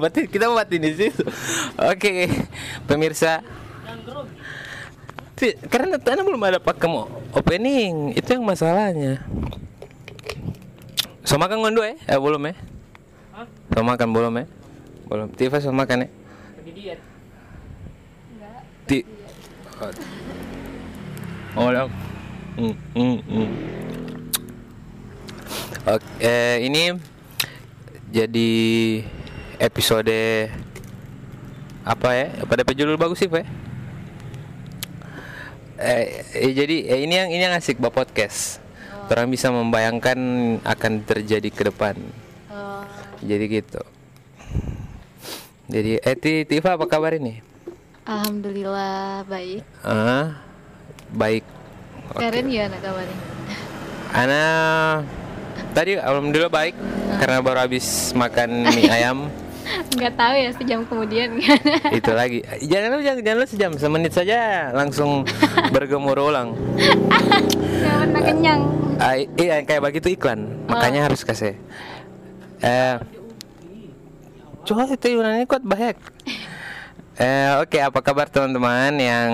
berarti 0.00 0.28
kita 0.28 0.48
mati 0.52 0.76
di 0.80 0.92
situ. 0.92 1.24
Oke, 1.76 2.28
pemirsa. 2.84 3.40
Karena 5.72 5.96
Tana 5.96 6.20
belum 6.20 6.42
ada 6.44 6.60
pakem 6.60 6.92
opening, 7.32 8.12
itu 8.12 8.28
yang 8.36 8.44
masalahnya. 8.44 9.24
So 11.24 11.40
makan 11.40 11.64
ngondo 11.64 11.80
eh? 11.80 11.96
eh 12.04 12.20
belum 12.20 12.42
eh? 12.52 12.56
So 13.72 13.80
makan 13.80 14.08
belum 14.12 14.34
eh? 14.44 14.46
Belum. 15.08 15.32
Tifa 15.32 15.62
so 15.62 15.72
makan 15.72 16.04
eh? 16.04 16.10
Ti. 18.84 19.06
Oh, 19.80 19.92
oh 21.62 21.68
dong. 21.70 21.90
Hmm, 22.58 22.74
hmm, 22.92 23.18
hmm. 23.24 23.48
Oke, 25.88 26.04
eh, 26.20 26.66
ini 26.68 26.92
jadi 28.12 28.50
episode 29.60 30.48
apa 31.84 32.08
ya? 32.16 32.26
Pada 32.48 32.64
judul 32.72 32.96
bagus 32.96 33.20
sih, 33.20 33.28
Pak. 33.28 33.44
Eh, 35.80 36.04
eh, 36.36 36.52
jadi 36.52 36.76
eh, 36.92 36.98
ini 37.08 37.14
yang 37.16 37.28
ini 37.32 37.42
yang 37.44 37.54
asik 37.56 37.80
Bapak 37.80 38.12
podcast. 38.12 38.60
Orang 39.10 39.26
bisa 39.26 39.50
membayangkan 39.50 40.14
akan 40.62 40.92
terjadi 41.02 41.50
ke 41.50 41.66
depan. 41.66 41.98
Oh, 42.46 42.86
Jadi 43.26 43.44
gitu. 43.50 43.82
Jadi 45.66 45.98
eh 45.98 46.14
Ti- 46.14 46.46
Tifa 46.46 46.78
apa 46.78 46.86
kabar 46.86 47.18
ini? 47.18 47.42
Alhamdulillah 48.06 49.26
baik. 49.26 49.66
Ah, 49.82 50.38
baik. 51.10 51.42
Karen 52.14 52.46
gimana 52.46 52.78
kabarnya? 52.78 53.16
Ana 54.14 54.42
tadi 55.74 55.98
alhamdulillah 55.98 56.50
baik 56.50 56.74
karena 57.18 57.38
baru 57.42 57.66
habis 57.66 58.14
makan 58.14 58.68
mie 58.70 58.90
ayam. 58.90 59.26
Nggak 59.96 60.14
tahu 60.16 60.34
ya 60.34 60.50
sejam 60.54 60.80
kemudian. 60.86 61.28
Itu 61.98 62.10
lagi. 62.14 62.42
Jangan 62.62 62.88
lu 62.96 63.02
jangan, 63.02 63.20
jangan 63.22 63.38
lu 63.38 63.46
sejam 63.46 63.72
semenit 63.76 64.12
saja 64.12 64.70
langsung 64.72 65.22
bergemur 65.74 66.18
ulang. 66.18 66.54
Nggak 66.76 67.96
pernah 68.06 68.22
kenyang. 68.22 68.60
I- 69.00 69.30
iya 69.38 69.64
kayak 69.64 69.82
begitu 69.82 70.12
iklan. 70.12 70.66
Makanya 70.68 71.08
harus 71.08 71.22
kasih. 71.22 71.56
Eh 72.60 72.96
coba 74.60 74.84
itu 74.86 75.16
Yunani 75.16 75.48
kuat 75.48 75.64
baik 75.64 75.96
eh 77.16 77.48
oke 77.64 77.80
apa 77.80 77.96
kabar 78.04 78.28
teman-teman 78.28 78.92
yang 79.00 79.30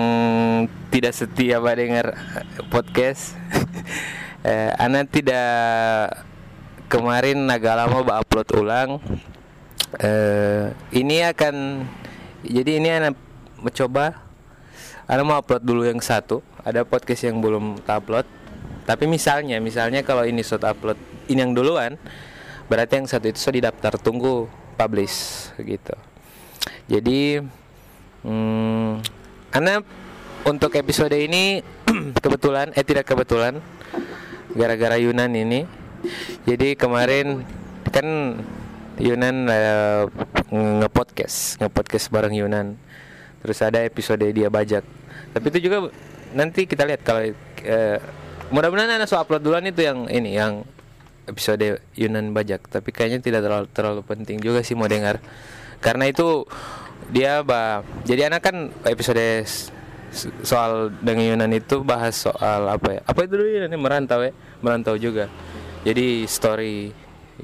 tidak 0.87 1.11
setia 1.11 1.59
pada 1.59 1.75
dengar 1.75 2.07
eh, 2.15 2.63
podcast? 2.71 3.35
Eh 4.47 4.71
Ana 4.79 5.03
tidak 5.03 6.15
kemarin 6.87 7.43
agak 7.51 7.75
lama 7.75 7.99
upload 8.23 8.47
ulang 8.55 8.89
eh 9.95 10.75
ini 10.91 11.23
akan 11.23 11.87
jadi 12.43 12.83
ini 12.83 12.89
Ana 12.91 13.15
mencoba 13.63 14.27
Ana 15.07 15.23
mau 15.23 15.39
upload 15.39 15.63
dulu 15.63 15.87
yang 15.87 16.03
satu. 16.03 16.43
Ada 16.67 16.83
podcast 16.83 17.23
yang 17.23 17.39
belum 17.39 17.79
upload. 17.87 18.27
Tapi 18.83 19.07
misalnya 19.07 19.55
misalnya 19.63 20.03
kalau 20.03 20.27
ini 20.27 20.43
sudah 20.43 20.75
upload 20.75 20.99
ini 21.31 21.39
yang 21.43 21.55
duluan 21.55 21.95
berarti 22.67 22.99
yang 22.99 23.07
satu 23.07 23.31
itu 23.31 23.39
sudah 23.39 23.71
daftar 23.71 23.95
tunggu 23.95 24.51
publish 24.75 25.47
gitu. 25.63 25.95
Jadi 26.91 27.39
hmm, 28.27 28.99
Ana 29.55 29.79
untuk 30.43 30.75
episode 30.75 31.15
ini 31.15 31.63
kebetulan 32.23 32.75
eh 32.75 32.83
tidak 32.83 33.07
kebetulan 33.07 33.63
gara-gara 34.51 34.99
Yunan 34.99 35.31
ini. 35.31 35.63
Jadi 36.43 36.75
kemarin 36.75 37.47
kan 37.91 38.07
Yunan 38.97 39.45
eh, 39.45 40.03
nge-podcast 40.49 41.61
nge-podcast 41.61 42.05
bareng 42.09 42.33
Yunan. 42.33 42.67
Terus 43.45 43.61
ada 43.61 43.85
episode 43.85 44.25
dia 44.25 44.49
bajak. 44.49 44.81
Tapi 45.37 45.45
itu 45.53 45.69
juga 45.69 45.93
nanti 46.33 46.65
kita 46.65 46.83
lihat 46.83 47.05
kalau 47.05 47.21
eh, 47.61 47.97
mudah-mudahan 48.49 48.97
ada 48.97 49.05
so 49.05 49.21
upload 49.21 49.45
duluan 49.45 49.69
itu 49.69 49.85
yang 49.85 50.09
ini 50.09 50.33
yang 50.33 50.65
episode 51.29 51.77
Yunan 51.93 52.33
bajak. 52.33 52.65
Tapi 52.65 52.89
kayaknya 52.89 53.21
tidak 53.21 53.41
terlalu 53.45 53.67
terlalu 53.69 54.01
penting 54.01 54.41
juga 54.41 54.65
sih 54.65 54.73
mau 54.73 54.89
dengar. 54.89 55.21
Karena 55.77 56.09
itu 56.09 56.49
dia 57.13 57.45
bah 57.45 57.85
jadi 58.01 58.33
anak 58.33 58.41
kan 58.41 58.73
episode 58.81 59.45
soal 60.41 60.89
dengan 61.05 61.37
Yunan 61.37 61.53
itu 61.53 61.85
bahas 61.85 62.17
soal 62.17 62.65
apa 62.65 62.97
ya? 62.97 63.01
Apa 63.05 63.29
itu 63.29 63.37
dulu 63.37 63.45
Yunan? 63.45 63.77
Merantau 63.77 64.25
ya? 64.25 64.33
Merantau 64.65 64.97
juga. 64.97 65.29
Jadi 65.85 66.25
story 66.25 66.89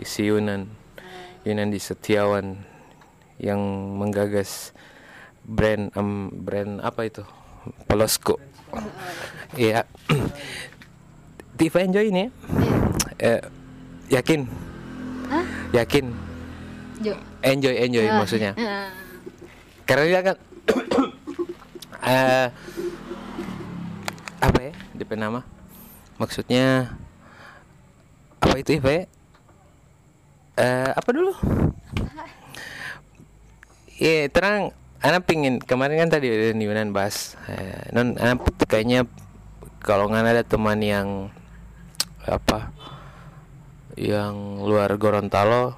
si 0.02 0.25
Yunan 0.25 0.82
Yunan 1.44 1.70
di 1.70 1.80
Setiawan 1.80 2.56
yang 3.36 3.59
menggagas 4.00 4.72
brand 5.44 5.92
em, 5.92 6.31
brand 6.31 6.80
apa 6.80 7.04
itu? 7.04 7.24
Polosko 7.88 8.40
iya. 9.56 9.84
Tifa 11.59 11.84
enjoy 11.84 12.09
ini 12.09 12.28
ya? 12.28 12.30
Eh, 13.20 13.42
yakin? 14.09 14.48
Hah? 15.30 15.46
yakin? 15.76 16.06
Jo. 17.04 17.14
enjoy 17.44 17.75
enjoy 17.75 18.06
Ah. 18.08 18.16
maksudnya? 18.24 18.52
Ah. 18.56 18.88
karena 19.84 20.04
dia 20.08 20.22
kan 20.24 20.36
eh 22.08 22.48
apa 24.40 24.60
ya? 24.60 24.72
DP 24.96 25.12
nama 25.20 25.44
maksudnya 26.16 26.96
apa 28.40 28.56
itu 28.60 28.80
Iva 28.80 28.92
ya 28.92 29.06
eh 30.58 30.90
apa 30.94 31.09
dulu 31.09 31.34
Iya 33.94 34.28
terang 34.34 34.74
Anak 35.03 35.28
pingin 35.28 35.59
kemarin 35.59 36.08
kan 36.08 36.16
tadi 36.16 36.31
ada 36.31 36.56
Yunan 36.56 36.96
bahas 36.96 37.36
eh, 37.52 37.91
non 37.91 38.16
anak 38.16 38.47
kayaknya 38.72 39.03
kalau 39.84 40.08
nggak 40.08 40.24
ada 40.31 40.44
teman 40.47 40.80
yang 40.80 41.28
apa 42.24 42.72
yang 44.00 44.63
luar 44.63 44.96
Gorontalo 44.96 45.75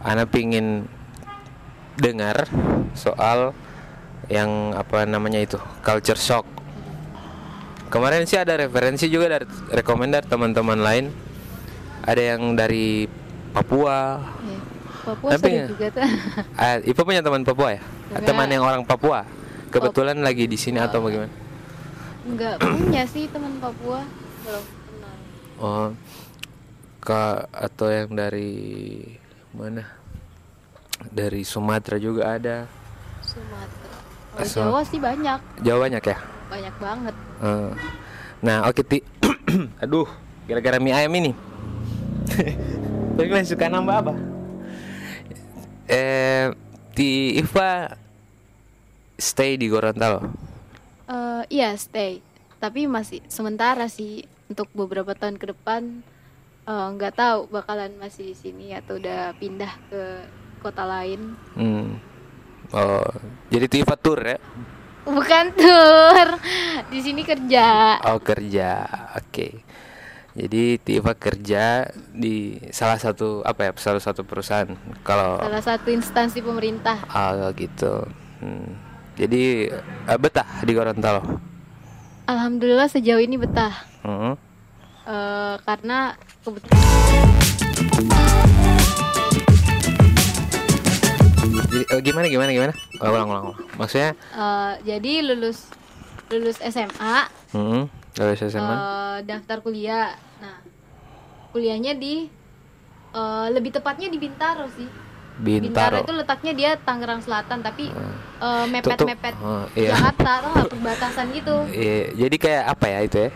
Ana 0.00 0.24
pingin 0.24 0.88
dengar 2.00 2.48
soal 2.96 3.52
yang 4.32 4.72
apa 4.72 5.04
namanya 5.04 5.44
itu 5.44 5.60
culture 5.84 6.16
shock. 6.16 6.48
Kemarin 7.92 8.24
sih 8.24 8.40
ada 8.40 8.56
referensi 8.56 9.12
juga 9.12 9.28
dari 9.28 9.44
rekomendar 9.68 10.24
teman-teman 10.24 10.80
lain. 10.80 11.12
Ada 12.04 12.22
yang 12.36 12.54
dari 12.54 13.04
Papua. 13.50 14.20
Iya. 14.40 14.60
Papua 15.00 15.28
Tapi 15.32 15.48
ya. 15.50 15.66
juga 15.66 15.86
tuh. 15.90 16.02
Ipa 16.90 17.02
punya 17.02 17.20
teman 17.20 17.42
Papua 17.42 17.68
ya? 17.74 17.80
Enggak. 18.10 18.26
Teman 18.26 18.48
yang 18.48 18.62
orang 18.62 18.82
Papua. 18.84 19.24
Kebetulan 19.70 20.18
lagi 20.18 20.44
di 20.44 20.58
sini 20.58 20.78
atau 20.78 20.98
bagaimana? 21.00 21.30
Enggak 22.26 22.58
punya 22.64 23.02
sih 23.06 23.26
teman 23.28 23.56
Papua. 23.58 24.02
Belum 24.44 24.64
kenal. 24.64 25.16
Oh, 25.60 25.88
ka 27.00 27.48
atau 27.50 27.88
yang 27.88 28.12
dari 28.12 29.00
mana? 29.52 29.84
Dari 31.00 31.42
Sumatera 31.42 31.96
juga 31.96 32.36
ada. 32.36 32.68
Sumatera. 33.24 33.96
Oh, 34.36 34.44
So- 34.44 34.60
Jawa 34.62 34.80
sih 34.84 35.00
banyak. 35.00 35.40
Jawa 35.64 35.78
banyak 35.88 36.02
ya? 36.04 36.16
Banyak 36.50 36.74
banget. 36.76 37.14
Eh, 37.40 37.70
nah, 38.42 38.68
oke 38.68 38.82
ti. 38.84 39.00
Aduh, 39.82 40.06
gara-gara 40.44 40.76
mie 40.76 40.92
ayam 40.92 41.12
ini. 41.14 41.32
Tapi 43.16 43.26
kalian 43.26 43.48
suka 43.48 43.68
nambah 43.68 43.96
apa? 44.00 44.14
Eh, 45.90 46.54
ti 46.94 47.36
Iva 47.36 47.90
stay 49.18 49.58
di 49.58 49.66
Gorontalo. 49.66 50.30
Eh, 51.10 51.42
iya 51.50 51.74
stay. 51.74 52.22
Tapi 52.62 52.86
masih 52.86 53.24
sementara 53.26 53.90
sih 53.90 54.24
untuk 54.46 54.70
beberapa 54.72 55.16
tahun 55.16 55.36
ke 55.36 55.50
depan 55.52 56.02
eh, 56.64 56.86
nggak 56.94 57.14
tahu 57.18 57.40
bakalan 57.50 57.92
masih 57.98 58.30
di 58.32 58.36
sini 58.38 58.66
atau 58.72 58.96
udah 58.96 59.34
pindah 59.36 59.72
ke 59.90 60.02
kota 60.62 60.86
lain. 60.86 61.34
Hmm. 61.58 61.98
Oh, 62.70 63.10
jadi 63.50 63.66
ti 63.66 63.82
Iva 63.82 63.98
tour 63.98 64.22
ya? 64.22 64.38
Bukan 65.02 65.44
tur. 65.58 66.28
Di 66.86 66.98
sini 67.02 67.26
kerja. 67.26 67.98
Oh 68.06 68.22
kerja, 68.22 68.86
oke. 69.18 69.48
Jadi 70.40 70.80
Tifa 70.80 71.12
kerja 71.12 71.84
di 72.16 72.56
salah 72.72 72.96
satu 72.96 73.44
apa 73.44 73.68
ya 73.68 73.70
salah 73.76 74.00
satu 74.00 74.24
perusahaan. 74.24 74.72
Kalau 75.04 75.36
Salah 75.36 75.60
satu 75.60 75.92
instansi 75.92 76.40
pemerintah. 76.40 76.96
ah 77.12 77.52
gitu. 77.52 78.08
Hmm. 78.40 78.72
Jadi 79.20 79.68
eh, 79.68 80.16
betah 80.16 80.48
di 80.64 80.72
Gorontalo. 80.72 81.20
Alhamdulillah 82.24 82.88
sejauh 82.88 83.20
ini 83.20 83.36
betah. 83.36 83.84
Hmm. 84.00 84.32
Eh, 85.04 85.54
karena 85.60 86.16
kebetulan 86.40 86.80
Jadi 91.68 91.84
eh, 91.84 92.00
gimana 92.00 92.26
gimana 92.32 92.50
gimana? 92.56 92.72
Ulang 92.96 93.28
ulang. 93.28 93.28
ulang. 93.28 93.56
Maksudnya, 93.76 94.16
eh, 94.16 94.72
jadi 94.88 95.20
lulus 95.20 95.68
lulus 96.32 96.56
SMA 96.64 97.28
hmm, 97.52 97.99
dari 98.12 98.34
SMA. 98.36 98.74
eh, 98.74 99.18
daftar 99.24 99.58
kuliah. 99.60 100.14
Nah, 100.38 100.58
kuliahnya 101.50 101.94
di 101.94 102.30
Eh, 103.10 103.48
lebih 103.50 103.74
tepatnya 103.74 104.06
di 104.06 104.22
Bintaro 104.22 104.70
sih. 104.70 104.86
Bintaro. 105.34 105.98
itu 105.98 106.14
letaknya 106.14 106.52
dia 106.54 106.70
Tangerang 106.78 107.18
Selatan 107.18 107.58
tapi 107.58 107.90
Tutup. 107.90 108.70
mepet-mepet 108.70 109.34
Oh, 109.34 109.66
iya. 109.74 109.98
Jakarta 109.98 110.46
tuh 110.46 110.70
perbatasan 110.70 111.26
gitu. 111.34 111.66
Iya, 111.66 112.14
jadi 112.14 112.36
kayak 112.38 112.64
apa 112.70 112.86
ya 112.86 112.98
itu 113.02 113.16
ya? 113.18 113.30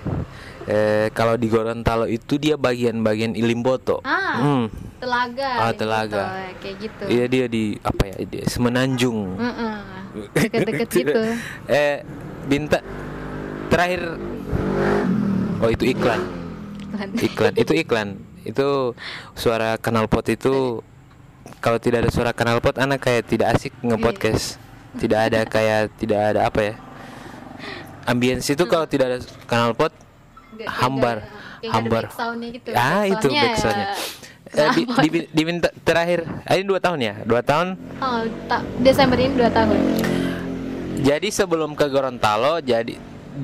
Eh, 0.64 1.06
kalau 1.10 1.34
di 1.34 1.50
Gorontalo 1.50 2.06
itu 2.06 2.38
dia 2.38 2.54
bagian-bagian 2.54 3.34
Ilimboto. 3.34 3.98
Ah, 4.00 4.38
Hmm. 4.38 4.70
telaga. 5.02 5.50
Ah, 5.58 5.66
gitu, 5.66 5.78
telaga. 5.82 6.22
kayak 6.54 6.76
gitu. 6.78 7.04
Iya 7.10 7.24
dia 7.26 7.44
di 7.50 7.64
apa 7.82 8.02
ya? 8.06 8.16
Di 8.22 8.38
Semenanjung. 8.46 9.18
Mm-mm. 9.34 9.74
Deket-deket 10.30 10.88
gitu. 10.88 11.20
Eh, 11.66 11.98
Binta 12.46 12.78
terakhir 13.66 14.20
Oh, 15.58 15.70
itu 15.70 15.84
iklan. 15.88 16.20
Iklan. 17.26 17.52
itu 17.56 17.72
iklan. 17.74 18.08
Itu 18.44 18.92
suara 19.32 19.74
knalpot 19.76 20.28
itu 20.28 20.84
kalau 21.58 21.78
tidak 21.78 22.04
ada 22.04 22.10
suara 22.12 22.30
knalpot 22.30 22.76
anak 22.76 23.00
kayak 23.00 23.24
tidak 23.24 23.56
asik 23.56 23.72
nge-podcast. 23.80 24.46
Tidak 24.94 25.18
ada 25.18 25.42
kayak 25.42 25.90
tidak 25.98 26.20
ada 26.22 26.46
apa 26.46 26.60
ya? 26.62 26.74
Ambience 28.06 28.46
itu 28.46 28.62
kalau 28.62 28.86
tidak 28.86 29.10
ada 29.10 29.18
knalpot 29.44 29.90
hambar 30.70 31.26
hambar 31.66 32.06
gitu. 32.46 32.70
ah 32.70 33.02
itu 33.02 33.26
Backsoundnya 33.26 33.90
ya 33.90 33.96
Eh, 34.54 34.70
di, 34.70 34.82
di, 34.86 35.08
di 35.26 35.42
minta 35.42 35.66
terakhir 35.82 36.22
ah, 36.46 36.54
ini 36.54 36.62
dua 36.62 36.78
tahun 36.78 37.02
ya 37.02 37.14
dua 37.26 37.42
tahun 37.42 37.74
Oh, 37.98 38.22
ta- 38.46 38.62
Desember 38.78 39.18
ini 39.18 39.34
2 39.34 39.50
tahun. 39.50 39.78
jadi 41.02 41.26
sebelum 41.26 41.74
ke 41.74 41.90
Gorontalo 41.90 42.62
jadi 42.62 42.94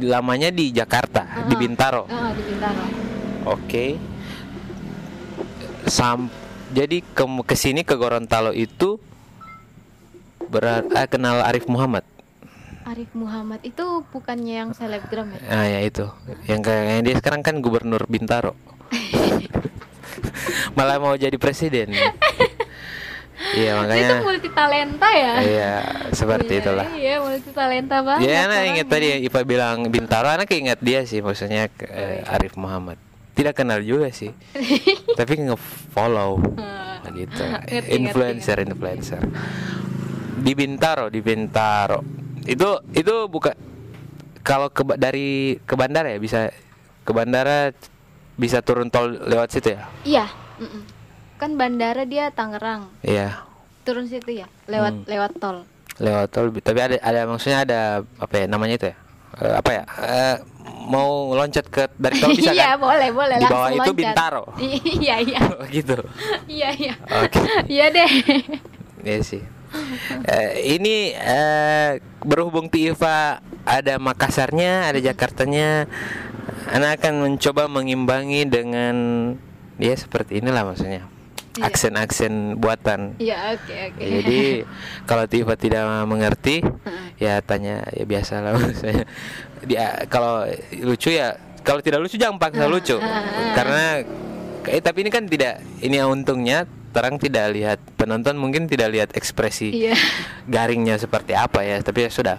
lamanya 0.01 0.49
di 0.49 0.71
Jakarta 0.71 1.27
di 1.45 1.55
Ah. 1.55 1.59
Bintaro 1.59 2.03
Oh, 2.05 2.31
di 2.31 2.43
Bintaro. 2.45 2.83
oke 3.49 3.87
sam 5.85 6.31
jadi 6.71 7.03
ke 7.03 7.25
ke 7.43 7.55
sini 7.55 7.83
ke 7.83 7.95
Gorontalo 7.95 8.53
itu 8.53 9.01
berat 10.47 10.87
ah, 10.93 11.07
kenal 11.07 11.43
Arif 11.43 11.67
Muhammad 11.67 12.07
Arif 12.83 13.11
Muhammad 13.13 13.63
itu 13.63 13.83
bukannya 14.09 14.55
yang 14.57 14.71
selebgram 14.71 15.31
ya? 15.31 15.41
ah 15.49 15.65
ya 15.65 15.81
itu 15.81 16.07
yang 16.45 16.61
kayak 16.61 17.03
dia 17.03 17.15
sekarang 17.17 17.41
kan 17.41 17.59
gubernur 17.59 18.07
Bintaro 18.07 18.55
malah 20.77 20.99
mau 20.99 21.15
jadi 21.15 21.35
presiden 21.37 21.91
iya 23.53 23.73
Itu 23.73 23.81
makanya 23.81 24.09
multi 24.21 24.49
talenta 24.51 25.09
ya? 25.09 25.33
iya 25.41 25.73
seperti 26.11 26.53
Iya, 26.53 26.61
itulah 26.61 26.87
Iya, 26.93 27.15
multi 27.19 27.51
talenta 27.51 27.97
banget. 27.99 28.23
ya 28.23 28.37
anak 28.39 28.49
orangnya. 28.51 28.71
ingat 28.71 28.87
tadi 28.87 29.09
Ipa 29.23 29.41
bilang 29.43 29.77
Bintaro 29.87 30.29
anak 30.29 30.49
ingat 30.49 30.79
dia 30.79 31.01
sih 31.03 31.19
maksudnya 31.19 31.67
ke- 31.69 31.87
eh, 31.87 32.21
Arif 32.27 32.55
Muhammad 32.55 33.01
tidak 33.33 33.55
kenal 33.55 33.81
juga 33.81 34.09
sih 34.09 34.31
tapi 35.19 35.41
nge-follow 35.41 36.37
Hmm. 36.37 37.17
gitu 37.17 37.43
Ngerti, 37.67 37.91
influencer 37.91 38.57
influencer 38.61 39.21
di 40.37 40.53
Bintaro 40.53 41.09
di 41.09 41.19
Bintaro 41.19 42.05
itu 42.43 42.69
itu 42.93 43.15
buka 43.27 43.57
kalau 44.41 44.69
ke 44.69 44.85
dari 44.95 45.29
ke 45.59 45.75
bandara 45.75 46.09
ya 46.09 46.19
bisa 46.19 46.49
ke 47.01 47.11
bandara 47.11 47.73
bisa 48.35 48.61
turun 48.61 48.89
tol 48.89 49.11
lewat 49.19 49.49
situ 49.51 49.73
ya 49.73 49.83
Iya. 50.03 50.27
mm-mm. 50.59 51.00
Kan 51.41 51.57
bandara 51.57 52.05
dia 52.05 52.29
Tangerang. 52.29 52.93
iya 53.01 53.41
Turun 53.81 54.05
situ 54.05 54.37
ya, 54.37 54.47
lewat 54.67 54.93
Hmm. 54.95 55.07
lewat 55.09 55.33
tol. 55.37 55.59
lewat 55.97 56.29
tol 56.29 56.49
tapi 56.55 56.79
ada 56.79 56.97
ada 56.97 57.21
maksudnya 57.25 57.61
ada 57.61 57.81
apa 58.17 58.35
ya 58.35 58.47
namanya 58.47 58.77
itu 58.77 58.87
ya 58.87 58.97
Eh, 59.33 59.55
apa 59.55 59.71
ya 59.71 59.83
Eh, 59.87 60.37
mau 60.85 61.33
loncat 61.33 61.63
ke 61.65 61.87
dari 61.95 62.19
tol 62.19 62.35
bisa 62.35 62.51
Iya, 62.57 62.75
kan 62.75 62.83
boleh, 62.83 63.09
boleh 63.11 63.37
Di 63.37 63.47
bawah 63.47 63.69
itu 63.69 63.79
loncat. 63.81 63.97
Bintaro. 63.97 64.45
Iya, 65.01 65.17
iya. 65.19 65.41
Oh, 65.51 65.65
gitu 65.67 65.97
Iya, 66.45 66.69
iya. 66.75 66.95
Oke. 67.21 67.41
Iya 67.67 67.87
deh. 67.89 68.11
Iya 69.01 69.19
sih. 69.23 69.43
Eh, 70.27 70.51
ini 70.73 71.15
eh, 71.15 72.03
berhubung 72.21 72.67
Tifa 72.67 73.39
ada 73.63 73.95
Makassarnya, 73.97 74.91
ada 74.91 74.99
Jakartanya, 74.99 75.87
Anak 76.69 76.99
akan 76.99 77.15
mencoba 77.23 77.65
mengimbangi 77.67 78.45
dengan 78.45 78.97
ya 79.77 79.95
seperti 79.95 80.43
inilah 80.43 80.67
maksudnya. 80.67 81.07
Iya. 81.59 81.67
Aksen-aksen 81.67 82.55
buatan. 82.63 83.19
Iya, 83.19 83.59
oke, 83.59 83.75
oke. 83.91 84.03
Jadi 84.07 84.41
kalau 85.11 85.25
Tifa 85.27 85.59
tidak 85.59 85.83
mengerti, 86.07 86.63
ya 87.19 87.43
tanya 87.43 87.83
ya 87.91 88.05
biasa 88.07 88.39
lah 88.39 88.55
maksudnya. 88.55 89.03
Dia 89.69 90.07
kalau 90.07 90.47
lucu 90.79 91.11
ya 91.11 91.35
kalau 91.67 91.83
tidak 91.83 92.01
lucu 92.01 92.17
jangan 92.17 92.39
paksa 92.39 92.71
lucu. 92.71 92.97
Karena 93.53 94.01
eh, 94.71 94.81
tapi 94.81 95.03
ini 95.03 95.11
kan 95.11 95.27
tidak 95.27 95.59
ini 95.83 95.99
untungnya 96.01 96.65
terang 96.91 97.19
tidak 97.19 97.55
lihat 97.55 97.79
penonton 97.95 98.35
mungkin 98.35 98.67
tidak 98.67 98.91
lihat 98.91 99.09
ekspresi 99.15 99.71
Iya. 99.71 99.95
garingnya 100.51 100.99
seperti 100.99 101.39
apa 101.39 101.63
ya 101.63 101.79
tapi 101.87 102.03
ya 102.03 102.11
sudah 102.11 102.37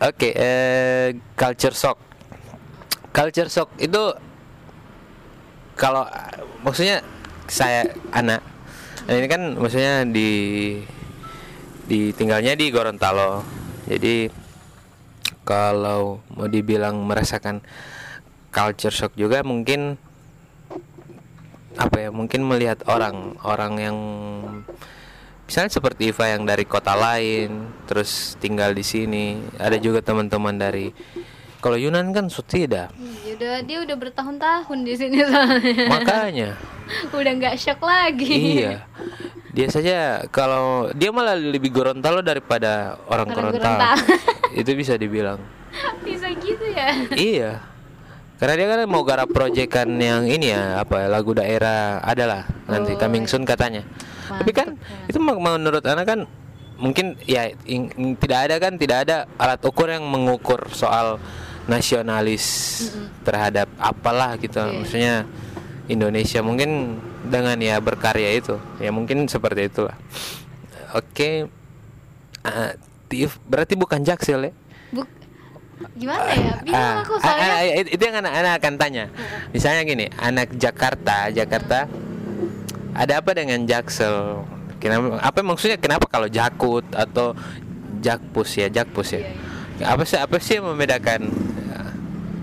oke 0.00 0.24
eh, 0.32 1.12
culture 1.36 1.76
shock 1.76 2.00
culture 3.12 3.52
shock 3.52 3.68
itu 3.76 4.08
kalau 5.76 6.08
maksudnya 6.64 7.04
saya 7.48 7.88
anak 8.12 8.44
nah 9.08 9.16
ini 9.16 9.24
kan 9.24 9.56
maksudnya 9.56 10.04
di 10.04 10.30
di 11.88 12.12
tinggalnya 12.12 12.52
di 12.52 12.68
Gorontalo. 12.68 13.40
Jadi 13.88 14.28
kalau 15.48 16.20
mau 16.36 16.44
dibilang 16.44 17.00
merasakan 17.00 17.64
culture 18.52 18.92
shock 18.92 19.16
juga 19.16 19.40
mungkin 19.40 19.96
apa 21.80 21.96
ya 21.96 22.10
mungkin 22.12 22.44
melihat 22.44 22.84
orang 22.84 23.40
orang 23.40 23.72
yang 23.80 23.96
misalnya 25.48 25.72
seperti 25.72 26.12
Iva 26.12 26.28
yang 26.28 26.44
dari 26.44 26.68
kota 26.68 26.92
lain 26.92 27.72
terus 27.88 28.36
tinggal 28.36 28.76
di 28.76 28.84
sini. 28.84 29.40
Ada 29.56 29.80
juga 29.80 30.04
teman-teman 30.04 30.60
dari 30.60 30.92
kalau 31.58 31.74
Yunan 31.74 32.10
kan 32.10 32.26
tidak 32.28 32.88
Iya, 32.94 33.34
udah 33.34 33.54
dia 33.62 33.78
udah 33.82 33.96
bertahun-tahun 33.96 34.78
di 34.80 34.94
sini 34.94 35.18
soalnya. 35.22 35.86
makanya. 35.88 36.50
Udah 37.12 37.32
nggak 37.36 37.60
shock 37.60 37.84
lagi. 37.84 38.32
iya. 38.64 38.80
Dia 39.52 39.68
saja 39.68 39.96
kalau 40.28 40.88
dia 40.92 41.12
malah 41.12 41.36
lebih 41.36 41.68
Gorontalo 41.68 42.24
daripada 42.24 42.96
orang, 43.04 43.28
Orang 43.28 43.52
Gorontalo. 43.52 43.76
Gorontalo. 43.76 44.56
itu 44.60 44.70
bisa 44.72 44.96
dibilang. 44.96 45.36
Bisa 46.00 46.32
gitu 46.32 46.64
ya. 46.64 46.88
iya. 47.12 47.50
Karena 48.38 48.54
dia 48.54 48.66
kan 48.70 48.80
mau 48.86 49.04
garap 49.04 49.28
proyekan 49.28 49.98
yang 49.98 50.24
ini 50.24 50.48
ya 50.48 50.80
apa 50.80 51.04
ya, 51.04 51.06
lagu 51.10 51.34
daerah 51.34 51.98
adalah 52.00 52.46
nanti 52.64 52.94
Oh, 52.94 52.98
coming 52.98 53.26
soon 53.26 53.44
katanya. 53.44 53.82
Tapi 54.24 54.52
kan 54.52 54.72
Mantap, 54.72 55.10
itu 55.10 55.18
me- 55.18 55.40
menurut 55.42 55.84
anak 55.84 56.06
kan 56.06 56.20
mungkin 56.78 57.18
ya 57.20 57.50
ing- 57.64 57.90
ing- 57.92 58.16
tidak 58.16 58.38
ada 58.46 58.56
kan 58.56 58.72
tidak 58.74 58.98
ada 59.02 59.16
alat 59.34 59.58
ukur 59.60 59.86
yang 59.86 60.02
mengukur 60.02 60.70
soal 60.70 61.18
nasionalis 61.66 62.46
terhadap 63.22 63.66
apalah 63.76 64.38
gitu 64.38 64.56
Iya. 64.56 64.72
maksudnya 64.72 65.14
Indonesia 65.86 66.40
mungkin 66.40 66.96
dengan 67.24 67.58
ya 67.58 67.76
berkarya 67.78 68.30
itu 68.32 68.56
ya 68.78 68.88
mungkin 68.88 69.26
seperti 69.26 69.66
itulah 69.66 69.98
oke 70.90 71.50
Ah, 72.40 72.72
Tiff, 73.04 73.36
berarti 73.42 73.74
bukan 73.74 74.00
Jaksel 74.00 74.48
ya 74.48 74.52
Buk 74.90 75.04
gimana 75.94 76.30
ya? 76.30 76.54
Bingung 76.62 76.78
Ah, 76.78 77.02
aku 77.02 77.12
ah, 77.14 77.20
soalnya. 77.20 77.52
ah, 77.52 77.62
itu 77.76 77.88
itu 77.90 78.02
yang 78.02 78.16
anak-anak 78.16 78.52
akan 78.56 78.74
tanya. 78.74 79.04
Misalnya 79.50 79.82
gini, 79.84 80.06
anak 80.16 80.54
Jakarta, 80.54 81.28
Jakarta, 81.28 81.86
ada 82.92 83.12
apa 83.14 83.30
dengan 83.32 83.62
Jaksel? 83.62 84.42
Kenapa? 84.78 85.18
Apa 85.18 85.38
maksudnya? 85.42 85.76
Kenapa 85.76 86.06
kalau 86.06 86.26
Jakut 86.26 86.86
atau 86.90 87.34
Jakpus 87.98 88.54
ya, 88.54 88.66
Jakpus 88.68 89.12
ya? 89.12 89.22
Apa 89.84 90.02
sih? 90.02 90.16
Apa 90.16 90.36
sih 90.38 90.56
yang 90.56 90.66
membedakan? 90.66 91.28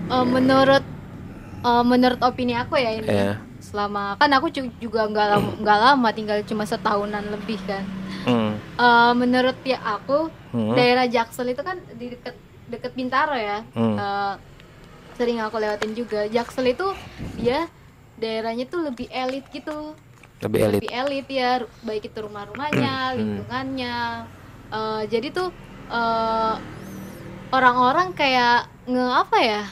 Eh, 0.06 0.24
menurut 0.24 0.84
eh, 1.58 1.82
menurut 1.82 2.20
opini 2.22 2.54
aku 2.54 2.76
ya 2.76 2.94
ini 2.94 3.08
Iya. 3.08 3.42
selama 3.58 4.14
kan 4.14 4.30
aku 4.30 4.46
ju- 4.48 4.70
juga 4.78 5.02
nggak 5.04 5.26
lama, 5.28 5.50
nggak 5.58 5.78
lama 5.82 6.08
tinggal 6.10 6.38
cuma 6.44 6.62
setahunan 6.62 7.26
lebih 7.26 7.58
kan 7.64 7.82
Hmm. 8.22 8.54
Eh, 8.76 9.12
menurut 9.14 9.58
ya 9.62 9.78
aku 9.80 10.30
Hmm. 10.50 10.74
daerah 10.74 11.06
Jaksel 11.06 11.50
itu 11.50 11.60
kan 11.60 11.74
di 11.92 12.12
deket 12.12 12.34
deket 12.66 12.92
Bintaro 12.94 13.34
ya 13.34 13.66
Hmm. 13.72 13.96
Eh, 13.96 14.32
sering 15.14 15.40
aku 15.40 15.58
lewatin 15.58 15.90
juga 15.90 16.26
Jaksel 16.26 16.70
itu 16.70 16.86
dia 17.34 17.66
daerahnya 18.14 18.64
tuh 18.64 18.86
lebih 18.86 19.10
elit 19.10 19.42
gitu 19.48 19.98
Lebih 20.38 20.60
elit. 20.62 20.80
lebih 20.80 20.92
elit 20.94 21.26
ya 21.28 21.50
baik 21.80 22.02
itu 22.06 22.18
rumah-rumahnya 22.18 22.94
Hmm. 23.08 23.16
lingkungannya 23.16 23.96
Eh, 24.66 25.02
jadi 25.06 25.30
tuh 25.30 25.54
eh, 25.88 26.54
orang-orang 27.48 28.10
kayak 28.12 28.66
nge 28.84 29.06
apa 29.16 29.38
ya 29.38 29.62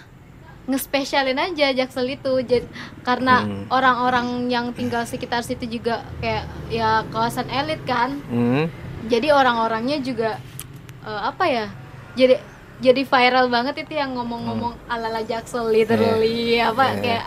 ngespesialin 0.64 1.36
aja 1.36 1.74
Jaksel 1.74 2.08
itu 2.10 2.40
Jad- 2.42 2.70
karena 3.02 3.42
Hmm. 3.42 3.66
orang-orang 3.68 4.26
yang 4.48 4.70
tinggal 4.70 5.02
sekitar 5.02 5.42
situ 5.42 5.66
juga 5.68 6.00
kayak 6.18 6.46
ya 6.70 7.02
kawasan 7.10 7.50
elit 7.50 7.82
kan 7.84 8.22
Hmm. 8.24 8.70
jadi 9.04 9.34
orang-orangnya 9.34 9.98
juga 9.98 10.38
eh, 11.02 11.20
apa 11.22 11.44
ya 11.44 11.66
jadi 12.14 12.38
jadi 12.78 13.02
viral 13.02 13.46
banget 13.48 13.82
itu 13.82 13.92
yang 13.92 14.14
ngomong-ngomong 14.14 14.78
ala-ala 14.86 15.20
Jaksel 15.20 15.68
literally 15.68 16.56
apa 16.60 16.84
Iya. 16.88 17.00
kayak 17.02 17.24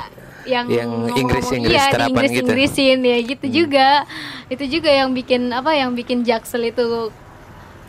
yang 0.48 0.66
Yang 0.72 0.88
ngomong-ngomong, 0.88 1.20
Inggris-Inggris 1.22 1.78
iya, 1.78 1.92
terapan 1.92 2.10
Inggris 2.10 2.32
gitu. 2.32 2.42
Inggrisin 2.48 3.00
ya 3.04 3.18
gitu 3.22 3.46
juga. 3.52 3.90
Itu 4.48 4.64
juga 4.72 4.90
yang 4.90 5.10
bikin 5.12 5.52
apa 5.52 5.72
yang 5.76 5.92
bikin 5.94 6.24
Jaksel 6.24 6.72
itu 6.72 7.12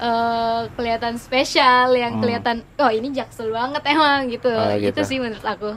eh, 0.03 0.63
kelihatan 0.75 1.15
spesial 1.17 1.95
yang 1.95 2.19
kelihatan 2.19 2.67
oh 2.83 2.91
ini 2.91 3.15
Jaksel 3.15 3.55
banget 3.55 3.83
emang 3.87 4.27
gitu. 4.29 4.51
Oh, 4.51 4.75
itu 4.75 4.91
gitu. 4.91 5.01
sih 5.07 5.19
menurut 5.23 5.47
aku. 5.47 5.71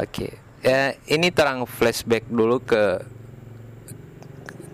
Oke, 0.00 0.40
ya 0.64 0.96
ini 1.06 1.30
terang 1.30 1.68
flashback 1.68 2.26
dulu 2.26 2.58
ke 2.64 3.04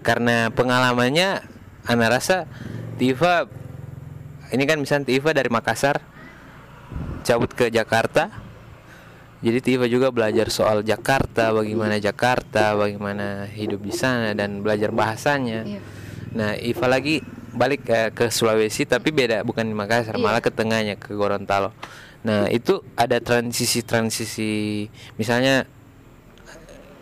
karena 0.00 0.49
pengalamannya, 0.49 1.45
Ana 1.85 2.07
rasa 2.09 2.49
Tifa 2.97 3.45
ini 4.50 4.64
kan 4.66 4.80
misalnya 4.80 5.12
Tifa 5.12 5.30
dari 5.37 5.52
Makassar 5.52 6.02
cabut 7.23 7.52
ke 7.52 7.69
Jakarta, 7.69 8.33
jadi 9.40 9.59
Tifa 9.64 9.88
juga 9.88 10.12
belajar 10.12 10.52
soal 10.52 10.85
Jakarta, 10.85 11.49
bagaimana 11.52 11.97
Jakarta, 11.97 12.76
bagaimana 12.76 13.49
hidup 13.49 13.80
di 13.80 13.92
sana 13.92 14.37
dan 14.37 14.61
belajar 14.61 14.92
bahasanya. 14.92 15.64
Iya. 15.64 15.80
Nah, 16.37 16.52
Iva 16.61 16.87
lagi 16.87 17.25
balik 17.50 17.82
ke, 17.88 18.00
ke 18.14 18.25
Sulawesi 18.30 18.87
tapi 18.87 19.11
beda 19.11 19.42
bukan 19.42 19.64
di 19.64 19.75
Makassar, 19.75 20.14
Iya. 20.14 20.23
malah 20.23 20.44
ke 20.44 20.52
tengahnya 20.52 21.00
ke 21.00 21.16
Gorontalo. 21.16 21.73
Nah, 22.20 22.52
itu 22.52 22.85
ada 23.00 23.16
transisi-transisi 23.16 24.87
misalnya 25.16 25.64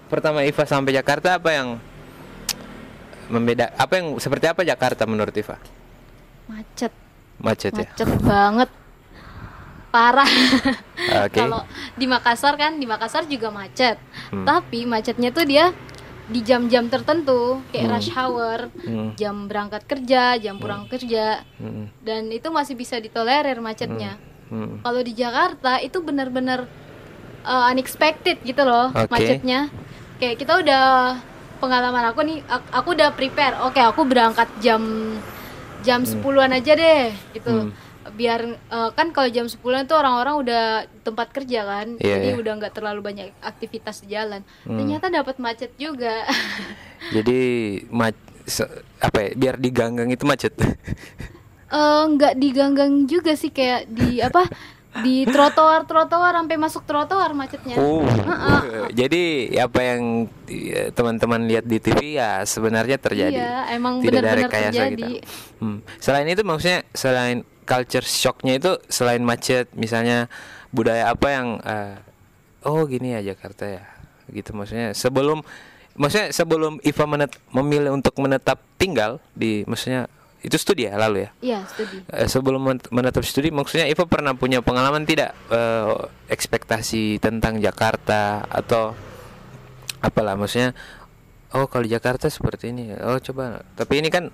pertama 0.06 0.46
Iva 0.46 0.62
sampai 0.62 0.94
Jakarta 0.94 1.36
apa 1.42 1.50
yang 1.52 1.68
membeda 3.28 3.74
apa 3.76 4.00
yang 4.00 4.16
seperti 4.16 4.48
apa 4.48 4.64
Jakarta 4.64 5.04
menurut 5.04 5.34
Iva? 5.36 5.58
macet 6.48 6.92
Macet 7.38 7.76
ya. 7.76 7.84
macet 7.84 8.08
banget 8.24 8.70
parah 9.98 10.30
Oke. 11.26 11.34
kalau 11.36 11.66
di 11.92 12.06
Makassar 12.06 12.54
kan 12.54 12.78
di 12.78 12.86
Makassar 12.86 13.26
juga 13.26 13.50
macet 13.50 13.98
Hmm. 14.30 14.44
tapi 14.44 14.84
macetnya 14.84 15.30
tuh 15.30 15.42
dia 15.42 15.74
di 16.28 16.38
jam-jam 16.40 16.86
tertentu 16.86 17.58
kayak 17.68 17.82
Hmm. 17.82 17.92
rush 17.92 18.10
hour 18.12 18.58
Hmm. 18.78 19.16
jam 19.16 19.48
berangkat 19.48 19.82
kerja 19.84 20.36
jam 20.36 20.56
pulang 20.56 20.86
kerja 20.86 21.42
Hmm. 21.56 21.90
dan 21.98 22.30
itu 22.30 22.46
masih 22.48 22.76
bisa 22.76 22.96
ditolerir 22.96 23.58
macetnya 23.58 24.20
Hmm. 24.46 24.78
kalau 24.78 25.00
di 25.00 25.12
Jakarta 25.12 25.76
itu 25.78 25.98
benar-benar 25.98 26.68
uh, 27.40 27.64
unexpected 27.66 28.38
gitu 28.42 28.62
loh 28.62 28.92
Oke. 28.92 29.08
macetnya 29.08 29.66
kayak 30.18 30.36
kita 30.36 30.58
udah 30.58 31.16
pengalaman 31.58 32.04
aku 32.06 32.20
nih 32.22 32.38
ak- 32.44 32.70
aku 32.72 32.92
udah 32.92 33.10
prepare 33.10 33.56
oke 33.60 33.80
aku 33.80 34.04
berangkat 34.04 34.46
jam 34.60 34.82
jam 35.80 36.02
10-an 36.02 36.52
aja 36.52 36.72
deh 36.72 37.08
gitu 37.32 37.50
Hmm. 37.66 37.72
Biar 38.18 38.40
uh, 38.66 38.90
kan 38.90 39.08
kalau 39.08 39.28
jam 39.28 39.46
10-an 39.46 39.86
tuh 39.86 39.94
orang-orang 39.94 40.34
udah 40.36 40.64
di 40.84 41.00
tempat 41.00 41.30
kerja 41.30 41.60
kan 41.62 41.86
Iya, 41.96 42.18
jadi 42.18 42.28
iya. 42.28 42.36
udah 42.36 42.52
nggak 42.56 42.74
terlalu 42.74 43.00
banyak 43.00 43.26
aktivitas 43.40 44.02
di 44.02 44.10
jalan 44.10 44.42
Hmm. 44.60 44.74
ternyata 44.76 45.06
dapat 45.08 45.38
macet 45.38 45.70
juga 45.76 46.26
Jadi 47.14 47.38
ma- 47.88 48.10
se- 48.44 48.66
apa 48.98 49.18
ya? 49.22 49.30
Biar 49.32 49.54
diganggang 49.56 50.08
itu 50.08 50.24
macet. 50.24 50.52
Eh, 51.68 52.04
nggak 52.08 52.34
diganggang 52.34 53.04
juga 53.04 53.36
sih 53.36 53.52
kayak 53.52 53.86
di 53.86 54.18
apa 54.18 54.40
di 54.98 55.28
trotoar 55.28 55.84
trotoar 55.84 56.32
sampai 56.32 56.56
masuk 56.56 56.80
trotoar 56.82 57.36
macetnya 57.36 57.76
Oh, 57.76 58.00
Heeh. 58.02 58.88
jadi 58.90 59.22
apa 59.60 59.76
yang 59.78 60.02
eh, 60.48 60.88
teman-teman 60.90 61.44
lihat 61.44 61.62
di 61.62 61.76
TV 61.76 62.16
ya 62.16 62.40
sebenarnya 62.42 62.96
terjadi. 62.96 63.36
Iya, 63.36 63.68
emang 63.70 64.00
Tidak 64.00 64.10
ada 64.10 64.32
benar-benar 64.32 64.48
rekayasa 64.48 64.72
terjadi. 64.82 64.96
kita. 65.12 65.28
Hmm. 65.60 65.78
Selain 65.98 66.24
itu 66.26 66.40
maksudnya 66.40 66.80
selain 66.90 67.44
culture 67.68 68.02
shocknya 68.02 68.56
itu 68.56 68.80
selain 68.88 69.20
macet, 69.20 69.68
misalnya 69.76 70.32
budaya 70.72 71.12
apa 71.12 71.28
yang 71.28 71.46
eh, 71.60 72.00
oh 72.64 72.88
gini 72.88 73.12
ya 73.12 73.20
Jakarta 73.20 73.68
ya, 73.68 73.84
gitu 74.32 74.56
maksudnya 74.56 74.96
sebelum 74.96 75.44
maksudnya 76.00 76.32
sebelum 76.32 76.80
Iva 76.80 77.04
menet- 77.04 77.36
memilih 77.52 77.92
untuk 77.92 78.16
menetap 78.16 78.64
tinggal 78.80 79.20
di 79.36 79.68
maksudnya 79.68 80.08
itu 80.38 80.54
studi 80.54 80.86
ya 80.86 80.94
lalu 80.94 81.26
ya. 81.26 81.30
Iya, 81.42 81.60
studi. 81.66 81.96
Eh, 82.14 82.30
sebelum 82.30 82.62
men- 82.62 82.88
menetap 82.94 83.26
studi 83.26 83.50
maksudnya 83.50 83.90
Iva 83.90 84.06
pernah 84.06 84.32
punya 84.38 84.62
pengalaman 84.62 85.02
tidak 85.04 85.34
eh, 85.50 85.92
ekspektasi 86.30 87.18
tentang 87.18 87.58
Jakarta 87.58 88.46
atau 88.46 88.94
apalah 89.98 90.38
maksudnya 90.38 90.78
oh 91.58 91.66
kalau 91.66 91.90
Jakarta 91.90 92.30
seperti 92.30 92.70
ini 92.70 92.94
oh 93.02 93.18
coba 93.18 93.66
tapi 93.74 93.98
ini 93.98 94.14
kan 94.14 94.30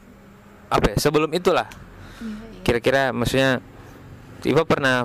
apa 0.68 0.92
ya 0.92 0.96
sebelum 1.00 1.32
itulah 1.32 1.64
kira-kira 2.64 3.12
maksudnya 3.12 3.60
Iva 4.42 4.64
pernah 4.64 5.04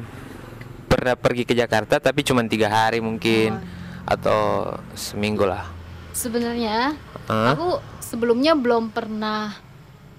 pernah 0.89 1.13
pergi 1.13 1.43
ke 1.43 1.53
Jakarta 1.53 1.99
tapi 1.99 2.23
cuma 2.23 2.41
tiga 2.43 2.67
hari 2.67 2.97
mungkin 2.99 3.59
atau 4.07 4.73
seminggu 4.95 5.45
lah 5.45 5.69
Sebenarnya 6.09 6.97
Hah? 7.29 7.53
aku 7.53 7.77
sebelumnya 8.01 8.57
belum 8.57 8.89
pernah 8.89 9.53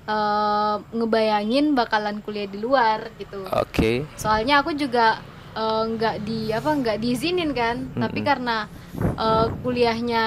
eh, 0.07 0.77
ngebayangin 0.95 1.75
bakalan 1.75 2.23
kuliah 2.23 2.47
di 2.47 2.57
luar 2.57 3.11
gitu. 3.19 3.43
oke 3.45 3.91
Soalnya 4.15 4.63
aku 4.63 4.73
juga 4.73 5.19
eh, 5.53 5.83
nggak 5.91 6.17
di 6.23 6.55
apa 6.55 6.71
nggak 6.71 6.99
diizinin 7.03 7.51
kan, 7.51 7.91
tapi 7.93 8.23
karena 8.23 8.71
eh, 8.95 9.47
kuliahnya 9.61 10.25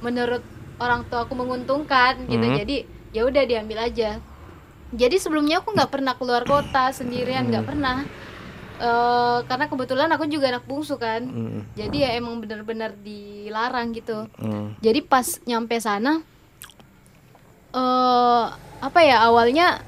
menurut 0.00 0.40
orang 0.80 1.04
tua 1.06 1.28
aku 1.28 1.36
menguntungkan 1.36 2.24
gitu, 2.24 2.40
Mhm. 2.40 2.56
jadi 2.56 2.76
ya 3.12 3.28
udah 3.28 3.44
diambil 3.44 3.84
aja. 3.84 4.16
Jadi 4.90 5.16
sebelumnya 5.16 5.58
aku 5.58 5.70
nggak 5.70 5.88
pernah 5.88 6.14
keluar 6.14 6.42
kota 6.42 6.90
sendirian, 6.90 7.46
nggak 7.46 7.62
pernah. 7.64 8.02
Eh, 8.76 9.38
karena 9.44 9.68
kebetulan 9.68 10.08
aku 10.08 10.24
juga 10.24 10.48
anak 10.48 10.64
bungsu 10.64 10.96
kan, 10.96 11.20
Hmm, 11.20 11.68
jadi 11.74 11.96
ya 12.00 12.10
emang 12.16 12.40
benar-benar 12.40 12.96
dilarang 12.96 13.92
gitu. 13.92 14.24
hmm, 14.34 14.80
Jadi 14.80 15.00
pas 15.02 15.36
nyampe 15.44 15.76
sana, 15.76 16.24
eh 17.70 18.44
apa 18.80 19.00
ya 19.00 19.20
awalnya 19.20 19.84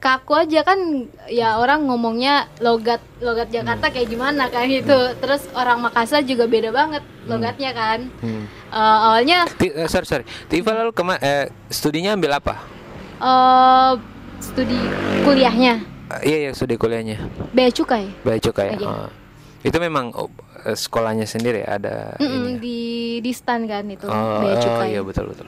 kaku 0.00 0.34
aja 0.34 0.64
kan 0.64 0.80
ya 1.28 1.60
orang 1.60 1.86
ngomongnya 1.86 2.50
logat 2.58 2.98
logat 3.20 3.52
Jakarta 3.52 3.86
kayak 3.86 4.08
gimana 4.08 4.48
kan 4.48 4.66
gitu. 4.66 5.12
Terus 5.20 5.46
orang 5.52 5.78
Makassar 5.78 6.24
juga 6.24 6.48
beda 6.48 6.72
banget 6.72 7.04
logatnya 7.22 7.70
kan. 7.70 8.08
hmm. 8.18 8.44
Eh, 8.72 8.98
awalnya 9.04 9.44
Ti- 9.52 9.76
eh, 9.76 9.84
sorry 9.84 10.08
sorry 10.08 10.24
Tifa 10.48 10.72
lalu 10.72 10.90
kema 10.90 11.20
eh, 11.20 11.52
studinya 11.68 12.16
ambil 12.16 12.34
apa 12.34 12.56
eh 13.22 13.92
studi 14.38 14.78
kuliahnya 15.22 15.74
Eh, 16.12 16.20
iya 16.24 16.36
iya 16.38 16.50
studi 16.52 16.74
kuliahnya 16.74 17.16
bea 17.50 17.70
cukai. 17.70 18.04
Bea 18.20 18.36
cukai. 18.36 18.76
Iya. 18.76 18.84
Oh. 18.84 19.08
Itu 19.62 19.78
memang 19.78 20.12
oh, 20.12 20.28
eh, 20.60 20.74
sekolahnya 20.74 21.24
sendiri 21.24 21.62
ada 21.62 22.18
Mm-mm, 22.18 22.28
ini. 22.28 22.50
ya? 22.50 22.58
di 22.58 22.78
di 23.20 23.32
stan 23.32 23.64
kan 23.64 23.86
itu 23.86 24.04
Oh, 24.04 24.42
bea 24.42 24.52
oh, 24.52 24.60
cukai. 24.60 24.86
iya 24.90 25.00
betul 25.00 25.30
betul. 25.30 25.46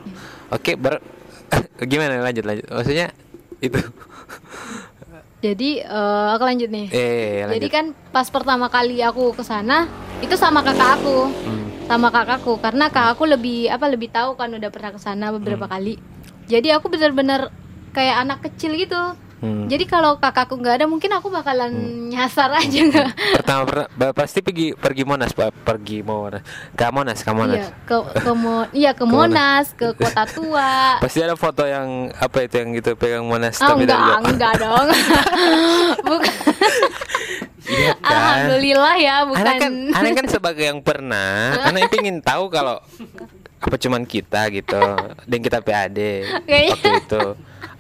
Oke, 0.49 0.73
ber 0.75 1.02
gimana 1.85 2.23
lanjut 2.23 2.43
lanjut. 2.43 2.64
Maksudnya 2.66 3.12
itu. 3.61 3.76
Jadi 5.43 5.71
eh, 5.78 6.26
aku 6.33 6.43
lanjut 6.43 6.71
nih. 6.71 6.87
Iya, 6.88 7.04
iya, 7.04 7.45
Jadi 7.50 7.69
lanjut. 7.69 7.71
kan 7.71 7.85
pas 8.09 8.26
pertama 8.26 8.66
kali 8.69 8.97
aku 8.99 9.33
ke 9.33 9.43
sana 9.43 9.85
itu 10.19 10.33
sama 10.35 10.64
kakak 10.64 10.97
aku. 10.97 11.28
Hmm. 11.28 11.64
Sama 11.85 12.09
kakakku 12.09 12.57
karena 12.57 12.88
kakakku 12.88 13.28
lebih 13.28 13.69
apa 13.69 13.85
lebih 13.85 14.09
tahu 14.09 14.33
kan 14.33 14.49
udah 14.49 14.71
pernah 14.71 14.88
ke 14.88 15.00
sana 15.02 15.28
Hmm. 15.28 15.37
beberapa 15.37 15.69
kali. 15.69 16.00
Jadi 16.45 16.73
aku 16.73 16.88
benar-benar 16.88 17.52
kayak 17.94 18.16
anak 18.20 18.38
kecil 18.42 18.74
gitu. 18.74 18.98
Hmm. 19.38 19.68
Jadi 19.68 19.84
kalau 19.84 20.16
kakakku 20.16 20.56
nggak 20.56 20.80
ada 20.80 20.86
mungkin 20.88 21.12
aku 21.12 21.28
bakalan 21.28 21.68
nyasar 22.08 22.48
aja 22.56 22.80
nggak? 22.80 23.10
Pertama 23.36 23.62
ba- 23.92 24.16
pasti 24.16 24.40
pergi 24.40 24.72
pergi 24.72 25.04
Monas, 25.04 25.36
Pak. 25.36 25.52
Pergi 25.62 26.00
Monas. 26.00 26.40
Ke 26.72 26.88
Monas, 26.88 27.20
ke 27.20 27.28
Monas. 27.28 27.60
Iya 27.60 27.68
ke 27.84 27.96
ke 28.18 28.32
Mo- 28.32 28.70
iya 28.72 28.90
ke 28.90 28.98
Ke 28.98 29.04
Monas, 29.04 29.66
ke 29.76 29.92
Kota 29.92 30.24
Tua. 30.24 30.72
Pasti 31.04 31.20
ada 31.20 31.36
foto 31.36 31.60
yang 31.62 32.08
apa 32.10 32.40
itu 32.40 32.56
yang 32.56 32.72
gitu 32.72 32.96
pegang 32.96 33.28
Monas 33.28 33.60
Oh 33.60 33.76
tapi 33.76 33.84
enggak, 33.84 34.00
dari 34.00 34.08
jauh. 34.08 34.28
enggak 34.32 34.52
dong. 34.56 34.86
Bukan. 36.08 36.34
Iya 37.64 37.92
kan? 37.96 38.12
Alhamdulillah 38.12 38.94
ya, 38.96 39.16
bukan. 39.24 39.40
Anak 39.40 39.54
kan, 39.56 39.72
anak 39.92 40.12
kan 40.14 40.26
sebagai 40.28 40.64
yang 40.64 40.80
pernah, 40.80 41.32
anak 41.64 41.88
pengen 41.88 42.20
tahu 42.20 42.48
kalau 42.48 42.76
apa 43.64 43.76
cuman 43.76 44.04
kita 44.04 44.52
gitu, 44.52 44.76
dan 45.25 45.38
kita 45.40 45.59
PAD 45.59 45.99
Kayaknya. 46.44 46.68
waktu 46.71 46.90
itu. 47.00 47.23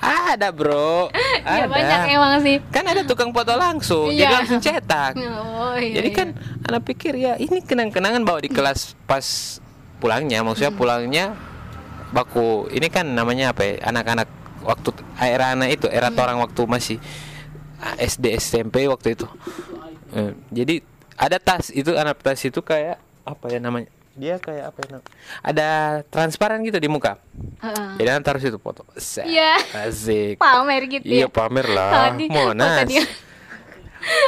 Ada 0.00 0.48
bro, 0.48 1.08
Iya 1.44 1.64
ada. 1.64 1.68
banyak 1.68 1.98
emang 2.10 2.32
sih. 2.40 2.56
Kan 2.66 2.84
ada 2.84 3.00
tukang 3.02 3.30
foto 3.30 3.52
langsung, 3.54 4.08
jadi 4.08 4.24
Iya. 4.26 4.36
langsung 4.38 4.58
cetak. 4.58 5.12
Oh, 5.16 5.76
iya, 5.76 6.00
jadi 6.00 6.08
iya. 6.08 6.16
kan 6.16 6.28
anak 6.64 6.82
pikir 6.84 7.12
ya 7.14 7.36
ini 7.36 7.60
kenang-kenangan 7.60 8.20
bawa 8.20 8.40
di 8.40 8.48
kelas 8.48 8.96
pas 9.04 9.24
pulangnya, 9.98 10.40
maksudnya 10.40 10.72
Hmm. 10.72 10.80
pulangnya 10.80 11.24
baku. 12.10 12.68
Ini 12.68 12.88
kan 12.88 13.06
namanya 13.06 13.52
apa 13.52 13.62
ya? 13.62 13.74
Anak-anak 13.84 14.28
waktu 14.60 14.88
era 15.18 15.52
anak 15.52 15.68
itu, 15.70 15.86
era 15.86 16.08
Hmm. 16.08 16.18
orang 16.18 16.38
waktu 16.40 16.62
masih 16.64 16.96
ah, 17.76 17.94
SD 17.96 18.32
SMP 18.34 18.88
waktu 18.88 19.12
itu. 19.12 19.28
Eh, 20.10 20.32
jadi 20.50 20.80
ada 21.14 21.36
tas 21.38 21.68
itu 21.68 21.92
anak 21.92 22.18
tas 22.18 22.40
itu 22.40 22.58
kayak 22.58 22.96
apa 23.22 23.46
ya 23.46 23.58
namanya? 23.58 23.88
Dia 24.14 24.38
kayak 24.38 24.64
apa 24.70 24.78
ya? 24.80 24.98
Ada 25.42 25.68
transparan 26.06 26.62
gitu 26.62 26.78
di 26.78 26.86
muka. 26.86 27.18
Heeh. 27.58 27.98
Jadi 27.98 28.08
taruh 28.22 28.40
situ 28.40 28.58
foto. 28.58 28.86
Set. 28.94 29.26
Iya. 29.26 29.58
Asik. 29.84 30.38
pamer 30.38 30.82
gitu 30.86 31.02
Iya 31.04 31.26
ya. 31.26 31.28
pamer 31.28 31.66
lah. 31.66 31.90
Tadi- 32.10 32.30
Monas. 32.30 32.86
tadi. 32.86 32.94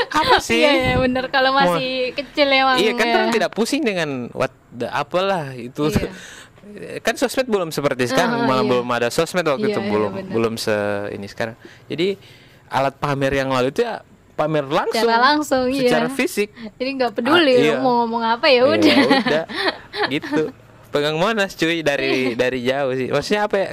apa 0.09 0.41
sih 0.41 0.57
Iya, 0.57 0.71
iya 0.73 0.95
bener 0.97 1.29
kalau 1.29 1.53
masih 1.53 2.11
kecil 2.17 2.49
emang. 2.49 2.81
Iya 2.81 2.93
kan 2.97 3.07
ya. 3.07 3.15
orang 3.15 3.31
tidak 3.31 3.51
pusing 3.53 3.85
dengan 3.85 4.33
what 4.33 4.51
the 4.73 4.89
apalah 4.89 5.53
itu. 5.53 5.93
Iya. 5.93 6.11
kan 7.07 7.15
sosmed 7.15 7.47
belum 7.47 7.71
seperti 7.71 8.11
sekarang, 8.11 8.43
Ah, 8.43 8.47
malah 8.49 8.65
iya. 8.67 8.71
belum 8.75 8.89
ada 8.91 9.09
sosmed 9.09 9.47
waktu 9.47 9.71
Iya, 9.71 9.75
itu 9.77 9.81
iya, 9.81 9.91
belum 9.93 10.13
benar. 10.13 10.33
belum 10.35 10.55
se 10.59 10.77
ini 11.15 11.27
sekarang. 11.31 11.55
Jadi 11.87 12.19
alat 12.67 12.99
pamer 12.99 13.39
yang 13.39 13.55
lalu 13.55 13.71
itu 13.71 13.87
ya 13.87 14.03
pamer 14.37 14.65
langsung. 14.65 15.01
Secara 15.01 15.19
langsung, 15.19 15.65
iya. 15.67 15.81
Secara 15.83 16.09
fisik. 16.09 16.49
Jadi 16.77 16.91
nggak 16.95 17.13
peduli 17.15 17.51
Ah, 17.51 17.61
iya. 17.67 17.75
mau 17.77 18.05
ngomong 18.05 18.23
apa 18.23 18.47
ya 18.47 18.61
Ya 18.61 18.65
udah. 18.69 18.97
udah. 19.19 19.45
gitu. 20.15 20.43
Pegang 20.87 21.17
Monas 21.17 21.53
cuy 21.53 21.81
dari 21.81 22.33
dari 22.35 22.61
jauh 22.63 22.93
sih. 22.93 23.09
Maksudnya 23.09 23.43
apa 23.43 23.57
ya? 23.57 23.69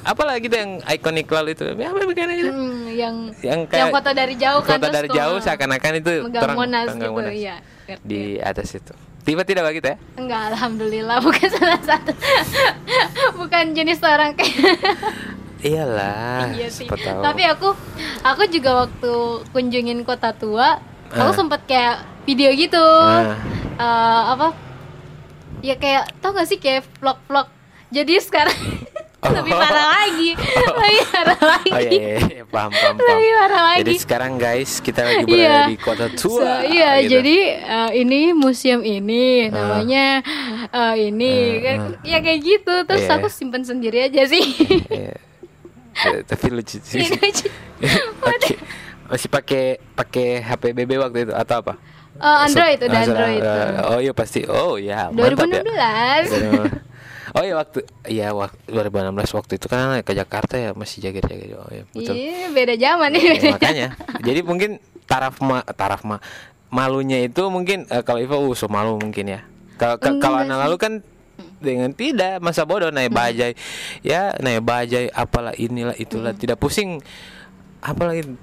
Apalah 0.00 0.38
gitu 0.38 0.54
yang 0.54 0.78
ikonik 0.86 1.26
lalu 1.26 1.52
itu. 1.52 1.64
Ya 1.70 1.88
apa 1.88 2.00
begini 2.02 2.32
gitu. 2.38 2.50
Hmm, 2.50 2.84
yang 2.86 3.14
Yang 3.34 3.42
yang 3.42 3.60
kayak 3.66 3.90
foto 3.90 4.10
dari 4.12 4.34
jauh 4.36 4.60
kan 4.62 4.78
Foto 4.78 4.88
dari 4.88 5.08
jauh 5.10 5.36
seakan-akan 5.38 5.92
itu 5.96 6.12
megang 6.22 6.42
terang- 6.44 6.58
Monas 6.58 6.86
gitu, 6.88 7.08
Monas. 7.10 7.32
iya. 7.34 7.56
ngerti. 7.84 8.04
di 8.04 8.20
atas 8.38 8.68
itu. 8.70 8.92
Tiba 9.18 9.42
tidak 9.42 9.64
begitu 9.66 9.88
ya? 9.88 9.96
Enggak, 10.14 10.52
alhamdulillah 10.52 11.18
bukan 11.26 11.48
salah 11.50 11.80
satu. 11.82 12.12
bukan 13.34 13.64
jenis 13.72 14.00
orang 14.00 14.32
kayak 14.32 14.56
Iyalah, 15.60 16.54
iya 16.54 16.68
sih. 16.68 16.86
tahu. 16.86 17.18
Tapi 17.18 17.42
aku 17.44 17.68
aku 18.22 18.42
juga 18.46 18.86
waktu 18.86 19.12
kunjungin 19.50 20.00
kota 20.02 20.30
tua, 20.30 20.78
aku 21.08 21.30
Ah. 21.30 21.36
sempet 21.36 21.60
kayak 21.64 21.96
video 22.24 22.50
gitu. 22.52 22.78
Nah. 22.78 23.34
Eh, 23.74 24.22
apa? 24.32 24.54
Ya 25.58 25.74
kayak 25.74 26.14
tau 26.18 26.30
gak 26.30 26.46
sih 26.46 26.56
kayak 26.56 26.86
vlog-vlog. 26.98 27.50
Jadi 27.88 28.14
sekarang 28.18 28.54
Oh. 29.18 29.34
lebih 29.34 29.50
parah 29.50 29.86
lagi. 29.98 30.30
lebih 30.38 31.02
parah 31.10 31.40
lagi. 31.42 31.70
Oh 31.74 31.82
iya, 31.82 32.06
iya, 32.22 32.42
paham, 32.46 32.70
paham, 32.70 32.94
paham. 32.94 33.08
Lebih 33.10 33.30
parah 33.34 33.62
lagi. 33.66 33.80
Jadi 33.82 33.94
sekarang 33.98 34.32
guys, 34.38 34.70
kita 34.78 35.00
lagi 35.02 35.24
berada 35.26 35.42
Iya. 35.42 35.58
di 35.66 35.76
kota 35.76 36.06
tua. 36.08 36.38
So, 36.38 36.46
iya, 36.64 36.90
gitu. 37.02 37.18
jadi 37.18 37.36
eh, 37.58 37.90
ini 37.98 38.20
museum 38.30 38.78
ini 38.80 39.50
Ah. 39.50 39.58
namanya 39.74 40.22
eh, 40.70 40.94
ini 41.04 41.34
kan 41.58 41.78
ah. 41.92 42.06
ya 42.06 42.18
kayak 42.20 42.40
gitu. 42.40 42.74
Terus 42.86 43.04
Iya. 43.04 43.18
aku 43.18 43.26
simpen 43.26 43.66
sendiri 43.66 44.06
aja 44.06 44.22
sih. 44.24 44.44
Iya. 44.86 45.18
Tapi 46.24 46.46
lucu 46.48 46.78
sih. 46.78 47.00
Iya, 47.00 47.10
lucu. 47.22 47.46
Pakai 48.18 48.54
masih 49.08 49.28
pakai 49.28 49.64
pakai 49.92 50.26
HP 50.38 50.62
BB 50.74 50.90
waktu 50.98 51.18
itu 51.24 51.32
atau 51.32 51.56
apa? 51.60 51.74
Eh, 52.14 52.38
Android 52.44 52.76
So- 52.76 52.84
udah 52.84 52.98
ah, 52.98 53.04
Android. 53.04 53.40
eh, 53.40 53.68
Oh 53.86 53.98
iya 53.98 54.12
pasti. 54.12 54.40
Oh 54.44 54.74
ya, 54.74 55.08
mantap 55.08 55.46
ya. 55.46 55.62
2016. 55.62 56.88
Oh 57.30 57.42
iya 57.42 57.54
waktu 57.54 57.78
iya 58.04 58.28
waktu 58.32 58.56
2016 58.66 59.12
waktu 59.34 59.52
itu 59.54 59.66
kan 59.66 60.00
ke 60.00 60.12
Jakarta 60.12 60.54
ya 60.56 60.70
masih 60.72 61.04
jaga-jaga. 61.04 61.44
Oh 61.58 61.70
iya, 61.70 61.84
betul. 61.86 62.14
Iya, 62.14 62.46
beda 62.50 62.74
zaman 62.74 63.08
nih. 63.12 63.20
Ya, 63.20 63.30
beda. 63.30 63.48
makanya. 63.52 63.86
Jadi 64.18 64.40
mungkin 64.42 64.70
taraf 65.04 65.36
ma 65.38 65.60
taraf 65.62 66.02
ma 66.02 66.16
malunya 66.68 67.22
itu 67.22 67.44
mungkin 67.46 67.84
eh, 67.86 68.02
kalau 68.02 68.18
Iva 68.18 68.36
uh 68.36 68.52
so 68.52 68.66
malu 68.66 68.96
mungkin 68.96 69.28
ya. 69.28 69.40
Kalau 69.76 69.96
ka- 69.96 70.18
kalau 70.18 70.40
anak 70.40 70.58
lalu 70.58 70.76
kan 70.76 70.92
dengan 71.58 71.90
tidak 71.92 72.38
masa 72.42 72.64
bodoh 72.64 72.90
naik 72.90 73.12
bajai. 73.12 73.52
Ya 74.00 74.34
naik 74.38 74.62
bajai 74.64 75.10
apalah 75.10 75.54
inilah 75.54 75.94
itulah 75.98 76.34
tidak 76.34 76.58
pusing. 76.58 77.02
Apalagi 77.82 78.34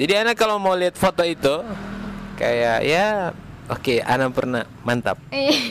jadi 0.00 0.24
anak 0.24 0.38
kalau 0.38 0.56
mau 0.56 0.76
lihat 0.76 0.96
foto 0.96 1.26
itu 1.26 1.60
kayak 2.40 2.80
ya 2.86 3.36
oke 3.68 4.00
anak 4.04 4.30
pernah 4.32 4.64
mantap. 4.86 5.18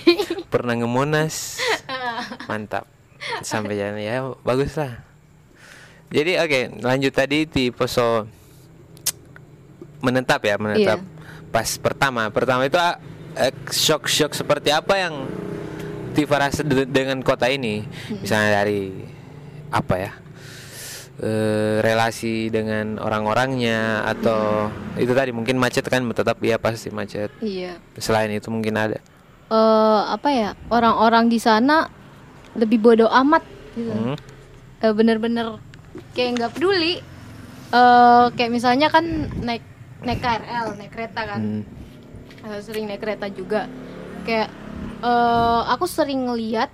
Pernah 0.54 0.74
ngemonas 0.82 1.62
mantap. 2.50 2.90
Sampai 3.46 3.78
jalan 3.78 4.02
ya 4.02 4.34
bagus 4.42 4.74
lah 4.80 5.10
jadi 6.10 6.42
oke 6.42 6.82
lanjut 6.82 7.14
tadi 7.14 7.46
di 7.46 7.70
poso 7.70 8.26
menetap 10.02 10.42
ya 10.42 10.58
menetap. 10.58 11.00
Pas 11.54 11.70
pertama 11.78 12.34
pertama 12.34 12.66
itu 12.66 12.82
ah, 12.82 12.98
eh, 13.38 13.54
shock 13.70 14.10
shock 14.10 14.34
seperti 14.34 14.74
apa 14.74 14.98
yang 14.98 15.30
De- 16.66 16.86
dengan 16.86 17.20
kota 17.22 17.46
ini 17.46 17.84
misalnya 18.12 18.60
dari 18.60 18.92
apa 19.70 19.96
ya 19.96 20.12
eh, 21.20 21.78
relasi 21.80 22.48
dengan 22.48 22.98
orang-orangnya 22.98 24.08
atau 24.08 24.68
itu 24.96 25.12
tadi 25.12 25.30
mungkin 25.30 25.56
macet 25.56 25.84
kan 25.84 26.04
tetap 26.10 26.40
ya 26.40 26.56
pasti 26.56 26.90
macet 26.90 27.30
Iya. 27.40 27.76
selain 27.96 28.32
itu 28.32 28.48
mungkin 28.48 28.76
ada 28.76 29.00
Eh, 29.50 30.02
apa 30.06 30.30
ya? 30.30 30.54
Orang-orang 30.70 31.26
di 31.26 31.42
sana 31.42 31.90
lebih 32.54 32.78
bodoh 32.78 33.10
amat 33.10 33.42
gitu. 33.74 33.90
Hmm. 33.90 34.14
Bener-bener 34.94 35.58
kayak 36.14 36.38
nggak 36.38 36.52
peduli. 36.54 37.02
Eh, 37.74 38.26
kayak 38.30 38.54
misalnya 38.54 38.94
kan 38.94 39.02
naik 39.42 39.66
naik 40.06 40.22
KRL, 40.22 40.78
naik 40.78 40.94
kereta 40.94 41.22
kan. 41.26 41.42
Hmm. 41.42 42.62
Sering 42.62 42.86
naik 42.86 43.02
kereta 43.02 43.26
juga. 43.26 43.66
Kayak 44.22 44.54
eh 45.00 45.62
aku 45.68 45.86
sering 45.86 46.26
ngeliat 46.26 46.68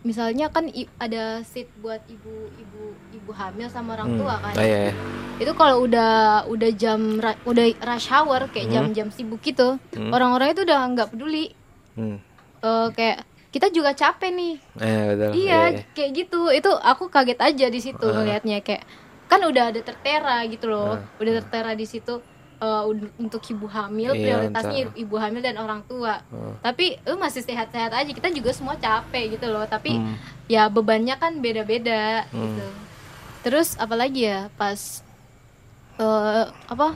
misalnya 0.00 0.48
kan 0.48 0.64
i- 0.70 0.88
ada 0.96 1.42
seat 1.42 1.68
buat 1.76 2.00
ibu-ibu 2.06 2.84
ibu 3.12 3.30
hamil 3.30 3.68
sama 3.68 3.92
orang 3.92 4.14
Hmm. 4.14 4.18
tua 4.18 4.34
kan. 4.38 4.54
Oh, 4.54 4.62
iya, 4.62 4.78
iya. 4.88 4.92
Itu 5.36 5.52
kalau 5.52 5.84
udah 5.84 6.12
udah 6.46 6.70
jam 6.72 7.18
ra- 7.18 7.40
udah 7.44 7.66
rush 7.78 8.08
hour 8.08 8.46
kayak 8.48 8.66
Hmm. 8.66 8.74
jam-jam 8.88 9.08
sibuk 9.10 9.42
gitu, 9.42 9.76
Hmm. 9.92 10.10
orang-orang 10.10 10.54
itu 10.54 10.62
udah 10.62 10.80
nggak 10.88 11.08
peduli. 11.12 11.52
Hmm. 11.92 12.22
Eh, 12.58 12.88
kayak 12.90 13.18
kita 13.48 13.68
juga 13.68 13.90
capek 13.92 14.30
nih. 14.30 14.54
Eh, 14.78 15.02
betul. 15.10 15.30
Iya, 15.36 15.60
iya. 15.68 15.82
kayak 15.92 16.10
gitu. 16.14 16.40
Itu 16.48 16.70
aku 16.72 17.10
kaget 17.10 17.38
aja 17.38 17.66
di 17.66 17.80
situ 17.82 18.06
ngelihatnya 18.06 18.62
kayak 18.62 18.86
kan 19.26 19.42
udah 19.42 19.68
ada 19.68 19.80
tertera 19.82 20.40
gitu 20.46 20.70
loh. 20.70 20.96
Ah. 20.96 21.04
Udah 21.18 21.42
tertera 21.42 21.74
di 21.74 21.84
situ 21.84 22.22
eh, 22.58 22.82
ud- 22.84 23.14
untuk 23.16 23.42
ibu 23.44 23.66
hamil 23.66 24.10
Iya, 24.10 24.22
prioritasnya 24.44 24.82
entah. 24.84 24.96
ibu 24.96 25.14
hamil 25.14 25.40
dan 25.40 25.56
orang 25.56 25.80
tua. 25.84 26.18
Oh. 26.28 26.58
Tapi 26.58 26.98
lu 27.00 27.16
masih 27.16 27.40
sehat-sehat 27.40 27.90
aja. 27.90 28.08
Kita 28.08 28.28
juga 28.28 28.50
semua 28.50 28.74
capek 28.74 29.34
gitu 29.34 29.46
loh. 29.46 29.62
Tapi 29.64 29.94
Hmm. 29.94 30.14
ya 30.46 30.66
bebannya 30.66 31.14
kan 31.14 31.38
beda-beda 31.38 32.26
Hmm. 32.26 32.34
gitu. 32.34 32.66
Terus 33.40 33.74
apalagi 33.76 34.26
ya 34.26 34.50
pas 34.52 35.06
eh 35.96 36.44
apa 36.46 36.94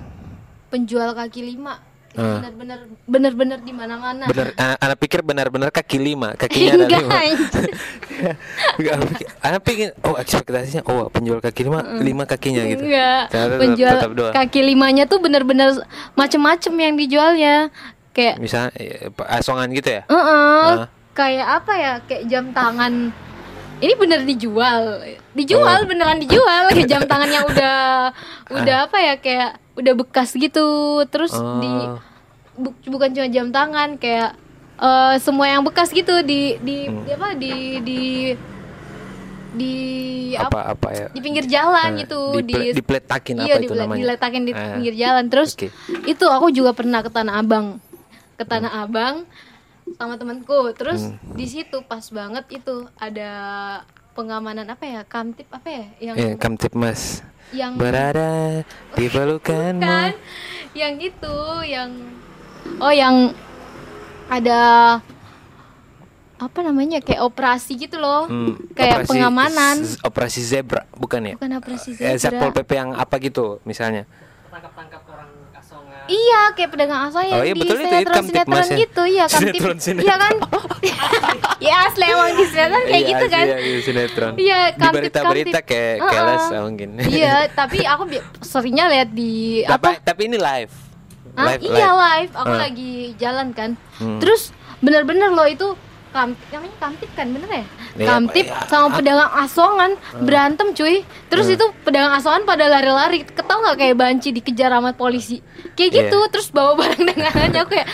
penjual 0.69 1.13
kaki 1.13 1.43
lima 1.49 1.79
itu 2.13 2.21
Ah. 2.21 2.39
benar-benar 2.39 2.79
benar-benar 3.03 3.59
di 3.59 3.73
mana-mana. 3.73 4.25
Bener, 4.27 4.53
anak, 4.55 4.79
anak 4.79 4.99
pikir 4.99 5.21
benar-benar 5.21 5.69
kaki 5.69 5.97
lima, 5.97 6.33
kakinya 6.35 6.71
ada 6.71 6.85
Enggak, 6.85 7.01
lima. 7.01 7.17
Enggak, 8.77 8.95
anak 9.41 9.61
pikir, 9.63 9.89
oh 10.03 10.15
ekspektasinya, 10.15 10.83
oh 10.85 11.09
penjual 11.09 11.39
kaki 11.39 11.63
lima, 11.63 11.81
lima 11.99 12.25
kakinya 12.25 12.63
gitu. 12.67 12.85
Enggak. 12.85 13.23
Tetap- 13.29 13.59
Penjual 13.59 13.93
tetap 13.97 14.13
dua. 14.13 14.29
kaki 14.31 14.61
limanya 14.63 15.05
tuh 15.05 15.19
bener-bener 15.19 15.73
macem-macem 16.13 16.73
yang 16.75 16.95
dijualnya. 16.95 17.73
Kayak 18.13 18.37
Misalnya 18.39 18.71
eh, 18.77 19.09
asongan 19.33 19.73
gitu 19.73 19.89
ya? 19.91 20.03
Heeh. 20.05 20.69
Ah. 20.77 20.89
Kayak 21.13 21.47
apa 21.59 21.73
ya? 21.75 21.93
Kayak 22.05 22.23
jam 22.27 22.45
tangan. 22.53 22.93
Ini 23.81 23.95
bener 23.97 24.21
dijual. 24.23 25.01
Dijual 25.33 25.79
Oh. 25.83 25.89
beneran 25.89 26.21
dijual 26.21 26.71
kayak 26.71 26.87
jam 26.87 27.03
tangan 27.03 27.27
yang 27.27 27.45
udah 27.51 28.13
udah 28.53 28.77
apa 28.85 28.99
ya 29.01 29.15
kayak 29.17 29.51
udah 29.75 29.95
bekas 29.95 30.33
gitu. 30.33 30.67
Terus 31.07 31.33
di 31.33 31.71
Oh. 31.71 31.99
bu- 32.55 32.77
bukan 32.87 33.11
cuma 33.11 33.27
jam 33.27 33.49
tangan 33.49 33.97
kayak 33.97 34.37
eh, 34.75 35.15
semua 35.19 35.47
yang 35.47 35.63
bekas 35.63 35.89
gitu 35.89 36.21
di 36.21 36.59
di, 36.59 36.77
Hmm. 36.85 37.03
di 37.03 37.11
apa 37.11 37.29
di 37.35 37.53
di 37.81 38.01
di 39.53 39.75
apa, 40.35 40.49
apa 40.49 40.61
apa 40.73 40.89
ya? 40.91 41.07
di 41.09 41.21
pinggir 41.21 41.45
jalan 41.45 41.91
Eh, 41.93 41.99
gitu 42.03 42.41
diple- 42.41 42.73
dipletakin 42.73 43.37
iya, 43.39 43.45
apa 43.51 43.61
itu 43.61 43.69
dile- 43.69 43.83
namanya? 43.85 44.01
diletakin 44.01 44.43
di 44.43 44.53
Eh, 44.53 44.59
pinggir 44.73 44.95
jalan 44.97 45.25
terus 45.29 45.51
oke. 45.53 45.69
itu 46.05 46.25
aku 46.27 46.47
juga 46.51 46.73
pernah 46.73 46.99
ke 46.99 47.11
Tanah 47.11 47.37
Abang 47.37 47.77
ke 48.35 48.45
Tanah 48.45 48.81
Abang 48.81 49.29
sama 49.93 50.17
temanku 50.17 50.73
terus 50.73 51.05
Hmm. 51.05 51.21
di 51.31 51.45
situ 51.45 51.85
pas 51.85 52.01
banget 52.09 52.49
itu 52.51 52.89
ada 52.97 53.31
pengamanan 54.13 54.65
apa 54.67 54.85
ya 54.85 55.01
kamtip 55.05 55.45
apa 55.47 55.69
ya 55.69 55.85
yang 56.03 56.15
Eh, 56.17 56.35
kamtip 56.35 56.73
mas 56.73 57.21
yang 57.53 57.73
berada 57.75 58.65
di 58.93 59.07
pelukanmu. 59.13 59.81
kan 59.81 60.13
yang 60.73 60.97
itu 60.97 61.37
yang 61.63 61.91
oh 62.79 62.91
yang 62.91 63.37
ada 64.27 64.61
apa 66.37 66.59
namanya 66.61 66.99
kayak 66.99 67.23
operasi 67.23 67.77
gitu 67.77 67.97
loh 67.97 68.27
Hmm, 68.27 68.59
kayak 68.73 69.05
operasi- 69.05 69.11
pengamanan 69.13 69.77
operasi 70.03 70.41
zebra 70.43 70.83
bukan 70.93 71.21
ya? 71.23 71.35
bukan 71.37 71.53
operasi 71.55 71.95
Eh, 71.95 72.17
Satpol 72.17 72.51
zebra 72.51 72.57
PP 72.59 72.71
yang 72.75 72.91
apa 72.93 73.15
gitu 73.19 73.63
misalnya? 73.63 74.09
tangkap-tangkap 74.49 75.01
orang 75.01 75.01
asongan 75.01 75.02
iya 76.07 76.41
kayak 76.53 76.71
pedagang 76.71 77.03
asal 77.07 77.23
yang 77.23 77.35
Oh, 77.35 77.45
iya, 77.45 77.53
di 77.53 77.61
betul 77.61 77.77
itu, 77.77 77.83
itu 77.83 77.91
sinetron 77.93 78.25
sinetron 78.25 78.65
ya. 78.65 78.77
gitu 78.79 79.03
ya 79.05 79.25
kamtip 79.25 79.53
Sinetron, 79.55 79.77
sinetron. 79.79 80.05
iya 80.05 80.15
kan 80.17 80.35
ya 81.67 81.75
asli 81.87 82.05
emang 82.05 82.31
di 82.33 82.45
sinetron 82.45 82.83
kayak 82.83 82.97
Iya, 82.97 83.09
gitu 83.09 83.27
kan 83.29 83.45
Iya, 83.45 83.59
iya, 83.59 83.79
sinetron. 83.81 84.33
Iya, 84.35 84.59
Di 84.73 84.87
berita-berita 84.89 85.59
kayak 85.63 85.95
kelas 86.01 86.45
ah, 86.49 86.61
mungkin. 86.61 86.89
iya 87.05 87.35
tapi 87.59 87.79
aku 87.83 88.03
seringnya 88.41 88.87
lihat 88.89 89.09
di 89.11 89.63
tapi, 89.63 89.89
apa 89.89 90.03
tapi 90.03 90.21
ini 90.27 90.37
live. 90.37 90.73
Ah, 91.33 91.47
live, 91.49 91.63
iya 91.65 91.73
live. 91.89 91.97
live, 91.97 92.33
aku 92.35 92.51
Ah. 92.51 92.61
lagi 92.61 92.93
jalan 93.17 93.49
kan. 93.53 93.71
Hmm. 93.97 94.19
Terus 94.19 94.51
bener-bener 94.79 95.31
loh 95.31 95.47
itu 95.47 95.73
kamtip 96.13 96.47
namanya 96.53 96.77
kamtip 96.79 97.11
kan 97.17 97.27
bener 97.29 97.49
ya? 97.49 97.65
Iya, 97.93 98.07
kamtip 98.07 98.47
ya. 98.47 98.59
sama 98.69 98.89
pedagang 98.93 99.33
asongan 99.41 99.91
berantem 100.21 100.69
cuy. 100.73 101.01
Terus 101.29 101.47
Hmm. 101.49 101.57
itu 101.57 101.67
pedagang 101.83 102.13
asongan 102.13 102.43
pada 102.45 102.69
lari-lari 102.69 103.25
ketawa 103.25 103.49
tau 103.49 103.61
nggak 103.61 103.79
kayak 103.79 103.97
banci 103.97 104.29
dikejar 104.33 104.73
sama 104.73 104.93
polisi 104.93 105.45
kayak 105.77 105.91
Iya. 105.93 105.99
gitu 106.09 106.19
terus 106.33 106.49
bawa 106.49 106.73
barang 106.73 107.05
dagangannya 107.11 107.61
aku 107.61 107.77
kayak 107.77 107.89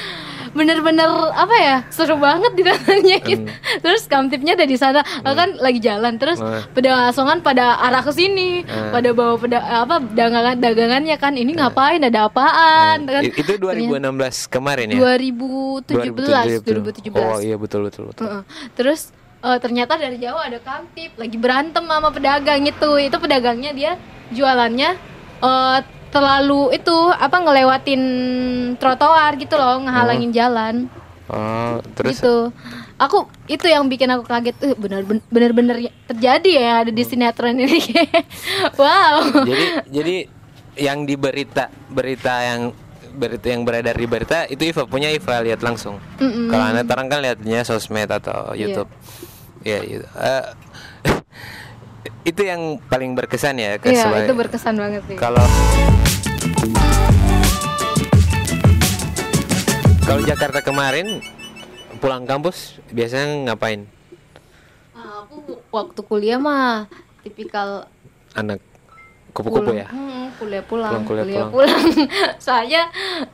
bener-bener 0.58 1.06
apa 1.30 1.54
ya 1.56 1.76
seru 1.88 2.18
banget 2.18 2.50
di 2.52 2.62
dalamnya 2.62 3.18
gitu. 3.22 3.46
Terus 3.78 4.02
kamtipnya 4.04 4.52
ada 4.52 4.66
di 4.66 4.74
sana. 4.74 5.00
Aku 5.22 5.32
kan 5.32 5.54
lagi 5.56 5.78
jalan 5.78 6.18
terus 6.18 6.36
Hmm. 6.38 6.66
pedagang 6.72 7.06
asongan 7.06 7.38
pada 7.40 7.78
arah 7.78 8.02
ke 8.02 8.10
sini. 8.10 8.66
Hmm. 8.66 8.90
pada 8.90 9.10
bawa 9.12 9.38
peda 9.38 9.58
apa 9.62 10.02
dagangan 10.02 10.58
dagangannya 10.58 11.16
kan 11.16 11.32
ini 11.32 11.54
ngapain 11.54 12.02
ada 12.02 12.26
apaan? 12.26 13.06
Kan. 13.06 13.22
I- 13.22 13.32
itu 13.32 13.52
2016 13.54 14.48
kemarin 14.48 14.90
ya? 14.90 14.98
2017 14.98 16.60
2017 16.60 17.14
oh 17.14 17.38
iya 17.38 17.54
betul 17.54 17.86
betul 17.86 18.10
betul. 18.10 18.26
Heeh. 18.26 18.42
Terus 18.74 19.14
eh, 19.38 19.58
ternyata 19.58 19.94
dari 19.94 20.18
jauh 20.18 20.36
ada 20.36 20.58
kamtip 20.58 21.14
lagi 21.14 21.36
berantem 21.36 21.84
sama 21.84 22.10
pedagang 22.10 22.64
itu. 22.64 22.90
Itu 22.98 23.16
pedagangnya 23.16 23.70
dia 23.70 23.92
jualannya 24.30 24.90
eh, 25.40 25.78
terlalu 26.08 26.72
itu 26.74 26.96
apa 27.12 27.36
ngelewatin 27.36 28.02
trotoar 28.76 29.36
gitu 29.36 29.54
loh, 29.56 29.84
ngehalangin 29.84 30.32
jalan 30.32 30.74
oh 31.28 31.78
terus 31.94 32.18
gitu. 32.18 32.50
Aku 32.98 33.30
itu 33.46 33.62
yang 33.70 33.86
bikin 33.86 34.10
aku 34.10 34.26
kaget. 34.26 34.58
Eh, 34.58 34.74
bener 34.74 35.06
bener 35.06 35.54
bener 35.54 35.76
terjadi 36.10 36.50
ya 36.50 36.72
ada 36.82 36.90
di 36.90 37.04
sinetron 37.06 37.54
ini. 37.54 37.78
wow. 38.80 39.46
jadi 39.46 39.66
jadi 39.86 40.16
yang 40.78 41.06
di 41.06 41.14
berita 41.14 41.70
berita 41.86 42.42
yang 42.42 42.74
berita 43.14 43.46
yang 43.50 43.62
beredar 43.66 43.94
di 43.94 44.06
berita 44.06 44.46
itu 44.46 44.62
Iva 44.70 44.86
punya 44.86 45.10
Iva 45.10 45.42
lihat 45.42 45.58
langsung 45.58 45.98
Mm-mm. 46.22 46.54
kalau 46.54 46.64
anda 46.70 46.86
orang 46.86 47.06
kan 47.10 47.18
lihatnya 47.18 47.66
sosmed 47.66 48.06
atau 48.06 48.54
Iya. 48.54 48.78
YouTube 48.78 48.90
ya 49.66 49.78
gitu. 49.82 50.06
Eh, 50.06 50.44
itu 52.22 52.42
yang 52.42 52.60
paling 52.84 53.12
berkesan 53.12 53.56
ya 53.56 53.76
ke 53.76 53.88
Iya, 53.88 54.04
sebagai- 54.04 54.24
itu 54.24 54.34
berkesan 54.34 54.74
banget 54.74 55.02
sih. 55.04 55.16
kalau 55.16 55.44
kalau 60.00 60.22
Jakarta 60.22 60.60
kemarin 60.60 61.20
pulang 61.98 62.24
kampus 62.24 62.78
biasanya 62.88 63.26
ngapain 63.46 63.84
aku 64.94 65.36
waktu 65.70 66.00
kuliah 66.02 66.38
mah 66.38 66.86
tipikal 67.20 67.86
anak 68.32 68.62
kupu-kupu 69.30 69.74
ya 69.74 69.86
Hmm, 69.88 70.30
kuliah 70.36 70.62
pulang, 70.62 70.90
Pulang, 70.92 71.04
kuliah 71.04 71.24
kuliah, 71.24 71.46
pulang. 71.46 71.74
pulang. 71.74 72.08
Soalnya 72.44 72.82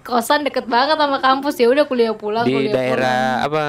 kosan 0.00 0.42
deket 0.42 0.64
banget 0.66 0.96
sama 0.96 1.18
kampus 1.18 1.54
ya 1.54 1.68
udah 1.68 1.84
kuliah 1.84 2.12
pulang. 2.12 2.42
di 2.42 2.52
kuliah 2.52 2.72
daerah 2.72 2.96
pulang. 2.96 3.46
apa 3.46 3.62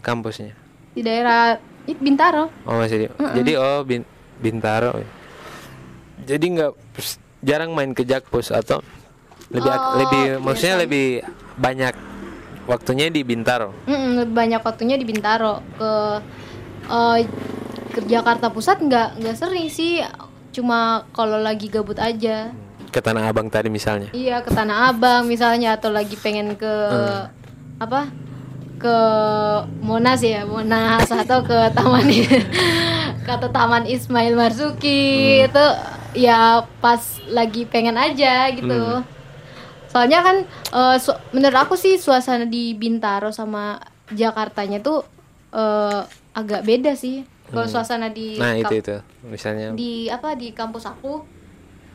kampusnya 0.00 0.52
di 0.90 1.00
daerah 1.00 1.60
Bintaro. 1.96 2.52
Oh 2.68 2.76
masih 2.76 3.04
di, 3.04 3.06
jadi 3.38 3.52
oh 3.56 3.80
bin, 3.84 4.02
Bintaro. 4.42 5.00
Jadi 6.28 6.44
nggak 6.58 6.72
jarang 7.40 7.72
main 7.72 7.94
ke 7.94 8.02
Jakpus 8.02 8.50
atau 8.50 8.82
lebih 9.48 9.70
Oh, 9.72 9.96
lebih 9.96 10.22
maksudnya 10.44 10.76
lebih 10.84 11.24
banyak 11.56 11.94
waktunya 12.68 13.08
di 13.08 13.24
Bintaro. 13.24 13.72
Mm-mm, 13.88 14.24
lebih 14.26 14.34
banyak 14.36 14.60
waktunya 14.60 15.00
di 15.00 15.06
Bintaro 15.08 15.64
ke 15.80 15.90
eh, 16.92 17.18
ke 17.96 18.00
Jakarta 18.04 18.52
Pusat 18.52 18.84
nggak 18.84 19.08
nggak 19.24 19.36
sering 19.36 19.72
sih. 19.72 20.04
Cuma 20.52 21.08
kalau 21.16 21.40
lagi 21.40 21.72
gabut 21.72 21.96
aja. 21.96 22.52
Ke 22.88 23.00
Tanah 23.00 23.28
Abang 23.28 23.48
tadi 23.48 23.72
misalnya. 23.72 24.12
Iya 24.12 24.44
ke 24.44 24.52
Tanah 24.52 24.92
Abang 24.92 25.24
misalnya 25.24 25.76
atau 25.76 25.88
lagi 25.92 26.16
pengen 26.20 26.56
ke 26.56 26.72
apa 27.78 28.10
ke 28.78 28.98
Monas 29.82 30.22
ya 30.22 30.46
Monas 30.46 31.04
atau 31.04 31.42
ke 31.42 31.58
Taman 31.74 32.06
kata 33.28 33.50
Taman 33.50 33.84
Ismail 33.84 34.32
Marzuki. 34.32 35.42
Itu 35.44 35.66
ya 36.14 36.62
pas 36.80 37.02
lagi 37.28 37.66
pengen 37.66 37.98
aja 37.98 38.48
gitu. 38.54 39.02
Soalnya 39.88 40.22
kan 40.22 40.36
eh, 40.46 40.96
su- 40.96 41.20
menurut 41.30 41.58
aku 41.58 41.74
sih 41.74 41.98
suasana 41.98 42.46
di 42.46 42.72
Bintaro 42.72 43.28
sama 43.28 43.82
Jakartanya 44.08 44.78
tuh 44.78 45.04
eh, 45.52 46.00
agak 46.32 46.64
beda 46.64 46.94
sih. 46.94 47.26
Kalau 47.48 47.64
suasana 47.64 48.12
di 48.12 48.36
Nah 48.36 48.54
itu 48.54 48.74
itu. 48.76 48.96
Misalnya. 49.24 49.72
di 49.72 50.06
apa 50.06 50.36
di 50.36 50.52
kampus 50.52 50.84
aku 50.84 51.24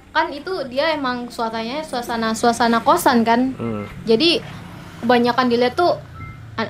kan 0.10 0.30
itu 0.30 0.50
dia 0.70 0.94
emang 0.94 1.30
suasananya 1.30 1.82
suasana 1.82 2.34
suasana 2.34 2.82
kosan 2.82 3.22
kan. 3.26 3.54
Hmm. 3.58 3.86
jadi 4.06 4.42
kebanyakan 5.02 5.50
dilihat 5.50 5.74
tuh 5.74 5.98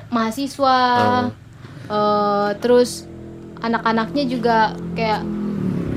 mahasiswa 0.08 0.78
eh, 1.86 2.50
terus 2.58 3.04
anak-anaknya 3.58 4.24
juga 4.24 4.58
kayak 4.92 5.22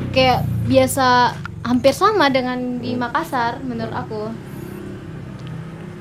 kayak 0.09 0.39
biasa 0.65 1.35
hampir 1.61 1.91
sama 1.91 2.27
dengan 2.27 2.77
di 2.77 2.93
Makassar 2.93 3.59
menurut 3.59 3.93
aku 3.93 4.23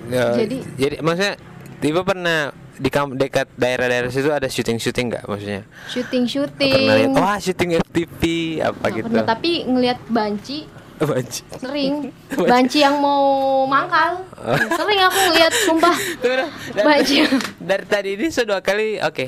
Ya, 0.06 0.30
Jadi- 0.32 0.62
jadi 0.78 1.02
maksudnya 1.02 1.34
tiba 1.76 2.06
pernah 2.06 2.54
di 2.72 2.86
kam- 2.86 3.16
dekat 3.16 3.50
daerah-daerah 3.56 4.06
situ 4.06 4.30
ada 4.30 4.46
syuting-syuting 4.46 5.06
nggak 5.08 5.24
maksudnya? 5.26 5.62
syuting 5.88 6.24
syuting 6.24 6.72
Pernah 6.76 6.94
lihat 6.94 7.10
wah 7.16 7.36
syuting 7.36 7.70
FTV 7.80 8.20
apa 8.62 8.84
gitu. 8.92 9.06
pernah 9.08 9.24
tapi 9.24 9.66
ngelihat 9.66 9.98
banci 10.06 10.68
Banci. 10.96 11.40
sering. 11.60 12.08
Banci. 12.32 12.80
Yang 12.80 12.96
mau 13.04 13.24
mangkal 13.68 14.24
sering 14.72 15.00
aku 15.04 15.18
ngeliat 15.32 15.52
sumpah. 15.52 15.96
Banci. 16.80 17.16
dari 17.60 17.84
tadi 17.84 18.10
ini 18.16 18.26
sudah 18.32 18.56
dua 18.56 18.60
kali 18.64 18.96
oke. 19.00 19.26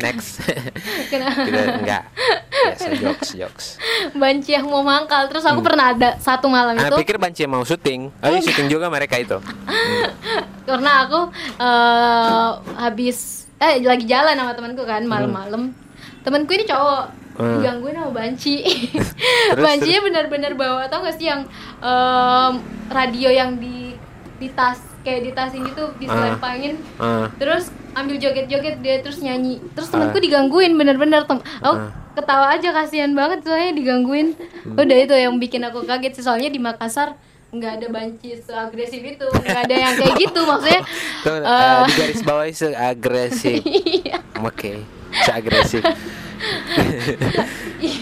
Next. 0.00 0.40
Kenapa? 1.12 1.44
enggak. 1.76 2.02
Biasa 2.50 2.88
jokes 2.96 3.28
jokes. 3.36 3.66
Banci 4.16 4.56
yang 4.56 4.66
mau 4.66 4.80
mangkal 4.80 5.28
terus 5.28 5.44
aku 5.44 5.60
pernah 5.60 5.92
ada 5.92 6.16
satu 6.16 6.48
malam 6.48 6.74
ah 6.80 6.88
itu. 6.88 6.96
pikir 7.04 7.20
banci 7.20 7.44
mau 7.44 7.62
syuting. 7.62 8.08
Oh 8.24 8.28
iya, 8.32 8.40
syuting 8.40 8.72
juga 8.72 8.88
mereka 8.88 9.20
itu. 9.20 9.36
Karena 10.68 11.04
aku 11.04 11.30
eh, 11.60 12.50
habis 12.80 13.46
eh 13.60 13.84
lagi 13.84 14.08
jalan 14.08 14.34
sama 14.34 14.52
temanku 14.56 14.82
kan 14.88 15.04
malam-malam. 15.04 15.76
Temanku 16.24 16.52
ini 16.56 16.64
cowok 16.64 17.19
Hmm. 17.40 17.56
digangguin 17.58 17.96
sama 17.96 18.12
banci. 18.12 18.56
Terus, 19.50 19.58
bancinya 19.58 20.00
benar-benar 20.04 20.52
bawa 20.54 20.84
tau 20.86 21.00
gak 21.00 21.16
sih 21.16 21.26
yang 21.26 21.42
em, 21.80 22.52
radio 22.88 23.28
yang 23.28 23.56
di 23.56 23.96
di 24.36 24.48
tas 24.52 24.76
kayak 25.00 25.20
di 25.24 25.30
tas 25.32 25.52
ini 25.52 25.68
tuh 25.72 25.92
diselempangin. 25.96 26.76
Ah, 26.96 27.28
terus 27.36 27.68
ambil 27.92 28.16
joget-joget 28.16 28.80
dia 28.80 29.00
terus 29.00 29.20
nyanyi. 29.20 29.56
Terus 29.72 29.88
temanku 29.88 30.16
digangguin 30.16 30.76
bener-bener 30.76 31.24
tem 31.24 31.40
aku 31.60 31.74
Ah. 31.76 31.88
ketawa 32.12 32.52
aja 32.52 32.68
kasihan 32.70 33.12
banget 33.12 33.40
soalnya 33.40 33.72
digangguin. 33.72 34.36
Hmm. 34.60 34.76
udah 34.76 34.96
itu 34.96 35.14
yang 35.16 35.40
bikin 35.40 35.64
aku 35.64 35.84
kaget 35.84 36.20
sih 36.20 36.24
soalnya 36.24 36.52
di 36.52 36.60
Makassar 36.60 37.16
nggak 37.50 37.72
ada 37.80 37.86
banci 37.90 38.38
seagresif 38.38 39.02
itu 39.02 39.26
nggak 39.26 39.66
ada 39.66 39.74
yang 39.74 39.94
kayak 39.98 40.14
gitu 40.20 40.40
maksudnya 40.46 40.80
tuh, 41.26 41.34
eh, 41.34 41.50
eh, 41.50 41.82
di 41.82 41.92
garis 41.98 42.22
bawah 42.22 42.46
seagresif. 42.46 43.58
Iya. 43.66 44.16
Oke 44.38 44.99
seagresif 45.26 45.84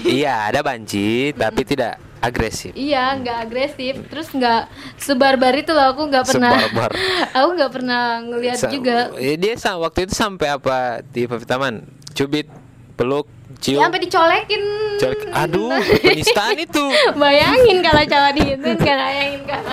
iya 0.07 0.47
ada 0.47 0.63
banci 0.63 1.35
tapi 1.35 1.67
tidak 1.67 1.99
agresif. 2.19 2.75
Iya 2.75 3.15
nggak 3.19 3.39
agresif. 3.49 3.95
Terus 4.11 4.29
nggak 4.35 4.63
sebarbar 4.99 5.55
itu 5.55 5.71
loh 5.71 5.95
aku 5.95 6.03
nggak 6.11 6.27
pernah. 6.27 6.53
Sebarbar. 6.55 6.91
aku 7.39 7.49
nggak 7.59 7.73
pernah 7.73 8.03
ngelihat 8.23 8.59
Sa- 8.59 8.73
juga. 8.73 9.15
ya, 9.17 9.35
dia 9.39 9.55
waktu 9.79 9.99
itu 10.07 10.15
sampai 10.15 10.49
apa 10.51 11.03
di 11.03 11.27
Taman 11.27 11.87
cubit 12.15 12.51
peluk 12.99 13.31
cium. 13.63 13.79
Ya 13.79 13.87
sampai 13.87 14.01
dicolekin. 14.03 14.65
Colek. 14.99 15.21
aduh 15.31 15.79
penistaan 16.03 16.59
itu. 16.59 16.85
Bayangin 17.15 17.79
kalau 17.87 18.03
cowok 18.03 18.31
digituin 18.35 18.77
kan 18.83 18.99
bayangin 18.99 19.43
kalau 19.47 19.73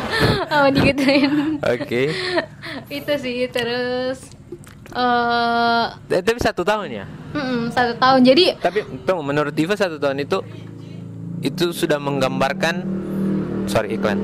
oh, 0.53 0.67
digituin 0.69 1.31
oke. 1.65 2.03
Itu 2.93 3.13
sih 3.17 3.49
terus 3.49 4.29
eh 4.95 5.85
Eh, 6.07 6.21
tapi 6.23 6.39
satu 6.39 6.63
tahun 6.63 6.87
ya? 6.89 7.05
mm-mm, 7.35 7.67
satu 7.69 7.93
tahun. 7.99 8.23
Jadi 8.23 8.55
tapi 8.57 8.79
tunggu 9.03 9.21
menurut 9.21 9.51
Diva 9.51 9.75
satu 9.75 9.99
tahun 9.99 10.23
itu 10.23 10.39
itu 11.43 11.75
sudah 11.75 11.99
menggambarkan 11.99 12.81
sorry 13.67 13.99
iklan. 13.99 14.17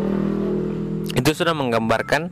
Itu 1.12 1.36
sudah 1.36 1.52
menggambarkan 1.52 2.32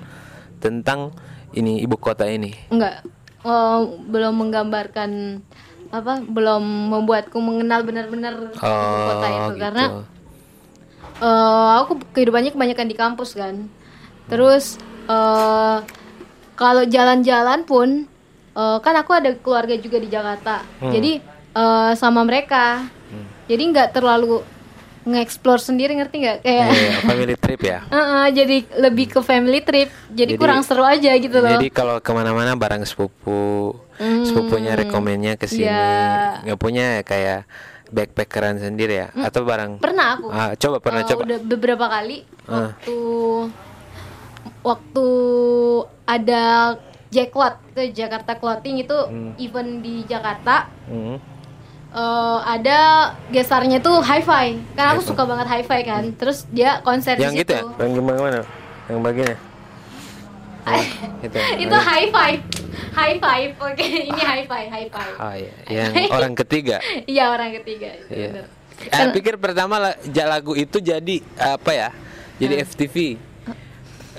tentang 0.58 1.12
ini 1.52 1.84
ibu 1.84 2.00
kota 2.00 2.24
ini. 2.26 2.56
Enggak. 2.72 3.04
Eh, 3.44 3.80
belum 4.08 4.34
menggambarkan 4.40 5.44
apa 5.90 6.22
belum 6.22 6.64
membuatku 6.94 7.42
mengenal 7.42 7.82
benar-benar 7.82 8.54
ibu 8.54 9.00
kota 9.10 9.28
itu. 9.28 9.42
gitu. 9.42 9.56
karena 9.58 9.86
eh, 11.20 11.72
aku 11.84 11.92
kehidupannya 12.16 12.52
kebanyakan 12.54 12.88
di 12.88 12.96
kampus 12.96 13.36
kan. 13.36 13.68
Terus 14.32 14.80
eh, 15.06 15.78
kalau 16.56 16.84
jalan-jalan 16.86 17.68
pun 17.68 18.08
eh, 18.60 18.78
kan 18.80 18.94
aku 18.94 19.12
ada 19.14 19.32
keluarga 19.34 19.76
juga 19.76 19.98
di 19.98 20.08
Jakarta. 20.08 20.62
Hmm. 20.78 20.92
jadi 20.92 21.12
eh, 21.52 21.92
sama 21.96 22.22
mereka. 22.22 22.84
Jadi 23.48 23.64
nggak 23.66 23.90
terlalu 23.92 24.46
nge-explore 25.02 25.58
sendiri 25.58 25.96
ngerti 25.96 26.16
nggak? 26.20 26.38
Kayak 26.40 26.68
Eh, 26.70 27.02
family 27.02 27.34
trip 27.34 27.62
ya? 27.64 27.80
Heeh, 27.90 28.26
jadi 28.32 28.58
lebih 28.80 29.06
ke 29.10 29.20
family 29.20 29.60
trip. 29.60 29.90
Jadi, 30.08 30.14
Jadi- 30.28 30.38
kurang 30.38 30.62
seru 30.62 30.86
aja 30.86 31.10
gitu 31.12 31.34
loh. 31.36 31.50
Jadi 31.50 31.72
kalau 31.72 31.98
ke 31.98 32.12
mana-mana 32.12 32.54
bareng 32.54 32.86
sepupu, 32.86 33.74
Hmm, 33.98 34.22
sepupunya 34.24 34.78
rekomennya 34.78 35.34
ke 35.34 35.44
sini. 35.44 35.66
iya. 35.66 36.40
Nggak 36.46 36.60
punya 36.60 36.86
ya 36.94 37.02
kayak 37.02 37.40
backpackeran 37.90 38.62
sendiri 38.62 39.02
ya? 39.02 39.08
Atau 39.18 39.42
bareng? 39.44 39.82
Pernah 39.82 40.08
aku. 40.14 40.28
Ah, 40.30 40.54
coba 40.54 40.78
pernah 40.78 41.02
Eh, 41.02 41.08
coba. 41.10 41.22
Udah 41.26 41.40
beberapa 41.42 41.86
kali. 41.90 42.18
Ah. 42.46 42.78
waktu 42.78 42.98
waktu 44.62 45.08
ada 46.06 46.44
Jacklot 47.10 47.58
itu 47.74 48.06
Jakarta 48.06 48.38
Clothing 48.38 48.86
itu 48.86 48.98
Hmm. 49.10 49.34
event 49.38 49.82
di 49.82 50.06
Jakarta. 50.06 50.70
Hmm. 50.86 51.18
eh, 51.90 52.40
ada 52.46 52.80
gestarnya 53.34 53.82
tuh 53.82 53.98
hi-fi. 54.06 54.62
Karena 54.78 54.94
aku 54.94 55.02
suka 55.02 55.26
banget 55.26 55.50
hi-fi 55.50 55.82
kan. 55.82 56.04
Terus 56.14 56.46
dia 56.54 56.86
konser 56.86 57.18
yang 57.18 57.34
di 57.34 57.42
gitu 57.42 57.58
situ. 57.58 57.66
Ya 57.66 57.82
yang 57.82 57.94
gimana? 57.98 58.18
Mana 58.22 58.42
yang 58.86 59.02
bagiannya? 59.02 59.38
Oh, 60.70 60.86
itu 61.26 61.40
itu 61.66 61.78
high 61.82 62.14
five 62.14 62.40
high 62.94 63.18
five 63.18 63.50
oke 63.58 63.82
ini 63.82 64.22
high 64.22 64.46
five 64.46 64.70
high 64.70 64.90
five 64.92 65.16
oh, 65.18 65.34
iya. 65.34 65.54
yang 65.66 66.14
orang 66.14 66.34
ketiga? 66.38 66.78
Iya 67.10 67.34
orang 67.34 67.58
ketiga. 67.58 67.90
Iya. 68.06 68.30
bener. 68.38 68.46
Eh, 68.86 69.08
pikir 69.10 69.42
pertama 69.42 69.82
lagu 70.30 70.54
itu 70.54 70.78
jadi 70.78 71.26
apa 71.42 71.72
ya? 71.74 71.90
Jadi 72.38 72.54
FTV. 72.64 72.96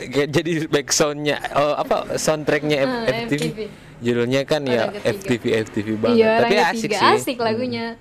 Jadi 0.03 0.65
backsoundnya, 0.67 1.37
oh 1.53 1.75
apa 1.77 2.17
soundtracknya 2.17 2.77
F- 2.79 2.89
Ah, 2.89 3.05
FTV. 3.23 3.43
FTV. 3.45 3.59
Judulnya 4.01 4.41
kan 4.43 4.65
ya 4.65 4.89
Orang 4.89 4.97
ketiga. 4.97 5.13
FTV 5.13 5.45
FTV 5.63 5.89
banget. 5.95 6.17
iya 6.17 6.33
Tapi 6.39 6.55
asik 6.57 6.91
sih. 6.91 7.05
asik 7.13 7.37
lagunya 7.37 8.01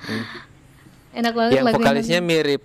enak 1.11 1.33
banget 1.33 1.51
Yang 1.51 1.65
lagunya. 1.65 1.75
vokalisnya 1.75 2.19
mirip. 2.21 2.63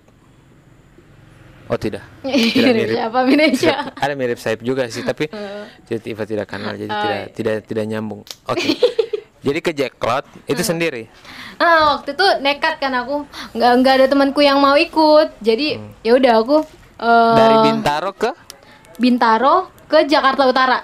Oh 1.65 1.75
tidak. 1.75 2.05
Mirip 2.21 2.53
Tidak 2.55 2.71
mirip. 2.71 2.95
siapa 2.95 3.19
siapa 3.51 3.89
Ada 3.97 4.13
mirip 4.13 4.37
Saib 4.37 4.61
juga 4.61 4.85
sih, 4.87 5.01
tapi 5.01 5.25
jadi 5.87 5.99
Tifa 5.99 6.23
tidak 6.23 6.45
kenal, 6.45 6.73
jadi 6.73 6.87
Oh, 6.87 7.01
tidak 7.01 7.17
iya. 7.17 7.33
tidak 7.33 7.55
tidak 7.65 7.85
nyambung. 7.85 8.21
Oke. 8.45 8.69
jadi 9.45 9.59
ke 9.59 9.71
Jacklot 9.73 10.23
itu 10.45 10.55
Hmm. 10.55 10.69
sendiri. 10.71 11.03
Ah, 11.55 11.95
waktu 11.95 12.13
itu 12.13 12.27
nekat 12.39 12.77
kan 12.77 12.93
aku 12.93 13.25
nggak 13.51 13.71
nggak 13.75 13.93
ada 13.95 14.07
temanku 14.07 14.39
yang 14.39 14.59
mau 14.59 14.75
ikut 14.75 15.35
jadi 15.39 15.75
ya 16.01 16.13
udah 16.13 16.35
aku 16.37 16.57
Hmm. 16.95 17.35
Dari 17.35 17.55
Bintaro 17.61 18.15
ke 18.15 18.31
Bintaro 18.95 19.55
ke 19.85 20.05
Jakarta 20.05 20.43
Utara. 20.43 20.79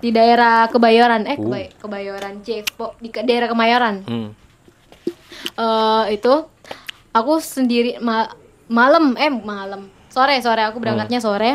Di 0.00 0.08
daerah 0.08 0.64
Kebayoran. 0.66 1.24
Eh 1.24 1.36
Uh. 1.36 1.44
Kebay- 1.44 1.70
Kebayoran 1.76 2.34
C 2.40 2.58
Expo. 2.58 2.96
Di 2.96 3.08
ke- 3.08 3.22
daerah 3.22 3.46
Kemayoran. 3.46 4.02
Hmm. 4.02 4.30
eh 5.52 6.04
itu 6.10 6.34
aku 7.10 7.32
sendiri 7.38 7.96
ma- 7.98 8.32
malam. 8.66 9.12
Eh 9.14 9.28
malam. 9.28 9.88
Sore 10.08 10.36
sore. 10.38 10.64
Aku 10.64 10.78
berangkatnya 10.78 11.18
Hmm. 11.18 11.28
sore. 11.28 11.50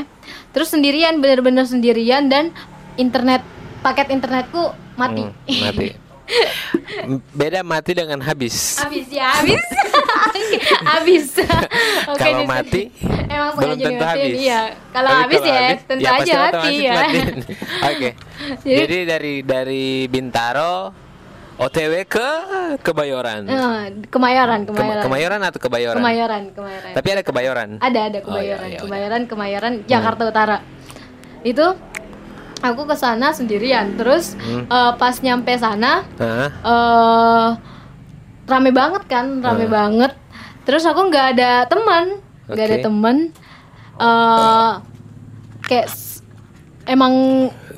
Terus 0.51 0.69
sendirian 0.69 1.17
bener-bener 1.17 1.63
sendirian 1.63 2.27
dan 2.27 2.53
internet 2.95 3.41
paket 3.81 4.09
internetku 4.09 4.61
mati. 4.95 5.25
Hmm, 5.25 5.33
mati. 5.59 5.87
Beda 7.31 7.61
mati 7.61 7.91
dengan 7.91 8.17
habis. 8.19 8.77
habis 8.77 9.05
ya 9.07 9.29
habis 9.35 9.61
habis 10.91 11.25
Oke, 12.11 12.17
Kalau 12.17 12.45
mati, 12.45 12.89
emang 13.27 13.53
belum 13.55 13.75
tentu 13.75 13.89
dimatiin, 13.91 14.05
habis. 14.05 14.35
iya 14.37 14.61
kalau 14.89 15.09
Tapi 15.09 15.21
habis 15.21 15.39
kalau 15.39 15.47
ya 15.47 15.59
habis, 15.59 15.81
tentu 15.83 16.01
ya 16.01 16.11
aja 16.11 16.33
mati 16.39 16.73
ya. 16.79 16.93
Oke. 17.89 18.09
Jadi- 18.61 18.77
Jadi 18.77 18.97
dari 19.03 19.33
dari 19.41 19.85
Bintaro 20.05 20.73
OTW 21.55 22.03
ke 22.03 22.29
Kebayoran. 22.81 23.47
Eh, 23.47 23.57
Kemayoran 24.07 24.59
Ke- 24.61 24.75
Kemayoran 24.75 25.01
Kemayoran 25.01 25.41
atau 25.41 25.59
Kebayoran? 25.61 25.97
Kemayoran 25.97 26.43
Kemayoran 26.51 26.91
Tapi 26.91 27.07
ada 27.09 27.23
Kebayoran. 27.23 27.69
ada 27.79 27.99
ada 28.01 28.19
Oh, 28.19 28.35
iya, 28.35 28.59
Kebayoran 28.59 28.67
iya, 28.67 28.79
iya. 29.15 29.23
Kemayoran 29.25 29.73
Jakarta 29.85 30.23
Utara 30.25 30.57
itu 31.41 31.65
aku 32.67 32.83
ke 32.83 32.95
sana 32.95 33.29
sendirian 33.29 33.93
terus 33.93 34.33
Hmm. 34.35 34.65
eh, 34.65 34.91
pas 34.95 35.15
nyampe 35.17 35.53
sana 35.55 36.01
Hah? 36.15 36.49
eh 36.51 37.47
rame 38.45 38.69
banget 38.69 39.03
kan 39.05 39.39
rame 39.39 39.65
Hmm. 39.65 39.73
banget 39.73 40.11
terus 40.63 40.83
aku 40.83 41.07
nggak 41.07 41.25
ada 41.33 41.65
teman 41.65 42.21
nggak 42.45 42.65
ada 42.65 42.77
Oke. 42.77 42.83
teman 42.83 43.17
eh 43.95 44.71
kayak 45.63 45.87
emang 46.85 47.13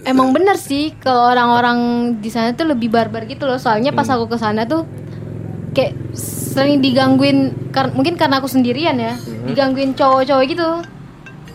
emang 0.04 0.32
bener 0.32 0.56
sih 0.56 0.92
kalau 0.98 1.30
orang-orang 1.30 1.80
di 2.18 2.28
sana 2.28 2.52
tuh 2.52 2.68
lebih 2.68 2.88
barbar 2.88 3.24
gitu 3.24 3.44
loh 3.44 3.56
soalnya 3.56 3.92
pas 3.92 4.04
Hmm. 4.04 4.16
aku 4.18 4.28
ke 4.28 4.38
sana 4.38 4.64
tuh 4.64 4.84
kayak 5.72 5.94
sering 6.18 6.82
digangguin 6.82 7.54
kar- 7.70 7.94
mungkin 7.94 8.18
karena 8.18 8.40
aku 8.40 8.50
sendirian 8.50 8.98
ya 8.98 9.14
Hmm. 9.14 9.46
digangguin 9.46 9.94
cowok-cowok 9.94 10.46
gitu 10.48 10.70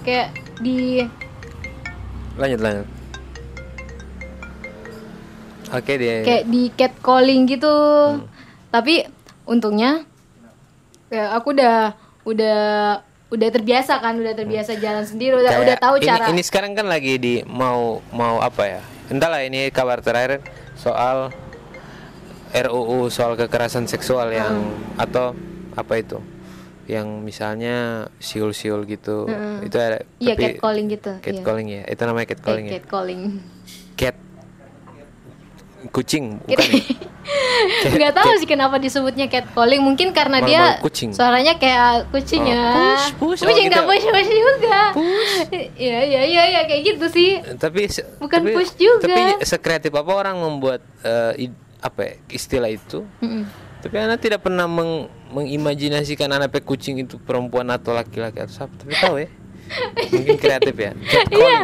kayak 0.02 0.30
di 0.58 1.04
Lanjut 2.32 2.60
lanjut. 2.60 2.86
Oke 5.72 5.96
dia. 5.96 6.20
kayak 6.20 6.44
di 6.46 6.68
catcalling 6.70 7.42
gitu 7.46 7.72
Hmm. 8.12 8.28
tapi 8.68 9.08
untungnya 9.42 10.04
ya 11.08 11.32
aku 11.32 11.52
udah 11.52 11.92
udah 12.22 12.60
udah 13.28 13.48
terbiasa 13.50 13.98
kan 13.98 14.14
udah 14.14 14.32
terbiasa 14.32 14.76
jalan 14.76 15.02
sendiri 15.02 15.34
udah 15.34 15.50
Kayak 15.50 15.64
udah 15.64 15.76
tahu 15.78 15.94
ini, 15.96 16.06
cara 16.06 16.24
Ini 16.28 16.42
sekarang 16.42 16.72
kan 16.72 16.86
lagi 16.86 17.16
di 17.16 17.34
mau 17.42 17.80
mau 18.10 18.38
apa 18.38 18.68
ya? 18.68 18.80
Entahlah 19.08 19.40
ini 19.40 19.68
kabar 19.68 19.98
terakhir 19.98 20.44
soal 20.74 21.32
RUU 22.52 23.08
soal 23.08 23.32
kekerasan 23.34 23.84
seksual 23.86 24.28
yang 24.28 24.60
atau 24.94 25.32
apa 25.72 25.96
itu? 25.96 26.20
Yang 26.84 27.06
misalnya 27.18 27.76
siul-siul 28.18 28.84
gitu. 28.84 29.24
Itu 29.64 29.76
ada 29.76 30.04
iya 30.18 30.34
tapi 30.34 30.60
catcalling 30.60 30.86
gitu 30.90 31.12
catcalling 31.18 31.68
ya. 31.70 31.82
Itu 31.86 32.02
namanya 32.04 32.20
iya. 32.22 32.32
catcalling 32.34 32.64
Eh, 32.64 32.68
ya. 32.68 32.74
catcalling 32.78 33.22
Cat 33.94 34.16
kucing 35.88 36.38
bukan 36.40 36.66
ya? 36.68 36.82
nggak 37.94 38.12
tahu 38.12 38.32
sih 38.36 38.46
kenapa 38.46 38.76
disebutnya 38.76 39.26
catcalling 39.26 39.78
mungkin 39.78 40.10
karena 40.10 40.38
dia 40.40 40.78
kucing. 40.78 41.10
suaranya 41.10 41.54
kayak 41.54 42.10
kucing 42.10 42.42
Oh, 42.42 42.50
ya 42.50 42.66
push, 42.68 43.06
push. 43.16 43.40
Oh, 43.40 43.46
push 43.46 43.58
gitu. 43.58 43.70
nggak 43.70 43.84
push 43.84 44.04
push 44.04 44.30
juga 44.30 44.80
iya 45.80 45.98
iya 46.02 46.22
iya 46.24 46.42
iya 46.48 46.60
kayak 46.64 46.82
gitu 46.84 47.06
sih 47.08 47.30
tapi 47.56 47.86
Bukan 48.18 48.38
tapi- 48.40 48.54
push 48.54 48.72
juga. 48.74 49.06
Tapi 49.06 49.22
sekreatif 49.42 49.92
apa 49.92 50.10
orang 50.12 50.36
membuat 50.36 50.82
id- 51.36 51.58
apa 51.78 52.00
ya, 52.00 52.14
istilah 52.28 52.70
itu? 52.70 53.02
Mm-mm. 53.18 53.42
Tapi 53.80 53.94
anak 53.96 54.18
tidak 54.18 54.38
pernah 54.40 54.64
meng- 54.64 55.10
mengimajinasikan 55.28 56.30
anak 56.30 56.54
kucing 56.60 56.94
itu 56.96 57.18
perempuan 57.18 57.66
atau 57.68 57.90
laki-laki 57.90 58.38
atau 58.38 58.54
siapa. 58.56 58.74
Tapi 58.76 58.94
tahu 58.94 59.16
ya. 59.18 59.28
Mungkin 60.12 60.36
kreatif 60.38 60.76
ya. 60.76 60.92
Iya, 61.32 61.60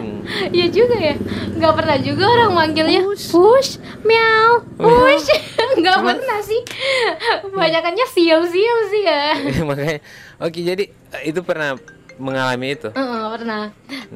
iya 0.52 0.66
juga 0.72 0.96
ya. 0.96 1.14
Nggak 1.56 1.74
pernah 1.76 1.96
juga 2.00 2.24
orang 2.28 2.50
manggilnya 2.56 3.00
push, 3.04 3.80
meow, 4.04 4.64
push. 4.76 5.28
Nggak 5.80 5.98
pernah 6.02 6.38
sih. 6.44 6.60
Kebanyakannya 7.44 8.06
siul-siul 8.12 8.80
sih 8.92 9.02
ya. 9.04 9.22
Makanya 9.64 9.98
oke 10.40 10.58
jadi 10.58 10.84
eh, 10.88 11.22
itu 11.28 11.40
pernah 11.44 11.76
mengalami 12.18 12.74
itu. 12.74 12.88
Heeh, 12.92 13.24
pernah. 13.32 13.62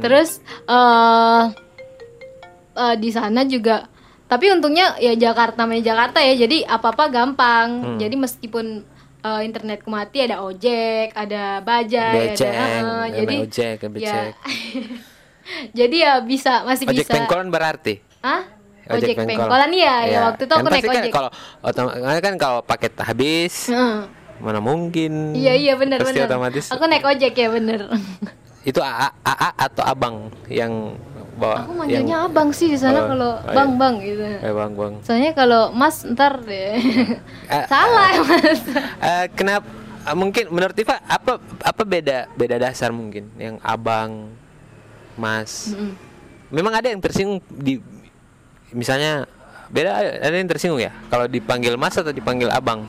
Terus 0.00 0.40
eh 0.68 1.44
eh, 2.76 2.94
di 2.96 3.10
sana 3.12 3.44
juga 3.44 3.88
tapi 4.32 4.48
untungnya 4.48 4.96
ya 4.96 5.12
Jakarta 5.12 5.68
namanya 5.68 5.92
Jakarta 5.92 6.24
ya. 6.24 6.32
Jadi 6.32 6.64
apa-apa 6.64 7.12
gampang. 7.12 8.00
Jadi 8.00 8.16
meskipun 8.16 8.80
eh, 9.22 9.40
internetku 9.46 9.88
mati 9.88 10.18
ada 10.22 10.42
ojek, 10.42 11.14
ada 11.14 11.62
bajai, 11.62 12.34
Beceng, 12.34 12.52
ada 12.52 12.78
ada 13.06 13.16
jadi 13.16 13.34
ojek, 13.46 13.76
ada 13.78 13.86
ya, 13.86 13.90
becek. 13.94 14.32
jadi 15.78 15.96
ya 15.96 16.12
bisa 16.22 16.66
masih 16.66 16.84
Ojek 16.90 17.06
bisa. 17.06 17.14
pengkolan 17.14 17.48
berarti. 17.48 18.02
Hah? 18.22 18.42
Ojek, 18.82 19.14
pengkolan 19.14 19.70
iya, 19.72 19.94
ya 20.10 20.18
waktu 20.26 20.42
itu 20.44 20.54
aku 20.58 20.68
naik 20.68 20.84
kan 20.84 20.94
ojek. 20.98 21.12
Kalau 21.14 21.30
kan 22.18 22.34
kalau 22.34 22.60
paket 22.66 22.92
habis 22.98 23.70
Heeh. 23.70 24.10
mana 24.42 24.58
mungkin. 24.58 25.38
Iya 25.38 25.54
iya 25.54 25.72
benar 25.78 26.02
benar. 26.02 26.26
otomatis 26.26 26.66
Aku 26.74 26.84
naik 26.90 27.06
ojek 27.06 27.32
ya 27.32 27.48
bener. 27.48 27.86
itu 28.62 28.78
AA, 28.78 29.10
AA 29.26 29.50
atau 29.58 29.82
abang 29.82 30.30
yang 30.46 30.94
bawa 31.32 31.64
Aku 31.64 31.72
manggilnya 31.72 32.24
abang 32.24 32.50
sih 32.50 32.68
di 32.68 32.76
sana 32.76 33.00
Oh, 33.00 33.06
kalau 33.08 33.30
oh, 33.34 33.42
iya. 33.42 33.54
bang 33.54 33.70
bang 33.74 33.94
gitu. 33.98 34.22
yang, 34.22 34.40
eh, 34.42 34.52
bang 34.52 34.72
bang 34.72 34.92
Soalnya 35.00 35.30
kalau 35.32 35.62
mas 35.70 35.96
ntar 36.04 36.38
deh. 36.40 36.76
Eh, 37.48 37.64
Salah 37.72 38.12
mas. 38.22 38.60
Eh, 39.00 39.24
kenapa 39.32 39.64
eh, 40.02 40.14
mungkin 40.14 40.44
menurut 40.48 40.72
Tifa 40.72 41.00
apa 41.00 41.36
apa 41.40 41.82
beda 41.82 42.28
beda 42.32 42.56
dasar 42.58 42.90
mungkin 42.90 43.32
yang 43.36 43.56
abang 43.60 44.28
mas 45.14 45.72
Mm-mm. 45.72 45.92
memang 46.48 46.72
ada 46.72 46.88
yang 46.88 46.98
tersinggung 46.98 47.40
di 47.48 47.76
misalnya 48.70 49.28
beda 49.68 49.90
ada 50.20 50.32
yang 50.32 50.48
tersinggung 50.48 50.80
ya 50.80 50.92
kalau 51.08 51.24
dipanggil 51.24 51.76
mas 51.76 51.92
atau 51.92 52.10
dipanggil 52.10 52.48
abang 52.48 52.84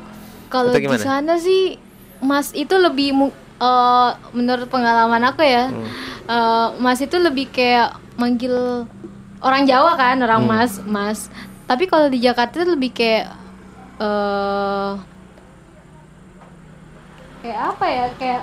Kalau 0.48 0.70
di 0.70 0.86
sana 1.00 1.36
sih 1.36 1.76
mas 2.20 2.54
itu 2.54 2.76
lebih 2.76 3.12
eh, 3.60 4.10
menurut 4.32 4.68
pengalaman 4.68 5.24
aku 5.26 5.42
ya, 5.42 5.68
Hmm. 5.68 5.88
eh, 6.26 6.68
mas 6.78 7.00
itu 7.00 7.16
lebih 7.16 7.48
kayak 7.50 8.03
manggil 8.16 8.86
orang 9.40 9.64
Jawa 9.64 9.94
kan 9.94 10.18
orang 10.20 10.42
Hmm. 10.42 10.52
mas 10.52 10.74
mas. 10.84 11.20
Tapi 11.64 11.86
kalau 11.86 12.08
di 12.08 12.20
Jakarta 12.20 12.60
itu 12.60 12.70
lebih 12.70 12.92
kayak 12.92 13.26
eh 13.98 14.92
kayak 17.40 17.60
apa 17.70 17.86
ya 17.86 18.06
kayak 18.16 18.42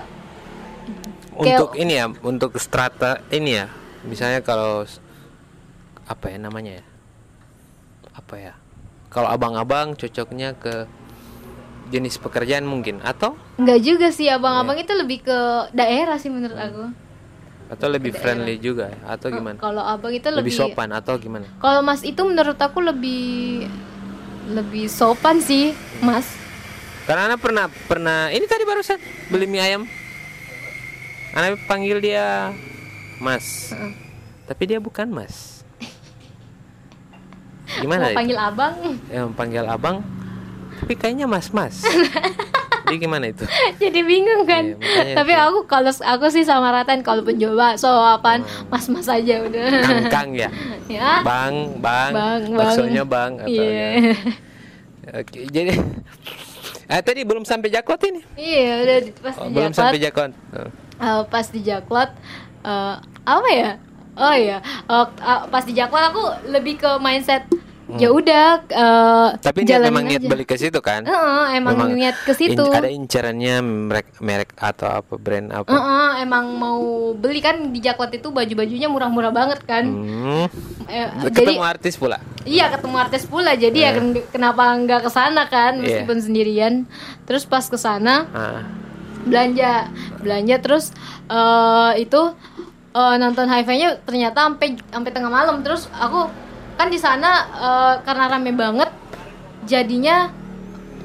Kayak- 1.30 1.60
untuk 1.60 1.70
ini 1.74 1.92
ya 1.94 2.06
untuk 2.20 2.50
strata 2.56 3.22
ini 3.30 3.56
ya 3.56 3.66
misalnya 4.02 4.40
kalau 4.40 4.84
apa 6.04 6.26
ya 6.26 6.36
namanya 6.36 6.80
ya 6.80 6.84
apa 8.12 8.34
ya 8.36 8.52
kalau 9.08 9.26
abang-abang 9.26 9.94
cocoknya 9.94 10.52
ke 10.54 10.84
jenis 11.88 12.16
pekerjaan 12.16 12.62
mungkin 12.62 13.00
atau 13.00 13.34
Enggak 13.56 13.80
juga 13.80 14.08
sih 14.10 14.28
abang-abang 14.28 14.76
itu 14.76 14.92
lebih 14.92 15.22
ke 15.22 15.38
daerah 15.72 16.14
sih 16.16 16.28
menurut 16.28 16.54
aku. 16.54 16.84
Atau 17.70 17.86
lebih 17.86 18.10
friendly 18.10 18.58
juga 18.58 18.90
atau 19.06 19.30
gimana? 19.30 19.56
Kalau 19.62 19.82
abang 19.86 20.10
itu 20.10 20.26
Lebih 20.26 20.50
lebih, 20.50 20.58
sopan 20.58 20.90
atau 20.90 21.14
gimana? 21.16 21.46
Kalau 21.62 21.80
Mas 21.86 22.02
itu 22.02 22.18
menurut 22.26 22.58
aku 22.58 22.82
lebih 22.82 23.66
lebih 24.50 24.90
sopan 24.90 25.38
sih, 25.38 25.70
Mas. 26.02 26.26
Karena 27.06 27.30
Ana 27.30 27.36
pernah 27.38 27.70
pernah 27.86 28.18
ini 28.34 28.44
tadi 28.50 28.66
barusan 28.66 28.98
beli 29.30 29.46
mie 29.46 29.62
ayam. 29.62 29.82
Ana 31.30 31.54
panggil 31.70 32.02
dia 32.02 32.50
Mas. 33.22 33.70
Heeh. 33.70 33.94
Tapi 34.50 34.62
dia 34.66 34.82
bukan 34.82 35.06
Mas. 35.06 35.62
Mau 37.70 37.86
Gimana? 37.86 38.10
itu? 38.10 38.18
panggil 38.18 38.38
abang. 38.38 38.74
Yang 39.06 39.28
panggil 39.38 39.64
abang 39.70 39.96
tapi 40.80 40.96
kayaknya 40.96 41.28
mas-mas. 41.28 41.84
Jadi 42.90 42.98
gimana 42.98 43.24
itu? 43.24 43.44
Jadi 43.82 44.00
bingung 44.02 44.42
kan. 44.42 44.74
Makanya 44.74 45.14
Tapi 45.14 45.32
itu. 45.32 45.40
aku 45.40 45.58
kalau 45.64 45.92
aku 45.94 46.26
sih 46.26 46.42
sama 46.42 46.68
Raten 46.70 47.00
kalau 47.00 47.22
pencoba 47.22 47.74
so 47.74 47.86
apaan 47.86 48.42
Oh. 48.42 48.66
mas-mas 48.68 49.06
aja 49.06 49.34
udah. 49.40 49.62
Kangkang 49.80 50.34
ya. 50.34 50.48
ya. 50.90 51.22
Bang, 51.22 51.78
bang, 51.78 52.10
Bang, 52.10 52.40
bang. 52.44 52.58
baksonya 52.58 53.04
bang 53.04 53.32
atau 53.38 53.48
Iya. 53.48 53.70
ya. 53.70 54.14
Oke, 55.12 55.38
jadi 55.46 55.72
Ah 56.86 56.98
tadi 57.06 57.22
belum 57.22 57.42
sampai 57.42 57.66
jaklot 57.68 58.02
ini. 58.04 58.20
Iya, 58.34 58.70
udah 58.80 58.96
pas 59.22 59.34
Oh, 59.36 59.46
di 59.46 59.54
belum 59.54 59.70
sampai 59.70 59.98
jaklot. 59.98 60.32
Oh. 60.52 60.70
eh, 60.98 61.22
pas 61.24 61.46
di 61.46 61.60
jaklot 61.60 62.10
eh, 62.60 62.94
apa 63.24 63.50
ya? 63.50 63.70
Oh 64.12 64.34
iya, 64.34 64.58
Eh, 64.84 65.06
eh, 65.06 65.40
pas 65.46 65.62
di 65.62 65.72
jaklot 65.72 66.04
aku 66.04 66.22
lebih 66.48 66.76
ke 66.76 66.90
mindset 66.98 67.46
ya 67.96 68.08
udah 68.08 68.46
eh, 68.62 69.28
Hmm. 69.30 69.40
Tapi 69.40 69.58
niat 69.62 69.80
memang 69.82 70.04
niat 70.04 70.20
aja. 70.20 70.28
balik 70.28 70.46
ke 70.46 70.56
situ 70.56 70.78
kan? 70.78 71.02
Heeh, 71.02 71.44
emang 71.54 71.74
Memang 71.74 71.90
niat 71.92 72.16
ke 72.20 72.32
situ. 72.32 72.60
in- 72.60 72.76
ada 72.76 72.86
incarannya 72.86 73.54
merek 73.60 74.08
merek 74.18 74.50
atau 74.54 74.88
apa 74.92 75.14
brand 75.14 75.48
apa? 75.50 75.66
Heeh, 75.66 76.10
emang 76.20 76.44
mau 76.52 76.80
beli 77.12 77.38
kan 77.38 77.56
di 77.66 77.78
jaklot 77.78 78.10
itu 78.10 78.28
baju-bajunya 78.28 78.86
murah-murah 78.86 79.30
banget 79.30 79.60
kan. 79.62 79.84
Hmm. 79.84 80.46
Eh, 80.84 81.06
Ketemu 81.24 81.32
jadi 81.32 81.52
artis 81.60 81.94
pula. 81.94 82.18
iya 82.42 82.68
ketemu 82.68 82.96
artis 82.96 83.22
pula. 83.24 83.52
Jadi 83.52 83.78
ya 83.78 83.90
ken- 83.92 84.26
kenapa 84.28 84.62
nggak 84.76 85.00
ke 85.00 85.10
sana 85.10 85.46
kan 85.46 85.74
Iya. 85.76 86.02
meskipun 86.02 86.18
sendirian. 86.20 86.74
Terus 87.24 87.42
pas 87.44 87.62
ke 87.62 87.76
sana 87.76 88.26
Ah. 88.28 88.62
belanja 89.20 89.86
belanja 90.16 90.56
terus 90.58 90.90
eh 91.26 91.92
itu 91.98 92.20
eh, 92.90 93.14
nonton 93.16 93.46
hi-fi-nya 93.46 94.00
ternyata 94.00 94.44
sampai 94.44 94.80
sampai 94.82 95.10
tengah 95.10 95.28
malam 95.28 95.60
terus 95.60 95.86
aku 95.92 96.26
kan 96.80 96.88
di 96.88 96.96
sana 96.96 97.30
eh, 97.60 97.94
karena 98.00 98.24
rame 98.32 98.56
banget 98.56 98.88
jadinya 99.68 100.32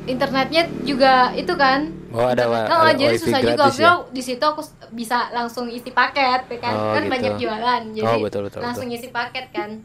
internetnya 0.07 0.63
juga 0.87 1.35
itu 1.35 1.51
kan 1.59 1.91
Oh, 2.15 2.31
ada 2.31 2.47
wa- 2.47 2.63
Oh, 2.71 2.87
ada 2.87 2.95
jadi 2.95 3.19
susah 3.19 3.43
juga 3.43 3.67
ya? 3.75 3.91
Di 4.07 4.23
situ 4.23 4.39
aku 4.39 4.63
bisa 4.95 5.27
langsung 5.35 5.67
isi 5.67 5.91
paket 5.91 6.47
ya 6.47 6.57
kan 6.63 6.71
Oh, 6.71 6.95
kan 6.95 7.03
gitu. 7.03 7.11
banyak 7.11 7.33
jualan 7.43 7.81
jadi 7.91 8.07
Oh, 8.07 8.23
betul, 8.23 8.47
betul, 8.47 8.63
langsung 8.63 8.87
isi 8.87 9.11
paket 9.11 9.51
kan 9.51 9.83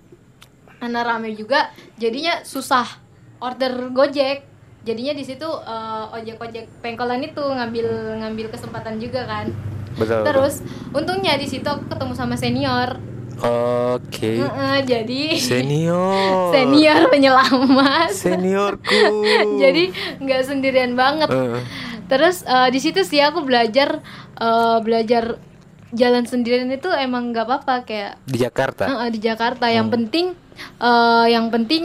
karena 0.78 1.00
rame 1.02 1.34
juga 1.34 1.74
jadinya 1.98 2.40
susah 2.40 2.86
order 3.42 3.90
gojek 3.90 4.46
jadinya 4.86 5.12
di 5.12 5.24
situ 5.26 5.44
eh, 5.44 6.04
ojek-ojek 6.14 6.70
pengkolan 6.80 7.20
itu 7.20 7.42
ngambil 7.42 8.16
ngambil 8.22 8.46
kesempatan 8.54 9.02
juga 9.02 9.26
kan 9.26 9.50
Betul. 9.98 10.22
betul. 10.22 10.24
terus 10.30 10.54
untungnya 10.94 11.34
di 11.34 11.50
situ 11.50 11.66
aku 11.66 11.90
ketemu 11.90 12.14
sama 12.14 12.38
senior 12.38 12.94
Oke. 13.40 14.36
Heeh, 14.38 14.76
jadi 14.84 15.22
Senior. 15.34 16.52
senior 16.52 17.08
penyelamat 17.08 18.12
Seniorku. 18.12 19.24
jadi 19.62 19.88
nggak 20.18 20.42
sendirian 20.44 20.92
banget 20.92 21.26
Heeh. 21.26 21.62
terus 22.06 22.42
eh, 22.42 22.68
di 22.68 22.78
situ 22.78 23.00
sih 23.00 23.18
aku 23.18 23.40
belajar 23.40 24.04
eh, 24.34 24.78
belajar 24.80 25.40
jalan 25.90 26.22
sendirian 26.22 26.68
itu 26.68 26.86
emang 26.88 27.30
nggak 27.30 27.44
apa-apa 27.44 27.82
kayak 27.82 28.12
di 28.22 28.38
Jakarta. 28.38 28.84
eh, 28.86 29.10
di 29.10 29.18
Jakarta 29.18 29.66
Hmm. 29.66 29.74
yang 29.74 29.88
penting 29.88 30.26
eh, 30.78 31.26
yang 31.28 31.46
penting 31.48 31.82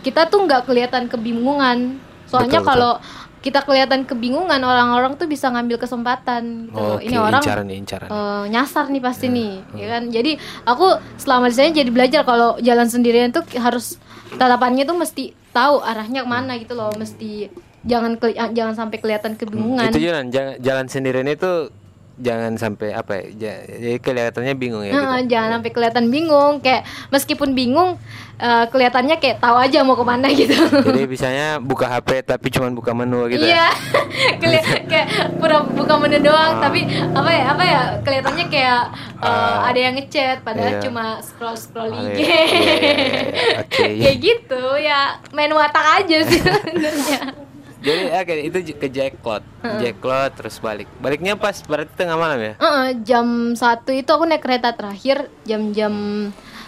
kita 0.00 0.26
tuh 0.26 0.42
nggak 0.42 0.64
kelihatan 0.64 1.06
kebingungan 1.06 1.96
soalnya 2.26 2.58
kalau 2.60 2.98
kita 3.46 3.62
kelihatan 3.62 4.02
kebingungan 4.02 4.58
orang-orang 4.58 5.14
tuh 5.14 5.24
bisa 5.24 5.46
ngambil 5.46 5.78
kesempatan 5.78 6.66
gitu. 6.66 6.98
Oke, 6.98 7.06
ini 7.06 7.14
orang 7.16 7.38
incaran 7.38 7.64
nih, 7.64 7.78
incaran. 7.78 8.08
eh, 8.08 8.44
nyasar 8.50 8.84
nih 8.88 8.98
pasti 8.98 9.26
nih 9.28 9.52
Hmm. 9.62 9.78
ya 9.78 9.86
kan 9.88 10.02
jadi 10.10 10.32
aku 10.64 10.86
selama 11.16 11.46
di 11.46 11.54
sana 11.54 11.70
jadi 11.70 11.88
belajar 11.88 12.20
kalau 12.22 12.58
jalan 12.58 12.86
sendirian 12.86 13.30
tuh 13.30 13.46
harus 13.56 14.02
tatapannya 14.32 14.82
tuh 14.82 14.98
mesti 14.98 15.24
tahu 15.50 15.78
arahnya 15.80 16.20
ke 16.20 16.28
mana 16.28 16.58
gitu 16.58 16.74
loh 16.74 16.90
mesti 16.92 17.46
jangan 17.82 18.18
jangan 18.50 18.74
sampai 18.74 18.98
kelihatan 18.98 19.38
kebingungan 19.38 19.88
Itu 19.88 20.02
jalan 20.02 20.26
jalan, 20.28 20.58
jalan 20.58 20.86
sendirian 20.86 21.24
itu 21.24 21.70
jangan 22.16 22.52
sampai 22.54 22.90
apa 22.90 23.12
ya? 23.14 23.24
ja- 23.38 23.62
Jadi 23.68 23.96
kelihatannya 23.98 24.54
bingung 24.54 24.80
ya 24.80 24.90
Heeh, 24.90 25.04
gitu. 25.20 25.30
jangan 25.30 25.50
sampai 25.54 25.70
kelihatan 25.70 26.04
bingung 26.06 26.52
kayak 26.58 26.82
meskipun 27.08 27.52
bingung 27.52 28.00
eh, 28.36 28.64
kelihatannya 28.66 29.16
kayak 29.16 29.36
tahu 29.38 29.52
aja 29.54 29.78
mau 29.80 29.92
ke 29.92 30.02
mana 30.02 30.26
gitu 30.30 30.56
Jadi 30.82 31.04
bisanya 31.04 31.56
buka 31.58 31.86
HP 31.86 32.08
tapi 32.22 32.48
cuman 32.48 32.72
buka 32.72 32.90
menu 32.90 33.28
gitu 33.28 33.44
iya 33.44 33.68
ya. 34.16 34.36
Keli- 34.36 34.64
kayak 34.82 35.06
pura 35.36 35.60
buka 35.62 35.94
menu 35.96 36.18
doang 36.20 36.56
tapi 36.58 36.84
apa 36.88 37.30
ya 37.30 37.44
apa 37.48 37.62
ya 37.64 37.80
kelihatannya 38.00 38.46
kayak 38.46 38.80
eh, 39.16 39.26
Ah. 39.26 39.66
ada 39.66 39.78
yang 39.78 39.94
ngechat 39.94 40.40
padahal 40.40 40.72
Iya. 40.72 40.82
cuma 40.82 41.04
scroll 41.20 41.54
scroll 41.54 41.88
Oh, 41.88 42.00
IG 42.02 42.18
iya. 42.18 42.24
Iya, 42.26 42.44
iya, 42.44 42.64
iya. 42.72 43.60
Oke. 43.62 43.84
kayak 43.94 44.16
gitu 44.18 44.62
ya 44.78 45.00
main 45.30 45.50
watak 45.50 45.86
aja 46.00 46.16
sih 46.22 46.40
sebenarnya 46.40 47.44
Jadi 47.86 48.02
oke 48.10 48.34
itu 48.42 48.58
j- 48.64 48.76
ke 48.76 48.88
Jacklot. 48.88 49.46
Jacklot 49.78 50.34
terus 50.34 50.58
balik. 50.58 50.90
Baliknya 50.98 51.34
pas 51.34 51.54
berarti 51.60 51.94
tengah 51.94 52.14
malam 52.14 52.36
ya? 52.36 52.52
Heeh, 52.56 52.86
jam 53.00 53.26
satu 53.52 53.90
itu 53.90 54.06
aku 54.06 54.26
naik 54.26 54.42
kereta 54.42 54.74
terakhir 54.74 55.30
jam-jam 55.42 55.94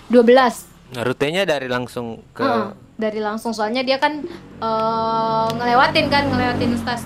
12 0.07 0.71
Nah, 0.89 1.03
rutenya 1.03 1.43
dari 1.43 1.67
langsung 1.67 2.25
ke 2.31 2.41
Heeh, 2.41 2.71
dari 2.97 3.19
langsung 3.19 3.53
soalnya 3.53 3.83
dia 3.83 3.99
kan 3.99 4.25
eh, 4.57 5.47
ngelewatin 5.53 6.07
kan 6.07 6.25
ngelewatin 6.25 6.73
stas 6.77 7.03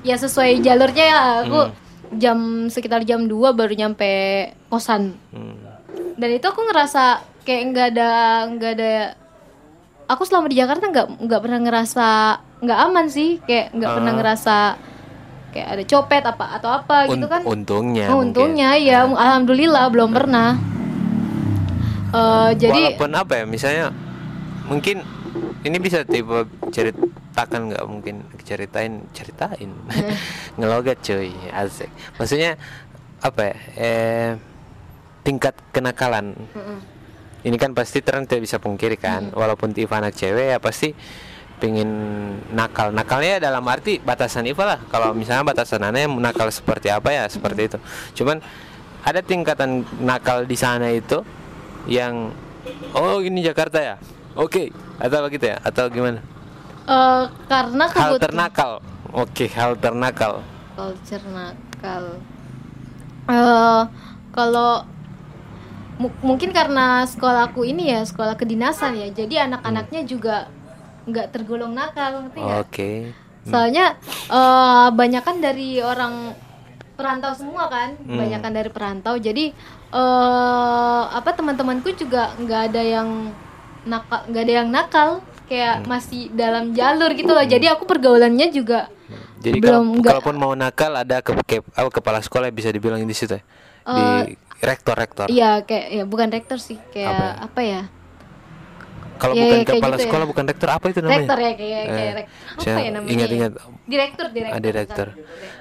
ya 0.00 0.16
sesuai 0.16 0.58
jalurnya 0.58 1.04
ya 1.04 1.18
aku 1.44 1.60
jam 2.12 2.38
sekitar 2.66 3.04
jam 3.04 3.28
2 3.28 3.52
baru 3.52 3.70
nyampe 3.70 4.08
kosan 4.66 5.20
Hmm. 5.28 5.60
dan 6.16 6.30
itu 6.30 6.42
aku 6.42 6.64
ngerasa 6.64 7.04
kayak 7.42 7.62
nggak 7.68 7.86
ada 7.90 8.10
nggak 8.48 8.72
ada 8.72 8.92
aku 10.06 10.24
selama 10.24 10.48
di 10.48 10.56
Jakarta 10.56 10.88
nggak 10.88 11.06
nggak 11.20 11.40
pernah 11.40 11.60
ngerasa 11.60 12.08
nggak 12.60 12.78
aman 12.82 13.06
sih 13.06 13.40
kayak 13.40 13.72
nggak 13.72 13.90
pernah 13.90 14.12
Ah. 14.12 14.18
ngerasa 14.18 14.56
kayak 15.50 15.68
ada 15.68 15.82
copet 15.84 16.22
apa 16.22 16.46
atau 16.54 16.70
apa 16.70 16.96
gitu 17.06 17.24
Un- 17.24 17.26
kan 17.26 17.40
untungnya. 17.42 18.06
Oh, 18.06 18.18
mungkin. 18.18 18.28
untungnya 18.30 18.70
ya 18.76 19.02
alhamdulillah 19.04 19.88
belum 19.88 20.10
pernah 20.10 20.50
Eh, 22.10 22.50
jadi 22.58 22.98
Walaupun 22.98 23.10
apa 23.14 23.32
ya 23.36 23.44
misalnya 23.46 23.86
mungkin 24.66 25.06
ini 25.62 25.78
bisa 25.78 26.02
tipe 26.02 26.42
ceritakan 26.68 27.70
nggak 27.70 27.84
mungkin 27.86 28.26
ceritain 28.40 29.06
ceritain 29.10 29.70
ngelogat 30.58 30.98
cuy 31.00 31.30
asik 31.48 31.86
maksudnya 32.18 32.58
apa 33.20 33.40
ya 33.44 33.56
eh 33.76 34.30
tingkat 35.22 35.54
kenakalan 35.70 36.34
Mm-mm. 36.50 36.78
ini 37.42 37.54
kan 37.54 37.70
pasti 37.72 38.02
terang 38.02 38.26
tidak 38.26 38.42
bisa 38.42 38.58
pungkiri 38.58 38.98
kan 38.98 39.30
walaupun 39.30 39.70
Tifa 39.70 40.02
anak 40.02 40.10
cewek 40.12 40.50
ya 40.50 40.58
pasti 40.58 40.90
pengen 41.60 41.90
nakal. 42.50 42.88
Nakalnya 42.90 43.36
dalam 43.38 43.62
arti 43.68 44.00
batasan 44.00 44.48
Iva 44.48 44.64
lah. 44.64 44.80
Kalau 44.88 45.12
misalnya 45.12 45.44
batasan 45.44 45.84
yang 45.92 46.16
nakal 46.16 46.48
seperti 46.48 46.88
apa 46.88 47.12
ya 47.12 47.24
seperti 47.28 47.68
itu. 47.68 47.78
Cuman 48.16 48.40
ada 49.04 49.20
tingkatan 49.20 49.84
nakal 50.00 50.48
di 50.48 50.56
sana 50.56 50.88
itu 50.88 51.20
yang 51.84 52.32
oh 52.96 53.20
ini 53.20 53.44
Jakarta 53.44 53.78
ya? 53.78 53.94
Oke. 54.34 54.72
Atau 54.96 55.20
begitu 55.28 55.52
ya? 55.52 55.60
Atau 55.60 55.92
gimana? 55.92 56.24
Eh, 56.88 57.24
karena 57.46 57.84
hal 57.92 58.16
ternakal. 58.16 58.80
Oke 59.12 59.46
hal 59.52 59.76
ternakal. 59.76 60.40
Culture 60.74 61.24
nakal 61.28 62.16
Eh, 63.30 63.82
kalau 64.34 64.82
mu- 66.00 66.18
mungkin 66.24 66.50
karena 66.50 67.04
sekolahku 67.06 67.62
ini 67.62 67.92
ya 67.94 68.00
sekolah 68.02 68.34
kedinasan 68.34 68.98
ya. 68.98 69.06
Jadi 69.12 69.38
anak-anaknya 69.38 70.02
juga 70.08 70.48
nggak 71.02 71.26
tergolong 71.30 71.70
nakal 71.70 72.22
ngerti 72.22 72.38
nggak? 72.38 72.60
Oke. 72.60 72.90
Soalnya 73.42 73.96
eh 74.26 74.88
banyak 74.90 75.22
kan 75.22 75.36
dari 75.38 75.80
orang 75.80 76.36
perantau 76.92 77.32
semua 77.32 77.66
kan? 77.66 77.96
Hmm. 77.98 78.16
banyak 78.16 78.38
kan 78.38 78.52
dari 78.52 78.68
perantau. 78.68 79.14
Jadi 79.16 79.52
eh 79.90 81.02
apa 81.08 81.30
teman-temanku 81.30 81.92
juga 81.94 82.32
nggak 82.36 82.60
ada 82.68 82.82
yang 82.82 83.08
nakal 83.82 84.20
nggak 84.26 84.42
ada 84.42 84.54
yang 84.54 84.68
nakal. 84.68 85.10
Kayak 85.44 85.82
Hmm. 85.82 85.88
masih 85.90 86.30
dalam 86.30 86.70
jalur 86.70 87.10
gitu 87.10 87.26
loh. 87.28 87.42
Jadi 87.42 87.66
aku 87.66 87.82
pergaulannya 87.84 88.48
juga 88.50 88.86
jadi 89.40 89.56
Belum, 89.56 89.66
kalau 89.66 89.82
nggak- 89.96 90.12
kalaupun 90.14 90.36
mau 90.36 90.52
nakal 90.52 90.92
ada 90.94 91.18
ke, 91.18 91.32
ke- 91.42 91.64
apa, 91.66 91.88
kepala 91.90 92.20
sekolah 92.20 92.46
bisa 92.50 92.68
dibilang 92.68 93.00
di 93.00 93.10
situ 93.10 93.34
ya? 93.34 93.42
Di 93.82 94.36
rektor 94.60 94.92
rektor 94.94 95.26
iya 95.26 95.64
kayak 95.64 95.86
ya 95.90 96.04
bukan 96.04 96.28
rektor 96.28 96.60
sih. 96.60 96.76
Kayak 96.90 97.08
Apa 97.08 97.24
ya? 97.24 97.32
apa 97.40 97.60
ya 97.64 97.82
kalau 99.20 99.34
Iya, 99.34 99.42
bukan 99.42 99.58
iya, 99.58 99.66
kepala 99.68 99.78
gitu 99.90 100.00
ya. 100.00 100.04
sekolah 100.06 100.26
bukan 100.26 100.44
rektor 100.46 100.68
apa 100.68 100.84
itu 100.86 100.98
namanya? 100.98 101.18
Rektor 101.20 101.38
ya 101.38 101.52
kayak 101.52 101.60
kayak 101.84 102.00
Eh, 102.00 102.12
rek- 102.16 102.30
apa 102.50 102.80
ya 102.80 102.90
namanya? 102.90 103.10
ingat-ingat. 103.12 103.52
ya? 103.52 103.62
direktur 103.86 104.26
direktur. 104.30 104.50
Ah, 104.50 104.60
direktur. 104.60 105.08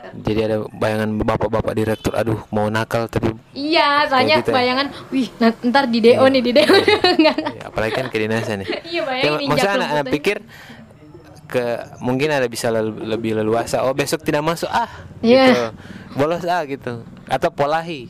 Jadi 0.10 0.40
ada 0.42 0.56
bayangan 0.72 1.10
bapak-bapak 1.20 1.74
direktur 1.74 2.14
aduh 2.14 2.40
mau 2.50 2.66
nakal 2.68 3.06
tapi 3.06 3.30
iya 3.52 4.06
soalnya 4.06 4.40
gitu 4.40 4.50
ya. 4.50 4.56
bayangan 4.56 4.86
wih 5.10 5.28
nah, 5.36 5.52
ntar 5.62 5.86
di 5.86 6.00
do 6.00 6.10
nih 6.26 6.42
di 6.42 6.52
do 6.52 6.62
Nggak. 7.20 7.38
ya, 7.52 7.64
apalagi 7.64 7.94
kan 7.94 8.06
kedinasan 8.08 8.58
ya 8.60 8.68
iya 8.70 8.80
Ya, 8.90 9.02
bayangin 9.04 9.38
injak 9.38 9.50
maksudnya 9.52 9.76
anak, 9.76 9.90
anak 9.92 10.06
pikir 10.10 10.38
ke 11.46 11.66
mungkin 12.00 12.30
ada 12.30 12.46
bisa 12.46 12.68
lel- 12.68 12.94
lebih 12.96 13.34
leluasa 13.36 13.82
oh 13.82 13.92
besok 13.92 14.22
tidak 14.22 14.42
masuk 14.42 14.66
ah 14.68 14.90
Iya. 15.20 15.46
gitu. 15.46 15.66
Bolos 16.16 16.44
ah 16.44 16.62
gitu. 16.64 17.06
Atau 17.28 17.50
polahi. 17.52 18.10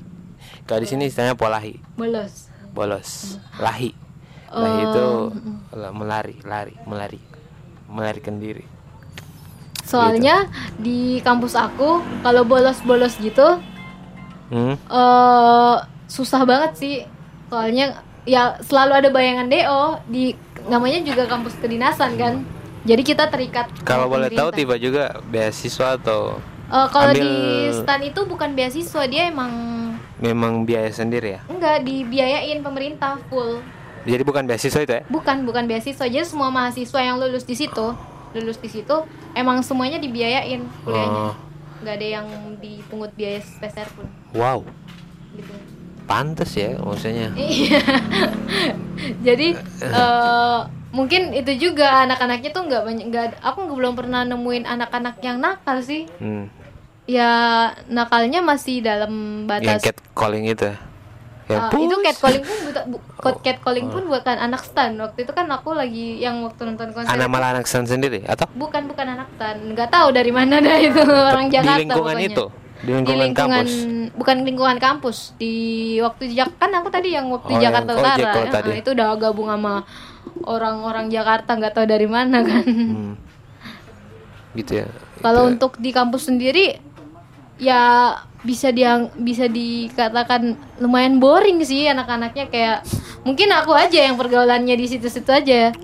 Kalau 0.63 0.79
di 0.79 0.87
sini 0.87 1.03
istilahnya 1.05 1.33
polahi. 1.33 1.79
Bolos. 1.95 2.47
Bolos. 2.69 3.35
Lahi 3.57 3.91
itu 4.51 5.05
Oh, 5.69 5.91
melari 5.93 6.35
lari 6.41 6.73
melari 6.83 7.21
melarikan 7.85 8.41
diri. 8.41 8.65
Soalnya 9.85 10.45
di 10.77 11.17
kampus 11.21 11.57
aku 11.57 12.01
kalau 12.21 12.45
bolos-bolos 12.45 13.17
gitu 13.17 13.57
hmm? 14.53 14.75
eh 14.77 15.75
susah 16.09 16.45
banget 16.45 16.71
sih. 16.77 16.95
Soalnya 17.49 18.01
ya 18.29 18.57
selalu 18.61 18.93
ada 19.05 19.09
bayangan 19.09 19.49
do 19.49 19.57
di 20.05 20.33
namanya 20.69 21.01
juga 21.01 21.25
kampus 21.25 21.57
kedinasan 21.57 22.17
kan? 22.17 22.45
Jadi 22.85 23.01
kita 23.01 23.27
terikat 23.29 23.69
kalau 23.81 24.05
boleh 24.07 24.29
tahu 24.29 24.49
tiba 24.53 24.77
juga 24.77 25.17
beasiswa 25.25 25.97
atau 25.97 26.37
Eh, 26.69 26.87
kalau 26.93 27.09
ambil- 27.09 27.25
di 27.25 27.33
stan 27.73 28.01
itu 28.05 28.21
bukan 28.29 28.53
beasiswa 28.53 29.01
dia 29.09 29.33
emang 29.33 29.49
memang 30.21 30.69
biaya 30.69 30.93
sendiri 30.93 31.37
ya? 31.37 31.41
Enggak 31.49 31.81
dibiayain 31.81 32.61
pemerintah 32.61 33.17
full 33.25 33.65
jadi 34.01 34.21
bukan 34.21 34.43
beasiswa 34.43 34.79
itu 34.79 34.93
ya 34.93 35.01
bukan 35.05 35.43
bukan 35.43 35.63
beasiswa 35.65 36.05
jadi 36.05 36.23
semua 36.23 36.49
mahasiswa 36.49 36.99
yang 36.99 37.17
lulus 37.17 37.43
di 37.43 37.53
situ 37.53 37.87
lulus 38.31 38.57
di 38.57 38.69
situ 38.69 38.95
emang 39.33 39.59
semuanya 39.59 39.97
dibiayain 39.97 40.63
kuliahnya 40.83 41.21
Oh. 41.21 41.33
nggak 41.79 41.95
ada 41.95 42.07
yang 42.13 42.27
dipungut 42.57 43.11
biaya 43.13 43.39
spesial 43.39 43.87
pun 43.91 44.05
wow 44.31 44.59
gitu 45.31 45.53
pantas 46.05 46.51
ya 46.53 46.73
maksudnya 46.75 47.29
Iya. 47.33 47.79
Jadi 49.21 49.53
eh, 49.79 50.59
mungkin 50.89 51.31
itu 51.31 51.69
juga 51.69 52.03
anak-anaknya 52.03 52.49
tuh 52.49 52.63
nggak 52.65 52.83
banyak 52.83 53.05
nggak 53.07 53.25
aku 53.39 53.57
nggak 53.61 53.77
belum 53.77 53.93
pernah 53.93 54.21
nemuin 54.25 54.65
anak-anak 54.65 55.21
yang 55.21 55.37
nakal 55.37 55.79
sih. 55.79 56.09
hmm. 56.17 56.49
Ya 57.05 57.29
nakalnya 57.85 58.41
masih 58.41 58.81
dalam 58.81 59.45
yang 59.45 59.49
batas 59.49 59.81
cat 59.81 59.97
calling 60.13 60.45
itu 60.45 60.69
ya 61.49 61.65
Eh, 61.67 61.81
itu 61.81 61.95
catcalling 61.99 62.43
pun 62.45 62.57
buta, 62.63 62.81
bu, 62.85 62.97
catcalling 63.41 63.87
pun 63.89 64.03
bukan 64.05 64.37
anak 64.39 64.61
stan. 64.61 64.93
Waktu 64.95 65.25
itu 65.25 65.31
kan 65.33 65.49
aku 65.49 65.73
lagi 65.73 66.17
yang 66.17 66.45
waktu 66.45 66.61
nonton 66.63 66.93
konser 66.93 67.09
anak 67.09 67.25
malah 67.27 67.49
anak 67.51 67.65
stan 67.65 67.83
sendiri 67.83 68.21
atau 68.23 68.45
bukan 68.53 68.85
bukan 68.85 69.05
anak 69.09 69.27
stan. 69.33 69.57
Nggak 69.67 69.89
tahu 69.89 70.07
dari 70.11 70.29
mana 70.29 70.57
dah 70.59 70.77
itu 70.79 71.01
orang 71.01 71.45
di 71.45 71.53
Jakarta 71.55 71.81
lingkungan 71.81 72.05
pokoknya. 72.15 72.29
itu 72.29 72.45
di 72.79 72.85
di 72.85 72.91
lingkungan, 72.93 73.19
lingkungan 73.19 73.35
kampus 73.59 73.73
bukan 74.15 74.35
lingkungan 74.41 74.77
kampus 74.77 75.17
di 75.35 75.53
waktu 75.99 76.21
di 76.27 76.35
Jak- 76.35 76.55
kan 76.55 76.71
aku 76.71 76.87
tadi 76.87 77.11
yang 77.11 77.27
waktu 77.27 77.49
Oh, 77.49 77.51
di 77.51 77.59
Jakarta 77.59 77.89
yang- 77.89 77.97
oh, 77.97 78.03
Utara 78.05 78.15
Jakarta 78.15 78.39
ya, 78.39 78.53
tadi. 78.55 78.69
itu 78.77 78.89
udah 78.93 79.07
gabung 79.17 79.49
sama 79.49 79.73
orang-orang 80.41 81.05
Jakarta 81.09 81.51
nggak 81.51 81.73
tahu 81.73 81.85
dari 81.85 82.07
mana 82.07 82.39
kan 82.39 82.63
Hmm. 82.63 83.13
gitu 84.53 84.71
ya 84.75 84.87
kalau 85.19 85.43
Itu- 85.43 85.51
untuk 85.51 85.71
di 85.75 85.91
kampus 85.91 86.23
sendiri 86.25 86.79
ya 87.57 88.15
bisa 88.39 88.71
dia 88.71 89.11
bisa 89.19 89.51
dikatakan 89.51 90.55
lumayan 90.79 91.19
boring 91.19 91.59
sih 91.67 91.91
anak-anaknya 91.91 92.47
kayak 92.47 92.77
mungkin 93.27 93.51
aku 93.51 93.75
aja 93.75 94.07
yang 94.07 94.15
pergaulannya 94.15 94.75
di 94.79 94.85
situ-situ 94.87 95.27
aja. 95.27 95.75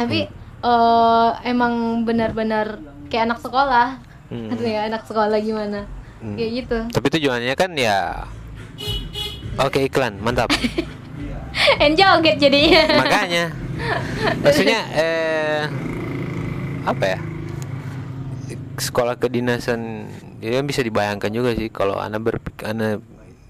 Tapi 0.00 0.28
eh, 0.64 1.30
emang 1.44 2.04
benar-benar 2.08 2.80
kayak 3.12 3.32
anak 3.32 3.40
sekolah. 3.44 3.88
Hmm. 4.26 4.50
Ya 4.58 4.90
anak 4.90 5.06
sekolah 5.06 5.38
gimana? 5.38 5.86
Hmm. 6.16 6.32
kayak 6.32 6.50
gitu. 6.64 6.78
Tapi 6.96 7.06
tujuannya 7.12 7.54
kan 7.54 7.70
ya 7.76 8.24
oke 9.60 9.84
iklan 9.84 10.16
mantap. 10.24 10.48
Enjoy 11.84 12.04
joget 12.04 12.36
jadinya. 12.40 12.84
makanya. 13.00 13.44
Maksudnya 14.40 14.80
eh 15.04 15.62
apa 16.88 17.04
ya? 17.04 17.18
Sekolah 18.76 19.16
kedinasan 19.16 20.08
ya 20.40 20.60
bisa 20.60 20.84
dibayangkan 20.84 21.30
juga 21.32 21.56
sih 21.56 21.72
kalau 21.72 21.96
anak 21.96 22.20
berpikir 22.32 22.68
anak 22.68 23.00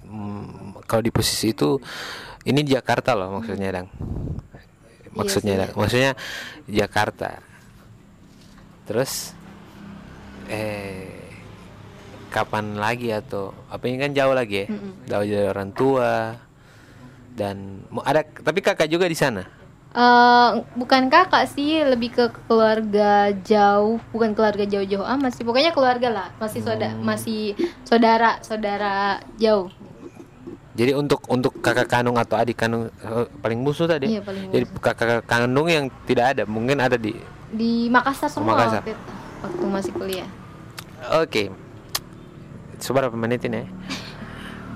mm, 0.06 0.86
kalau 0.86 1.02
di 1.02 1.10
posisi 1.10 1.50
itu 1.50 1.80
ini 2.46 2.62
Jakarta 2.62 3.18
loh 3.18 3.42
maksudnya 3.42 3.74
dang. 3.74 3.88
Maksudnya 5.16 5.54
sih. 5.56 5.60
Dang. 5.66 5.72
maksudnya 5.74 6.12
Jakarta. 6.70 7.42
Terus 8.86 9.34
eh 10.46 11.10
kapan 12.30 12.76
lagi 12.76 13.10
atau 13.10 13.50
apa 13.72 13.82
ini 13.88 13.96
kan 13.98 14.12
jauh 14.14 14.34
lagi 14.36 14.62
ya? 14.62 14.66
Jauh 15.10 15.24
dari 15.26 15.46
orang 15.50 15.70
tua 15.74 16.38
dan 17.36 17.82
ada 18.06 18.22
tapi 18.22 18.62
kakak 18.62 18.88
juga 18.88 19.10
di 19.10 19.18
sana 19.18 19.55
Eh, 19.96 20.50
bukan 20.76 21.08
kakak 21.08 21.48
sih, 21.48 21.80
lebih 21.80 22.12
ke 22.12 22.28
keluarga 22.44 23.32
jauh, 23.40 23.96
bukan 24.12 24.36
keluarga 24.36 24.68
jauh-jauh 24.68 25.08
amat 25.16 25.32
sih. 25.32 25.40
Pokoknya 25.40 25.72
keluarga 25.72 26.12
lah, 26.12 26.28
masih 26.36 26.60
saudara, 26.60 26.92
Hmm. 26.92 27.00
masih 27.00 27.56
saudara, 27.80 28.36
saudara 28.44 28.94
jauh. 29.40 29.72
Jadi 30.76 30.92
untuk 30.92 31.24
untuk 31.32 31.56
kakak 31.64 31.88
kandung 31.88 32.20
atau 32.20 32.36
adik 32.36 32.60
kandung 32.60 32.92
eh, 32.92 33.24
paling 33.40 33.56
musuh 33.56 33.88
tadi. 33.88 34.12
Iya, 34.12 34.20
paling 34.20 34.52
Jadi 34.52 34.64
kakak 34.76 35.24
kandung 35.24 35.72
yang 35.72 35.88
tidak 36.04 36.36
ada, 36.36 36.42
mungkin 36.44 36.76
ada 36.76 37.00
di. 37.00 37.16
Di 37.48 37.88
Makassar 37.88 38.28
semua 38.28 38.52
Makassar. 38.52 38.84
waktu 38.84 38.92
waktu 39.40 39.64
masih 39.64 39.92
kuliah. 39.96 40.28
Oke. 41.16 41.48
Seberapa 42.76 43.16
menit 43.16 43.40
ini? 43.48 43.64
ya? 43.64 43.66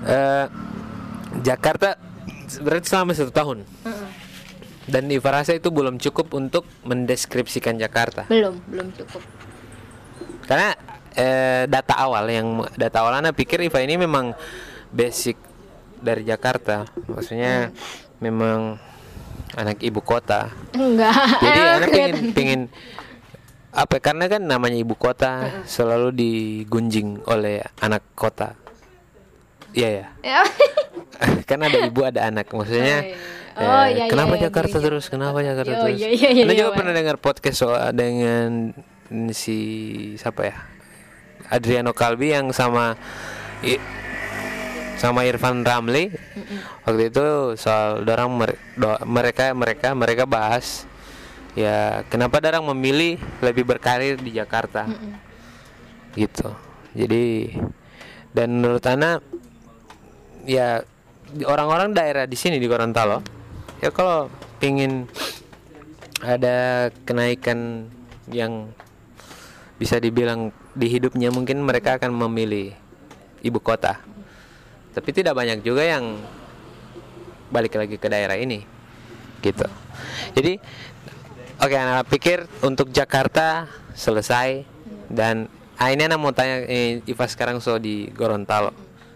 Eh, 0.01 0.45
Jakarta 1.45 1.93
berarti 2.57 2.89
selama 2.89 3.13
satu 3.13 3.29
tahun. 3.29 3.61
Heeh. 3.85 4.10
Dan 4.89 5.13
Iva 5.13 5.29
rasa 5.29 5.53
itu 5.53 5.69
belum 5.69 6.01
cukup 6.01 6.33
untuk 6.33 6.65
mendeskripsikan 6.85 7.77
Jakarta. 7.77 8.25
Belum, 8.25 8.57
belum 8.65 8.89
cukup. 8.97 9.21
Karena 10.49 10.73
eh, 11.13 11.63
data 11.69 11.95
awal 12.01 12.25
yang 12.33 12.47
data 12.73 13.05
awal 13.05 13.21
Anda 13.21 13.31
pikir 13.31 13.61
Iva 13.61 13.79
ini 13.85 14.01
memang 14.01 14.33
basic 14.89 15.37
dari 16.01 16.25
Jakarta. 16.25 16.89
Maksudnya 17.05 17.69
memang 18.17 18.81
anak 19.55 19.79
ibu 19.85 20.01
kota. 20.01 20.49
Enggak. 20.73 21.13
Jadi 21.39 21.59
anak 21.77 21.89
pengen 21.89 22.11
kelihatan. 22.11 22.33
pengen 22.33 22.61
apa 23.71 24.03
karena 24.03 24.27
kan 24.27 24.43
namanya 24.43 24.75
ibu 24.75 24.99
kota 24.99 25.63
selalu 25.63 26.11
digunjing 26.11 27.21
oleh 27.29 27.63
anak 27.79 28.03
kota. 28.17 28.57
Iya 29.71 29.89
ya. 30.03 30.07
Ya. 30.25 30.41
kan 31.49 31.59
ada 31.61 31.77
ibu 31.87 32.01
ada 32.03 32.27
anak 32.27 32.49
maksudnya. 32.51 32.97
Oh, 33.01 33.07
iya. 33.07 33.39
Oh, 33.51 33.59
eh, 33.59 33.65
iya, 33.65 33.85
iya, 33.93 34.05
kenapa 34.07 34.35
iya, 34.35 34.47
Jakarta 34.47 34.77
gitu. 34.77 34.85
terus? 34.85 35.05
Kenapa 35.07 35.39
Jakarta 35.39 35.73
terus? 35.83 35.97
iya, 35.97 36.09
iya, 36.09 36.29
iya, 36.31 36.43
Anda 36.47 36.53
iya, 36.53 36.59
juga 36.61 36.71
Pak. 36.71 36.77
pernah 36.79 36.93
dengar 36.95 37.17
podcast 37.17 37.57
soal 37.59 37.91
dengan 37.91 38.49
si 39.29 39.57
siapa 40.15 40.41
ya? 40.45 40.55
Adriano 41.47 41.91
Kalbi 41.91 42.31
yang 42.31 42.55
sama 42.55 42.95
i- 43.59 43.81
sama 44.95 45.25
Irfan 45.25 45.65
Ramli 45.65 46.13
waktu 46.85 47.09
itu 47.09 47.25
soal 47.57 48.05
dorang 48.05 48.31
mer- 48.31 48.55
do- 48.77 49.01
mereka 49.03 49.51
mereka 49.51 49.91
mereka 49.91 50.23
bahas 50.23 50.85
ya 51.51 52.05
kenapa 52.07 52.39
dorang 52.39 52.63
memilih 52.71 53.19
lebih 53.41 53.65
berkarir 53.65 54.15
di 54.15 54.31
Jakarta 54.31 54.87
gitu 56.13 56.53
jadi 56.93 57.51
dan 58.31 58.61
menurut 58.61 58.85
Ana 58.85 59.19
ya 60.45 60.79
orang-orang 61.43 61.91
daerah 61.91 62.23
di 62.23 62.37
sini 62.37 62.55
di 62.55 62.67
Gorontalo 62.69 63.40
ya 63.81 63.89
kalau 63.89 64.29
pingin 64.61 65.09
ada 66.21 66.87
kenaikan 67.03 67.89
yang 68.29 68.69
bisa 69.81 69.97
dibilang 69.97 70.53
di 70.77 70.85
hidupnya 70.85 71.33
mungkin 71.33 71.65
mereka 71.65 71.97
akan 71.97 72.13
memilih 72.13 72.77
ibu 73.41 73.57
kota. 73.57 73.97
Tapi 74.93 75.09
tidak 75.09 75.33
banyak 75.33 75.65
juga 75.65 75.81
yang 75.81 76.21
balik 77.49 77.73
lagi 77.73 77.97
ke 77.97 78.05
daerah 78.05 78.37
ini 78.37 78.61
gitu. 79.41 79.65
Jadi 80.37 80.61
oke 81.57 81.75
anak 81.75 82.05
pikir 82.13 82.45
untuk 82.61 82.93
Jakarta 82.93 83.65
selesai 83.97 84.61
dan 85.09 85.49
ah, 85.81 85.89
ini 85.89 86.05
anak 86.05 86.21
mau 86.21 86.29
tanya 86.29 86.69
eh, 86.69 87.01
Iva 87.09 87.25
sekarang 87.25 87.57
so 87.57 87.81
di 87.81 88.13
Gorontalo. 88.13 88.71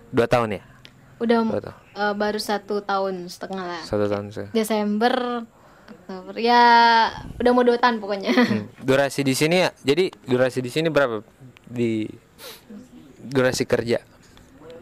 Dua 0.10 0.26
tahun 0.26 0.58
ya? 0.58 0.64
Udah 1.22 1.46
dua 1.46 1.62
tahun 1.62 1.85
eh, 1.96 2.14
baru 2.14 2.38
satu 2.38 2.80
tahun 2.80 3.26
setengah 3.26 3.64
lah. 3.66 3.82
satu 3.82 4.06
tahun 4.06 4.26
so. 4.30 4.44
Desember, 4.52 5.44
Oktober, 5.86 6.36
ya 6.36 6.62
udah 7.36 7.52
mau 7.52 7.62
dua 7.62 7.78
tahun 7.78 7.98
pokoknya. 7.98 8.32
Hmm, 8.32 8.68
durasi 8.82 9.22
di 9.22 9.34
sini 9.34 9.60
ya 9.60 9.70
jadi 9.80 10.12
durasi 10.24 10.60
di 10.60 10.68
sini 10.68 10.88
berapa 10.88 11.24
di 11.66 12.06
durasi 13.22 13.64
kerja 13.64 14.00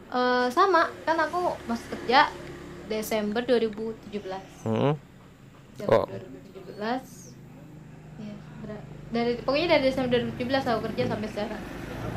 Eh, 0.09 0.47
sama, 0.47 0.93
kan 1.01 1.17
aku 1.17 1.57
masuk 1.65 1.97
kerja 1.97 2.29
Desember 2.85 3.41
2017. 3.41 4.45
Hmm. 4.61 4.93
Desember 5.73 5.89
Oh. 5.89 6.05
2017. 6.05 7.33
ya, 8.21 8.35
dari 9.09 9.31
pokoknya 9.39 9.67
dari 9.71 9.83
Desember 9.83 10.09
2017 10.13 10.69
aku 10.69 10.81
kerja 10.85 11.03
sampai 11.07 11.27
sekarang 11.27 11.61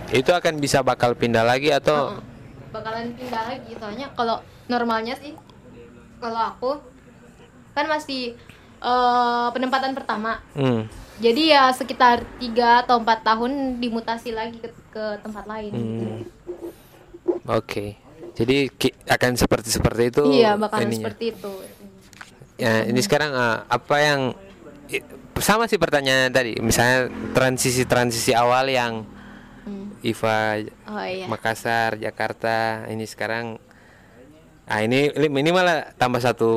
Itu 0.09 0.31
akan 0.31 0.55
bisa 0.59 0.81
bakal 0.81 1.17
pindah 1.17 1.41
lagi 1.41 1.73
atau 1.73 2.13
Heeh. 2.13 2.36
Bakalan 2.77 3.13
pindah 3.13 3.45
lagi 3.47 3.73
soalnya 3.75 4.07
kalau 4.13 4.37
normalnya 4.67 5.15
sih 5.15 5.33
kalau 6.17 6.41
aku 6.47 6.71
kan 7.73 7.87
masih 7.87 8.37
eh, 8.79 9.49
penempatan 9.51 9.93
pertama 9.93 10.41
Hmm. 10.53 10.85
jadi 11.17 11.43
ya 11.51 11.65
sekitar 11.71 12.21
tiga 12.37 12.83
atau 12.83 12.97
empat 12.97 13.21
tahun 13.23 13.53
dimutasi 13.77 14.31
lagi 14.31 14.57
ke, 14.57 14.69
ke 14.89 15.05
tempat 15.21 15.45
lain 15.45 15.73
Hmm. 15.73 16.21
Oke. 17.49 17.95
Jadi 18.35 18.69
ki- 18.69 19.07
akan 19.07 19.33
seperti 19.35 19.71
seperti 19.71 20.11
itu. 20.11 20.25
iya 20.35 20.55
bakalan 20.55 20.91
ininya. 20.91 20.99
seperti 21.01 21.25
itu 21.31 21.53
Ya, 22.57 22.83
ini 22.83 22.99
sekarang 22.99 23.31
eh, 23.31 23.59
apa 23.67 23.97
yang 23.99 24.21
sama 25.37 25.65
sih 25.65 25.77
pertanyaan 25.77 26.29
tadi. 26.29 26.57
Misalnya 26.59 27.07
transisi-transisi 27.33 28.33
awal 28.33 28.67
yang 28.67 29.05
IVA 30.03 30.67
oh 30.89 31.01
iya 31.01 31.25
Makassar, 31.27 31.97
Jakarta, 31.97 32.85
ini 32.89 33.05
sekarang 33.05 33.57
Ah 34.67 34.83
ini 34.83 35.15
ini 35.15 35.51
malah 35.55 35.95
tambah 35.95 36.19
satu 36.19 36.51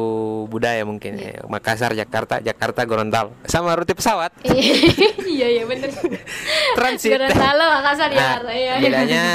budaya 0.50 0.82
mungkin 0.82 1.14
ya. 1.14 1.46
Makassar, 1.46 1.94
Jakarta, 1.94 2.42
Jakarta, 2.42 2.82
Gorontalo. 2.82 3.38
Sama 3.46 3.78
rute 3.78 3.94
pesawat. 3.94 4.34
iya 5.30 5.46
iya 5.46 5.64
bener 5.70 5.94
Transit. 6.74 7.14
Gorontalo 7.14 7.70
Makassar 7.70 8.10
ya 8.10 8.42
Nah, 8.42 8.50
iya 8.50 8.74
bedanya 8.82 9.26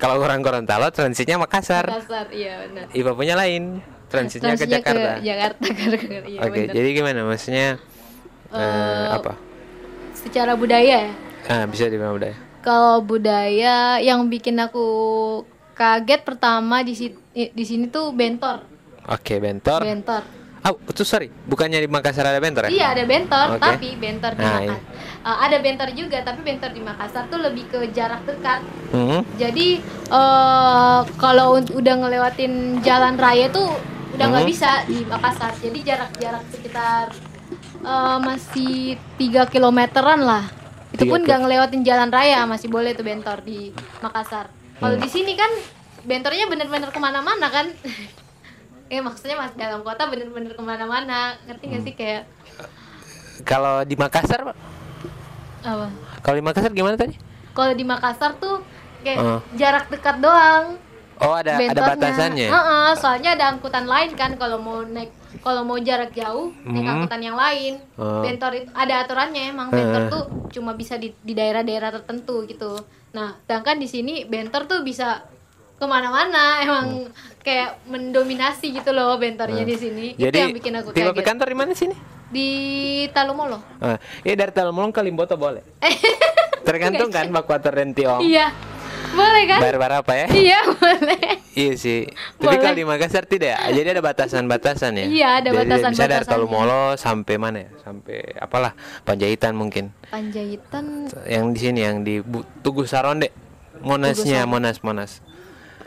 kalau 0.00 0.24
orang 0.24 0.40
Gorontalo 0.40 0.88
transitnya 0.88 1.36
Makassar. 1.36 1.84
Makassar 1.84 2.32
iya 2.32 2.64
benar 2.64 2.88
IVA 2.88 3.12
punya 3.12 3.36
lain, 3.36 3.84
transitnya, 4.08 4.56
ke 4.56 4.64
Transitnya 4.64 4.80
Jakarta. 4.80 5.10
Jakarta 5.28 5.64
iya 6.24 6.40
Oke, 6.40 6.52
bener. 6.56 6.72
jadi 6.72 6.88
gimana 6.96 7.20
maksudnya 7.20 7.76
eh, 8.48 8.56
Eh, 8.56 9.06
apa? 9.12 9.32
secara 10.16 10.56
budaya 10.56 11.04
ya 11.04 11.12
Ah, 11.46 11.68
bisa 11.68 11.84
dibilang 11.86 12.16
budaya. 12.16 12.32
Kalau 12.66 12.98
budaya 13.00 14.02
yang 14.02 14.26
bikin 14.26 14.58
aku 14.58 14.82
kaget 15.72 16.26
pertama 16.26 16.82
di 16.82 16.98
si- 16.98 17.14
di 17.30 17.62
sini 17.62 17.86
tuh 17.86 18.10
bentor. 18.10 18.66
Oke, 19.06 19.38
bentor. 19.38 19.86
Bentor. 19.86 20.26
Ah, 20.60 20.74
itu 20.74 21.06
sorry, 21.06 21.30
bukannya 21.46 21.78
di 21.78 21.86
Makassar 21.86 22.26
ada 22.26 22.42
bentor 22.42 22.66
ya? 22.66 22.70
Iya 22.74 22.86
ada 22.90 23.04
bentor, 23.06 23.46
Oke. 23.54 23.62
tapi 23.62 23.88
bentor 23.94 24.34
di 24.34 24.42
Nah, 24.42 24.58
Makassar. 24.58 24.80
ada 25.38 25.56
bentor 25.62 25.88
juga, 25.94 26.18
tapi 26.20 26.40
bentor 26.42 26.70
di 26.74 26.82
Makassar 26.82 27.30
tuh 27.30 27.38
lebih 27.38 27.70
ke 27.70 27.86
jarak 27.94 28.26
dekat. 28.26 28.66
Hmm. 28.90 29.22
Jadi 29.38 29.78
eh 30.10 31.00
kalau 31.16 31.48
udah 31.62 31.94
ngelewatin 31.96 32.52
jalan 32.82 33.14
raya 33.14 33.46
tuh 33.48 33.70
udah 34.10 34.26
nggak 34.26 34.42
Hmm. 34.42 34.50
bisa 34.50 34.70
di 34.84 35.06
Makassar. 35.06 35.54
Jadi 35.54 35.78
jarak-jarak 35.84 36.42
sekitar 36.50 37.14
eh, 37.78 38.18
masih 38.18 38.74
tiga 39.14 39.46
kilometeran 39.46 40.18
lah. 40.18 40.50
Itu 40.96 41.04
pun 41.06 41.20
nggak 41.20 41.38
ngelewatin 41.38 41.82
jalan 41.82 42.08
raya 42.08 42.42
masih 42.42 42.66
boleh 42.66 42.90
tuh 42.90 43.04
bentor 43.04 43.40
di 43.40 43.70
Makassar. 44.00 44.48
Kalau 44.76 44.96
Hmm. 44.96 45.04
di 45.04 45.08
sini 45.08 45.32
kan 45.32 45.48
bentornya 46.02 46.46
bener-bener 46.46 46.88
ke 46.88 46.96
mana-mana 46.96 47.46
kan. 47.46 47.68
eh 48.88 49.02
maksudnya 49.02 49.34
mas 49.34 49.50
dalam 49.52 49.82
kota 49.82 50.06
bener-bener 50.06 50.54
ke 50.54 50.62
mana-mana 50.62 51.36
ngerti 51.44 51.64
nggak 51.66 51.78
Hmm. 51.78 51.86
sih 51.86 51.94
kayak 51.94 52.22
Kalau 53.42 53.84
di 53.84 53.92
Makassar, 53.94 54.40
Pak? 54.42 54.56
apa? 55.62 55.86
Kalau 56.22 56.36
di 56.36 56.44
Makassar 56.44 56.72
gimana 56.72 56.96
tadi? 56.96 57.12
Kalau 57.52 57.72
di 57.72 57.84
Makassar 57.84 58.32
tuh 58.34 58.64
kayak 59.02 59.18
Oh. 59.18 59.40
jarak 59.54 59.86
dekat 59.86 60.16
doang. 60.18 60.80
Oh, 61.18 61.32
ada 61.32 61.56
ada 61.56 61.64
bentornya. 61.64 61.96
batasannya. 61.96 62.48
Heeh, 62.48 62.88
soalnya 62.94 63.30
ada 63.32 63.44
angkutan 63.50 63.84
lain 63.84 64.12
kan 64.14 64.36
kalau 64.36 64.56
mau 64.56 64.80
naik 64.82 65.12
kalau 65.46 65.62
mau 65.62 65.78
jarak 65.78 66.10
jauh 66.10 66.50
naik 66.60 66.82
Hmm. 66.82 66.92
angkutan 66.98 67.22
yang 67.22 67.38
lain. 67.38 67.78
Oh. 67.94 68.18
Bentor 68.18 68.50
itu 68.56 68.70
ada 68.74 68.94
aturannya 68.98 69.42
emang 69.46 69.70
bentor 69.70 70.02
tuh 70.10 70.22
cuma 70.50 70.74
bisa 70.74 70.98
di 70.98 71.14
di 71.14 71.32
daerah-daerah 71.32 71.94
tertentu 71.94 72.42
gitu. 72.44 72.74
Nah, 73.12 73.38
sedangkan 73.40 73.78
di 73.78 73.86
sini 73.86 74.26
bentor 74.26 74.66
tuh 74.66 74.82
bisa 74.82 75.22
ke 75.76 75.86
mana-mana 75.86 76.44
emang 76.66 77.06
kayak 77.40 77.78
mendominasi 77.86 78.74
gitu 78.74 78.90
loh 78.90 79.14
bentornya 79.14 79.62
di 79.62 79.76
sini. 79.76 80.06
itu 80.12 80.26
Jadi 80.26 80.36
yang 80.36 80.50
bikin 80.50 80.74
aku 80.74 80.90
tiba 80.90 81.14
kaget. 81.14 81.22
kantor 81.22 81.46
di 81.46 81.56
mana 81.56 81.72
sini? 81.72 81.94
Di 82.26 82.48
Talumolo. 83.14 83.62
Ah, 83.78 84.02
iya 84.26 84.34
dari 84.34 84.50
Talmulong 84.50 84.90
ke 84.90 84.98
Limboto 84.98 85.38
boleh. 85.38 85.62
Tergantung 86.66 87.06
kan 87.08 87.30
Bakuator 87.30 87.70
dan 87.70 87.94
Tiong. 87.94 88.18
Iya. 88.18 88.50
Boleh 89.16 89.44
kan? 89.48 89.58
Bayar 89.58 89.76
berapa 89.78 90.12
ya? 90.12 90.26
Iya, 90.28 90.60
boleh. 90.70 91.20
Iya 91.50 91.72
sih. 91.74 92.00
Tapi 92.36 92.44
Boleh. 92.46 92.60
kalau 92.60 92.76
di 92.76 92.84
Makassar 92.84 93.24
tidak 93.24 93.56
ya. 93.56 93.72
Jadi 93.72 93.88
ada 93.90 94.02
batasan-batasan 94.04 94.92
ya. 94.94 95.06
Iya, 95.08 95.28
ada 95.40 95.48
Jadi 95.50 95.88
Misalnya 95.88 96.20
dari. 96.20 96.28
Talumolo 96.28 96.82
sampai 96.94 97.34
mana 97.36 97.58
ya? 97.64 97.70
Sampai 97.80 98.36
apalah 98.36 98.76
Panjaitan 99.02 99.56
mungkin. 99.56 99.88
Panjaitan 100.06 101.08
Yang 101.24 101.44
di 101.50 101.58
sini 101.58 101.80
yang 101.80 102.04
di 102.04 102.20
Bu- 102.20 102.44
Tugu 102.60 102.84
Saronde. 102.84 103.32
Monasnya, 103.76 104.44
Monas, 104.44 104.80
Monas. 104.80 105.20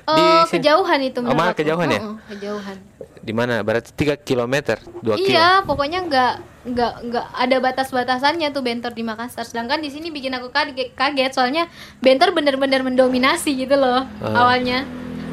Oh, 0.06 0.18
sini. 0.46 0.58
kejauhan 0.58 1.00
itu 1.04 1.22
Oh, 1.22 1.30
menurut 1.30 1.54
kejauhan 1.54 1.86
ya? 1.86 2.02
Heeh, 2.02 2.16
kejauhan. 2.34 2.78
Di 3.20 3.34
mana? 3.36 3.60
Berarti 3.62 3.92
3 3.92 4.16
km, 4.16 4.80
2 5.04 5.16
kilo. 5.20 5.36
Iya, 5.36 5.64
pokoknya 5.68 6.00
nggak 6.08 6.34
nggak 6.60 6.94
nggak 7.08 7.26
ada 7.40 7.58
batas-batasannya 7.64 8.52
tuh 8.52 8.64
bentor 8.64 8.92
di 8.92 9.04
Makassar. 9.04 9.48
Sedangkan 9.48 9.80
di 9.80 9.90
sini 9.92 10.12
bikin 10.12 10.36
aku 10.36 10.52
kaget, 10.52 10.92
kaget 10.94 11.32
soalnya 11.36 11.68
bentor 12.00 12.36
bener-bener 12.36 12.84
mendominasi 12.84 13.56
gitu 13.56 13.76
loh 13.76 14.04
Ah. 14.20 14.46
awalnya. 14.48 14.84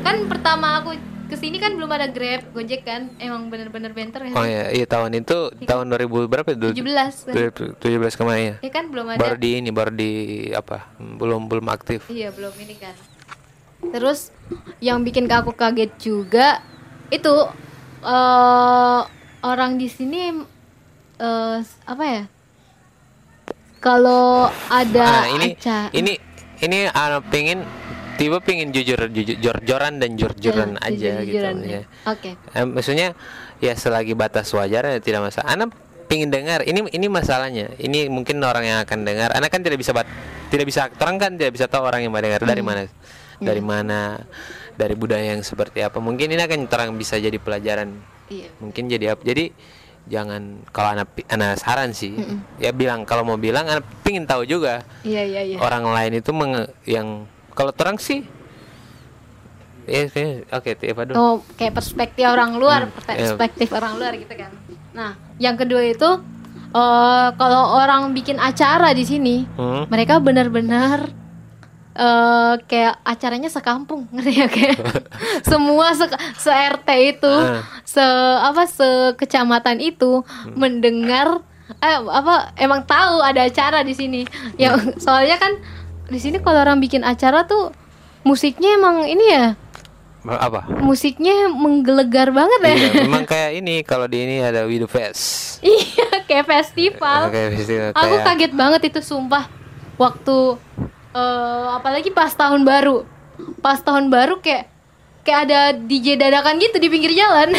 Kan 0.07 0.31
pertama 0.31 0.83
aku 0.83 0.95
ke 1.27 1.35
sini 1.35 1.59
kan 1.59 1.75
belum 1.75 1.91
ada 1.91 2.07
Grab, 2.07 2.55
Gojek 2.55 2.87
kan, 2.87 3.11
emang 3.19 3.51
bener-bener 3.51 3.91
bentor 3.91 4.31
ya. 4.31 4.33
Oh 4.39 4.47
iya, 4.47 4.71
iya 4.71 4.87
tahun 4.87 5.11
itu 5.19 5.51
tahun 5.67 5.91
2000 5.91 6.31
berapa 6.31 6.47
itu? 6.55 6.71
17 6.71 7.27
kan. 7.27 7.35
17 7.83 8.15
kemarin 8.15 8.43
ya. 8.47 8.57
Ya 8.63 8.71
kan 8.71 8.85
belum 8.95 9.07
ada. 9.11 9.19
Baru 9.19 9.35
di 9.35 9.51
ini, 9.59 9.75
baru 9.75 9.91
di 9.91 10.11
apa? 10.55 10.87
Belum 10.99 11.51
belum 11.51 11.67
aktif. 11.67 12.07
Iya 12.07 12.31
belum 12.31 12.55
ini 12.63 12.75
kan. 12.79 12.95
Terus 13.91 14.31
yang 14.79 15.03
bikin 15.03 15.27
aku 15.27 15.51
kaget 15.51 15.91
juga 15.99 16.63
itu 17.11 17.33
eh 18.07 19.01
orang 19.43 19.77
di 19.77 19.89
sini 19.91 20.31
eh 21.19 21.59
apa 21.85 22.05
ya? 22.07 22.23
Kalau 23.77 24.49
ada 24.67 25.05
Ah, 25.05 25.27
ini 25.31 25.53
acara 25.53 25.91
ini 25.93 26.13
ini 26.59 26.79
ah, 26.89 27.21
pengen 27.21 27.63
tiba 28.17 28.41
pengen 28.41 28.73
jujur 28.73 28.97
jujur 29.13 29.37
jor-joran 29.39 30.01
dan 30.01 30.17
jur-juran 30.17 30.81
Ya, 30.81 30.87
aja 30.89 30.95
gitu 30.97 31.37
jujur-jujuran 31.37 31.57
ya. 31.63 31.83
Oke. 32.09 32.31
Eh, 32.57 32.65
maksudnya 32.65 33.13
ya 33.61 33.73
selagi 33.77 34.17
batas 34.17 34.49
wajar 34.57 34.89
ya 34.89 34.99
tidak 34.99 35.29
masalah. 35.29 35.53
Anak 35.53 35.77
pengen 36.09 36.33
dengar 36.33 36.65
ini 36.65 36.89
ini 36.91 37.07
masalahnya. 37.07 37.77
Ini 37.77 38.09
mungkin 38.09 38.41
orang 38.41 38.65
yang 38.65 38.79
akan 38.83 39.05
dengar. 39.05 39.37
Anak 39.37 39.53
kan 39.53 39.61
tidak 39.61 39.79
bisa 39.79 39.93
bat, 39.93 40.09
tidak 40.49 40.67
bisa 40.67 40.89
orang 40.99 41.17
kan 41.21 41.31
tidak 41.37 41.53
bisa 41.55 41.67
tahu 41.69 41.85
orang 41.85 42.01
yang 42.07 42.11
mau 42.11 42.23
dengar 42.25 42.41
dari 42.43 42.63
Hmm. 42.65 42.71
mana 42.73 42.83
dari 43.37 43.61
mana 43.61 44.01
dari 44.77 44.93
budaya 44.93 45.33
yang 45.33 45.41
seperti 45.41 45.81
apa. 45.81 45.97
Mungkin 45.99 46.29
ini 46.29 46.39
akan 46.39 46.65
terang 46.65 46.93
bisa 46.93 47.17
jadi 47.17 47.37
pelajaran. 47.37 47.93
Iya. 48.27 48.49
Mungkin 48.59 48.85
jadi 48.87 49.07
apa? 49.13 49.23
Jadi 49.23 49.51
jangan 50.07 50.43
kalau 50.69 50.95
anak 50.95 51.11
anak 51.27 51.59
saran 51.59 51.91
sih 51.91 52.15
ya 52.57 52.71
bilang 52.71 53.03
kalau 53.03 53.27
mau 53.27 53.35
bilang 53.35 53.67
anak 53.67 53.83
pingin 54.01 54.23
tahu 54.23 54.47
juga 54.47 54.87
Iya 55.03 55.27
iya 55.27 55.43
iya. 55.45 55.57
orang 55.59 55.83
lain 55.83 56.13
itu 56.17 56.31
menge- 56.31 56.71
yang 56.85 57.27
kalau 57.51 57.75
terang 57.75 57.99
sih 57.99 58.23
ya 59.83 60.07
oke 60.49 60.71
Tifa 60.77 61.03
dulu 61.05 61.15
Oh, 61.17 61.35
kayak 61.55 61.75
perspektif 61.75 62.23
orang 62.23 62.55
luar, 62.55 62.87
Hmm, 62.87 62.93
perspektif, 62.93 63.19
iya. 63.19 63.31
perspektif 63.33 63.69
orang 63.73 63.93
luar 63.97 64.13
gitu 64.15 64.35
kan. 64.37 64.51
Nah, 64.93 65.11
yang 65.37 65.55
kedua 65.55 65.83
itu 65.83 66.11
eh 66.69 67.29
kalau 67.35 67.75
orang 67.75 68.11
bikin 68.13 68.37
acara 68.37 68.91
di 68.93 69.03
sini, 69.03 69.43
Hmm. 69.49 69.87
mereka 69.87 70.19
benar-benar 70.19 71.11
eh 71.97 72.53
kayak 72.63 73.01
acaranya 73.03 73.49
sekampung 73.49 74.05
ngerti 74.13 74.33
ya 74.37 74.47
kayak 74.47 74.79
semua 75.43 75.91
se, 75.93 76.05
se 76.37 76.51
RT 76.51 76.89
itu 77.11 77.33
Ah. 77.33 77.65
se 77.83 78.05
apa 78.39 78.63
se 78.65 78.85
kecamatan 79.17 79.81
itu 79.81 80.21
Hmm. 80.21 80.55
mendengar 80.55 81.41
eh 81.77 81.99
apa 81.99 82.55
emang 82.55 82.85
tahu 82.85 83.19
ada 83.21 83.43
acara 83.43 83.81
di 83.81 83.91
sini. 83.91 84.23
Yang 84.55 84.75
Hmm. 84.79 84.93
soalnya 84.97 85.37
kan 85.37 85.53
di 86.07 86.17
sini 86.17 86.39
kalau 86.39 86.61
orang 86.61 86.79
bikin 86.79 87.03
acara 87.03 87.43
tuh 87.43 87.75
musiknya 88.23 88.75
emang 88.75 89.03
ini 89.05 89.27
ya? 89.27 89.47
Apa? 90.23 90.67
Musiknya 90.81 91.47
menggelegar 91.49 92.31
banget 92.31 92.61
ya? 92.61 92.75
Iya, 92.75 92.91
memang 93.07 93.25
kayak 93.25 93.51
ini 93.57 93.75
kalau 93.83 94.07
di 94.07 94.19
ini 94.21 94.43
ada 94.43 94.63
Widow 94.63 94.87
Fest. 94.87 95.59
Iya 95.59 96.23
kayak 96.23 96.47
festival. 96.49 97.31
Kayak 97.31 97.51
festival 97.55 97.91
aku 97.95 98.15
kaget 98.23 98.53
banget 98.53 98.81
itu 98.87 99.01
sumpah. 99.01 99.47
Waktu 99.97 100.59
eh, 101.17 101.67
apalagi 101.73 102.13
pas 102.13 102.31
tahun 102.31 102.63
baru. 102.63 103.09
Pas 103.61 103.81
tahun 103.81 104.09
baru 104.09 104.41
kayak 104.41 104.69
kayak 105.25 105.41
ada 105.49 105.61
DJ 105.75 106.17
dadakan 106.17 106.57
gitu 106.57 106.77
di 106.77 106.89
pinggir 106.89 107.13
jalan. 107.13 107.53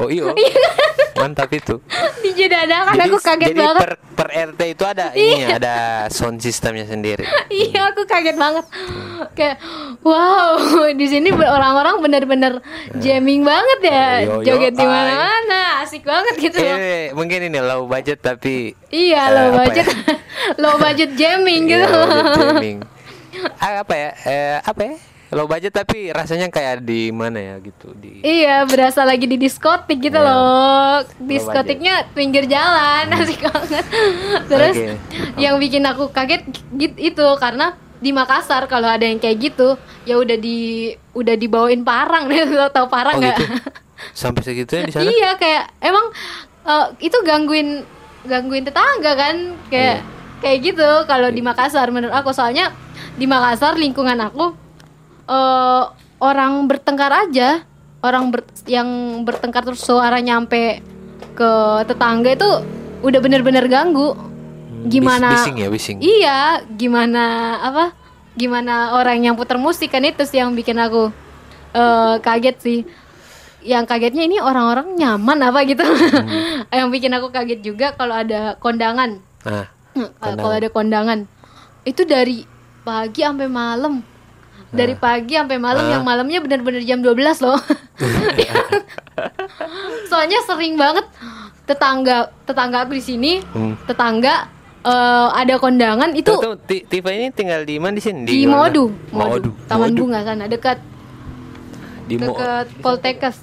Oh 0.00 0.08
iya. 0.08 0.32
Mantap 1.20 1.50
itu. 1.52 1.76
DJ 2.24 2.48
dadakan 2.48 2.94
aku 3.04 3.18
kaget 3.20 3.52
jadi 3.52 3.60
banget. 3.60 3.80
per, 3.82 3.92
per 4.16 4.28
RT 4.54 4.60
itu 4.64 4.84
ada 4.86 5.12
ini 5.18 5.44
ada 5.44 5.74
sound 6.08 6.40
systemnya 6.40 6.88
sendiri. 6.88 7.26
iya 7.52 7.92
aku 7.92 8.08
kaget 8.08 8.38
banget. 8.38 8.64
Kayak 9.34 9.60
wow 10.00 10.56
di 11.00 11.06
sini 11.06 11.28
orang-orang 11.30 12.00
bener-bener 12.00 12.52
jamming 12.96 13.44
banget 13.44 13.78
ya. 13.84 14.06
Yo, 14.24 14.40
yo, 14.40 14.56
joget 14.56 14.72
di 14.72 14.86
mana-mana 14.86 15.84
asik 15.84 16.02
banget 16.02 16.34
gitu 16.38 16.58
Eh, 16.58 17.12
mungkin 17.12 17.50
ini 17.50 17.58
low 17.60 17.84
budget 17.84 18.24
tapi 18.24 18.72
iya 18.88 19.28
eh, 19.28 19.34
low 19.36 19.46
apa 19.52 19.58
budget. 19.68 19.84
ya? 19.84 19.94
Low 20.56 20.76
budget 20.76 21.14
jamming 21.14 21.66
gitu 21.66 21.80
Iya, 21.80 21.88
loh 21.88 22.06
budget 22.06 22.32
jamming. 22.36 22.78
Ah, 23.56 23.80
apa 23.80 23.94
ya? 23.94 24.10
Eh, 24.24 24.58
apa 24.60 24.80
ya? 24.82 24.94
Low 25.30 25.44
budget 25.44 25.70
tapi 25.70 26.08
rasanya 26.08 26.48
kayak 26.48 26.80
di 26.80 27.12
mana 27.12 27.36
ya 27.36 27.54
gitu 27.60 27.92
di 27.92 28.18
Iya, 28.18 28.64
berasa 28.64 29.04
lagi 29.04 29.24
di 29.24 29.36
diskotik 29.36 30.00
gitu 30.00 30.16
Iya. 30.16 30.24
loh. 30.24 30.94
Diskotiknya 31.20 32.08
pinggir 32.10 32.44
jalan, 32.44 33.12
asik 33.12 33.44
banget. 33.44 33.84
Terus 34.44 34.74
Oke. 34.74 34.96
yang 35.36 35.54
bikin 35.56 35.84
aku 35.84 36.08
kaget 36.08 36.42
gitu 36.72 36.96
itu 36.96 37.26
karena 37.36 37.76
di 37.98 38.10
Makassar 38.10 38.64
kalau 38.64 38.88
ada 38.88 39.02
yang 39.02 39.18
kayak 39.18 39.38
gitu, 39.44 39.76
ya 40.02 40.16
udah 40.16 40.34
di 40.34 40.90
udah 41.12 41.34
dibawain 41.34 41.82
parang 41.82 42.26
deh, 42.26 42.42
lo 42.48 42.66
tau 42.68 42.88
parang 42.88 43.12
Oh 43.12 43.20
nggak? 43.20 43.36
gitu. 43.36 43.44
Sampai 44.16 44.40
segitunya 44.40 44.82
di 44.82 44.92
sana? 44.94 45.04
iya, 45.06 45.30
kayak 45.34 45.76
emang 45.78 46.06
eh, 46.64 46.86
itu 47.00 47.18
gangguin 47.20 47.84
gangguin 48.24 48.64
tetangga 48.64 49.12
kan, 49.12 49.36
kayak 49.68 50.00
Iya. 50.00 50.16
Kayak 50.38 50.58
gitu 50.62 50.88
kalau 51.04 51.28
di 51.28 51.40
Makassar 51.40 51.90
menurut 51.90 52.14
aku. 52.14 52.30
Soalnya 52.30 52.70
di 53.14 53.26
Makassar 53.26 53.74
lingkungan 53.74 54.18
aku 54.18 54.54
eh 55.26 55.82
orang 56.18 56.66
bertengkar 56.66 57.12
aja. 57.28 57.62
Orang 57.98 58.30
ber- 58.30 58.46
yang 58.70 58.86
bertengkar 59.26 59.66
terus 59.66 59.82
suara 59.82 60.22
nyampe 60.22 60.78
ke 61.34 61.50
tetangga 61.82 62.30
itu 62.30 62.50
udah 63.02 63.18
bener-bener 63.18 63.66
ganggu. 63.66 64.14
Hmm, 64.14 64.86
gimana 64.86 65.34
Bis- 65.34 65.42
bising 65.42 65.56
ya, 65.58 65.68
bising. 65.68 65.96
iya 65.98 66.38
gimana 66.70 67.24
apa 67.58 67.84
gimana 68.38 68.94
orang 68.94 69.26
yang 69.26 69.34
putar 69.34 69.58
musik 69.58 69.90
kan 69.90 70.06
itu 70.06 70.22
sih 70.22 70.38
yang 70.38 70.54
bikin 70.54 70.78
aku 70.78 71.10
eh 71.74 72.14
kaget 72.22 72.56
sih. 72.62 72.78
Yang 73.66 73.90
kagetnya 73.90 74.22
ini 74.22 74.38
orang-orang 74.38 74.94
nyaman 74.94 75.38
apa 75.42 75.66
gitu. 75.66 75.82
Hmm. 75.82 76.70
yang 76.78 76.94
bikin 76.94 77.10
aku 77.10 77.34
kaget 77.34 77.66
juga 77.66 77.98
kalau 77.98 78.14
ada 78.14 78.54
kondangan. 78.62 79.18
Nah, 79.42 79.66
kalau 80.16 80.50
ada 80.50 80.68
kondangan 80.68 81.24
itu 81.82 82.02
dari 82.02 82.42
pagi 82.80 83.20
sampai 83.20 83.46
malam 83.46 84.00
dari 84.68 84.92
pagi 84.92 85.32
sampai 85.32 85.56
malam 85.56 85.82
Ah. 85.82 85.90
yang 85.90 86.02
malamnya 86.02 86.38
benar-benar 86.38 86.80
jam 86.80 86.98
12 86.98 87.40
loh 87.40 87.56
soalnya 90.06 90.38
sering 90.44 90.74
banget 90.74 91.04
tetangga 91.64 92.28
tetangga 92.44 92.82
aku 92.82 92.92
di 92.92 93.02
sini 93.02 93.32
Hmm. 93.46 93.74
tetangga 93.84 94.46
eh, 94.80 95.28
ada 95.34 95.54
kondangan 95.56 96.08
itu 96.12 96.30
Tuh, 96.30 96.42
tuh, 96.42 96.54
Ti- 96.60 96.84
Tifa 96.86 97.08
ini 97.10 97.28
tinggal 97.30 97.62
di 97.62 97.76
mana 97.76 97.92
di 97.92 98.00
sini? 98.00 98.24
di? 98.24 98.44
Modu, 98.44 98.88
Modu. 99.10 99.50
Taman 99.66 99.90
Modu. 99.90 99.98
Bunga 100.02 100.18
sana 100.22 100.44
dekat 100.46 100.76
Di 102.04 102.16
Mo 102.16 102.32
dekat 102.32 102.66
Poltekkes. 102.80 103.36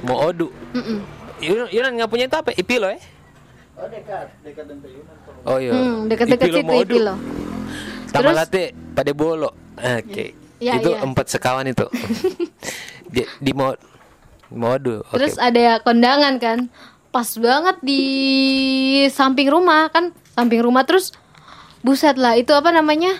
Modu. 0.00 0.48
Mm-mm. 0.72 0.98
Yunan, 1.38 1.68
Yunan 1.68 1.90
nggak 1.94 2.08
punya 2.08 2.24
itu 2.24 2.32
apa? 2.32 2.48
Ipilo 2.50 2.86
ya? 2.86 2.96
Oh 3.74 3.86
iya. 5.58 5.72
Hmm, 5.72 6.06
dekat-dekat 6.06 6.46
situ. 6.48 6.72
Ipilo. 6.86 7.14
Terus- 8.12 8.36
latte 8.36 8.64
pada 8.92 9.10
bolo. 9.12 9.50
Oke. 9.74 10.36
Ya, 10.62 10.78
itu 10.78 10.94
ya. 10.94 11.02
empat 11.02 11.26
sekawan 11.26 11.66
itu. 11.66 11.88
di, 13.14 13.26
di 13.42 13.52
mo 13.52 13.74
Modu. 14.52 15.02
Oke. 15.08 15.18
Terus 15.18 15.40
ada 15.40 15.80
kondangan 15.80 16.36
kan. 16.38 16.58
Pas 17.08 17.28
banget 17.36 17.76
di 17.82 18.02
samping 19.08 19.48
rumah 19.48 19.88
kan, 19.88 20.14
samping 20.32 20.64
rumah 20.64 20.84
terus 20.84 21.12
buset 21.82 22.16
lah 22.16 22.36
itu 22.36 22.52
apa 22.52 22.70
namanya? 22.70 23.16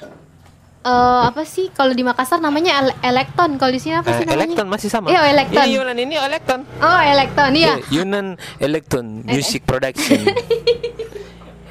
Eh 0.82 1.20
apa 1.22 1.44
sih 1.44 1.68
kalau 1.70 1.92
di 1.92 2.02
Makassar 2.02 2.40
namanya 2.40 2.80
ele- 2.80 2.98
elekton, 3.02 3.54
kalau 3.54 3.70
di 3.70 3.78
sini 3.78 3.98
apa 3.98 4.12
sih 4.12 4.22
Eh, 4.22 4.26
namanya? 4.26 4.44
Elekton 4.44 4.66
masih 4.66 4.88
sama. 4.88 5.06
Iya, 5.10 5.20
Elekton. 5.28 5.62
Ini 5.62 5.72
Yunan 5.72 5.96
ini 5.96 6.14
Elekton. 6.16 6.60
Oh, 6.80 7.00
elekton 7.00 7.50
iya. 7.52 7.74
Iya, 7.74 7.76
Yunan 7.92 8.26
Elekton 8.58 9.04
Music 9.24 9.62
Production. 9.62 10.20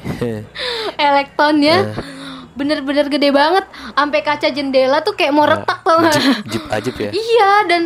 Elekton 1.00 1.56
ya. 1.60 1.78
Eh. 1.82 2.20
Bener-bener 2.52 3.08
gede 3.08 3.32
banget, 3.32 3.64
sampai 3.96 4.20
kaca 4.22 4.48
jendela 4.48 5.00
tuh 5.00 5.16
kayak 5.16 5.32
mau 5.32 5.46
retak 5.46 5.82
tau 5.82 5.98
nggak? 5.98 6.20
Jeep, 6.46 6.64
ajib 6.76 6.96
ya. 7.00 7.10
Iya 7.10 7.52
dan 7.66 7.82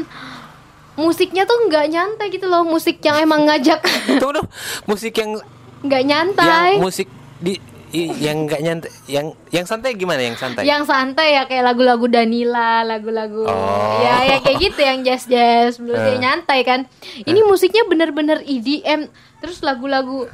musiknya 0.95 1.43
tuh 1.43 1.69
nggak 1.69 1.85
nyantai 1.87 2.27
gitu 2.29 2.45
loh, 2.45 2.63
musik 2.63 2.97
yang 2.99 3.19
emang 3.19 3.45
ngajak 3.45 3.83
Tunggu 4.19 4.41
dong, 4.41 4.47
musik 4.85 5.13
yang 5.13 5.37
nggak 5.81 6.03
nyantai. 6.03 6.71
yang 6.71 6.81
musik 6.81 7.07
di 7.37 7.61
i- 7.91 8.15
yang 8.17 8.43
enggak 8.43 8.59
nyantai, 8.59 8.89
yang 9.05 9.25
yang 9.49 9.63
santai 9.63 9.93
gimana 9.93 10.19
yang 10.19 10.33
santai? 10.33 10.63
Yang 10.63 10.89
santai 10.89 11.35
ya 11.35 11.45
kayak 11.45 11.63
lagu-lagu 11.63 12.07
Danila, 12.07 12.81
lagu-lagu 12.81 13.45
Oh. 13.45 14.01
ya 14.01 14.25
ya 14.25 14.37
kayak 14.39 14.59
gitu 14.61 14.79
yang 14.81 14.99
jazz-jazz, 14.99 15.77
blues 15.77 15.95
Eh. 15.95 16.05
yang 16.09 16.19
nyantai 16.25 16.63
kan. 16.63 16.89
Ini 17.21 17.45
musiknya 17.45 17.85
bener-bener 17.85 18.41
EDM, 18.41 19.07
terus 19.37 19.61
lagu-lagu 19.61 20.25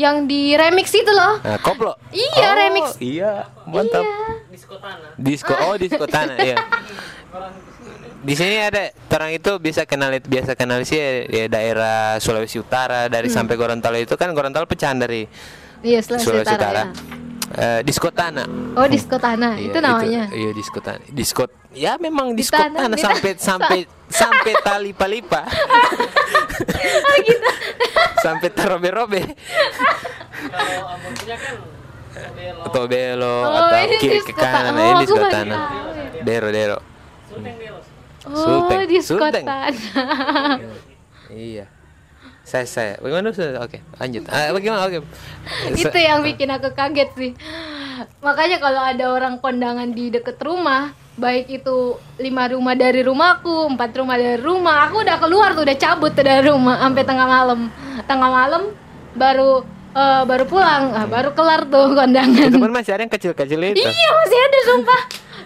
yang 0.00 0.24
di 0.24 0.56
remix 0.56 0.88
itu 0.90 1.12
loh. 1.12 1.36
Nah, 1.38 1.60
koplo. 1.60 1.92
Iya, 2.08 2.40
Oh, 2.42 2.54
remix. 2.56 2.86
Iya, 2.96 3.32
mantap. 3.66 4.00
Iya. 4.00 4.48
Disko 4.48 4.74
tanah. 4.74 5.10
Disco, 5.14 5.52
oh 5.60 5.74
disco 5.76 6.04
tanah, 6.06 6.36
iya. 6.40 6.56
Di 8.20 8.34
sini 8.34 8.56
ada 8.58 8.88
orang 9.10 9.32
itu 9.32 9.52
bisa 9.58 9.84
kenal 9.84 10.08
itu 10.10 10.24
biasa 10.26 10.52
kenal 10.52 10.80
sih 10.82 10.96
ya, 10.96 11.10
ya 11.26 11.44
daerah 11.46 11.96
Sulawesi 12.16 12.56
Utara 12.56 13.08
dari 13.08 13.28
Hmm. 13.28 13.36
sampai 13.36 13.56
Gorontalo 13.56 13.96
itu 13.96 14.12
kan 14.14 14.32
Gorontalo 14.32 14.64
pecahan 14.64 14.96
dari 14.96 15.24
Iya, 15.80 16.00
Sulawesi, 16.00 16.24
Sulawesi 16.24 16.52
Utara. 16.52 16.82
Utara. 16.82 16.82
ya. 16.84 17.19
Eh, 17.50 17.80
disco 17.82 18.14
tanah. 18.14 18.46
Oh, 18.78 18.86
disko 18.86 19.18
tanah. 19.18 19.58
Iya, 19.58 19.66
itu 19.66 19.78
namanya. 19.82 20.24
iya 20.30 20.50
disco 20.54 20.78
tanah. 20.78 21.02
Disco 21.10 21.50
ya 21.74 21.98
memang 21.98 22.30
Di 22.30 22.46
disco 22.46 22.54
tanah, 22.54 22.86
tanah, 22.86 22.94
di 22.94 23.02
sampai 23.02 23.30
tanah. 23.34 23.42
sampai 23.42 23.78
sampai 24.22 24.52
tali 24.62 24.90
palipa. 24.94 25.42
gitu. 27.26 27.48
sampai 28.24 28.48
terobe-robe. 28.54 29.22
Kalau 29.26 30.94
kan 31.26 31.54
Atau 32.60 32.82
belok 32.86 33.42
Oh, 33.46 33.58
atau 33.66 33.98
kiri 33.98 34.20
ke 34.22 34.34
kanan. 34.34 34.74
Oh, 34.74 34.86
ini 35.00 35.04
tanah. 35.26 35.58
ya. 35.58 36.22
Dero 36.22 36.48
dero. 36.54 36.78
Sulteng. 37.26 37.56
Oh, 38.26 38.34
Sulteng. 38.36 38.80
disko 38.86 39.18
Sulteng. 39.18 39.44
tanah. 39.46 39.74
Iya. 41.30 41.66
Saya 42.50 42.66
saya. 42.66 42.92
Bagaimana? 42.98 43.30
Oke, 43.62 43.78
lanjut. 44.02 44.26
Ah, 44.26 44.50
bagaimana? 44.50 44.90
Oke. 44.90 44.98
itu 45.78 45.98
yang 45.98 46.26
bikin 46.26 46.50
aku 46.50 46.74
kaget 46.74 47.10
sih 47.14 47.32
makanya 48.20 48.56
kalau 48.60 48.80
ada 48.80 49.04
orang 49.12 49.36
kondangan 49.40 49.88
di 49.92 50.08
deket 50.08 50.40
rumah 50.40 50.92
baik 51.20 51.52
itu 51.52 52.00
lima 52.16 52.48
rumah 52.48 52.72
dari 52.72 53.04
rumahku 53.04 53.68
empat 53.76 53.92
rumah 53.92 54.16
dari 54.16 54.40
rumah 54.40 54.88
aku 54.88 55.04
udah 55.04 55.16
keluar 55.20 55.52
tuh 55.52 55.68
udah 55.68 55.76
cabut 55.76 56.12
tuh 56.16 56.24
dari 56.24 56.48
rumah 56.48 56.80
sampai 56.80 57.04
tengah 57.04 57.28
malam 57.28 57.60
tengah 58.08 58.30
malam 58.32 58.62
baru 59.12 59.60
eh, 59.92 60.22
baru 60.24 60.44
pulang 60.48 60.84
ah, 60.96 61.04
baru 61.04 61.36
kelar 61.36 61.68
tuh 61.68 61.92
kondangan 61.92 62.48
Itu 62.48 62.56
pun 62.56 62.72
masih 62.72 62.92
ada 62.96 63.02
yang 63.04 63.12
kecil-kecil 63.12 63.60
itu. 63.68 63.84
iya 63.84 64.08
masih 64.16 64.38
ada 64.40 64.58
sumpah 64.64 65.00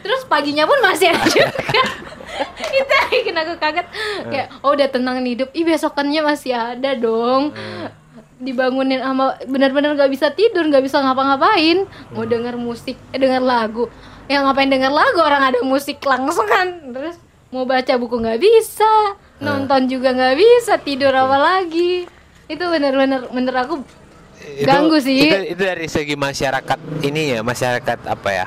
terus 0.04 0.22
paginya 0.30 0.64
pun 0.68 0.78
masih 0.78 1.10
ada 1.10 1.24
juga 1.26 1.50
itu 2.78 2.92
yang 2.92 3.08
bikin 3.10 3.36
aku 3.36 3.54
kaget. 3.58 3.86
Kayak 4.28 4.46
oh 4.60 4.70
udah 4.74 4.88
tenang 4.90 5.16
nih 5.22 5.32
hidup. 5.38 5.48
Ih 5.54 5.64
besokannya 5.64 6.20
masih 6.24 6.52
ada 6.54 6.90
dong. 6.94 7.54
Dibangunin 8.38 9.00
sama 9.00 9.38
benar-benar 9.46 9.94
nggak 9.94 10.10
bisa 10.10 10.28
tidur 10.34 10.66
nggak 10.66 10.84
bisa 10.84 11.00
ngapa-ngapain. 11.00 11.86
Mau 12.12 12.26
denger 12.26 12.58
musik 12.58 12.98
eh 13.14 13.18
denger 13.18 13.40
lagu. 13.40 13.86
Ya 14.26 14.40
ngapain 14.42 14.68
denger 14.68 14.90
lagu? 14.90 15.20
Orang 15.20 15.42
ada 15.54 15.60
musik 15.62 16.02
langsung 16.02 16.48
kan. 16.48 16.92
Terus 16.92 17.16
mau 17.54 17.62
baca 17.62 17.94
buku 17.94 18.18
nggak 18.18 18.40
bisa 18.42 19.14
nonton 19.38 19.86
juga 19.86 20.10
nggak 20.14 20.36
bisa 20.36 20.74
tidur 20.80 21.14
apa 21.14 21.36
lagi? 21.38 22.08
Itu 22.50 22.66
benar-benar 22.68 23.30
bener 23.30 23.54
aku 23.56 23.80
Itu- 24.44 24.66
ganggu 24.68 24.98
sih. 25.00 25.30
Itu, 25.30 25.56
itu 25.56 25.62
dari 25.62 25.86
segi 25.88 26.18
masyarakat 26.18 26.78
ini 27.06 27.38
ya, 27.38 27.40
masyarakat 27.40 27.98
apa 28.04 28.28
ya? 28.34 28.46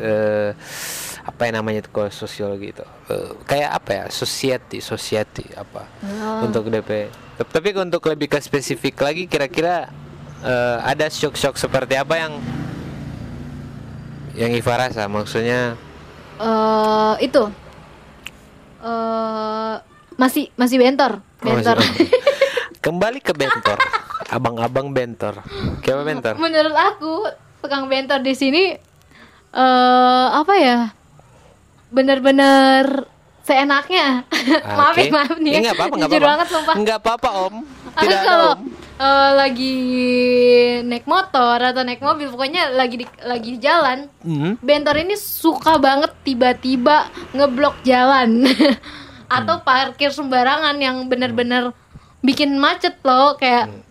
Eh 0.00 0.50
apa 1.22 1.46
yang 1.46 1.62
namanya 1.62 1.86
itu 1.86 1.90
sosiologi 2.10 2.74
itu? 2.74 2.86
Eh, 3.06 3.30
kayak 3.46 3.70
apa 3.78 3.90
ya? 3.94 4.04
Society, 4.10 4.82
society 4.82 5.46
apa? 5.54 5.86
Oh. 6.02 6.46
Untuk 6.50 6.66
DP. 6.66 7.10
Tapi 7.38 7.68
untuk 7.78 8.02
lebih 8.10 8.26
ke 8.26 8.38
spesifik 8.42 8.98
lagi 9.02 9.30
kira-kira 9.30 9.86
eh, 10.42 10.78
ada 10.82 11.06
shock-shock 11.06 11.54
seperti 11.54 11.94
apa 11.94 12.14
yang 12.18 12.32
yang 14.34 14.50
Iva 14.50 14.74
rasa? 14.74 15.06
Maksudnya 15.06 15.78
eh 16.42 17.14
itu 17.22 17.42
eh 18.82 19.74
masih 20.18 20.50
masih 20.58 20.76
bentor 20.80 21.22
Oh, 21.42 21.50
masih 21.54 21.74
bentor 21.74 21.78
kembali 22.86 23.18
ke 23.22 23.30
bentor. 23.34 23.78
Abang-abang 24.26 24.90
bentor. 24.90 25.38
Kayak 25.84 25.94
apa 25.94 26.02
bentor? 26.02 26.34
menurut 26.38 26.74
aku 26.74 27.14
tukang 27.62 27.86
bentor 27.86 28.18
di 28.26 28.34
sini 28.34 28.74
eh 29.52 30.28
apa 30.32 30.54
ya 30.58 30.78
benar-benar 31.92 33.06
seenaknya. 33.42 34.24
maaf 34.70 34.94
Oke. 34.94 35.02
ya, 35.02 35.12
maaf 35.12 35.36
nih. 35.36 35.52
Ya, 35.52 35.58
nggak 35.60 35.76
apa-apa, 35.76 35.94
nggak 35.94 36.08
Jujur 36.08 36.16
apa-apa. 36.16 36.32
banget 36.32 36.46
sumpah. 36.48 36.74
Nggak 36.74 36.98
apa-apa, 36.98 37.28
Om. 37.42 37.54
Aku 37.92 38.00
Tidak 38.00 38.16
ada, 38.16 38.24
kalau 38.24 38.50
Om. 38.50 38.60
eh, 38.98 39.30
lagi 39.36 39.76
naik 40.82 41.06
motor 41.06 41.58
atau 41.60 41.82
naik 41.82 42.00
mobil, 42.00 42.26
pokoknya 42.28 42.62
lagi 42.70 42.96
di, 42.96 43.06
lagi 43.20 43.48
di 43.50 43.60
jalan, 43.60 43.98
Hmm. 44.20 44.56
Bentor 44.58 44.96
ini 44.98 45.14
suka 45.14 45.76
banget 45.76 46.14
tiba-tiba 46.22 47.06
ngeblok 47.30 47.82
jalan 47.82 48.46
atau 49.28 49.54
Hmm. 49.54 49.64
parkir 49.64 50.08
sembarangan 50.08 50.76
yang 50.76 51.04
bener-bener 51.04 51.74
bikin 52.20 52.54
macet 52.54 52.96
loh 53.02 53.34
kayak 53.34 53.66
Hmm. 53.66 53.82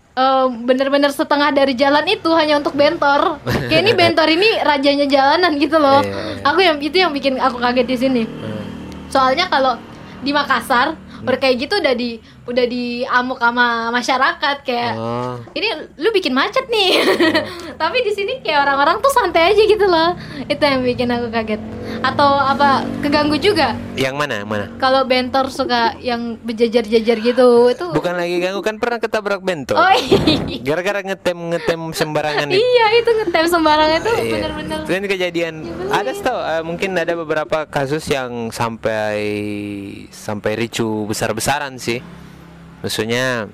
Bener-bener 0.68 1.12
setengah 1.12 1.56
dari 1.56 1.72
jalan 1.74 2.04
itu 2.08 2.30
hanya 2.36 2.60
untuk 2.60 2.76
bentor. 2.76 3.40
Kayak 3.72 3.82
ini 3.88 3.92
bentor 3.96 4.28
ini 4.28 4.50
rajanya 4.60 5.06
jalanan 5.08 5.56
gitu 5.56 5.80
loh. 5.80 6.04
Iya, 6.04 6.42
iya. 6.42 6.48
Aku 6.52 6.60
yang 6.60 6.78
itu 6.84 6.98
yang 7.00 7.12
bikin 7.16 7.40
aku 7.40 7.58
kaget 7.58 7.88
di 7.88 7.98
sini. 7.98 8.24
Hmm. 8.28 8.64
Soalnya 9.08 9.48
kalau 9.48 9.80
di 10.22 10.32
Makassar 10.36 11.00
udah 11.22 11.38
kayak 11.38 11.70
gitu 11.70 11.78
udah 11.78 11.94
di 11.94 12.18
udah 12.42 12.66
diamuk 12.66 13.38
sama 13.38 13.68
masyarakat 13.92 14.58
kayak 14.62 14.94
Oh. 14.94 15.38
ini 15.54 15.68
lu 15.96 16.10
bikin 16.10 16.34
macet 16.34 16.66
nih 16.68 16.98
tapi 17.82 18.02
di 18.02 18.12
sini 18.12 18.42
kayak 18.42 18.66
orang-orang 18.66 18.98
tuh 18.98 19.12
santai 19.12 19.54
aja 19.54 19.62
gitu 19.62 19.86
loh 19.86 20.18
itu 20.44 20.58
yang 20.58 20.82
bikin 20.82 21.06
aku 21.08 21.30
kaget 21.30 21.62
atau 22.02 22.34
apa 22.34 22.82
keganggu 23.00 23.38
juga 23.38 23.78
Yang 23.94 24.16
mana? 24.16 24.34
Yang 24.36 24.50
mana? 24.50 24.66
kalau 24.76 25.02
bentor 25.04 25.46
suka 25.48 25.94
yang 26.00 26.40
berjajar-jajar 26.40 27.18
gitu 27.20 27.48
itu 27.70 27.86
Bukan 27.92 28.16
lagi 28.16 28.40
ganggu 28.40 28.60
kan 28.60 28.76
pernah 28.76 28.98
ketabrak 28.98 29.40
bentor. 29.40 29.78
oh 29.78 29.94
iya 29.94 30.42
Gara-gara 30.66 31.04
ngetem 31.04 31.38
ngetem 31.52 31.82
sembarangan 31.92 32.48
itu. 32.48 32.58
iya 32.58 32.86
itu 32.96 33.10
ngetem 33.14 33.46
sembarangan 33.48 34.00
itu 34.00 34.12
Iya. 34.12 34.32
bener-bener 34.34 34.78
Itu 34.82 34.92
kan 34.92 35.06
kejadian 35.08 35.56
ada 35.90 36.10
tau 36.16 36.40
eh, 36.40 36.64
mungkin 36.64 36.90
ada 36.96 37.14
beberapa 37.14 37.64
kasus 37.66 38.02
yang 38.08 38.50
sampai 38.50 39.14
sampai 40.10 40.52
ricu 40.58 41.06
besar-besaran 41.06 41.78
sih. 41.78 42.02
Maksudnya 42.82 43.48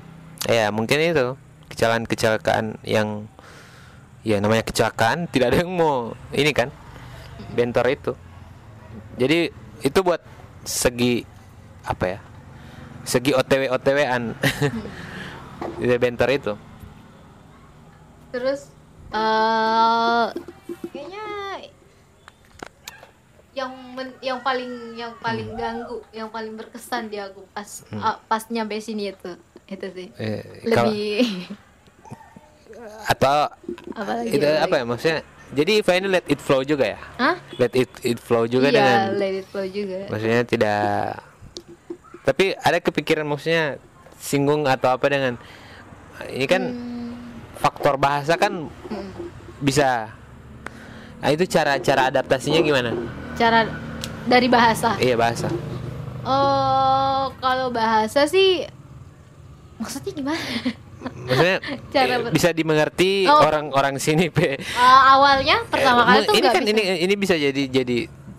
ya 0.47 0.71
mungkin 0.71 0.99
itu 1.03 1.36
kecelakaan-kecelakaan 1.71 2.80
yang 2.88 3.28
ya 4.23 4.39
namanya 4.39 4.63
kecelakaan 4.63 5.28
tidak 5.32 5.51
ada 5.51 5.57
yang 5.63 5.71
mau 5.75 6.15
ini 6.32 6.51
kan 6.51 6.71
bentor 7.55 7.88
itu. 7.91 8.11
Jadi 9.19 9.51
itu 9.84 9.99
buat 10.01 10.23
segi 10.63 11.23
apa 11.86 12.05
ya? 12.17 12.19
Segi 13.07 13.32
OTW 13.32 13.71
OTW-an. 13.71 14.36
Itu 15.82 15.93
bentor 15.97 16.30
itu. 16.30 16.53
terus 18.28 18.69
eh 19.15 20.25
kayaknya 20.93 21.25
yang 23.58 23.74
men- 23.97 24.18
yang 24.22 24.38
paling 24.39 24.70
yang 24.93 25.18
paling 25.18 25.49
ganggu 25.58 25.97
yang 26.14 26.30
paling 26.30 26.53
berkesan 26.53 27.10
di 27.10 27.18
aku 27.18 27.41
pas 27.49 27.66
ah, 27.91 28.22
pas 28.22 28.45
nyampe 28.47 28.78
sini 28.78 29.10
itu 29.10 29.34
itu 29.66 29.88
sih. 29.89 30.08
Eh, 30.16 30.45
lebih 30.64 31.26
atau 33.12 33.49
apa 33.91 34.12
lagi 34.14 34.30
itu 34.32 34.45
apa 34.45 34.76
ya 34.78 34.86
maksudnya? 34.86 35.20
Jadi 35.47 35.80
ini 35.80 36.08
let 36.12 36.28
it 36.28 36.38
flow 36.38 36.60
juga 36.62 36.91
ya? 36.91 36.99
Hah? 37.18 37.36
let 37.55 37.74
it 37.74 37.89
it 38.03 38.20
flow 38.20 38.45
juga 38.45 38.68
iya 38.68 38.76
dengan 38.76 38.99
let 39.16 39.34
it 39.34 39.47
flow 39.47 39.66
juga. 39.66 40.05
maksudnya 40.12 40.43
tidak 40.43 41.18
tapi 42.22 42.51
ada 42.53 42.78
kepikiran 42.78 43.24
maksudnya 43.24 43.80
singgung 44.20 44.68
atau 44.68 44.91
apa 44.91 45.08
dengan 45.08 45.34
ini 46.28 46.45
kan 46.45 46.64
faktor 47.55 47.95
bahasa 47.95 48.36
kan 48.36 48.68
Hmm. 48.88 49.10
bisa 49.58 50.12
nah 51.18 51.30
itu 51.30 51.43
cara 51.45 51.78
cara 51.78 52.07
adaptasinya 52.07 52.59
gimana 52.59 52.91
cara 53.34 53.65
dari 54.24 54.47
bahasa 54.47 54.93
iya 54.97 55.13
bahasa 55.13 55.49
oh 56.22 57.34
kalau 57.38 57.70
bahasa 57.70 58.26
sih 58.26 58.65
maksudnya 59.78 60.11
gimana 60.13 60.41
maksudnya 61.24 61.57
Cara 61.93 62.09
eh, 62.11 62.20
ber- 62.20 62.34
bisa 62.34 62.49
dimengerti 62.51 63.26
Oh. 63.26 63.39
orang-orang 63.39 63.97
sini 63.97 64.28
pe 64.28 64.57
Eh, 64.57 64.61
awalnya 65.07 65.61
pertama 65.65 66.01
Eh, 66.01 66.05
kali 66.07 66.22
tuh 66.24 66.34
ini 66.34 66.41
nggak 66.41 66.53
kan 66.53 66.63
bisa 66.63 66.74
ini 66.74 66.82
ini 66.99 67.13
bisa 67.15 67.36
jadi 67.36 67.63
jadi 67.68 67.97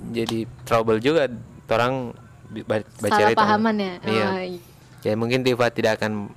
jadi 0.09 0.39
trouble 0.65 0.99
juga 0.99 1.29
orang 1.69 2.13
baca 2.65 2.81
salah 3.07 3.31
itu. 3.31 3.39
pahaman 3.39 3.77
ya 3.77 3.95
Iya. 4.03 4.27
Oh, 4.27 4.41
iya. 4.41 4.61
Ya 5.01 5.13
mungkin 5.15 5.41
Tifa 5.41 5.69
tidak 5.69 6.01
akan 6.01 6.33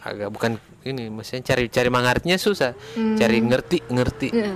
agak 0.00 0.28
bukan 0.28 0.56
ini 0.82 1.06
maksudnya 1.06 1.44
cari 1.44 1.68
cari 1.68 1.88
mengartinya 1.88 2.34
susah. 2.34 2.72
Hmm. 2.96 3.14
Cari 3.14 3.38
ngerti 3.38 3.78
ngerti. 3.86 4.28
Iya. 4.32 4.54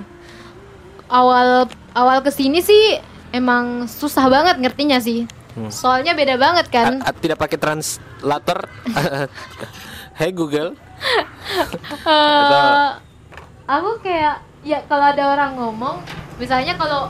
Awal 1.07 1.66
awal 1.92 2.18
ke 2.20 2.30
sini 2.30 2.59
sih 2.59 2.98
emang 3.30 3.64
susah 3.84 4.26
banget 4.26 4.57
ngertinya 4.59 4.98
sih 4.98 5.24
Hmm. 5.52 5.70
soalnya 5.70 6.12
beda 6.12 6.34
banget 6.34 6.66
kan 6.66 6.98
A- 6.98 7.09
a- 7.09 7.14
tidak 7.14 7.38
pakai 7.38 7.55
translator. 7.55 8.66
Hai 10.18 10.30
Google. 10.30 10.74
Eh, 12.05 12.88
aku 13.64 13.90
kayak 14.00 14.36
ya 14.62 14.82
kalau 14.84 15.05
ada 15.07 15.30
orang 15.30 15.55
ngomong 15.55 16.02
misalnya 16.36 16.74
kalau 16.74 17.07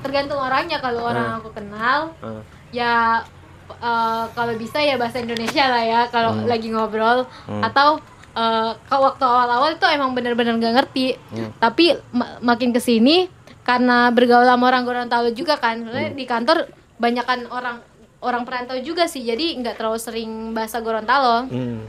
tergantung 0.00 0.38
orangnya 0.38 0.78
kalau 0.78 1.04
orang 1.04 1.36
aku 1.36 1.52
kenal 1.52 2.16
Eh, 2.18 2.40
ya 2.72 3.20
eh, 3.68 4.24
kalau 4.30 4.54
bisa 4.56 4.78
ya 4.78 4.96
bahasa 4.96 5.18
Indonesia 5.18 5.68
lah 5.68 5.84
ya 5.84 6.00
kalau 6.08 6.32
Hmm. 6.32 6.46
lagi 6.46 6.68
ngobrol 6.68 7.28
atau 7.60 8.00
eh, 8.34 8.70
kalau 8.84 9.08
waktu 9.08 9.22
awal-awal 9.22 9.70
itu 9.72 9.86
emang 9.86 10.10
bener-bener 10.10 10.54
gak 10.56 10.74
ngerti 10.76 11.06
Hmm. 11.30 11.50
tapi 11.56 11.94
ma- 12.10 12.38
makin 12.40 12.70
ke 12.70 12.78
sini 12.78 13.26
karena 13.62 14.10
bergaul 14.10 14.44
sama 14.44 14.68
orang 14.68 14.82
Gorontalo 14.82 15.30
juga 15.30 15.56
kan 15.56 15.80
Hmm. 15.80 16.12
di 16.12 16.24
kantor 16.24 16.68
banyak 16.94 17.22
kan 17.22 17.40
orang 17.48 17.80
orang 18.20 18.42
perantau 18.42 18.76
juga 18.78 19.04
sih 19.04 19.20
jadi 19.20 19.56
nggak 19.56 19.76
terlalu 19.76 19.98
sering 19.98 20.30
bahasa 20.50 20.78
Gorontalo 20.78 21.46
hmm. 21.46 21.80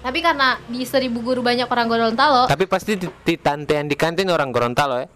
tapi 0.00 0.18
karena 0.18 0.58
di 0.66 0.82
seribu 0.82 1.20
guru 1.20 1.40
banyak 1.40 1.64
orang 1.64 1.86
Gorontalo 1.86 2.44
Tapi 2.46 2.64
pasti 2.66 2.94
di, 2.94 3.06
di 3.06 3.34
tante 3.36 3.72
yang 3.72 3.86
di 3.86 3.94
kantin 3.94 4.26
orang 4.26 4.50
Gorontalo 4.50 4.98
ya. 4.98 5.08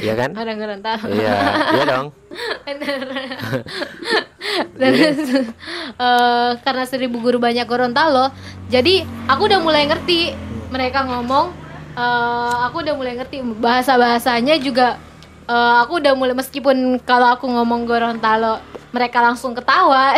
Iya 0.00 0.14
kan? 0.16 0.30
orang 0.40 0.56
Gorontalo 0.56 1.04
Iya, 1.06 1.36
iya 1.70 1.84
dong. 1.84 2.06
Terus 4.74 5.18
eh, 6.04 6.50
karena 6.60 6.84
seribu 6.84 7.18
guru 7.18 7.38
banyak 7.38 7.64
Gorontalo, 7.64 8.30
jadi 8.66 9.02
aku 9.26 9.46
udah 9.46 9.60
mulai 9.60 9.84
ngerti 9.84 10.34
mereka 10.68 11.04
ngomong. 11.04 11.50
eh, 11.94 12.54
aku 12.66 12.82
udah 12.82 12.94
mulai 12.94 13.14
ngerti 13.14 13.38
bahasa 13.56 13.94
bahasanya 13.94 14.58
juga. 14.58 14.98
eh, 15.44 15.74
aku 15.84 16.00
udah 16.00 16.16
mulai 16.16 16.32
meskipun 16.32 16.76
kalau 17.04 17.28
aku 17.30 17.46
ngomong 17.46 17.84
Gorontalo 17.84 18.58
mereka 18.90 19.20
langsung 19.20 19.52
ketawa. 19.52 20.14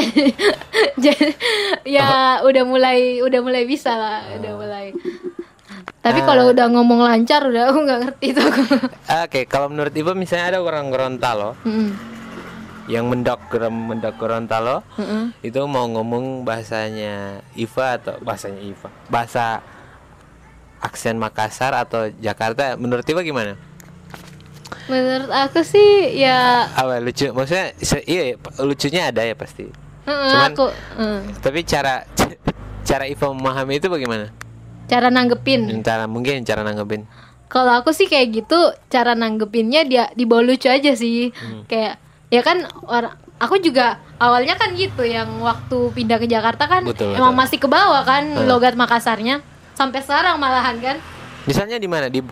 Jadi 1.05 1.33
ya 1.85 2.39
udah 2.41 2.63
mulai 2.63 3.21
udah 3.21 3.41
mulai 3.41 3.65
bisa 3.65 3.91
lah, 3.91 4.21
udah 4.37 4.53
mulai. 4.55 4.87
Tapi 5.99 6.23
kalau 6.23 6.55
udah 6.55 6.71
ngomong 6.71 7.03
lancar 7.03 7.43
udah 7.43 7.69
aku 7.69 7.79
nggak 7.83 8.01
ngerti 8.07 8.29
tuh. 8.33 8.47
Oke, 9.27 9.43
kalau 9.45 9.67
menurut 9.67 9.91
Ibu 9.91 10.15
misalnya 10.15 10.55
ada 10.55 10.59
orang 10.63 10.87
Gorontalo 10.87 11.59
Mm-mm. 11.67 11.91
Yang 12.87 13.07
mendok 13.07 13.41
mendok 13.69 14.15
Gorontalo 14.15 14.87
Mm-mm. 14.95 15.35
itu 15.41 15.59
mau 15.67 15.85
ngomong 15.85 16.43
bahasanya 16.43 17.43
Iva 17.53 17.99
atau 17.99 18.15
bahasanya 18.21 18.63
Iva 18.63 18.89
bahasa 19.07 19.59
aksen 20.79 21.17
Makassar 21.17 21.75
atau 21.75 22.13
Jakarta 22.15 22.77
menurut 22.77 23.03
Iva 23.03 23.21
gimana? 23.21 23.59
Menurut 24.87 25.31
aku 25.31 25.67
sih 25.67 26.15
ya 26.15 26.71
Apa 26.71 27.03
lucu? 27.03 27.27
Maksudnya 27.31 27.75
iya 28.07 28.39
lucunya 28.61 29.11
ada 29.11 29.23
ya 29.23 29.35
pasti. 29.35 29.67
Heeh, 30.07 30.31
Cuman- 30.31 30.55
aku 30.55 30.67
heeh. 30.71 31.19
Tapi 31.43 31.61
cara 31.67 32.07
cara 32.87 33.05
Iva 33.05 33.27
memahami 33.31 33.79
itu 33.79 33.91
bagaimana? 33.91 34.31
cara 34.87 35.11
nanggepin. 35.11 35.83
Cara 35.83 36.07
mungkin 36.07 36.47
cara 36.47 36.63
nanggepin. 36.63 37.03
Kalau 37.51 37.75
aku 37.75 37.91
sih 37.91 38.07
kayak 38.07 38.43
gitu, 38.43 38.59
cara 38.87 39.19
nanggepinnya 39.19 39.83
dia 39.83 40.07
dibawa 40.15 40.47
lucu 40.47 40.71
aja 40.71 40.95
sih. 40.95 41.35
Hmm. 41.35 41.67
Kayak 41.67 41.99
ya 42.27 42.41
kan 42.41 42.59
orang 42.85 43.15
aku 43.37 43.59
juga 43.59 43.97
awalnya 44.17 44.57
kan 44.57 44.73
gitu 44.73 45.03
yang 45.03 45.29
waktu 45.39 45.79
pindah 45.93 46.17
ke 46.17 46.27
Jakarta 46.27 46.65
kan 46.65 46.83
Betul, 46.83 47.13
emang 47.13 47.31
betul. 47.31 47.43
masih 47.45 47.59
ke 47.61 47.69
bawah 47.69 48.03
kan 48.03 48.25
Hmm. 48.27 48.47
logat 48.47 48.75
Makassarnya 48.75 49.45
sampai 49.73 50.01
sekarang 50.01 50.37
malahan 50.37 50.77
kan. 50.79 50.97
Misalnya 51.45 51.77
di 51.77 51.87
mana 51.87 52.09
di 52.09 52.25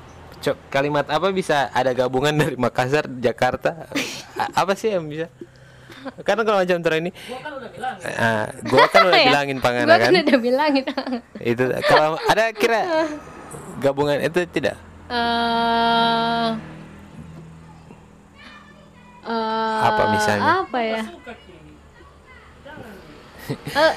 kalimat 0.68 1.06
apa 1.06 1.30
bisa 1.30 1.70
ada 1.70 1.92
gabungan 1.92 2.32
dari 2.32 2.52
Makassar, 2.54 3.08
Jakarta? 3.08 3.88
Apa 4.52 4.74
sih 4.74 4.90
yang 4.90 5.06
bisa? 5.06 5.30
Karena 6.20 6.44
kalau 6.44 6.60
macam 6.60 6.76
terus 6.80 6.98
ini, 7.00 7.10
Gua 7.16 7.40
kan 7.40 7.52
udah 7.54 7.70
bilang. 7.70 7.94
ah, 8.12 8.46
gua 8.60 8.84
kan 8.92 9.00
udah 9.06 9.20
Ya, 9.20 9.28
bilangin 9.30 9.58
pangana 9.62 9.86
Gua 9.86 9.96
kan. 9.96 10.10
kan 10.12 10.20
udah 10.20 10.38
bilangin. 10.40 10.84
itu 11.52 11.64
kalau 11.86 12.20
ada 12.22 12.44
kira 12.52 12.80
gabungan 13.78 14.20
itu 14.20 14.40
tidak 14.50 14.76
Eh 15.04 16.48
eh, 19.24 19.80
Apa 19.82 20.02
misalnya? 20.10 20.44
Apa 20.62 20.78
ya? 20.80 21.02
Eh, 23.74 23.92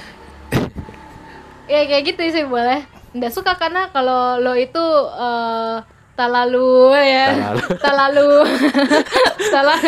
ya 1.67 1.79
kayak 1.87 2.03
gitu 2.03 2.21
sih 2.27 2.43
boleh 2.43 2.83
nggak 3.15 3.31
suka 3.31 3.55
karena 3.55 3.87
kalau 3.95 4.43
lo 4.43 4.51
itu 4.59 4.83
eh 5.15 5.75
talalu 6.19 6.91
ya 6.95 7.55
talalu 7.79 8.43
salah 9.53 9.79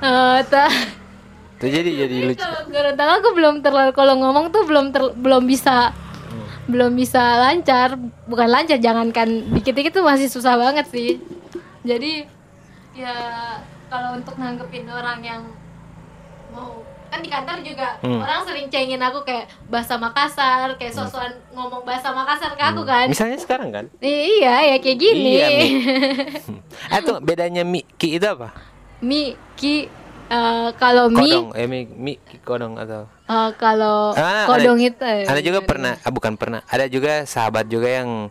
eh 0.00 0.38
ta- 0.48 0.72
gitu. 1.54 1.64
Jadi 1.64 1.90
jadi 1.96 2.16
lucu. 2.28 2.44
Gorontalo 2.68 3.12
aku 3.20 3.30
belum 3.32 3.54
terlalu 3.64 3.92
kalau 3.96 4.14
ngomong 4.20 4.52
tuh 4.52 4.68
belum 4.68 4.92
ter- 4.92 5.14
belum 5.16 5.44
bisa 5.48 5.92
belum 6.64 6.92
bisa 6.96 7.20
lancar 7.40 7.96
bukan 8.24 8.48
lancar 8.48 8.80
jangankan 8.80 9.52
dikit-dikit 9.52 10.00
tuh 10.00 10.04
masih 10.04 10.28
susah 10.32 10.56
banget 10.56 10.88
sih 10.88 11.20
jadi 11.84 12.24
ya 12.94 13.14
kalau 13.86 14.14
untuk 14.14 14.34
nanggepin 14.34 14.86
orang 14.86 15.20
yang 15.20 15.42
mau 16.48 16.78
kan 17.08 17.18
di 17.18 17.30
kantor 17.30 17.62
juga 17.62 17.94
Hmm. 18.00 18.18
orang 18.18 18.42
sering 18.42 18.66
cengin 18.66 18.98
aku 18.98 19.22
kayak 19.22 19.46
bahasa 19.66 19.94
Makassar 19.94 20.74
kayak 20.74 20.90
sosokan 20.92 21.30
ngomong 21.50 21.82
bahasa 21.82 22.10
Makassar 22.10 22.52
ke 22.52 22.62
aku 22.64 22.82
kan 22.82 23.06
Misalnya 23.06 23.38
sekarang 23.38 23.70
kan? 23.70 23.84
I- 23.98 24.38
iya 24.38 24.54
ya 24.64 24.76
kayak 24.78 24.98
gini 24.98 25.30
Iya, 25.32 25.46
Mi. 25.48 25.68
Atau 26.96 27.18
bedanya 27.20 27.62
mi 27.62 27.86
ki 27.92 28.18
itu 28.18 28.26
apa? 28.26 28.50
mi 28.98 29.30
ki 29.54 29.86
eh, 30.26 30.68
kalau 30.74 31.06
mi 31.06 31.30
Kodong, 31.30 31.54
eh 31.54 31.66
mi, 31.66 31.86
mi 31.86 32.12
ki 32.16 32.38
kodong 32.40 32.74
atau 32.76 33.06
eh, 33.06 33.50
kalau 33.54 34.10
Ah, 34.12 34.46
kodong 34.48 34.78
ada, 34.78 34.88
itu 34.88 35.02
eh, 35.04 35.22
Ada 35.24 35.40
juga 35.40 35.60
pernah, 35.60 35.94
ah, 35.96 36.10
bukan 36.10 36.34
pernah. 36.34 36.66
Ada 36.66 36.86
juga 36.86 37.22
sahabat 37.24 37.66
juga 37.66 37.86
yang 37.86 38.30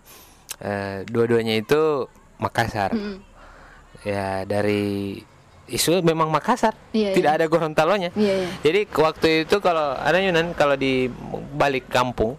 eh, 0.59 1.03
dua-duanya 1.05 1.55
itu 1.55 2.07
Makassar. 2.35 2.91
Mm-mm. 2.91 3.23
Ya 4.03 4.43
dari 4.43 5.23
isu 5.63 6.03
memang 6.03 6.27
Makassar, 6.27 6.75
Iya, 6.91 7.15
tidak 7.15 7.31
ada 7.39 7.45
Gorontalonya. 7.47 8.11
iya 8.19 8.43
iya 8.43 8.49
Jadi 8.59 8.79
waktu 8.91 9.47
itu 9.47 9.57
kalau 9.63 9.95
ada 9.95 10.19
Yunan 10.19 10.51
kalau 10.53 10.75
di 10.75 11.07
balik 11.55 11.87
kampung, 11.87 12.35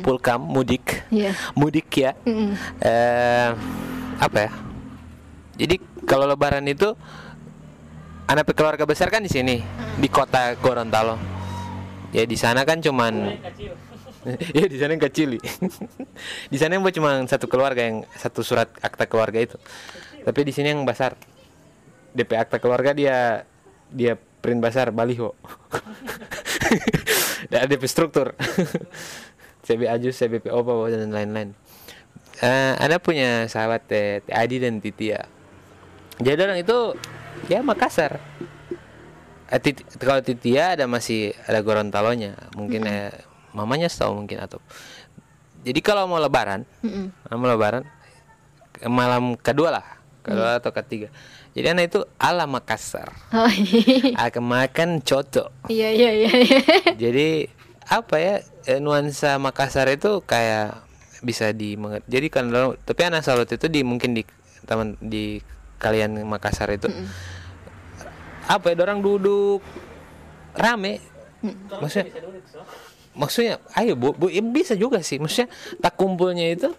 pulkam 0.00 0.40
mudik, 0.40 1.04
iya 1.12 1.36
mudik 1.52 1.92
ya. 1.92 2.16
Mm-mm. 2.24 2.56
eh 2.80 3.48
apa 4.16 4.38
ya? 4.48 4.50
Jadi 5.60 5.76
kalau 6.08 6.24
Lebaran 6.24 6.64
itu 6.64 6.96
anak 8.24 8.48
keluarga 8.56 8.88
besar 8.88 9.12
kan 9.12 9.20
di 9.20 9.28
sini 9.28 9.60
di 10.00 10.08
kota 10.08 10.56
Gorontalo. 10.56 11.20
Ya 12.16 12.24
di 12.24 12.38
sana 12.38 12.64
kan 12.64 12.80
cuman 12.80 13.36
ya 14.56 14.64
di 14.64 14.76
sana 14.80 14.96
yang 14.96 15.04
kecil. 15.04 15.36
di 16.52 16.56
sana 16.56 16.80
yang 16.80 16.82
buat 16.82 16.96
cuma 16.96 17.20
satu 17.28 17.44
keluarga 17.44 17.84
yang 17.84 18.08
satu 18.16 18.40
surat 18.40 18.72
akta 18.80 19.04
keluarga 19.04 19.36
itu. 19.36 19.60
Tapi 20.24 20.40
di 20.42 20.50
sini 20.50 20.72
yang 20.72 20.82
besar 20.82 21.14
DP 22.10 22.34
akta 22.34 22.56
keluarga 22.56 22.90
dia 22.90 23.44
dia 23.92 24.16
print 24.16 24.58
besar 24.58 24.90
baliho. 24.90 25.36
Dan 27.50 27.68
DP 27.68 27.84
struktur. 27.84 28.32
CB 29.64 29.88
Ajus, 29.88 30.20
CBP 30.20 30.52
Opa 30.52 30.92
dan 30.92 31.08
lain-lain. 31.08 31.56
Eh, 32.36 32.72
Anda 32.76 33.00
punya 33.00 33.48
sahabat 33.48 33.88
Teh 33.88 34.20
Teh 34.20 34.36
Adi 34.36 34.60
dan 34.60 34.76
Titia. 34.76 35.24
Jadi 36.20 36.36
orang 36.44 36.60
itu 36.60 36.92
ya 37.48 37.64
Makassar. 37.64 38.20
Eh, 39.48 39.60
Tit- 39.64 39.80
kalau 39.96 40.20
Titia 40.20 40.76
ada 40.76 40.84
masih 40.84 41.32
ada 41.48 41.64
Gorontalonya, 41.64 42.36
mungkin 42.52 42.84
eh, 42.84 43.08
mamanya 43.56 43.88
tahu 43.88 44.20
mungkin 44.20 44.44
atau. 44.44 44.60
Jadi 45.64 45.80
kalau 45.80 46.04
mau 46.04 46.20
Lebaran, 46.20 46.68
Mm-mm. 46.84 47.08
mau 47.32 47.48
Lebaran 47.48 47.88
malam 48.84 49.32
kedua 49.40 49.80
lah, 49.80 49.86
kedua 50.24 50.56
atau 50.58 50.72
ketiga. 50.72 51.12
Jadi 51.52 51.66
anak 51.68 51.84
itu 51.92 52.00
ala 52.16 52.48
Makassar, 52.48 53.12
oh 53.30 53.52
iya. 53.52 54.16
Akan 54.16 54.48
makan 54.48 55.04
coto. 55.04 55.52
iya 55.68 55.92
iya 55.92 56.10
iya 56.16 56.32
iya. 56.40 56.60
Jadi 56.96 57.28
apa 57.84 58.16
ya 58.16 58.34
eh, 58.64 58.80
nuansa 58.80 59.36
Makassar 59.36 59.92
itu 59.92 60.24
kayak 60.24 60.80
bisa 61.20 61.52
di 61.52 61.76
jadi 62.04 62.26
kan 62.28 62.48
tapi 62.84 63.00
anak 63.04 63.24
salut 63.24 63.48
itu 63.48 63.68
di 63.68 63.80
mungkin 63.80 64.12
di 64.16 64.24
teman 64.64 64.96
di 65.00 65.40
kalian 65.76 66.24
Makassar 66.24 66.72
itu 66.72 66.88
apa 68.44 68.72
ya 68.72 68.76
orang 68.84 69.00
duduk 69.00 69.60
rame. 70.56 71.00
Maksudnya 71.80 72.08
maksudnya 73.14 73.54
ayo 73.76 73.94
bu, 73.94 74.16
bu 74.16 74.32
ya 74.32 74.40
bisa 74.40 74.72
juga 74.76 75.00
sih. 75.04 75.20
Maksudnya 75.20 75.52
tak 75.80 75.96
kumpulnya 75.96 76.52
itu 76.52 76.72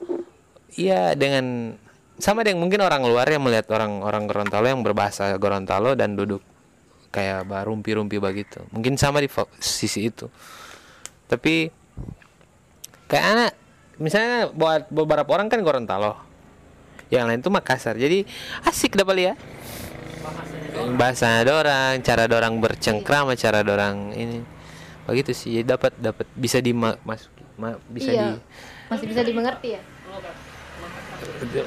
ya 0.74 1.14
dengan 1.14 1.78
sama 2.16 2.48
dengan 2.48 2.64
mungkin 2.64 2.80
orang 2.80 3.04
luar 3.04 3.28
yang 3.28 3.44
melihat 3.44 3.68
orang-orang 3.76 4.24
Gorontalo 4.28 4.66
yang 4.68 4.82
berbahasa 4.82 5.36
Gorontalo 5.36 5.94
dan 6.00 6.16
duduk 6.16 6.40
kayak 7.12 7.48
rumpi-rumpi 7.48 8.20
begitu. 8.20 8.64
Mungkin 8.72 8.96
sama 8.96 9.20
di 9.20 9.28
sisi 9.60 10.12
itu. 10.12 10.32
Tapi 11.28 11.72
kayak 13.08 13.26
anak 13.26 13.52
misalnya 14.00 14.52
buat 14.52 14.88
beberapa 14.92 15.28
orang 15.36 15.52
kan 15.52 15.60
Gorontalo. 15.60 16.16
Yang 17.12 17.26
lain 17.28 17.40
tuh 17.44 17.54
Makassar. 17.54 17.96
Jadi 18.00 18.24
asik 18.66 18.96
dapat 18.96 19.16
ya 19.32 19.34
bahasa 21.00 21.40
orang 21.48 22.04
cara 22.04 22.28
orang 22.28 22.60
bercengkrama 22.60 23.36
cara 23.40 23.64
orang 23.64 24.12
ini. 24.16 24.40
Begitu 25.06 25.32
sih 25.32 25.62
dapat 25.62 25.94
dapat 26.02 26.26
bisa 26.36 26.60
dimasuki 26.60 27.36
ma- 27.56 27.80
bisa 27.88 28.12
iya. 28.12 28.36
masih 28.92 29.08
bisa 29.08 29.22
dimengerti 29.24 29.80
ya? 29.80 29.82
di 29.82 29.95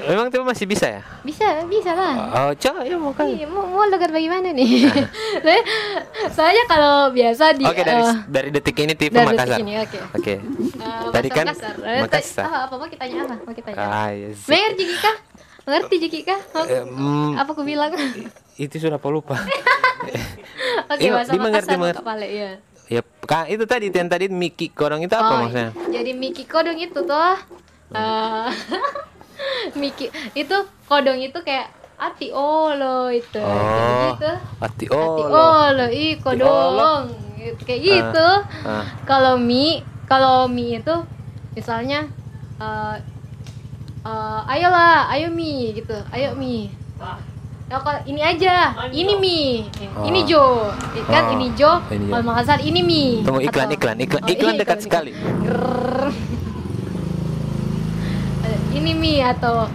memang 0.05 0.27
tuh 0.27 0.41
masih 0.41 0.65
bisa 0.65 0.87
ya 0.89 1.01
bisa 1.21 1.45
bisa 1.65 1.91
lah 1.91 2.15
oh 2.41 2.51
coba 2.53 2.79
ya 2.81 2.95
mau 2.95 3.11
kan 3.11 3.25
Iya, 3.25 3.45
mau, 3.45 3.63
mau 3.63 3.83
logat 3.83 4.09
bagaimana 4.09 4.49
nih? 4.49 4.89
Soalnya, 5.39 5.63
soalnya 6.29 6.63
kalau 6.65 6.93
biasa 7.09 7.53
di 7.53 7.63
oke 7.63 7.79
dari 7.79 8.01
eh, 8.01 8.15
dari 8.25 8.49
detik 8.49 8.75
ini 8.77 8.93
tipe 8.93 9.11
dari 9.11 9.25
detik 9.27 9.39
Makassar 9.39 9.59
ini, 9.59 9.73
oke. 9.77 9.99
oke 10.13 10.33
eh, 10.33 11.09
tadi 11.09 11.29
kan 11.29 11.45
Makassar. 11.45 11.73
Eh, 11.77 11.85
ta- 11.85 12.01
Makassar 12.03 12.45
ah, 12.45 12.59
apa 12.65 12.73
mau 12.75 12.87
kita 12.87 13.01
tanya 13.01 13.17
apa? 13.21 13.35
Mau 13.39 13.53
kita 13.53 13.67
tanya. 13.69 13.85
ah 13.85 14.09
yes. 14.09 14.39
Mengerti 14.45 14.83
Jika? 14.85 15.11
Mengerti 15.61 15.95
Jika? 16.01 16.35
Oh, 16.51 16.65
Eh, 16.65 16.83
mm, 16.83 17.31
apa 17.37 17.49
aku 17.49 17.63
bilang? 17.63 17.91
itu 18.55 18.75
sudah 18.75 18.95
apa 18.95 19.07
lupa 19.07 19.37
Oke, 20.89 20.99
Iya, 20.99 21.11
bahasa 21.13 21.31
mengerti, 21.31 21.45
Makassar 21.45 21.77
mengerti. 21.77 22.01
Kepala, 22.01 22.25
iya. 22.25 22.51
ya 22.87 23.01
ka, 23.21 23.45
itu 23.45 23.63
tadi 23.63 23.85
yang 23.87 24.07
tadi 24.07 24.25
Miki 24.27 24.67
Korong 24.67 24.99
itu 24.99 25.13
apa 25.13 25.29
Oh, 25.29 25.37
maksudnya 25.43 25.69
Jadi 25.89 26.11
Miki 26.11 26.43
kodong 26.43 26.75
itu 26.75 26.99
tuh 26.99 27.35
eh 27.91 28.47
Miki 29.79 30.07
itu 30.33 30.57
kodong 30.85 31.17
itu 31.17 31.39
kayak 31.39 31.67
ati 31.95 32.31
olo 32.31 33.07
itu. 33.09 33.39
oh 33.39 34.15
Gitu. 34.15 34.31
ati 34.59 34.85
Ati 34.87 35.23
oh 35.25 35.67
olo, 35.67 35.85
ih 35.89 36.15
kodong. 36.17 37.11
Gitu, 37.35 37.59
kayak 37.63 37.81
gitu. 37.81 38.29
ah. 38.63 38.83
Kalau 39.03 39.35
mie, 39.35 39.79
kalau 40.05 40.47
mie 40.47 40.79
itu 40.79 40.95
misalnya 41.53 42.07
eh 42.57 42.95
eh, 44.01 44.41
ayolah, 44.47 45.07
ayo 45.09 45.27
mie 45.29 45.71
gitu. 45.73 45.95
Ayo 46.09 46.35
mie. 46.35 46.71
Ya, 47.69 47.77
kalau 47.77 48.01
ini 48.03 48.17
aja, 48.17 48.73
ini 48.89 49.13
mie, 49.15 49.61
Eh, 49.77 50.09
ini 50.09 50.25
Jo, 50.25 50.73
kan 51.05 51.29
Oh, 51.29 51.33
ini 51.37 51.53
Jo, 51.53 51.77
kalau 51.85 52.25
Makassar 52.25 52.57
ini 52.59 52.81
mie. 52.81 53.21
tunggu 53.21 53.45
iklan 53.45 53.69
Atau- 53.69 53.77
iklan 53.77 53.97
iklan 54.01 54.23
Oh, 54.25 54.27
iklan 54.27 54.53
iya, 54.55 54.59
dekat 54.59 54.77
iklan, 54.81 54.85
sekali. 55.05 55.11
Ini 58.79 58.91
mie 58.95 59.19
atau 59.21 59.67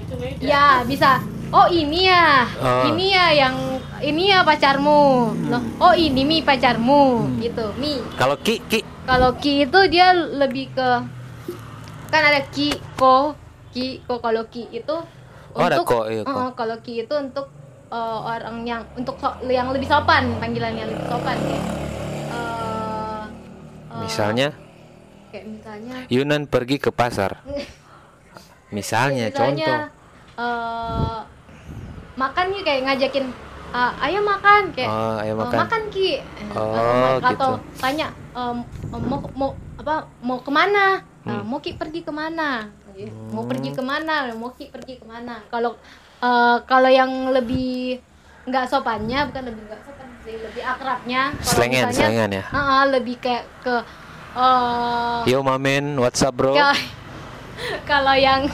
itu 0.00 0.14
meja. 0.16 0.40
ya 0.40 0.66
bisa. 0.82 1.20
Oh 1.50 1.66
ini 1.66 2.06
ya. 2.06 2.46
Oh. 2.56 2.88
ini 2.88 3.12
ya 3.12 3.26
yang 3.36 3.54
ini 4.00 4.30
ya 4.30 4.40
pacarmu. 4.40 5.34
Loh 5.50 5.62
oh 5.78 5.92
ini 5.92 6.24
mie 6.24 6.40
pacarmu 6.40 7.28
Hmm. 7.28 7.36
gitu. 7.38 7.66
Mie 7.76 8.00
kalau 8.16 8.40
Ki 8.40 8.56
Ki. 8.64 8.80
Kalau 9.04 9.34
ki 9.36 9.66
itu 9.66 9.80
dia 9.90 10.14
lebih 10.14 10.70
ke 10.70 10.88
kan 12.08 12.22
ada 12.24 12.40
ki 12.48 12.72
ko 12.94 13.34
ki 13.70 14.00
ko. 14.06 14.16
Kalau 14.18 14.46
ki 14.46 14.70
itu 14.72 14.96
Oh, 15.50 15.66
ada 15.66 15.82
ko, 15.82 16.06
iya, 16.06 16.22
ko. 16.22 16.30
Eh, 16.46 16.50
kalau 16.54 16.78
ki 16.78 17.02
itu 17.02 17.10
untuk 17.10 17.50
eh, 17.90 18.18
orang 18.22 18.62
yang 18.62 18.86
untuk 18.94 19.18
so- 19.18 19.34
yang 19.44 19.74
lebih 19.74 19.90
sopan 19.90 20.30
panggilan 20.38 20.78
yang 20.78 20.86
lebih 20.86 21.02
sopan 21.04 21.34
kayak 21.36 21.64
eh, 22.30 23.22
eh, 23.90 23.98
misalnya 23.98 24.48
kayak 25.30 25.46
misalnya 25.48 25.96
Yunan 26.06 26.44
pergi 26.44 26.76
ke 26.76 26.90
pasar. 26.90 27.40
Misalnya, 28.70 29.26
misalnya 29.26 29.66
contoh. 29.66 29.80
eh, 30.38 31.18
makan 32.14 32.44
nih 32.50 32.62
kayak 32.62 32.80
ngajakin 32.86 33.26
"Ah, 33.70 33.94
ayo 34.02 34.18
makan 34.20 34.70
kayak 34.70 34.86
oh 34.86 35.14
ayo 35.18 35.32
"Eh, 35.32 35.38
makan. 35.38 35.58
makan 35.58 35.82
ki. 35.90 36.10
Oh, 36.54 36.74
atau, 37.18 37.18
atau 37.18 37.50
gitu. 37.58 37.78
tanya 37.78 38.06
"Em, 38.30 38.56
mau 39.00 39.18
mau 39.32 39.50
apa 39.74 39.94
mau 40.20 40.38
ke 40.38 40.50
mana? 40.50 41.02
Hmm. 41.22 41.28
Nah, 41.28 41.42
mau 41.42 41.58
ki 41.58 41.74
pergi 41.74 42.00
ke 42.02 42.10
mana? 42.10 42.70
Mau 43.30 43.46
pergi 43.46 43.70
ke 43.70 43.82
mana? 43.82 44.30
Mau 44.34 44.50
ki 44.52 44.70
pergi 44.70 44.98
ke 44.98 45.06
mana? 45.06 45.42
Kalau 45.46 45.74
eh, 46.20 46.56
kalau 46.62 46.90
yang 46.90 47.10
lebih 47.30 47.98
nggak 48.44 48.66
sopannya 48.66 49.26
bukan 49.30 49.42
lebih 49.46 49.62
nggak 49.66 49.82
sopan 49.82 50.08
sih 50.22 50.34
lebih 50.36 50.62
akrabnya. 50.62 51.30
Kalau 51.32 51.46
Selengen, 51.48 51.84
misalnya, 51.86 51.98
selengen 52.06 52.30
ya? 52.32 52.44
"Ah, 52.50 52.82
lebih 52.86 53.18
kayak 53.18 53.44
ke 53.62 53.74
eh, 54.32 55.16
yo 55.26 55.40
mamen 55.40 55.96
what's 55.96 56.20
up 56.20 56.32
bro 56.32 56.54
kalau 57.84 58.14
yang 58.14 58.46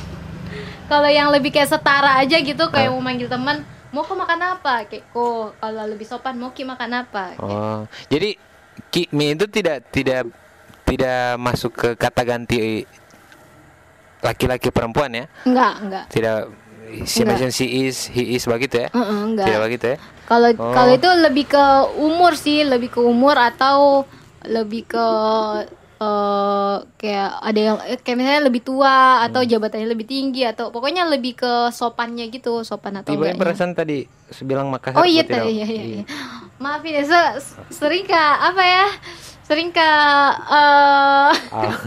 kalau 0.87 1.07
yang 1.07 1.29
lebih 1.29 1.51
kayak 1.51 1.69
setara 1.69 2.19
aja 2.19 2.37
gitu 2.37 2.65
kayak 2.69 2.89
Ah. 2.89 2.95
mau 2.95 3.03
manggil 3.03 3.27
teman 3.27 3.63
mau 3.91 4.03
kok 4.03 4.15
makan 4.15 4.41
apa 4.53 4.85
kayak 4.85 5.05
kok 5.09 5.57
kalau 5.57 5.85
lebih 5.85 6.05
sopan 6.05 6.35
mau 6.35 6.51
ki 6.51 6.63
makan 6.63 6.91
apa 7.03 7.25
Kayak, 7.33 7.41
oh 7.41 7.81
jadi 8.09 8.31
Ki 8.87 9.09
Mi 9.11 9.33
itu 9.33 9.49
tidak 9.49 9.89
tidak 9.89 10.29
tidak 10.85 11.41
masuk 11.41 11.73
ke 11.73 11.89
kata 11.97 12.23
ganti 12.23 12.85
laki-laki 14.21 14.69
perempuan 14.69 15.11
ya 15.13 15.25
enggak 15.45 15.73
enggak 15.81 16.05
tidak 16.11 16.37
si 17.03 17.25
macam 17.25 17.51
she 17.51 17.67
is, 17.83 18.07
he 18.07 18.39
is 18.39 18.47
begitu 18.47 18.79
ya? 18.79 18.89
Heeh, 18.95 19.19
enggak. 19.27 19.47
Tidak 19.51 19.61
begitu 19.61 19.87
ya? 19.91 19.97
Kalau 20.23 20.49
Oh. 20.55 20.71
kalau 20.71 20.93
itu 20.95 21.11
lebih 21.19 21.51
ke 21.51 21.65
umur 21.99 22.39
sih, 22.39 22.63
lebih 22.63 22.95
ke 22.95 23.03
umur 23.03 23.35
atau 23.35 24.07
lebih 24.47 24.87
ke 24.87 25.07
eh, 25.97 26.77
kayak 27.01 27.31
ada 27.41 27.61
yang 27.63 27.77
eh, 27.83 27.97
kayak 27.97 28.17
misalnya 28.17 28.43
lebih 28.47 28.63
tua 28.63 29.25
atau 29.25 29.41
Hmm. 29.41 29.49
jabatannya 29.49 29.89
lebih 29.89 30.05
tinggi 30.05 30.45
atau 30.45 30.69
pokoknya 30.69 31.09
lebih 31.09 31.33
ke 31.35 31.53
sopannya 31.71 32.29
gitu, 32.29 32.61
sopan 32.63 33.01
atau 33.01 33.17
Tiba 33.17 33.33
perasaan 33.33 33.73
tadi 33.73 34.05
bilang 34.43 34.69
Makassar. 34.69 35.01
Oh 35.01 35.07
iya, 35.09 35.25
tadi, 35.25 35.57
iya, 35.57 35.65
iya, 35.65 35.85
iya. 35.85 36.05
Maafin 36.57 37.01
ya, 37.01 37.05
se- 37.05 37.35
sering 37.71 38.05
kak 38.05 38.37
apa 38.45 38.63
ya? 38.63 38.87
Sering 39.47 39.71
kak 39.71 40.33
eh 40.51 41.31
Ah, 41.55 41.79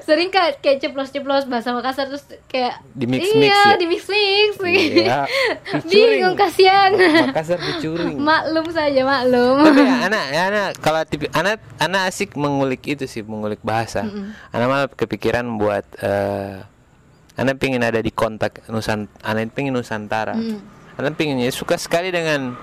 sering 0.00 0.32
kak 0.32 0.64
kayak 0.64 0.80
ceplos-ceplos 0.80 1.44
bahasa 1.44 1.76
Makassar 1.76 2.08
terus 2.08 2.24
kayak 2.48 2.80
Di 2.96 3.04
mix-mix 3.04 3.52
iya, 3.52 3.76
ya? 3.76 3.76
di 3.76 3.84
mix 3.84 4.08
mix 4.08 4.56
Iya, 4.64 5.28
bingung 5.92 6.32
kasihan 6.32 6.96
Makassar 6.96 7.60
dicuring. 7.60 8.16
maklum 8.32 8.64
saja 8.72 9.04
maklum 9.04 9.60
Tapi 9.60 9.84
ya, 9.84 9.96
anak, 10.08 10.24
ya, 10.32 10.42
anak 10.48 10.68
kalau 10.80 11.00
tipi, 11.04 11.28
anak, 11.36 11.60
anak 11.76 12.08
asik 12.08 12.32
mengulik 12.32 12.80
itu 12.88 13.04
sih, 13.04 13.20
mengulik 13.20 13.60
bahasa. 13.60 14.08
Anak 14.48 14.66
malah 14.66 14.88
kepikiran 14.88 15.44
buat, 15.60 15.84
eh 16.00 16.64
anak 17.34 17.60
pingin 17.60 17.82
ada 17.82 17.98
di 18.00 18.08
kontak 18.08 18.62
nusan, 18.70 19.10
anak 19.20 19.52
pingin 19.52 19.74
nusantara. 19.74 20.32
Mm. 20.32 20.60
Anak 20.94 21.18
pinginnya 21.18 21.50
suka 21.50 21.74
sekali 21.74 22.14
dengan 22.14 22.54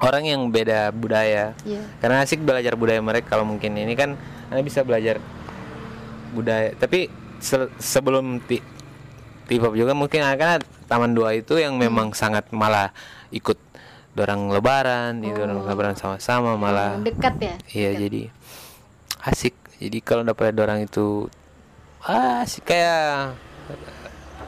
orang 0.00 0.24
yang 0.28 0.40
beda 0.48 0.92
budaya. 0.92 1.56
Iya. 1.64 1.82
Karena 2.00 2.22
asik 2.22 2.42
belajar 2.42 2.76
budaya 2.76 3.00
mereka 3.00 3.32
kalau 3.32 3.48
mungkin 3.48 3.76
ini 3.76 3.96
kan 3.96 4.14
anak 4.48 4.64
bisa 4.66 4.84
belajar 4.84 5.20
budaya. 6.32 6.76
Tapi 6.76 7.08
se- 7.40 7.72
sebelum 7.80 8.40
ti 8.44 8.60
T-pop 9.46 9.78
juga 9.78 9.94
mungkin 9.94 10.26
akan 10.26 10.58
taman 10.90 11.14
dua 11.14 11.30
itu 11.38 11.54
yang 11.54 11.78
memang 11.78 12.10
sangat 12.10 12.50
malah 12.50 12.90
ikut 13.30 13.54
dorang 14.10 14.50
lebaran, 14.50 15.22
itu 15.22 15.38
orang 15.38 15.62
lebaran 15.62 15.94
sama-sama 15.94 16.58
malah. 16.58 16.98
dekat 16.98 17.38
ya 17.38 17.54
Iya 17.70 17.90
jadi 17.94 18.22
asik. 19.22 19.54
Jadi 19.78 19.98
kalau 20.02 20.26
dapat 20.26 20.50
ada 20.50 20.66
orang 20.66 20.82
itu 20.82 21.30
ah, 22.02 22.42
asik 22.42 22.66
kayak 22.66 23.38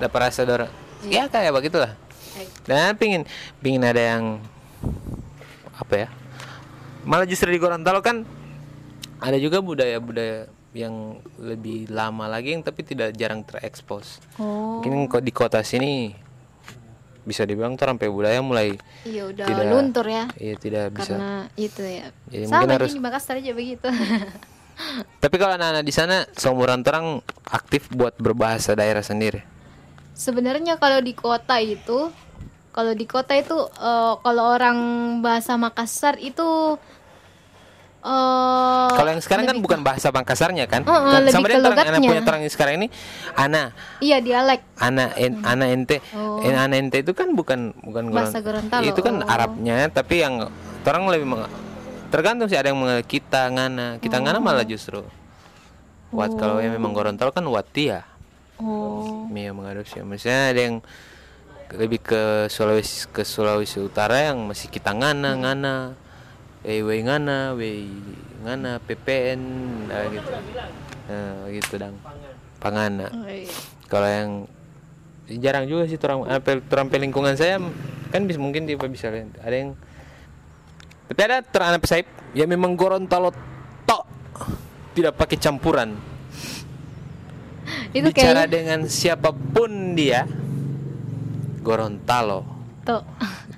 dapat 0.02 0.18
rasa 0.18 0.42
dorang. 0.42 0.72
Ya 1.06 1.30
kayak 1.30 1.54
begitulah. 1.54 1.94
Dan 2.66 2.98
pingin 2.98 3.22
pingin 3.62 3.86
ada 3.86 4.02
yang 4.02 4.42
apa 5.78 5.94
ya? 5.96 6.08
Malah 7.02 7.24
justru 7.24 7.48
di 7.48 7.56
Gorontalo 7.56 7.98
kan 8.00 8.26
ada 9.18 9.34
juga 9.34 9.58
budaya-budaya 9.58 10.46
yang 10.70 10.94
lebih 11.36 11.88
lama 11.88 12.28
lagi 12.28 12.52
yang 12.52 12.62
tapi 12.62 12.82
tidak 12.82 13.14
jarang 13.14 13.40
terekspos. 13.40 14.20
oh 14.36 14.78
Mungkin 14.78 15.22
di 15.22 15.32
kota 15.32 15.62
sini 15.62 16.12
bisa 17.22 17.44
dibilang 17.44 17.76
tuh 17.76 17.84
sampai 17.84 18.08
budaya 18.08 18.40
mulai 18.40 18.72
iya 19.04 19.28
udah 19.28 19.44
tidak 19.44 19.68
luntur 19.68 20.06
ya 20.08 20.24
Iya 20.34 20.54
tidak 20.56 20.96
bisa. 20.96 21.12
karena 21.12 21.32
itu 21.54 21.82
ya 21.84 22.08
Jadi 22.26 22.44
sama 22.46 22.54
mungkin 22.56 22.70
harus- 22.72 22.94
di 22.94 23.02
Makassar 23.02 23.36
aja 23.36 23.52
begitu 23.52 23.84
Tapi 25.20 25.34
kalau 25.36 25.52
anak-anak 25.52 25.82
di 25.82 25.92
sana 25.92 26.16
seumuran 26.32 26.80
orang 26.80 27.20
aktif 27.44 27.90
buat 27.90 28.14
berbahasa 28.16 28.72
daerah 28.72 29.02
sendiri. 29.02 29.42
sebenarnya 30.14 30.74
kalau 30.76 30.98
di 30.98 31.12
kota 31.12 31.58
itu 31.58 32.08
kalau 32.78 32.94
di 32.94 33.06
kota 33.10 33.34
itu 33.34 33.58
eh, 33.58 34.14
kalau 34.22 34.44
orang 34.54 34.78
bahasa 35.18 35.58
Makassar 35.58 36.14
itu 36.22 36.78
eh 37.98 38.88
Kalau 38.94 39.10
yang 39.10 39.18
sekarang 39.18 39.50
kan 39.50 39.58
bukan 39.58 39.82
bahasa 39.82 40.14
Makassarnya 40.14 40.70
kan? 40.70 40.86
Oh, 40.86 40.94
oh, 40.94 41.10
Kan 41.10 41.26
lebih 41.26 41.34
sama 41.34 41.46
dengan 41.50 41.74
terang, 41.74 41.90
anak 41.90 42.00
punya 42.06 42.22
terang 42.22 42.40
yang 42.46 42.52
sekarang 42.54 42.74
ini 42.78 42.86
ana. 43.34 43.74
Iya 43.98 44.22
dialek. 44.22 44.62
Ana 44.78 45.10
en, 45.18 45.42
ana 45.42 45.66
ente. 45.66 45.98
Oh. 46.14 46.38
En- 46.38 46.54
ana 46.54 46.78
ente 46.78 47.02
itu 47.02 47.10
kan 47.10 47.34
bukan 47.34 47.74
bukan 47.82 48.14
Bahasa 48.14 48.38
Gorontalo, 48.38 48.86
itu 48.86 49.00
kan 49.02 49.18
oh. 49.18 49.26
Arabnya 49.26 49.90
tapi 49.90 50.22
yang 50.22 50.46
orang 50.86 51.04
lebih 51.10 51.26
meng- 51.26 51.50
tergantung 52.14 52.46
sih 52.46 52.54
ada 52.54 52.70
yang 52.70 52.78
mengenal 52.78 53.02
kita 53.02 53.50
ngana. 53.50 53.98
Kita 53.98 54.22
ngana 54.22 54.38
malah 54.38 54.62
justru 54.62 55.02
wat 56.14 56.30
kalau 56.38 56.62
yang 56.62 56.78
memang 56.78 56.94
Gorontalo 56.94 57.34
kan 57.34 57.42
watia. 57.50 58.06
Oh. 58.62 59.26
Mia 59.26 59.50
mengadopsi. 59.50 60.06
Misalnya 60.06 60.54
ada 60.54 60.60
yang 60.62 60.76
lebih 61.76 62.00
ke 62.00 62.22
Sulawesi 62.48 63.10
ke 63.12 63.26
Sulawesi 63.26 63.82
Utara 63.84 64.32
yang 64.32 64.48
masih 64.48 64.72
kita 64.72 64.96
ngana 64.96 65.36
ngana 65.36 65.74
eh 66.64 66.80
wei 66.80 67.04
ngana 67.04 67.52
wei 67.52 67.84
ngana 68.44 68.80
PPN 68.80 69.40
nah, 69.88 70.04
gitu. 70.08 70.30
Nah, 71.08 71.44
gitu 71.52 71.74
dang. 71.76 71.94
Pangana 72.58 73.06
Oh, 73.14 73.28
iya. 73.30 73.46
kalau 73.86 74.08
yang 74.10 74.30
jarang 75.38 75.68
juga 75.68 75.86
sih 75.86 76.00
orang 76.00 76.26
apa 76.26 76.58
orang 76.74 76.88
lingkungan 76.90 77.36
saya 77.36 77.60
kan 78.08 78.24
bisa 78.24 78.40
mungkin 78.40 78.64
dia 78.64 78.74
bisa 78.74 79.12
ada 79.12 79.54
yang 79.54 79.76
tapi 81.08 81.20
ada 81.24 81.40
terang 81.40 81.80
pesaip 81.80 82.04
ya 82.36 82.44
memang 82.44 82.76
Gorontalo 82.76 83.32
tok 83.88 84.04
tidak 84.92 85.14
pakai 85.16 85.38
campuran. 85.40 85.90
Itu 87.94 88.12
bicara 88.12 88.44
kayaknya 88.44 88.46
dengan 88.48 88.80
siapa 88.88 89.32
pun 89.32 89.96
dia 89.96 90.28
Gorontalo 91.68 92.40
tuh 92.82 93.04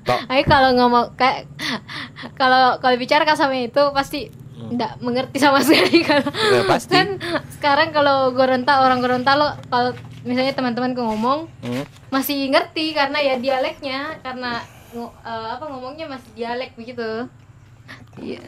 tok 0.03 0.19
Ayo 0.33 0.43
kalau 0.45 0.75
ngomong 0.75 1.15
kayak 1.15 1.47
kalau 2.41 2.77
kalau 2.79 2.97
bicara 2.97 3.23
sama 3.33 3.55
itu 3.55 3.79
pasti 3.95 4.27
enggak 4.61 4.99
mengerti 4.99 5.39
sama 5.39 5.63
sekali 5.67 6.03
kalau 6.03 6.27
Ya, 6.27 6.63
pasti. 6.67 6.91
kan 6.93 7.17
sekarang 7.53 7.89
kalau 7.91 8.35
Gorontalo 8.35 8.83
orang 8.83 8.99
Gorontalo 8.99 9.55
kalau 9.65 9.95
misalnya 10.21 10.53
teman-teman 10.53 10.93
ngomong 10.93 11.47
Hmm. 11.63 11.85
masih 12.11 12.51
ngerti 12.51 12.91
karena 12.91 13.19
ya 13.19 13.39
dialeknya 13.39 14.19
karena 14.21 14.61
eh, 14.93 15.49
apa 15.49 15.65
ngomongnya 15.65 16.11
masih 16.11 16.35
dialek 16.35 16.75
begitu. 16.75 17.31
Iya. 18.17 18.43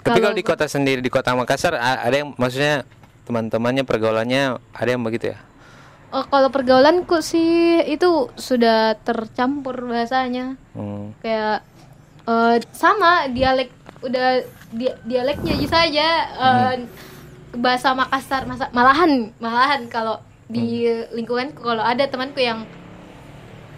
tapi 0.00 0.18
kalau 0.18 0.32
di 0.32 0.42
kota 0.42 0.66
sendiri 0.66 0.98
di 0.98 1.10
kota 1.10 1.34
Makassar 1.34 1.74
ada 1.74 2.10
yang 2.10 2.30
maksudnya 2.34 2.86
teman-temannya 3.22 3.82
pergaulannya 3.82 4.54
ada 4.72 4.88
yang 4.88 5.02
begitu 5.02 5.34
ya 5.34 5.38
Oh, 6.08 6.22
kalau 6.24 6.48
pergaulanku 6.48 7.18
sih 7.20 7.82
itu 7.82 8.08
sudah 8.34 8.94
tercampur 8.98 9.74
bahasanya. 9.84 10.54
Hmm. 10.72 11.10
kayak 11.18 11.64
eh, 12.24 12.56
sama 12.70 13.26
dialek 13.28 13.70
udah 14.00 14.44
di- 14.70 14.98
dialeknya 15.02 15.56
aja 15.56 15.68
saja 15.72 16.08
eh, 16.28 16.74
bahasa 17.54 17.90
Makassar 17.92 18.44
masa, 18.44 18.68
malahan 18.70 19.32
malahan 19.36 19.88
kalau 19.88 20.20
di 20.46 20.84
lingkunganku 21.10 21.58
kalau 21.58 21.80
ada 21.80 22.04
temanku 22.04 22.38
yang 22.38 22.62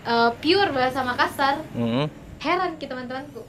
eh, 0.05 0.31
pure 0.37 0.71
bahasa 0.71 1.01
Makassar 1.01 1.65
Hmm. 1.71 2.07
heran 2.39 2.77
ki 2.77 2.87
teman-temanku 2.87 3.41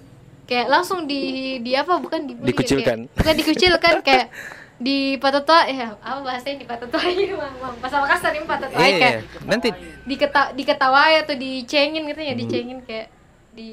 kayak 0.45 0.65
langsung 0.67 1.03
di 1.03 1.21
di 1.59 1.73
apa 1.73 1.97
bukan 1.97 2.25
dibully, 2.25 2.49
Dikucilkan. 2.49 3.05
kayak, 3.05 3.15
bukan 3.15 3.33
dikucilkan 3.35 3.95
kayak 4.01 4.27
di 4.79 4.97
patotoa 5.15 5.67
ya 5.67 5.91
apa 5.93 6.23
bahasanya 6.23 6.57
di 6.57 6.67
patotoa 6.67 7.03
ini 7.11 7.31
Bang? 7.31 7.51
Bang? 7.53 7.75
bahasa 7.77 7.99
Makassar 7.99 8.31
ini 8.31 8.47
patotoa 8.47 8.79
Iya, 8.79 8.95
kayak 8.97 9.15
nanti 9.43 9.69
diketa 10.05 10.41
diketawai 10.51 11.13
atau 11.19 11.35
dicengin 11.35 12.03
gitu 12.05 12.21
ya 12.21 12.33
dicengin 12.33 12.79
kayak 12.81 13.11
di 13.51 13.71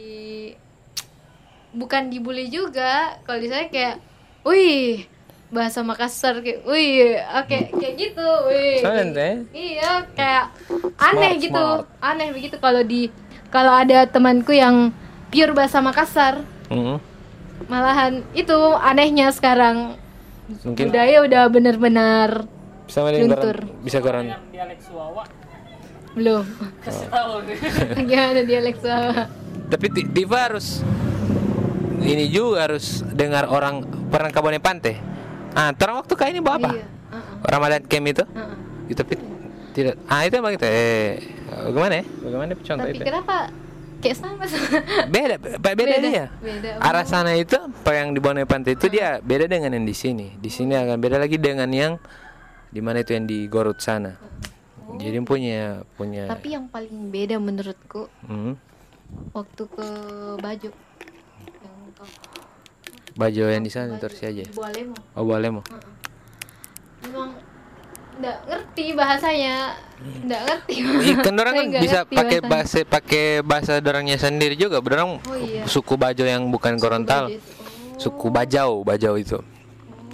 bukan 1.71 2.09
dibully 2.09 2.49
juga 2.49 3.21
kalau 3.23 3.39
di 3.39 3.47
sana 3.47 3.69
kayak 3.69 4.03
wih 4.43 5.05
bahasa 5.47 5.79
Makassar 5.81 6.41
kayak 6.41 6.65
wih 6.65 7.15
oke 7.37 7.59
kayak 7.73 7.95
gitu 7.95 8.27
wih 8.49 8.83
Soalnya 8.83 9.03
ente. 9.05 9.29
iya 9.53 9.91
kayak 10.11 10.45
aneh 10.99 11.31
Smart, 11.31 11.45
gitu 11.45 11.65
smart. 11.79 12.03
aneh 12.03 12.29
begitu 12.33 12.57
kalau 12.57 12.83
di 12.83 13.13
kalau 13.47 13.73
ada 13.73 14.03
temanku 14.05 14.51
yang 14.51 14.91
pure 15.29 15.53
bahasa 15.53 15.79
Makassar 15.79 16.43
Hmm. 16.67 16.99
malahan 17.71 18.27
itu 18.33 18.59
anehnya 18.75 19.31
sekarang 19.31 19.95
mungkin 20.63 20.85
budaya 20.91 21.17
udah 21.27 21.43
bener-bener 21.51 22.31
sama 22.87 23.11
dengan 23.11 23.35
luntur. 23.35 23.59
Bisa 23.83 23.99
koran 23.99 24.31
dialek 24.55 24.79
Suawa. 24.83 25.25
Belum. 26.17 26.47
Kasih 26.81 27.09
tahu 27.13 27.35
nih. 27.45 27.59
gimana 28.09 28.41
dialek 28.47 28.77
Jawa 28.79 29.47
tapi 29.67 29.87
Diva 29.91 30.47
harus 30.47 30.87
ini 32.07 32.31
juga 32.31 32.71
harus 32.71 33.03
dengar 33.11 33.51
orang 33.51 33.83
pernah 34.13 34.31
ke 34.31 34.39
Bone 34.39 34.63
Pante. 34.63 34.95
Ah 35.57 35.75
terang 35.75 35.99
waktu 35.99 36.15
kayak 36.15 36.31
ini 36.37 36.41
bawa 36.45 36.57
apa 36.61 36.69
iya 36.77 36.87
uh-uh, 36.87 37.49
Ramadan 37.49 37.83
Camp 37.89 38.07
itu. 38.07 38.25
Ya, 38.87 38.95
tapi 38.95 39.15
tidak. 39.75 39.95
Ah 40.07 40.23
itu 40.23 40.35
emang 40.39 40.55
gitu. 40.55 40.69
Eh 40.69 41.19
bagaimana 41.67 41.95
ya? 41.99 42.05
Bagaimana 42.23 42.51
contoh 42.55 42.87
tapi 42.87 42.95
itu? 42.95 43.05
kenapa 43.05 43.37
kayak 43.99 44.17
sama 44.17 44.45
beda 45.09 45.37
beda, 45.39 45.73
beda 45.75 45.97
dia. 45.99 46.25
beda. 46.39 46.71
Arah 46.79 47.05
sana 47.05 47.33
itu 47.35 47.57
apa 47.57 47.93
yang 47.93 48.13
di 48.13 48.21
Bone 48.21 48.45
Pante 48.45 48.73
itu 48.73 48.87
dia 48.87 49.19
beda 49.21 49.47
dengan 49.47 49.73
yang 49.73 49.85
di 49.85 49.97
sini. 49.97 50.37
Di 50.37 50.49
sini 50.49 50.77
akan 50.77 50.97
beda 50.99 51.17
lagi 51.17 51.37
dengan 51.37 51.69
yang 51.73 51.97
di 52.69 52.81
mana 52.81 53.01
itu 53.01 53.17
yang 53.17 53.25
di 53.25 53.47
Gorut 53.47 53.81
sana. 53.81 54.17
Jadi 54.97 55.19
punya 55.23 55.83
punya 55.99 56.31
tapi 56.31 56.55
yang 56.55 56.71
paling 56.71 57.11
beda 57.11 57.37
menurutku 57.37 58.07
Hmm. 58.25 58.55
waktu 59.35 59.63
ke 59.67 59.87
Bajo. 60.41 60.71
Yang 61.63 61.77
ke 61.97 62.05
baju 63.17 63.43
yang 63.49 63.65
di 63.65 63.73
sana 63.73 63.97
terus 63.97 64.21
aja. 64.21 64.45
Bualemo. 64.53 64.97
Oh 65.17 65.25
boleh 65.25 65.51
mau 65.51 65.65
memang 67.07 67.31
nggak 68.17 68.39
ngerti 68.45 68.85
bahasanya 68.93 69.57
nggak 69.97 70.41
ngerti 70.43 70.75
orang 70.81 71.03
Saya 71.03 71.17
kan 71.23 71.35
nggak 71.37 71.83
bisa 71.83 71.99
ngerti 72.01 72.17
pakai 72.17 72.39
bahasa 72.41 72.79
pakai 72.83 73.25
bahasa 73.41 73.73
dorangnya 73.79 74.17
sendiri 74.17 74.55
juga. 74.55 74.81
Dorang 74.81 75.21
Oh, 75.21 75.37
iya. 75.37 75.65
suku 75.65 75.95
Bajo 75.95 76.23
yang 76.23 76.49
bukan 76.49 76.77
Gorontalo. 76.77 77.29
Bajau 77.29 77.37
itu. 77.37 77.53
Oh. 77.53 77.99
Suku 77.99 78.27
Bajau, 78.29 78.71
Bajau 78.83 79.15
itu. 79.17 79.39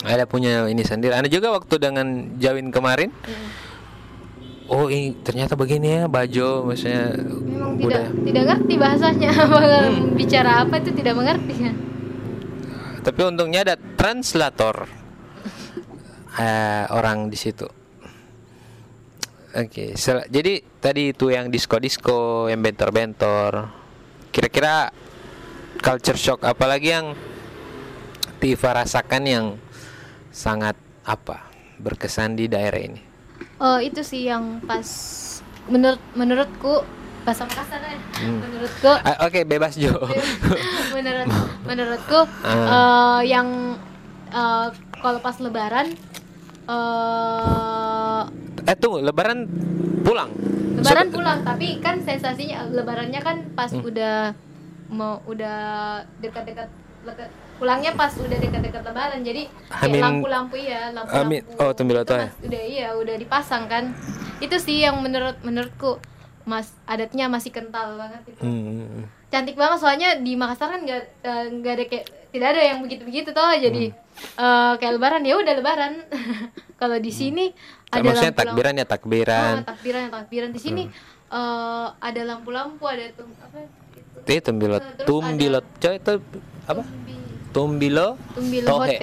Ada 0.03 0.26
punya 0.26 0.66
ini 0.66 0.82
sendiri. 0.82 1.14
Ada 1.14 1.26
juga 1.26 1.50
waktu 1.53 1.74
dengan 1.78 2.07
Jawin 2.36 2.70
kemarin. 2.70 3.11
Hmm. 3.22 3.50
Oh, 4.66 4.86
ini 4.88 5.12
ternyata 5.20 5.53
begini 5.53 6.00
ya 6.00 6.03
Bajo 6.07 6.64
maksudnya 6.64 7.12
memang 7.12 7.76
tidak 7.76 8.09
budaya. 8.09 8.24
tidak 8.24 8.42
ngerti 8.48 8.74
bahasanya 8.76 9.30
Hmm. 9.82 10.16
bicara 10.16 10.64
apa 10.64 10.80
itu 10.80 10.90
tidak 10.92 11.12
mengerti 11.12 11.55
ya 11.61 11.72
Tapi 13.03 13.20
untungnya 13.20 13.61
ada 13.62 13.74
translator 13.76 14.86
eh, 16.40 16.84
orang 16.88 17.28
di 17.28 17.36
situ. 17.36 17.66
Oke, 19.55 19.92
sel- 19.94 20.24
jadi 20.26 20.64
tadi 20.78 21.12
itu 21.12 21.28
yang 21.28 21.48
disco-disco, 21.48 22.48
yang 22.48 22.61
bentor-bentor. 22.61 23.68
Kira-kira 24.28 24.88
culture 25.76 26.16
shock 26.16 26.40
apalagi 26.42 26.88
yang 26.90 27.12
Tifa 28.38 28.74
rasakan 28.74 29.22
yang 29.22 29.46
sangat 30.28 30.74
apa 31.03 31.46
berkesan 31.76 32.34
di 32.34 32.46
daerah 32.46 32.80
ini? 32.80 33.00
oh 33.57 33.78
itu 33.78 34.03
sih 34.03 34.26
yang 34.26 34.59
pas 34.61 34.82
menurut 35.64 36.03
menurutku 36.12 36.82
bahasa 37.22 37.44
Makassar 37.44 37.78
ya 37.78 37.94
Hmm. 38.18 38.38
menurutku 38.40 38.90
Ah, 39.00 39.22
Oke, 39.22 39.42
bebas 39.42 39.74
Jo. 39.74 39.94
menurut 40.94 41.30
menurutku 41.62 42.20
Ah. 42.42 43.22
eh, 43.22 43.30
yang 43.30 43.78
eh, 44.28 44.66
kalau 44.96 45.18
pas 45.18 45.38
lebaran 45.38 45.94
eh 46.64 48.22
eh 48.64 48.76
tunggu, 48.76 48.98
Lebaran 49.00 49.46
pulang. 50.00 50.30
lebaran 50.72 51.06
So- 51.06 51.14
pulang 51.14 51.38
tapi 51.42 51.78
kan 51.78 52.00
sensasinya 52.00 52.66
lebarannya 52.66 53.20
kan 53.20 53.36
pas 53.52 53.70
Hmm. 53.70 53.84
udah 53.84 54.34
mau 54.88 55.22
udah 55.24 55.58
dekat-dekat 56.18 56.66
pulangnya 57.56 57.92
pas 57.92 58.10
udah 58.12 58.34
dekat-dekat 58.36 58.82
lebaran 58.82 59.20
jadi 59.20 59.46
kayak 59.68 59.86
Amin. 59.86 60.02
lampu-lampu 60.02 60.56
ya 60.56 60.90
lampu-lampu 60.90 61.22
Amin. 61.24 61.42
Oh, 61.56 61.70
Tumbiloto 61.70 62.08
itu 62.08 62.14
ya. 62.14 62.26
mas- 62.26 62.42
udah 62.42 62.62
iya 62.64 62.88
udah 62.92 63.14
dipasang 63.16 63.64
kan 63.66 63.94
itu 64.38 64.56
sih 64.56 64.80
yang 64.80 64.98
menurut 64.98 65.38
menurutku 65.40 66.02
mas 66.42 66.74
adatnya 66.84 67.26
masih 67.26 67.50
kental 67.50 67.94
banget 67.94 68.22
itu 68.26 68.40
Hmm. 68.42 69.06
Cantik 69.33 69.57
banget 69.57 69.78
soalnya 69.78 70.09
di 70.16 70.33
Makassar 70.35 70.68
kan 70.68 70.80
nggak 70.80 71.01
eh, 71.18 71.45
nggak 71.51 71.72
ada 71.72 71.85
kayak 71.87 72.05
tidak 72.28 72.49
ada 72.49 72.61
yang 72.62 72.78
begitu 72.78 73.03
begitu 73.03 73.28
toh 73.30 73.49
jadi 73.51 73.85
Hmm. 73.89 74.37
eh, 74.37 74.72
kayak 74.76 74.93
lebaran 74.95 75.22
ya 75.22 75.35
udah 75.35 75.55
lebaran 75.55 75.93
kalau 76.80 76.97
di 76.99 77.09
sini 77.11 77.49
ada 77.89 77.99
Hmm. 77.99 78.07
Maksudnya 78.07 78.28
lampu-lampu- 78.30 78.41
takbiran 78.45 78.74
ya 78.74 78.87
takbiran. 78.87 79.55
Oh, 79.55 79.64
takbiran 79.66 80.03
takbiran 80.11 80.51
di 80.51 80.61
sini 80.61 80.83
Hmm. 80.85 80.95
eh, 81.33 81.87
ada 81.99 82.20
lampu-lampu 82.26 82.85
ada 82.85 83.05
tuh 83.11 83.24
apa 83.39 83.59
itu 84.22 84.41
tumbilot, 84.41 84.85
Terus 84.95 85.07
tumbilot, 85.09 85.64
coy 85.76 85.97
itu 85.97 86.12
apa? 86.62 86.83
Tumbi- 86.85 87.20
Tumbilo, 87.53 88.09
tumbilo 88.33 88.68
hote 88.70 88.97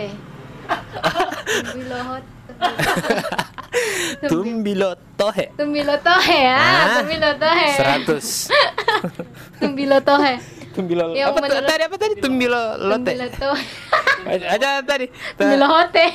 tumbilo 1.65 1.97
hote 2.03 2.29
Tumbilo 4.27 4.89
tohe. 5.15 5.45
tumbilo 5.53 5.95
tohe 5.99 6.37
ya 6.39 6.57
Ah, 6.57 6.97
tumbilo 6.97 7.29
tohe 7.35 7.67
100. 7.77 8.49
tumbilo 9.59 9.97
tohe 9.99 10.35
Tumbilo 10.69 11.11
Yang 11.11 11.27
apa 11.27 11.39
menurut- 11.41 11.65
tadi 11.65 11.83
apa 11.83 11.97
tadi? 11.97 12.13
Tumbilo 12.17 12.61
lote. 12.79 13.11
tumbilo 13.11 13.27
tohe 13.33 13.63
Aja 14.45 14.69
tadi. 14.81 15.05
tumbilo 15.33 15.65
hote 15.67 16.05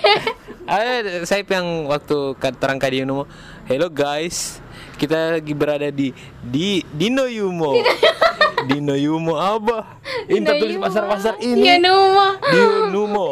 Ada 0.65 0.91
saya 1.27 1.43
yang 1.45 1.85
waktu 1.87 2.17
kat- 2.35 2.57
terang 2.57 2.79
kadi 2.79 3.05
mau 3.05 3.29
Hello 3.65 3.89
guys, 3.89 4.61
kita 4.95 5.37
lagi 5.37 5.53
berada 5.53 5.89
di 5.89 6.13
di 6.39 6.85
Dino 6.87 7.25
Yumo. 7.25 7.73
Dino 8.69 8.93
Yumo 8.93 9.37
apa? 9.37 10.01
Ini 10.25 10.45
tulis 10.55 10.77
pasar-pasar 10.77 11.41
ini. 11.41 11.65
Dino 11.65 11.93
Yumo. 11.93 12.29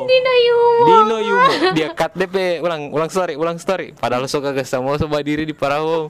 Dino 0.08 0.32
Yumo 0.34 0.74
Dino 0.82 1.16
Yumo. 1.18 1.52
Dia 1.72 1.92
cut 1.92 2.12
DP 2.12 2.60
ulang 2.60 2.88
ulang 2.90 3.08
story, 3.08 3.36
ulang 3.36 3.56
story. 3.56 3.92
Padahal 3.92 4.24
suka 4.24 4.52
ke 4.52 4.60
semua 4.62 4.96
sobat 4.96 5.20
diri 5.20 5.44
di 5.44 5.52
Parawo. 5.52 6.08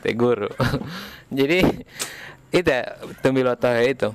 Teh 0.00 0.12
guru. 0.12 0.48
Jadi 1.30 1.60
itu 2.54 2.70
tembiloto 3.18 3.66
itu. 3.76 4.08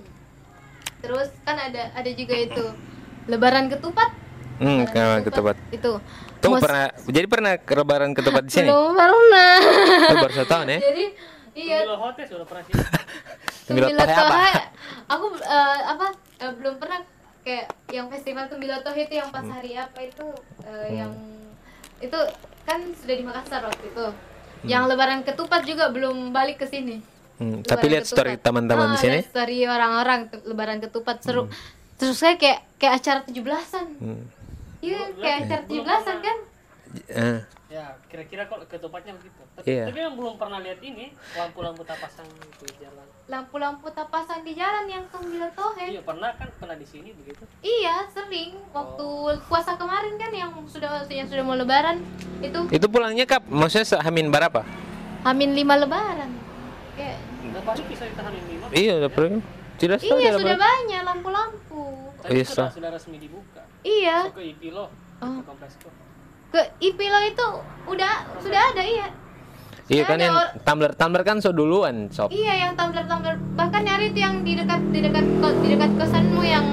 terus 1.00 1.28
kan 1.44 1.56
ada 1.56 1.92
ada 1.92 2.12
juga 2.12 2.36
itu 2.36 2.66
lebaran 3.28 3.68
ketupat 3.68 4.10
Hmm, 4.60 4.84
Lebaran 4.84 4.92
kenapa 4.92 5.18
ketupat? 5.24 5.56
itu 5.72 5.92
Tuh 6.40 6.52
Mos- 6.52 6.60
pernah 6.60 6.88
jadi 7.08 7.28
pernah 7.28 7.54
ke 7.56 7.74
lebaran 7.74 8.12
ketupat 8.12 8.44
di 8.44 8.52
sini? 8.52 8.68
belum 8.72 8.92
pernah 8.92 9.56
Oh, 10.12 10.16
baru 10.20 10.34
satu 10.36 10.50
tahun 10.50 10.68
ya? 10.68 10.80
jadi 10.82 11.06
iya 11.56 11.78
Tumbiloto 13.68 14.04
apa? 14.04 14.36
Hai, 14.36 14.54
aku 15.08 15.26
eh, 15.38 15.80
apa 15.86 16.06
eh, 16.40 16.52
belum 16.56 16.76
pernah 16.76 17.00
kayak 17.40 17.66
yang 17.88 18.08
festival 18.10 18.52
Tumbiloto 18.52 18.92
itu 18.92 19.14
yang 19.14 19.30
pas 19.30 19.44
Hmm. 19.44 19.54
hari 19.54 19.72
apa 19.76 20.00
itu 20.02 20.26
eh, 20.66 20.90
yang 20.94 21.12
itu 22.00 22.20
kan 22.64 22.80
sudah 22.94 23.16
di 23.16 23.24
Makassar 23.24 23.64
waktu 23.64 23.86
itu 23.86 24.06
yang 24.66 24.92
lebaran 24.92 25.24
ketupat 25.24 25.64
juga 25.64 25.88
belum 25.88 26.32
balik 26.32 26.60
ke 26.60 26.68
sini 26.68 27.00
Hmm, 27.40 27.64
tapi 27.64 27.88
lihat 27.88 28.04
story 28.04 28.36
ketupat. 28.36 28.46
teman-teman 28.46 28.86
Ah, 28.86 28.92
di 28.92 28.98
sini. 29.00 29.18
lihat 29.18 29.32
story 29.32 29.58
orang-orang 29.64 30.20
lebaran 30.44 30.80
ketupat 30.80 31.18
seru 31.20 31.48
terus 31.96 32.16
saya 32.16 32.36
kayak 32.36 32.68
kayak 32.76 32.94
acara 32.96 33.20
17-an 33.24 33.88
Hmm. 33.96 34.24
iya 34.80 35.08
kayak 35.14 35.38
acara 35.46 35.64
17-an 35.66 36.18
kan 36.20 36.38
Eh, 37.08 37.38
Ya, 37.70 37.86
kira-kira 38.10 38.50
kalau 38.50 38.66
ketupatnya 38.66 39.14
begitu. 39.14 39.38
Tapi, 39.54 39.70
Iya. 39.70 39.86
tapi 39.86 40.02
yang 40.02 40.18
belum 40.18 40.42
pernah 40.42 40.58
lihat 40.58 40.82
ini 40.82 41.14
lampu-lampu 41.38 41.86
tapasang 41.86 42.26
itu 42.26 42.66
di 42.66 42.82
jalan. 42.82 43.06
lampu-lampu 43.30 43.94
tak 43.94 44.10
pasang 44.10 44.42
di 44.42 44.58
jalan 44.58 44.90
yang 44.90 45.06
Tumbiloto 45.06 45.78
Iya, 45.78 46.02
pernah 46.02 46.34
kan 46.34 46.50
pernah 46.50 46.74
di 46.74 46.82
sini 46.82 47.14
begitu. 47.14 47.46
Iya, 47.62 48.10
sering. 48.10 48.58
Waktu 48.74 49.06
puasa 49.46 49.78
kemarin 49.78 50.18
kan 50.18 50.34
yang 50.34 50.50
sudah 50.66 51.06
yang 51.06 51.30
sudah 51.30 51.46
mau 51.46 51.54
lebaran 51.54 52.02
itu 52.42 52.58
itu 52.74 52.88
pulangnya 52.90 53.30
kap? 53.30 53.46
Maksudnya 53.46 54.02
Hamin 54.02 54.34
berapa? 54.34 54.66
Hamin 55.22 55.54
lima 55.54 55.78
lebaran. 55.78 56.34
Kayak 56.98 57.22
Bisa 57.72 58.03
ditahan 58.05 58.34
lima. 58.34 58.65
Iya, 58.72 58.93
udah 58.99 59.11
pernah. 59.11 59.41
Tidak 59.76 59.99
iya 60.01 60.32
sudah 60.34 60.57
banyak 60.57 61.01
lampu-lampu. 61.03 61.84
Tapi 62.20 62.36
Iya, 62.36 62.43
sudah, 62.43 62.67
sudah 62.70 62.89
resmi 62.91 63.15
dibuka. 63.15 63.63
Iya, 63.80 64.28
Masuk 64.28 64.36
ke 64.36 64.43
Ipilo, 64.49 64.86
Oh. 65.20 65.32
ke 65.34 65.43
Komplesco. 65.45 65.88
ke 66.49 66.61
Ipilo 66.82 67.20
itu 67.24 67.47
udah 67.88 68.13
sudah 68.39 68.61
ada 68.70 68.82
iya. 68.82 69.07
Iya 69.86 70.03
kan 70.03 70.17
yang 70.17 70.36
tumbler 70.59 70.93
tumbler 70.93 71.24
kan 71.24 71.38
so 71.38 71.49
duluan 71.49 72.09
sob. 72.09 72.30
Iya 72.30 72.53
yang 72.59 72.72
tumbler-tumbler 72.74 73.38
bahkan 73.53 73.82
nyari 73.82 74.09
itu 74.09 74.20
yang 74.20 74.41
di 74.41 74.53
dekat 74.53 74.82
di 74.89 74.99
dekat 74.99 75.26
di 75.59 75.67
dekat 75.70 75.91
kosanmu 75.95 76.41
yang 76.41 76.65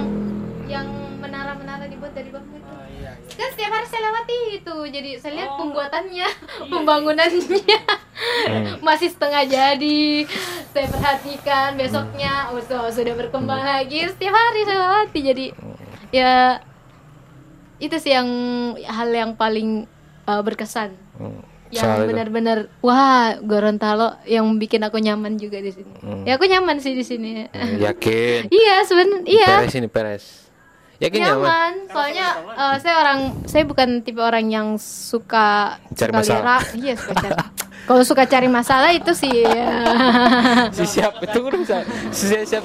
yang 0.67 0.85
menara-menara 1.19 1.87
dibuat 1.87 2.13
dari 2.13 2.29
bambu 2.29 2.55
itu. 2.55 2.67
Ah, 2.67 2.85
iya, 2.91 3.13
iya. 3.15 3.26
Kan 3.37 3.49
setiap 3.53 3.71
hari 3.71 3.87
saya 3.87 4.03
lewati 4.03 4.37
itu, 4.55 4.77
jadi 4.89 5.11
saya 5.17 5.33
lihat 5.35 5.51
Oh. 5.51 5.59
pembuatannya, 5.61 6.25
Iya. 6.25 6.69
pembangunannya 6.73 7.61
Hmm. 8.47 8.81
masih 8.87 9.09
setengah 9.09 9.45
jadi. 9.45 10.25
Saya 10.71 10.87
perhatikan 10.89 11.77
besoknya, 11.77 12.49
oh, 12.49 12.59
so- 12.59 12.89
sudah 12.91 13.13
berkembang 13.15 13.61
lagi. 13.61 14.05
Setiap 14.07 14.33
hari 14.33 14.61
saya 14.63 14.79
lewati, 14.81 15.21
jadi 15.23 15.47
ya 16.11 16.61
itu 17.77 17.97
sih 17.97 18.11
yang 18.11 18.29
hal 18.81 19.09
yang 19.11 19.31
paling 19.33 19.85
uh, 20.25 20.41
berkesan, 20.41 20.97
Hmm. 21.15 21.45
yang 21.69 22.09
benar-benar 22.09 22.73
wah 22.81 23.37
Gorontalo 23.39 24.17
yang 24.25 24.49
bikin 24.57 24.81
aku 24.81 24.97
nyaman 24.97 25.37
juga 25.37 25.61
di 25.61 25.71
sini. 25.71 25.93
Hmm. 25.99 26.25
Ya 26.25 26.35
aku 26.35 26.49
nyaman 26.49 26.79
sih 26.79 26.97
di 26.97 27.05
sini. 27.05 27.45
Hmm, 27.47 27.77
Yakin. 27.77 28.49
Iya 28.55 28.81
sebenarnya, 28.83 29.29
iya 29.29 29.51
Peres 29.61 29.77
ini 29.77 29.89
peres. 29.89 30.46
Yakin 30.97 31.19
nyaman? 31.19 31.37
nyaman 31.37 31.73
soalnya 31.89 32.29
eh, 32.51 32.77
saya 32.79 32.95
orang 32.99 33.19
saya 33.45 33.63
bukan 33.63 33.89
tipe 34.01 34.19
orang 34.19 34.47
yang 34.47 34.69
suka 34.77 35.77
Cari 35.91 36.09
suka 36.09 36.19
masalah. 36.19 36.61
iya 36.75 36.95
suka 36.95 37.15
cari 37.15 37.35
kalau 37.85 38.03
suka 38.03 38.25
cari 38.25 38.49
masalah 38.49 38.91
itu 38.91 39.13
sih 39.13 39.47
ya. 39.47 39.71
Si 40.71 40.83
siap 40.89 41.21
itu 41.21 41.39
bisa. 41.55 41.87
Si 42.11 42.25
siap, 42.27 42.43
siap. 42.45 42.65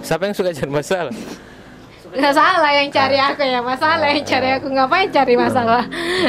Siapa 0.00 0.22
yang 0.22 0.32
suka 0.32 0.50
cari 0.52 0.70
masalah? 0.70 1.14
nggak 2.06 2.32
salah 2.32 2.70
yang 2.72 2.88
cari 2.88 3.18
aku 3.18 3.42
ya 3.42 3.60
masalah 3.60 4.08
yang 4.08 4.24
cari 4.24 4.48
aku 4.50 4.72
ngapain 4.72 5.08
cari 5.10 5.34
masalah 5.36 5.84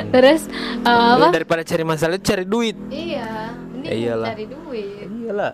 terus 0.10 0.44
Lu 0.84 0.92
apa 1.22 1.32
daripada 1.32 1.64
cari 1.64 1.84
masalah 1.86 2.18
cari 2.18 2.44
duit. 2.44 2.76
iya 2.90 3.56
Ya 3.78 3.92
ini 3.94 4.04
iyalah. 4.04 4.28
cari 4.30 4.46
duit 4.48 5.07
Iyalah. 5.28 5.54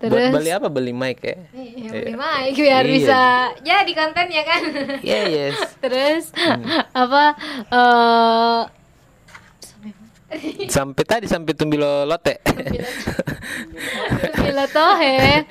Terus? 0.00 0.10
Buat 0.10 0.32
beli 0.32 0.50
apa? 0.50 0.66
Beli 0.66 0.92
mic 0.92 1.20
ya? 1.20 1.36
Iya, 1.52 1.88
beli 1.92 2.14
mic 2.14 2.52
biar 2.56 2.80
Iya. 2.80 2.88
bisa 2.88 3.20
ya 3.60 3.84
di 3.84 3.92
konten 3.92 4.26
ya 4.26 4.42
kan 4.42 4.62
Yeah, 5.00 5.24
yes. 5.28 5.56
terus 5.84 6.32
Hmm. 6.32 6.64
apa 6.90 7.22
eh 7.68 8.60
Sampai 10.66 11.04
tadi 11.04 11.28
sampai 11.28 11.52
tumbilo 11.52 12.08
lote. 12.08 12.40
Bila 14.32 14.64
tohe 14.72 15.44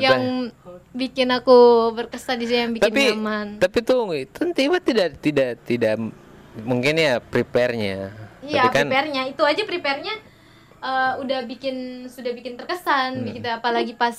yang 0.00 0.48
bikin 0.90 1.28
aku 1.28 1.56
berkesan 1.92 2.40
di 2.40 2.48
sini 2.48 2.60
yang 2.62 2.72
bikin 2.72 2.84
tapi 2.86 3.02
nyaman. 3.12 3.46
tapi 3.56 3.78
tuh 3.80 4.08
itu 4.12 4.40
tiba 4.52 4.76
tidak 4.76 5.20
tidak 5.20 5.60
tidak 5.62 5.96
mungkin 6.58 6.96
ya 6.96 7.16
prepare-nya 7.18 8.12
Iya, 8.40 8.68
kan 8.68 8.88
prepare-nya 8.88 9.22
itu 9.26 9.40
aja 9.40 9.62
prepare-nya 9.62 10.12
eh, 10.82 11.12
udah 11.16 11.40
bikin 11.44 11.76
sudah 12.06 12.30
bikin 12.30 12.54
terkesan 12.54 13.16
Hmm. 13.16 13.24
begitu 13.24 13.46
apalagi 13.46 13.94
pas 13.94 14.18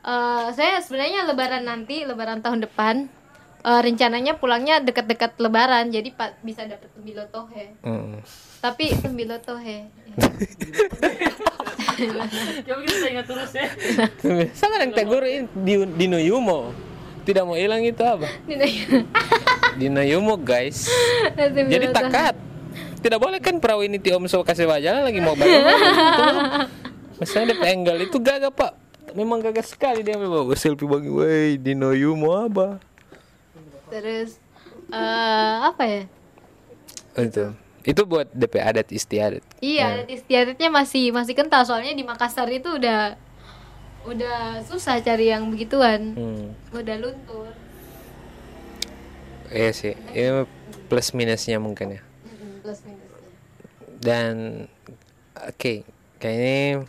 eh, 0.00 0.46
saya 0.50 0.80
sebenarnya 0.80 1.24
lebaran 1.24 1.62
nanti, 1.62 2.02
lebaran 2.02 2.40
tahun 2.40 2.64
depan 2.64 3.06
eh, 3.60 3.80
rencananya 3.84 4.34
pulangnya 4.34 4.80
dekat-dekat 4.80 5.36
lebaran. 5.36 5.92
Jadi 5.92 6.10
pak 6.10 6.40
bisa 6.40 6.64
dapet 6.64 6.88
tembilotohe. 6.90 7.76
mm, 7.80 8.24
Tapi 8.58 8.96
tembilotohe. 8.96 9.78
Ya 12.64 12.72
begitu 12.74 12.96
saya 12.96 13.10
ingat 13.12 13.26
terus 13.28 13.52
ya. 13.52 13.68
sama 14.58 14.80
yang 14.80 14.96
tegur 14.96 15.20
ini 15.20 15.44
di 15.52 15.74
Dino 15.96 16.16
Yumo. 16.16 16.72
Tidak 17.22 17.44
mau 17.44 17.52
hilang 17.52 17.84
itu 17.84 18.00
apa? 18.00 18.24
Dino 19.76 20.00
Yumo. 20.00 20.40
Guys. 20.40 20.88
Jadi 21.36 21.92
takat 21.92 22.32
tidak 23.00 23.18
boleh 23.18 23.40
kan 23.40 23.56
perahu 23.58 23.82
ini 23.82 23.96
om 24.12 24.28
so 24.28 24.44
kasih 24.44 24.68
wajalan 24.68 25.04
lagi 25.04 25.20
mau 25.20 25.34
bayar 25.34 25.60
gitu. 25.66 26.24
Masalahnya 27.20 27.52
DP 27.52 27.64
Enggal 27.68 27.96
itu 28.00 28.16
gagah 28.16 28.48
pak 28.48 28.72
memang 29.12 29.40
gagah 29.40 29.64
sekali 29.64 30.00
dia 30.00 30.16
memang 30.16 30.48
selfie 30.54 30.86
bagi 30.86 31.10
woi 31.10 31.58
Dino 31.58 31.90
Yumo 31.92 32.32
apa 32.46 32.80
Terus 33.90 34.38
eh 34.90 35.54
apa 35.60 35.82
ya? 35.84 36.02
itu 37.18 37.44
itu 37.80 38.02
buat 38.04 38.28
DP 38.30 38.54
adat 38.60 38.88
istiadat 38.92 39.42
Iya, 39.58 40.04
adat 40.04 40.08
istiadatnya 40.08 40.68
masih 40.70 41.10
masih 41.10 41.34
kental 41.34 41.64
soalnya 41.64 41.92
di 41.92 42.04
Makassar 42.06 42.46
itu 42.48 42.76
udah 42.76 43.16
udah 44.00 44.64
susah 44.64 44.96
cari 45.04 45.28
yang 45.28 45.44
begituan. 45.52 46.16
hmm. 46.16 46.72
Udah 46.72 46.96
luntur. 46.96 47.52
iya 49.50 49.74
sih 49.74 49.92
ini 50.14 50.46
plus 50.88 51.10
minusnya 51.12 51.58
mungkin 51.58 51.98
ya 51.98 52.02
Plus 52.70 52.80
minusnya. 52.86 53.30
dan 53.98 54.34
oke 55.36 55.82
kayaknya 56.16 56.86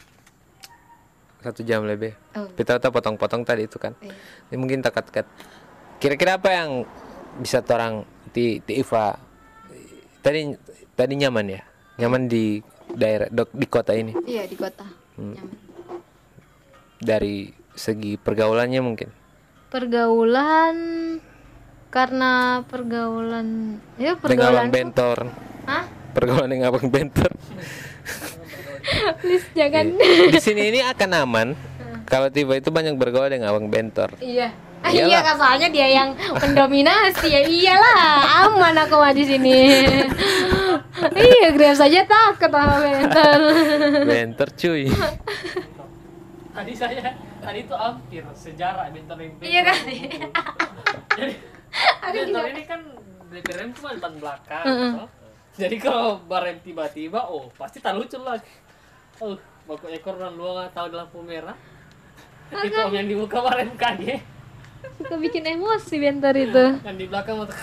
satu 1.41 1.61
jam 1.61 1.81
lebih 1.83 2.13
Oh. 2.31 2.47
kita 2.53 2.77
tahu 2.77 2.93
potong-potong 2.93 3.41
tadi 3.41 3.65
itu 3.65 3.75
kan 3.75 3.97
Iya. 3.97 4.13
ini 4.47 4.55
mungkin 4.55 4.79
takat-takat 4.79 5.25
kira-kira 5.97 6.37
apa 6.37 6.49
yang 6.49 6.69
bisa 7.35 7.59
orang 7.65 8.05
di, 8.29 8.61
di 8.61 8.77
Iva 8.77 9.17
tadi 10.21 10.53
tadi 10.93 11.13
nyaman 11.17 11.45
ya 11.49 11.61
nyaman 11.97 12.29
di 12.29 12.61
daerah 12.87 13.27
dok- 13.27 13.51
di 13.51 13.65
kota 13.65 13.91
ini 13.91 14.13
Iya 14.21 14.45
di 14.45 14.53
kota. 14.53 14.85
Hmm. 15.17 15.33
Nyaman. 15.33 15.57
dari 16.99 17.49
segi 17.73 18.15
pergaulannya 18.15 18.79
mungkin 18.79 19.09
Pergaulan 19.67 20.77
karena 21.89 22.33
pergaulan 22.63 23.47
ya 23.95 24.13
dengan 24.13 24.21
pergaulan 24.21 24.61
abang 24.61 24.71
bentor 24.71 25.17
Hah? 25.65 25.83
pergaulan 26.11 26.49
dengan 26.49 26.69
abang 26.69 26.91
bentor 26.91 27.31
Please 29.21 29.45
jangan. 29.53 29.93
di 30.27 30.39
sini 30.41 30.73
ini 30.73 30.79
akan 30.83 31.09
aman 31.23 31.47
kalau 32.03 32.27
tiba 32.27 32.57
itu 32.57 32.67
banyak 32.67 32.97
bergaul 32.97 33.31
dengan 33.31 33.53
abang 33.53 33.71
bentor 33.71 34.11
iya. 34.19 34.51
Ah, 34.81 34.89
Iyalah. 34.93 35.07
iya 35.07 35.19
kan 35.21 35.35
soalnya 35.37 35.67
dia 35.69 35.87
yang 35.87 36.09
mendominasi 36.35 37.27
ya 37.29 37.41
iyalah 37.45 38.03
aman 38.43 38.73
aku 38.75 38.97
mah 38.97 39.13
di 39.13 39.23
sini 39.23 39.55
iya 41.31 41.47
Grab 41.53 41.77
saja 41.77 42.01
takut 42.03 42.49
sama 42.49 42.75
mentor 42.81 43.39
bentor 44.09 44.49
cuy 44.57 44.89
Tadi 46.51 46.75
saya 46.75 47.15
tadi 47.39 47.63
itu 47.63 47.71
hampir 47.71 48.27
sejarah 48.35 48.91
bentar 48.91 49.15
yang 49.15 49.31
iya 49.39 49.61
kan 49.63 49.77
Jadi 51.15 51.33
bentar 52.03 52.11
juga. 52.11 52.51
ini 52.51 52.63
kan 52.67 52.81
DP 53.31 53.47
rem 53.55 53.71
cuma 53.71 53.95
depan 53.95 54.11
belakang. 54.19 54.65
Heeh. 54.67 54.91
toh. 54.99 55.07
Jadi 55.51 55.75
kalau 55.77 56.19
barem 56.21 56.57
tiba-tiba, 56.59 57.27
oh 57.27 57.51
pasti 57.51 57.77
tak 57.77 57.93
lucu 57.93 58.15
lagi. 58.17 58.47
Oh, 59.17 59.35
baku 59.63 59.89
ekor 59.89 60.15
dan 60.15 60.33
luang 60.33 60.65
tahu 60.69 60.87
di 60.87 60.95
lampu 60.95 61.19
merah. 61.19 61.55
Itu 62.49 62.77
om 62.77 62.91
yang 62.91 63.05
dibuka 63.05 63.39
barem 63.39 63.75
kaget. 63.75 64.21
suka 64.97 65.13
bikin 65.13 65.45
emosi 65.47 65.95
bentar 65.95 66.33
itu 66.33 66.81
Yang 66.81 66.95
di 66.97 67.05
belakang 67.05 67.37
motor 67.37 67.53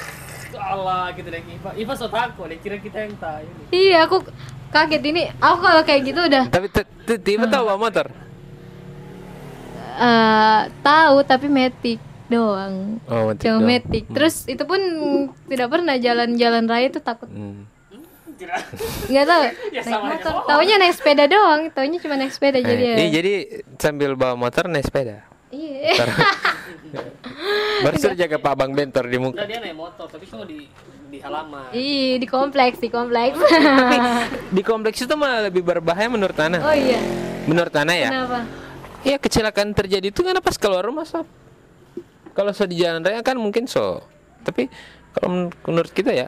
Allah 0.55 1.11
gitu 1.13 1.27
deh 1.27 1.43
Iva. 1.43 1.71
Iva 1.75 1.93
so 1.93 2.07
takut, 2.07 2.47
dia 2.47 2.57
kira 2.57 2.79
kita 2.79 2.99
yang 3.01 3.15
tahu 3.17 3.43
ini. 3.43 3.63
iya 3.71 4.07
aku 4.07 4.23
kaget 4.69 5.03
ini 5.05 5.23
aku 5.37 5.57
kalau 5.59 5.83
kayak 5.83 6.03
gitu 6.05 6.21
udah 6.21 6.45
tapi 6.47 6.67
t- 6.69 6.87
t- 7.05 7.19
tiba 7.19 7.45
tahu 7.45 7.67
bawa 7.67 7.77
motor 7.77 8.07
eh 9.99 10.61
tahu 10.81 11.17
tapi 11.23 11.47
metik 11.49 11.99
doang 12.29 13.03
oh 13.05 13.29
metik 13.29 13.43
cuma 13.43 13.57
doang. 13.57 13.67
metik 13.67 14.05
terus 14.09 14.47
itu 14.47 14.63
pun 14.63 14.79
tidak 15.49 15.69
pernah 15.69 15.95
jalan-jalan 15.97 16.65
raya 16.65 16.87
itu 16.87 17.01
takut 17.01 17.27
Hmm. 17.29 17.67
Tidak. 18.39 18.61
nggak 19.09 19.27
tahu 19.27 19.43
Ya, 19.75 19.83
naik 19.83 19.91
aja 19.91 19.99
motor 20.01 20.33
taunya 20.47 20.75
naik 20.77 20.95
sepeda 20.95 21.25
doang 21.27 21.61
taunya 21.69 21.99
cuma 21.99 22.15
naik 22.15 22.31
sepeda 22.31 22.59
jadi 22.59 22.83
ya 22.85 22.95
Eh, 22.95 22.99
iya, 23.01 23.09
jadi 23.13 23.33
sambil 23.77 24.15
bawa 24.15 24.39
motor 24.39 24.65
naik 24.65 24.87
sepeda. 24.87 25.27
iya 25.51 25.99
Baru 27.79 27.95
jaga 28.13 28.37
Pak 28.37 28.55
Bang 28.55 28.73
Bentor 28.73 29.07
di 29.07 29.19
muka. 29.19 29.45
Dia 29.45 29.61
naik 29.61 29.77
motor, 29.77 30.07
tapi 30.07 30.27
cuma 30.27 30.43
di 30.43 30.67
di 31.09 31.19
halaman. 31.19 31.71
Ih, 31.71 32.19
di 32.19 32.27
kompleks, 32.27 32.77
di 32.77 32.91
kompleks. 32.91 33.39
Di 34.57 34.63
kompleks 34.63 34.99
itu 34.99 35.15
malah 35.15 35.47
lebih 35.47 35.63
berbahaya 35.63 36.09
menurut 36.09 36.37
Ana. 36.37 36.59
oh 36.61 36.75
iya. 36.75 37.01
Menurut 37.45 37.73
Ana 37.73 37.95
ya. 37.95 38.09
Kenapa? 38.11 38.41
Iya 39.01 39.17
kecelakaan 39.17 39.71
terjadi 39.73 40.11
itu 40.11 40.21
kan 40.21 40.37
pas 40.39 40.57
keluar 40.57 40.83
rumah 40.83 41.07
sob. 41.07 41.25
Kalau 42.35 42.51
so 42.51 42.67
di 42.67 42.77
jalan 42.77 43.01
raya 43.01 43.23
kan 43.23 43.37
mungkin 43.37 43.65
so. 43.65 44.03
Tapi 44.43 44.67
kalau 45.13 45.29
men- 45.29 45.55
menurut 45.65 45.93
kita 45.93 46.11
ya 46.11 46.27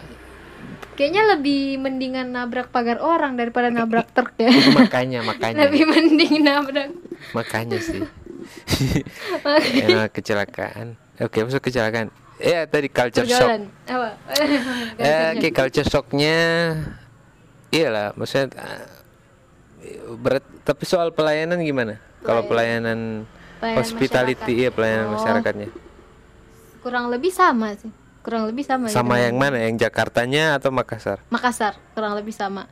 Kayaknya 1.01 1.23
lebih 1.33 1.81
mendingan 1.81 2.29
nabrak 2.29 2.69
pagar 2.69 3.01
orang 3.01 3.33
daripada 3.33 3.73
nabrak 3.73 4.13
truk 4.17 4.37
ya. 4.37 4.53
makanya 4.71 5.25
makanya 5.25 5.57
lebih 5.65 5.89
mending 5.89 6.45
nabrak. 6.45 6.93
makanya 7.33 7.81
sih. 7.81 8.05
Emang 9.85 10.13
kecelakaan. 10.13 11.01
Oke 11.17 11.41
masuk 11.41 11.65
kecelakaan. 11.65 12.13
Ya 12.37 12.65
tadi 12.65 12.89
culture 12.89 13.25
shock. 13.25 13.49
Pergaulan. 13.49 13.63
Apa? 13.85 14.09
Eh, 14.97 15.27
oke 15.37 15.49
culture 15.53 15.85
shocknya 15.85 16.37
iyalah 17.69 18.13
maksudnya 18.13 18.49
eh, 19.81 20.05
berat 20.17 20.45
tapi 20.61 20.85
soal 20.85 21.13
pelayanan 21.13 21.61
gimana 21.61 21.97
kalau 22.21 22.45
pelayanan, 22.45 23.25
Pelayanan 23.57 23.77
hospitality 23.81 24.53
iya 24.59 24.71
pelayanan 24.73 25.07
Oh. 25.09 25.13
masyarakatnya 25.17 25.69
Kurang 26.81 27.13
lebih 27.13 27.29
sama 27.29 27.77
sih. 27.77 27.93
Kurang 28.21 28.45
lebih 28.45 28.63
sama. 28.63 28.87
ya 28.87 28.93
sama 28.93 29.15
dengan 29.15 29.25
yang 29.25 29.37
mana 29.37 29.57
yang 29.59 29.77
Jakartanya 29.77 30.45
atau 30.55 30.69
Makassar 30.71 31.25
Makassar, 31.29 31.75
kurang 31.93 32.13
lebih 32.15 32.33
sama. 32.33 32.69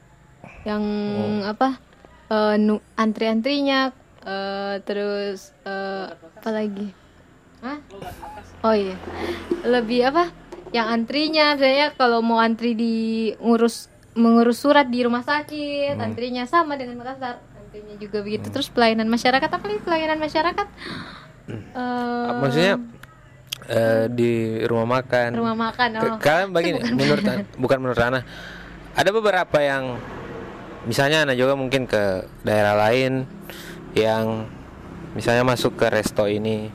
Yang 0.62 0.82
Oh. 1.16 1.42
apa? 1.48 1.68
eh, 2.28 2.56
nu- 2.58 2.84
antri-antrinya 2.94 3.88
eh, 4.20 4.74
terus 4.82 5.56
eh, 5.62 6.06
apa 6.12 6.50
lagi? 6.50 6.92
Hah? 7.58 7.80
Oh 8.60 8.70
iya. 8.70 8.94
Lebih 9.62 10.04
apa? 10.06 10.28
Yang 10.68 10.86
antrinya 10.86 11.56
saya 11.56 11.90
kalau 11.90 12.20
mau 12.20 12.36
antri 12.36 12.72
di 12.72 12.94
ngurus 13.34 13.88
mengurus 14.12 14.58
surat 14.58 14.84
di 14.84 15.00
rumah 15.00 15.22
sakit, 15.22 15.94
Hmm. 15.94 16.04
antrinya 16.04 16.44
sama 16.44 16.74
dengan 16.74 16.98
Makassar. 16.98 17.40
Antrinya 17.56 17.96
juga 17.96 18.20
begitu. 18.20 18.46
Terus 18.48 18.68
pelayanan 18.68 19.06
masyarakat 19.06 19.48
apa 19.48 19.64
lagi 19.64 19.80
pelayanan 19.80 20.18
masyarakat? 20.18 20.66
Eh, 21.48 22.30
maksudnya 22.36 22.76
eh, 23.68 24.08
di 24.08 24.32
rumah 24.62 24.98
makan 24.98 25.30
rumah 25.34 25.56
makan. 25.62 25.88
Oh. 25.96 26.16
kalian 26.18 26.48
begini 26.50 26.78
menurut 26.90 27.24
An- 27.24 27.46
bukan 27.54 27.78
menurut 27.78 28.00
Ana 28.00 28.20
ada 28.92 29.10
beberapa 29.10 29.58
yang 29.58 30.00
misalnya 30.84 31.22
Ana 31.22 31.32
juga 31.32 31.52
mungkin 31.52 31.84
ke 31.84 32.02
daerah 32.40 32.74
lain 32.74 33.28
yang 33.92 34.48
misalnya 35.12 35.42
masuk 35.42 35.74
ke 35.74 35.86
resto 35.86 36.24
ini 36.24 36.68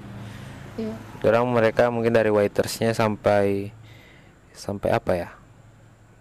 Iya. 0.73 0.89
orang 1.23 1.45
mereka 1.47 1.87
mungkin 1.87 2.09
dari 2.09 2.29
waitersnya 2.29 2.91
sampai 2.91 3.69
sampai 4.51 4.89
apa 4.89 5.11
ya 5.13 5.29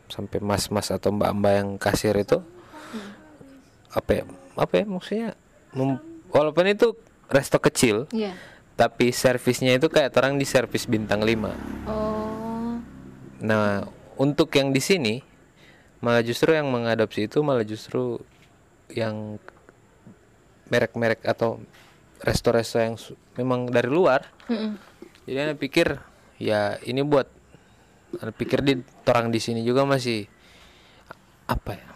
sampai 0.06 0.40
mas-mas 0.40 0.88
atau 0.88 1.08
mbak-mbak 1.08 1.52
yang 1.54 1.68
kasir 1.76 2.12
itu 2.14 2.36
apa 3.88 4.10
ya 4.12 4.22
apa 4.54 4.72
ya 4.74 4.84
maksudnya 4.84 5.28
mem- 5.72 6.00
walaupun 6.28 6.64
itu 6.66 6.92
resto 7.28 7.56
kecil 7.58 8.04
Iya. 8.10 8.36
Tapi 8.76 9.12
servisnya 9.12 9.76
itu 9.76 9.92
kayak 9.92 10.16
orang 10.16 10.40
di 10.40 10.46
servis 10.48 10.88
bintang 10.88 11.20
5 11.22 11.88
Oh. 11.88 12.78
Nah, 13.42 13.84
untuk 14.16 14.54
yang 14.54 14.70
di 14.70 14.78
sini 14.78 15.14
malah 16.02 16.22
justru 16.22 16.54
yang 16.54 16.70
mengadopsi 16.70 17.30
itu 17.30 17.42
malah 17.42 17.66
justru 17.66 18.18
yang 18.90 19.38
merek-merek 20.70 21.22
atau 21.22 21.62
resto-resto 22.22 22.78
yang 22.78 22.94
memang 23.38 23.70
dari 23.70 23.90
luar. 23.90 24.30
Mm-mm. 24.46 24.78
Jadi 25.26 25.38
anda 25.38 25.54
pikir 25.58 25.98
ya 26.38 26.78
ini 26.82 27.06
buat 27.06 27.30
anda 28.18 28.34
pikir 28.34 28.66
di 28.66 28.82
orang 29.06 29.30
di 29.30 29.38
sini 29.38 29.62
juga 29.62 29.86
masih 29.86 30.26
apa 31.46 31.78
ya? 31.78 31.86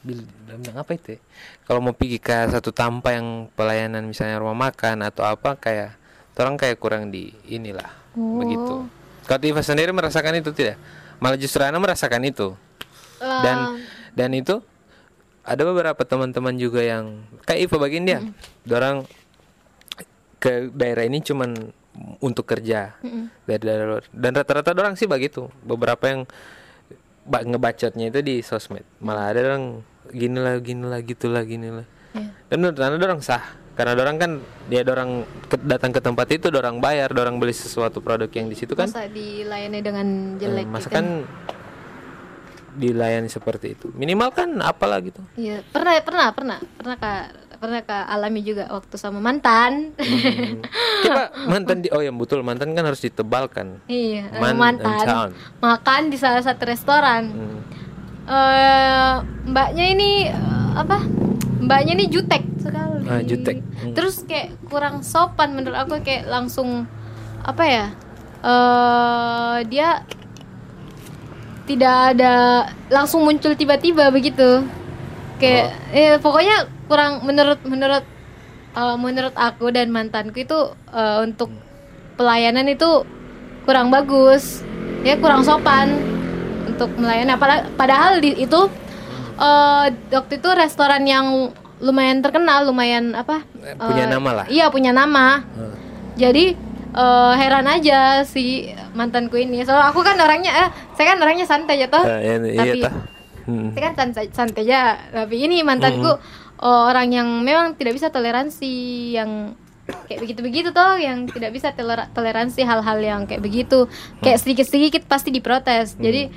Bil, 0.00 0.24
bilang 0.24 0.80
apa 0.80 0.96
itu? 0.96 1.16
ya? 1.16 1.20
Kalau 1.68 1.80
mau 1.84 1.92
pergi 1.92 2.16
ke 2.16 2.48
satu 2.48 2.72
tanpa 2.72 3.12
yang 3.12 3.52
pelayanan 3.52 4.08
misalnya 4.08 4.40
rumah 4.40 4.72
makan 4.72 5.04
atau 5.04 5.28
apa 5.28 5.60
kayak 5.60 5.99
orang 6.40 6.56
kayak 6.56 6.76
kurang 6.76 7.08
di 7.08 7.30
inilah 7.46 7.88
begitu. 8.12 8.88
Kalau 9.22 9.40
Tifa 9.40 9.62
sendiri 9.62 9.90
merasakan 9.90 10.34
itu 10.36 10.50
tidak? 10.50 10.80
Malah 11.18 11.36
justru 11.36 11.60
Anda 11.60 11.78
merasakan 11.78 12.24
itu. 12.24 12.56
Dan 13.20 13.78
dan 14.10 14.30
itu 14.32 14.64
ada 15.40 15.62
beberapa 15.62 16.02
teman-teman 16.02 16.56
juga 16.56 16.80
yang 16.80 17.20
kayak 17.44 17.68
Iva 17.68 17.76
bagian 17.78 18.04
dia. 18.04 18.18
Orang 18.66 19.04
ke 20.36 20.72
daerah 20.72 21.04
ini 21.04 21.20
cuman 21.20 21.70
untuk 22.18 22.48
kerja. 22.48 22.96
Dari 23.44 23.60
daerah 23.60 23.86
luar. 23.86 24.04
Dan 24.10 24.32
rata-rata 24.32 24.72
orang 24.72 24.96
sih 24.96 25.04
begitu. 25.04 25.52
Beberapa 25.60 26.08
yang 26.08 26.20
ba- 27.22 27.44
ngebacotnya 27.44 28.08
itu 28.08 28.20
di 28.20 28.34
sosmed. 28.40 28.82
Malah 28.98 29.30
ada 29.30 29.40
orang 29.46 29.84
gini 30.10 30.38
lah 30.40 30.58
gini 30.58 30.84
lah 30.84 31.00
gitu 31.00 31.28
lah 31.28 31.44
gini 31.44 31.68
lah. 31.70 31.86
Iya. 32.10 32.26
dan 32.50 32.56
menurut 32.58 32.74
anda 32.74 33.06
orang 33.06 33.22
sah 33.22 33.54
karena 33.80 33.96
orang 33.96 34.16
kan 34.20 34.30
dia 34.68 34.84
orang 34.84 35.24
ke- 35.48 35.64
datang 35.64 35.88
ke 35.88 36.04
tempat 36.04 36.28
itu 36.28 36.52
orang 36.52 36.84
bayar 36.84 37.08
orang 37.16 37.40
beli 37.40 37.56
sesuatu 37.56 38.04
produk 38.04 38.28
yang 38.28 38.52
di 38.52 38.56
situ 38.60 38.76
kan 38.76 38.92
Masa 38.92 39.08
dilayani 39.08 39.80
dengan 39.80 40.36
jelek 40.36 40.64
Eh, 40.64 40.68
masa 40.68 40.84
gitu 40.84 40.92
kan 40.92 41.06
dilayani 42.70 43.32
seperti 43.32 43.72
itu 43.72 43.88
minimal 43.96 44.28
kan 44.30 44.52
apalah 44.60 45.00
gitu 45.00 45.24
Iya, 45.34 45.64
pernah 45.66 45.96
pernah 46.04 46.28
pernah 46.30 46.58
pernah 46.76 46.96
kak 47.00 47.24
pernah 47.56 47.80
kak 47.80 48.04
alami 48.08 48.40
juga 48.40 48.72
waktu 48.72 48.96
sama 48.96 49.20
mantan. 49.20 49.92
Hmm. 49.96 50.64
Coba 51.04 51.24
mantan 51.44 51.80
di 51.80 51.88
oh 51.88 52.00
ya 52.00 52.08
betul 52.08 52.40
mantan 52.40 52.72
kan 52.72 52.84
harus 52.84 53.00
ditebalkan 53.00 53.80
iya, 53.84 54.28
Man 54.36 54.56
and 54.56 54.60
mantan 54.60 55.28
makan 55.60 56.02
di 56.08 56.16
salah 56.16 56.44
satu 56.44 56.68
restoran. 56.68 57.32
Hmm. 57.32 57.58
eh 58.28 59.14
mbaknya 59.44 59.84
ini 59.88 60.10
eh, 60.28 60.70
apa? 60.76 61.00
Mbaknya 61.60 61.92
ini 61.92 62.06
jutek 62.08 62.42
sekali. 62.56 63.04
Ah, 63.04 63.20
jutek. 63.20 63.60
Hmm. 63.60 63.92
Terus 63.92 64.24
kayak 64.24 64.56
kurang 64.66 65.04
sopan 65.04 65.52
menurut 65.52 65.76
aku 65.76 66.00
kayak 66.00 66.24
langsung 66.26 66.88
apa 67.44 67.64
ya? 67.64 67.86
eh 68.40 69.56
dia 69.68 70.00
tidak 71.68 72.16
ada 72.16 72.32
langsung 72.88 73.22
muncul 73.22 73.52
tiba-tiba 73.52 74.08
begitu. 74.08 74.64
Kayak 75.36 75.76
eh, 75.92 76.16
pokoknya 76.16 76.64
kurang 76.88 77.28
menurut 77.28 77.60
menurut 77.68 78.04
eh, 78.74 78.96
menurut 78.96 79.36
aku 79.36 79.68
dan 79.68 79.92
mantanku 79.92 80.40
itu 80.40 80.58
eh, 80.90 81.18
untuk 81.20 81.52
pelayanan 82.16 82.64
itu 82.72 83.04
kurang 83.68 83.92
bagus. 83.92 84.64
Dia 85.04 85.20
kurang 85.20 85.44
sopan 85.44 86.00
untuk 86.64 86.92
melayani 86.96 87.36
Apala- 87.36 87.68
padahal 87.76 88.24
di 88.24 88.36
itu 88.40 88.60
eh, 89.40 89.86
waktu 90.12 90.32
itu 90.36 90.48
restoran 90.52 91.02
yang 91.04 91.50
lumayan 91.80 92.20
terkenal, 92.20 92.68
lumayan 92.68 93.16
apa? 93.16 93.40
Eh, 93.64 93.74
punya 93.74 94.04
eh, 94.04 94.10
nama 94.12 94.30
lah. 94.36 94.46
Iya, 94.46 94.68
punya 94.68 94.92
nama. 94.92 95.40
Hmm. 95.42 95.74
Jadi 96.14 96.52
eh, 96.92 97.32
heran 97.40 97.66
aja 97.66 98.22
si 98.22 98.68
mantanku 98.92 99.40
ini. 99.40 99.64
Soalnya 99.64 99.88
aku 99.88 100.04
kan 100.04 100.20
orangnya 100.20 100.52
eh 100.52 100.68
saya 100.92 101.16
kan 101.16 101.18
orangnya 101.24 101.48
santai 101.48 101.80
ya 101.80 101.88
toh. 101.88 102.04
Ah, 102.04 102.20
iya, 102.20 102.36
iya, 102.44 102.60
Tapi 102.60 102.78
tah. 102.84 102.94
Hmm. 103.48 103.72
saya 103.72 103.82
kan 103.90 103.94
santai, 103.96 104.24
santai 104.30 104.62
aja. 104.68 105.00
Tapi 105.10 105.36
ini 105.40 105.64
mantanku 105.64 106.12
eh, 106.60 106.82
orang 106.92 107.08
yang 107.08 107.28
memang 107.40 107.74
tidak 107.80 107.96
bisa 107.96 108.12
toleransi 108.12 108.72
yang 109.16 109.56
kayak 110.06 110.22
begitu-begitu 110.22 110.70
toh 110.70 110.94
yang 111.02 111.26
tidak 111.26 111.50
bisa 111.50 111.74
tolera- 111.74 112.06
toleransi 112.14 112.62
hal-hal 112.62 112.98
yang 113.00 113.20
kayak 113.26 113.42
begitu. 113.42 113.88
Kayak 114.20 114.38
sedikit-sedikit 114.44 115.02
pasti 115.08 115.32
diprotes. 115.32 115.96
Jadi 115.96 116.30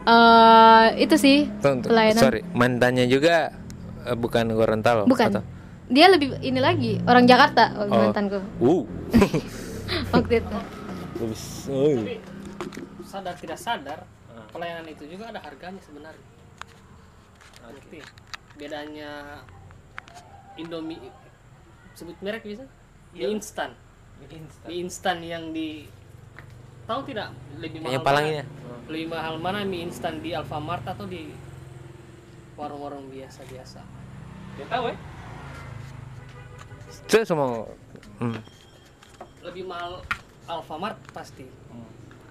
eh 0.00 0.86
itu 0.96 1.14
sih 1.20 1.38
tuh, 1.60 1.84
pelayanan. 1.84 2.20
sorry 2.20 2.40
mantannya 2.56 3.04
juga 3.06 3.52
eh, 4.08 4.16
bukan 4.16 4.48
Gorontalo 4.56 5.04
Bukan. 5.04 5.28
atau? 5.28 5.42
Dia 5.90 6.06
lebih 6.06 6.38
ini 6.40 6.62
lagi 6.62 7.02
orang 7.04 7.26
Jakarta 7.26 7.74
oh, 7.76 7.90
Oh. 7.90 8.00
mantanku 8.08 8.38
Uh. 8.62 8.84
waktu 10.14 10.38
itu. 10.40 10.56
Oh. 11.68 11.98
Tapi 12.00 12.16
sadar 13.04 13.34
tidak 13.36 13.58
sadar 13.58 13.98
pelayanan 14.54 14.86
itu 14.86 15.04
juga 15.10 15.34
ada 15.34 15.42
harganya 15.42 15.82
sebenarnya. 15.82 16.26
Ngerti? 17.70 18.00
Bedanya 18.58 19.42
Indomie 20.56 21.10
sebut 21.94 22.16
merek 22.22 22.46
bisa? 22.46 22.64
Mie 23.12 23.26
instan. 23.30 23.74
Mie 24.22 24.78
instan 24.78 25.18
yang 25.26 25.50
di 25.50 25.86
tahu 26.90 27.06
tidak 27.06 27.30
lebih 27.62 27.78
mahal 27.78 27.94
Yang 27.94 28.02
palangnya. 28.02 28.42
mana? 28.42 28.90
Lebih 28.90 29.06
mahal 29.06 29.38
mana 29.38 29.62
mie 29.62 29.86
instan 29.86 30.18
di 30.18 30.34
Alfamart 30.34 30.82
atau 30.82 31.06
di 31.06 31.30
warung-warung 32.58 33.06
biasa-biasa? 33.06 33.86
Ya 34.58 34.66
tahu 34.66 34.90
ya. 34.90 34.98
Itu 37.06 37.22
semua 37.22 37.70
hmm. 38.18 38.42
Lebih 39.46 39.70
mahal 39.70 40.02
Alfamart 40.50 40.98
pasti. 41.14 41.46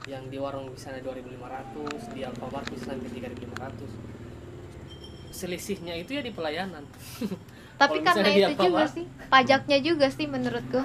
Yang 0.08 0.32
di 0.34 0.38
warung 0.42 0.72
bisa 0.74 0.90
2.500, 0.92 2.16
di 2.18 2.26
Alfamart 2.28 2.68
bisa 2.68 2.92
sampai 2.92 3.08
3.500. 3.08 5.32
Selisihnya 5.32 5.96
itu 5.96 6.20
ya 6.20 6.22
di 6.26 6.36
pelayanan. 6.36 6.84
Tapi 7.80 8.04
karena 8.04 8.28
misalnya 8.28 8.52
itu 8.52 8.60
juga 8.60 8.84
Alfamart, 8.84 8.92
sih 8.92 9.08
pajaknya 9.32 9.80
juga 9.80 10.12
sih 10.12 10.28
menurutku. 10.28 10.84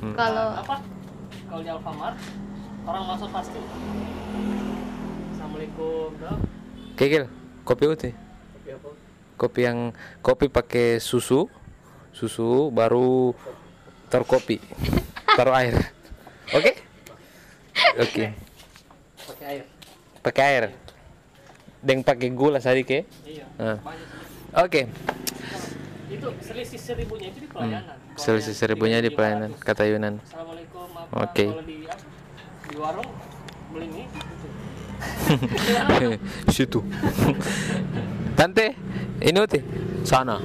Hmm. 0.00 0.16
Kalau 0.16 0.56
apa? 0.56 0.80
Kalau 1.48 1.60
di 1.60 1.68
Alfamart 1.68 2.16
orang 2.88 3.04
masuk 3.04 3.28
pasti. 3.28 3.60
Assalamualaikum, 5.36 6.08
dok. 6.16 6.38
Kekil, 6.96 7.24
kopi 7.68 7.84
putih. 7.84 8.12
Kopi 8.16 8.70
apa? 8.72 8.88
Kopi 9.38 9.60
yang 9.62 9.78
kopi 10.24 10.46
pakai 10.48 10.98
susu, 10.98 11.46
susu 12.16 12.72
baru 12.72 13.36
taruh 14.08 14.24
kopi, 14.24 14.56
taruh 15.38 15.54
air. 15.54 15.76
Oke? 16.56 16.72
Oke. 18.00 18.24
Pakai 19.28 19.44
air. 19.44 19.64
Pakai 20.24 20.42
air. 20.48 20.64
Dan 21.84 22.02
pakai 22.02 22.32
gula 22.32 22.58
sedikit. 22.58 23.04
Iya. 23.22 23.44
Ah. 23.60 23.78
Banyak 23.84 24.06
sih. 24.08 24.24
Oke. 24.64 24.82
Itu 26.08 26.28
selisih 26.40 26.80
seribunya 26.80 27.28
itu 27.28 27.44
di 27.44 27.48
pelayanan. 27.52 27.84
Hmm. 27.84 28.16
Selisih 28.18 28.56
seribunya 28.56 28.98
di 28.98 29.12
3.500, 29.12 29.16
pelayanan 29.20 29.50
kata 29.60 29.82
Yunan. 29.86 30.14
Assalamualaikum? 30.24 30.88
Oke. 31.14 31.46
Kalau 31.52 32.07
di 32.78 32.86
warung 32.86 33.10
beli 33.74 33.86
ini. 33.90 34.04
Situ. 36.54 36.78
Tante, 38.38 38.66
ini 39.18 39.38
uti. 39.42 39.58
Sana. 40.06 40.38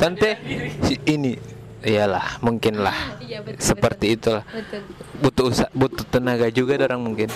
Tante, 0.00 0.40
ini. 1.04 1.36
Iyalah, 1.84 2.40
mungkin 2.40 2.80
lah. 2.80 2.96
iya 3.28 3.44
betul. 3.44 3.60
Seperti 3.60 4.16
itulah. 4.16 4.46
betul. 4.48 4.80
butuh 5.20 5.44
usa 5.52 5.66
butuh 5.76 6.06
tenaga 6.08 6.48
juga 6.48 6.80
orang 6.80 7.04
mungkin. 7.04 7.28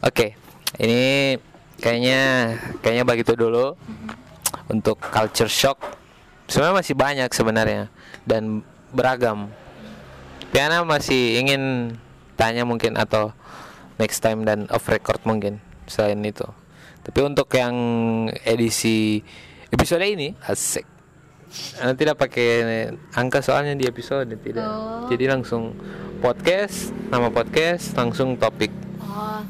Oke, 0.00 0.38
ini 0.80 1.36
kayaknya 1.76 2.54
kayaknya 2.80 3.04
begitu 3.04 3.36
dulu 3.36 3.76
untuk 4.72 4.96
culture 4.96 5.50
shock. 5.50 5.76
Sebenarnya 6.48 6.78
masih 6.80 6.94
banyak 6.96 7.30
sebenarnya 7.36 7.92
dan 8.24 8.64
beragam. 8.94 9.52
Piana 10.54 10.86
masih 10.86 11.42
ingin 11.42 11.92
tanya 12.40 12.64
mungkin 12.64 12.96
atau 12.96 13.36
next 14.00 14.24
time 14.24 14.48
dan 14.48 14.64
off 14.72 14.88
record 14.88 15.20
mungkin 15.28 15.60
selain 15.84 16.24
itu. 16.24 16.48
Tapi 17.04 17.20
untuk 17.20 17.52
yang 17.52 17.76
edisi 18.48 19.20
episode 19.68 20.00
ini 20.08 20.32
asik. 20.48 20.88
Anda 21.82 21.98
tidak 21.98 22.16
pakai 22.16 22.48
angka 23.12 23.44
soalnya 23.44 23.76
di 23.76 23.84
episode 23.84 24.30
tidak. 24.40 24.64
Oh. 24.64 25.04
Jadi 25.10 25.24
langsung 25.28 25.76
podcast, 26.24 26.94
nama 27.12 27.28
podcast, 27.28 27.92
langsung 27.92 28.38
topik. 28.40 28.70
Oh, 29.02 29.42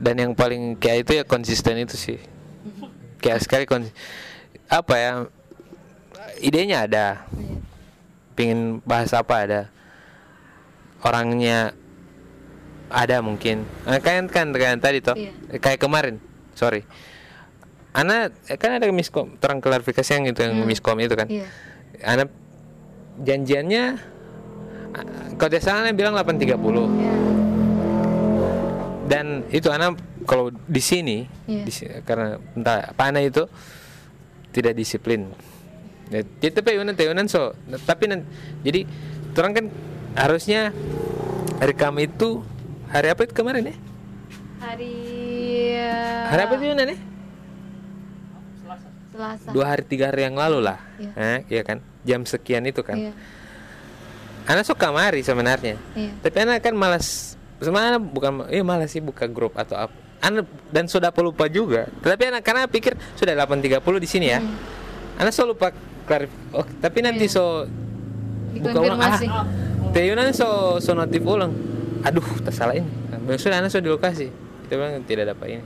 Dan 0.00 0.16
yang 0.18 0.32
paling 0.32 0.80
kayak 0.80 1.06
itu 1.06 1.12
ya 1.20 1.24
konsisten 1.28 1.78
itu 1.78 1.94
sih. 1.94 2.18
Kayak 3.22 3.44
sekali 3.44 3.64
konsi 3.68 3.92
apa 4.66 4.94
ya? 4.98 5.12
Idenya 6.42 6.84
ada. 6.88 7.06
iya. 7.38 7.58
Pingin 8.36 8.84
bahas 8.84 9.12
apa 9.16 9.34
ada. 9.44 9.62
Orangnya 11.00 11.72
ada 12.90 13.18
mungkin. 13.22 13.66
Eh, 13.86 14.00
kan 14.00 14.30
kan 14.30 14.54
kan 14.54 14.78
tadi 14.78 14.98
toh. 15.02 15.16
Iya. 15.18 15.58
Kayak 15.58 15.80
kemarin. 15.82 16.16
Sorry. 16.54 16.86
Ana 17.96 18.28
eh, 18.48 18.58
kan 18.60 18.76
ada 18.76 18.86
miskom, 18.92 19.40
terang 19.40 19.64
klarifikasi 19.64 20.10
yang 20.12 20.24
itu 20.28 20.40
yang 20.44 20.54
miskom 20.68 20.98
itu 21.00 21.14
kan. 21.16 21.26
Iya. 21.26 21.46
Ana 22.04 22.24
janjiannya 23.16 23.84
kalau 25.36 25.50
tidak 25.52 25.64
salah 25.64 25.84
Ana 25.84 25.92
bilang 25.92 26.16
8.30 26.16 26.44
Iya. 26.46 27.14
dan 29.06 29.26
itu 29.52 29.68
Ana 29.68 29.92
kalau 30.24 30.50
di 30.52 30.82
sini 30.82 31.28
Iya. 31.48 31.62
di 31.64 31.72
karena 32.04 32.40
entah 32.56 32.92
apa 32.92 33.02
Ana 33.08 33.20
itu 33.24 33.44
tidak 34.52 34.72
disiplin. 34.76 35.28
Ya, 36.08 36.22
kita 36.22 36.62
pe 36.62 36.78
yunan 36.78 36.94
yunan 36.94 37.26
so 37.26 37.52
tapi 37.82 38.06
jadi 38.62 38.86
orang 39.34 39.52
kan 39.52 39.66
harusnya 40.14 40.70
rekam 41.60 41.98
itu 41.98 42.46
hari 42.88 43.08
apa 43.10 43.20
itu 43.24 43.34
kemarin 43.34 43.70
ya? 43.70 43.76
Hari 44.56 44.94
eh, 45.74 46.22
Hari 46.26 46.40
apa 46.42 46.52
itu 46.56 46.64
yunan 46.66 46.86
ya? 46.88 46.98
Selasa. 48.58 48.88
Selasa. 49.12 49.48
Dua 49.52 49.64
hari 49.66 49.82
tiga 49.84 50.10
hari 50.10 50.24
yang 50.24 50.36
lalu 50.36 50.58
lah, 50.60 50.78
Iya. 50.96 51.10
eh, 51.14 51.38
iya 51.50 51.62
kan? 51.62 51.78
Jam 52.02 52.22
sekian 52.24 52.64
itu 52.64 52.80
kan. 52.80 52.96
Iya. 52.96 53.12
Ana 54.46 54.62
suka 54.62 54.90
mari 54.90 55.20
sebenarnya. 55.20 55.74
Iya. 55.92 56.10
Tapi 56.22 56.36
anak 56.38 56.62
kan 56.62 56.74
malas 56.74 57.34
sebenarnya 57.58 57.98
bukan 57.98 58.46
iya 58.48 58.62
malas 58.62 58.92
sih 58.92 59.02
buka 59.02 59.26
grup 59.26 59.56
atau 59.56 59.74
apa 59.80 59.94
Anda 60.16 60.42
dan 60.72 60.86
sudah 60.86 61.10
lupa 61.12 61.46
juga. 61.46 61.90
Tapi 62.00 62.30
anak 62.30 62.42
karena 62.42 62.64
pikir 62.66 62.96
sudah 63.14 63.36
8.30 63.36 63.78
di 64.00 64.08
sini 64.08 64.26
ya. 64.30 64.40
Anda 65.18 65.30
so 65.30 65.44
lupa 65.44 65.70
klarif. 66.06 66.30
Oh, 66.50 66.64
tapi 66.80 67.02
nanti 67.02 67.26
Iya. 67.26 67.36
so 67.36 67.44
buka 68.56 68.78
ulang. 68.80 68.98
Ah, 68.98 69.18
Dikonfirmasi. 69.18 69.26
Teh 69.92 70.02
Yunan 70.08 70.30
so 70.32 70.48
so 70.78 70.94
notif 70.94 71.20
ulang. 71.20 71.52
Aduh, 72.06 72.26
tersalah 72.38 72.78
ini. 72.78 72.86
Nah, 73.10 73.34
Sudah 73.34 73.58
Anda 73.58 73.66
so 73.66 73.82
di 73.82 73.90
lokasi. 73.90 74.30
Kita 74.66 74.72
bilang 74.78 75.02
tidak 75.02 75.34
dapat 75.34 75.58
ini. 75.58 75.64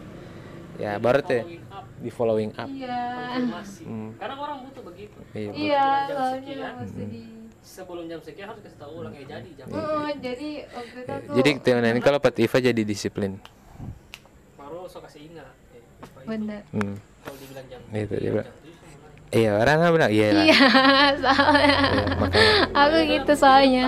Ya, 0.81 0.97
baru 0.97 1.21
teh 1.21 1.45
up, 1.69 1.85
di 2.01 2.09
following 2.09 2.57
up. 2.57 2.65
Iya. 2.65 3.37
Hmm. 3.85 4.17
Karena 4.17 4.35
orang 4.41 4.65
butuh 4.65 4.83
begitu. 4.89 5.19
Iya. 5.37 5.51
Iya, 5.53 5.85
soalnya 6.09 6.41
sekian. 6.41 6.73
mesti 6.81 7.05
di 7.05 7.23
Sebelum 7.61 8.09
jam 8.09 8.21
sekian 8.25 8.49
harus 8.49 8.65
kasih 8.65 8.79
tahu 8.81 9.05
ulang 9.05 9.13
ya 9.13 9.25
jadi 9.37 9.51
jam 9.53 9.67
Oh, 9.69 10.09
jadi 10.17 10.49
waktu 10.73 10.97
itu 11.05 11.13
aku 11.13 11.29
Jadi 11.37 11.51
Teh 11.61 11.71
Yunan 11.77 11.93
ini 11.93 12.01
kalau 12.01 12.17
Pat 12.17 12.35
Iva 12.41 12.57
jadi 12.57 12.83
disiplin. 12.83 13.37
baru 14.57 14.89
so 14.89 15.05
kasih 15.05 15.29
ingat. 15.29 15.53
Eh, 15.77 16.25
bener. 16.25 16.65
Hmm. 16.73 16.97
Kalau 17.21 17.37
dibilang 17.37 17.67
jam 17.69 17.81
Itu 17.93 18.15
dia 18.17 18.31
bilang. 18.33 18.49
Iya, 19.31 19.51
orang 19.61 19.77
bilang 19.93 20.11
iya. 20.11 20.27
Iya, 20.33 20.57
soalnya 21.23 21.77
Iya, 21.85 22.09
aku 22.73 22.97
gitu 23.07 23.33
soalnya. 23.37 23.87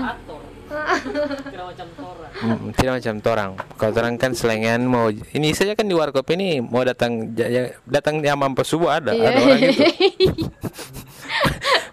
Tidak 0.73 1.65
macam 1.65 1.86
orang. 1.99 2.31
Mm, 2.35 2.66
tidak 2.74 2.93
macam 2.97 3.15
torang. 3.20 3.51
Kalau 3.77 3.93
torang 3.93 4.15
kan 4.16 4.32
selengean 4.32 4.82
mau 4.82 5.07
ini 5.09 5.53
saja 5.53 5.73
kan 5.73 5.85
di 5.85 5.93
warkop 5.93 6.27
ini 6.31 6.59
mau 6.59 6.82
datang 6.82 7.31
ya- 7.35 7.77
datang 7.85 8.19
jam 8.19 8.36
empat 8.36 8.65
subuh 8.65 8.90
ada 8.90 9.12
Iya. 9.12 9.27
ada 9.27 9.39
orang 9.39 9.61
gitu. 9.62 9.82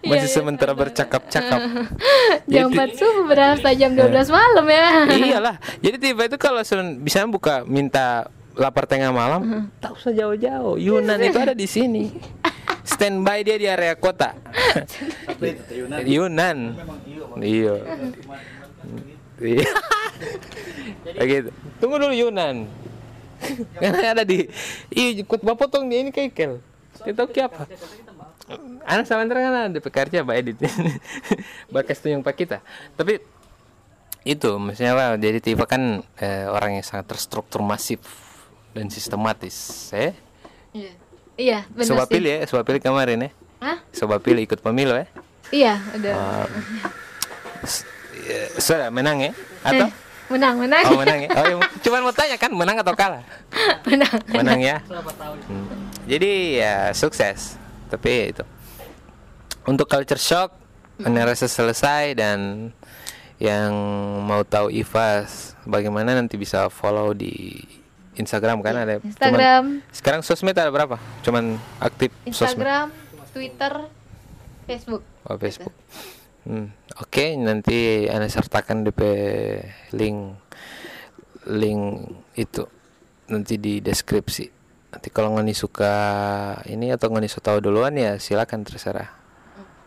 Masih 0.02 0.26
iya, 0.26 0.32
sementara 0.32 0.72
bercakap-cakap. 0.72 1.60
Jam 2.50 2.66
4 2.68 2.88
subuh 2.94 3.24
berasa 3.26 3.68
jam 3.72 3.92
12 3.92 4.10
malam 4.28 4.64
ya. 4.66 4.86
Iyalah. 5.28 5.56
Jadi 5.78 5.96
tiba 6.00 6.24
itu 6.24 6.36
kalau 6.36 6.60
sen- 6.60 6.98
bisa 6.98 7.22
buka 7.26 7.62
minta 7.62 8.26
lapar 8.52 8.84
tengah 8.84 9.08
malam, 9.08 9.68
tak 9.76 9.92
usah 9.94 10.10
jauh-jauh. 10.10 10.76
Yunan 10.76 11.20
itu 11.20 11.36
ada 11.36 11.52
di 11.52 11.64
sini. 11.64 12.10
Standby 12.82 13.44
dia 13.44 13.56
di 13.56 13.66
area 13.66 13.92
kota. 13.94 14.34
Yunan. 16.02 16.74
Iya. 17.38 17.74
Iya. 19.40 19.68
Begitu. 21.20 21.50
Tunggu 21.80 21.96
dulu 21.96 22.12
Yunan. 22.12 22.68
Karena 23.80 24.12
ada 24.12 24.24
di 24.24 24.44
Iya, 24.92 25.24
ikut 25.24 25.40
bapak 25.40 25.68
potong 25.72 25.88
dia 25.88 26.04
ini 26.04 26.12
kekel. 26.12 26.60
Kita 27.00 27.24
tahu 27.24 27.32
apa? 27.40 27.64
Anak 28.84 29.06
sama 29.08 29.24
kan 29.24 29.72
ada 29.72 29.80
pekerja 29.80 30.20
Pak 30.20 30.34
Edit. 30.36 30.56
Bakas 31.74 32.02
tuh 32.02 32.12
yang 32.12 32.20
pak 32.20 32.36
kita. 32.36 32.58
Tapi 32.98 33.22
itu 34.20 34.50
maksudnya 34.60 34.92
apa? 34.92 35.16
Jadi 35.16 35.38
Tifa 35.40 35.64
kan 35.64 36.04
eh, 36.20 36.44
orang 36.44 36.76
yang 36.76 36.84
sangat 36.84 37.16
terstruktur 37.16 37.64
masif 37.64 38.04
dan 38.76 38.92
sistematis. 38.92 39.88
Eh? 39.96 40.12
Iya. 40.76 40.92
Iya, 41.40 41.58
benar 41.72 41.88
Sobat 41.88 42.06
sih. 42.12 42.20
pilih 42.20 42.32
ya, 42.36 42.40
sobat 42.44 42.68
pilih 42.68 42.82
kemarin 42.84 43.16
ya. 43.24 43.30
Hah? 43.64 43.78
Sobat 43.96 44.20
pilih 44.20 44.44
ikut 44.44 44.60
pemilu 44.60 44.92
ya. 44.92 45.06
Iya, 45.48 45.74
udah. 45.96 46.12
S- 47.64 47.88
ya, 48.30 48.44
Sudah 48.56 48.88
menang 48.94 49.18
ya? 49.18 49.32
Atau? 49.66 49.86
Eh, 49.86 49.92
menang, 50.30 50.54
menang. 50.62 50.84
Oh 50.86 50.94
menang 50.96 51.18
ya? 51.26 51.28
Oh, 51.34 51.44
iya. 51.44 51.56
Cuman 51.82 52.00
mau 52.06 52.14
tanya 52.14 52.36
kan 52.38 52.50
menang 52.54 52.78
atau 52.78 52.94
kalah? 52.94 53.22
menang. 53.90 54.16
Menang 54.30 54.60
ya. 54.62 54.76
Selama 54.86 55.12
tahun. 55.18 55.38
Hmm. 55.50 55.66
Jadi 56.06 56.32
ya 56.62 56.94
sukses. 56.94 57.58
Tapi 57.90 58.30
itu 58.30 58.44
untuk 59.68 59.86
culture 59.86 60.20
shock 60.20 60.56
ini 61.00 61.20
rasa 61.20 61.48
selesai 61.48 62.12
dan 62.12 62.70
yang 63.40 63.72
mau 64.20 64.44
tahu 64.44 64.68
Ivas 64.68 65.56
bagaimana 65.64 66.12
nanti 66.12 66.36
bisa 66.36 66.68
follow 66.68 67.16
di 67.16 67.56
Instagram 68.20 68.60
kan 68.60 68.76
ada. 68.76 69.00
Cuman- 69.00 69.08
Instagram, 69.08 69.64
sekarang 69.88 70.20
sosmed 70.20 70.52
ada 70.52 70.68
berapa? 70.68 71.00
Cuman 71.24 71.56
aktif 71.80 72.12
sosmed. 72.28 72.60
Instagram, 72.60 72.86
Twitter, 73.32 73.72
Facebook. 74.68 75.02
Oh, 75.24 75.36
Facebook. 75.40 75.72
Hmm, 76.40 76.72
Oke, 76.96 77.36
nanti 77.36 78.08
anda 78.08 78.26
sertakan 78.26 78.82
DP 78.82 79.00
link 79.92 80.40
link 81.46 81.82
itu 82.34 82.64
nanti 83.28 83.60
di 83.60 83.78
deskripsi. 83.80 84.46
Nanti 84.90 85.08
kalau 85.12 85.36
ngani 85.36 85.54
suka 85.54 85.94
ini 86.66 86.90
atau 86.90 87.12
ngani 87.12 87.28
suka 87.30 87.52
tahu 87.54 87.58
duluan 87.62 87.94
ya 87.94 88.16
silakan 88.18 88.64
terserah. 88.66 89.08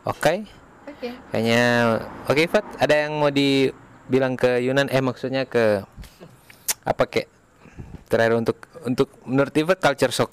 Oke, 0.05 0.45
Oke. 0.87 1.09
kayaknya 1.31 1.63
oke 2.27 2.43
Fat, 2.47 2.65
ada 2.77 3.07
yang 3.07 3.19
mau 3.19 3.31
dibilang 3.31 4.35
ke 4.35 4.59
Yunan? 4.63 4.87
Eh 4.91 5.03
maksudnya 5.03 5.43
ke 5.43 5.83
apa 6.83 7.03
kek? 7.07 7.27
Terakhir 8.07 8.37
untuk 8.37 8.57
untuk 8.83 9.09
menurut 9.25 9.51
Iva 9.57 9.73
culture 9.73 10.11
shock 10.13 10.31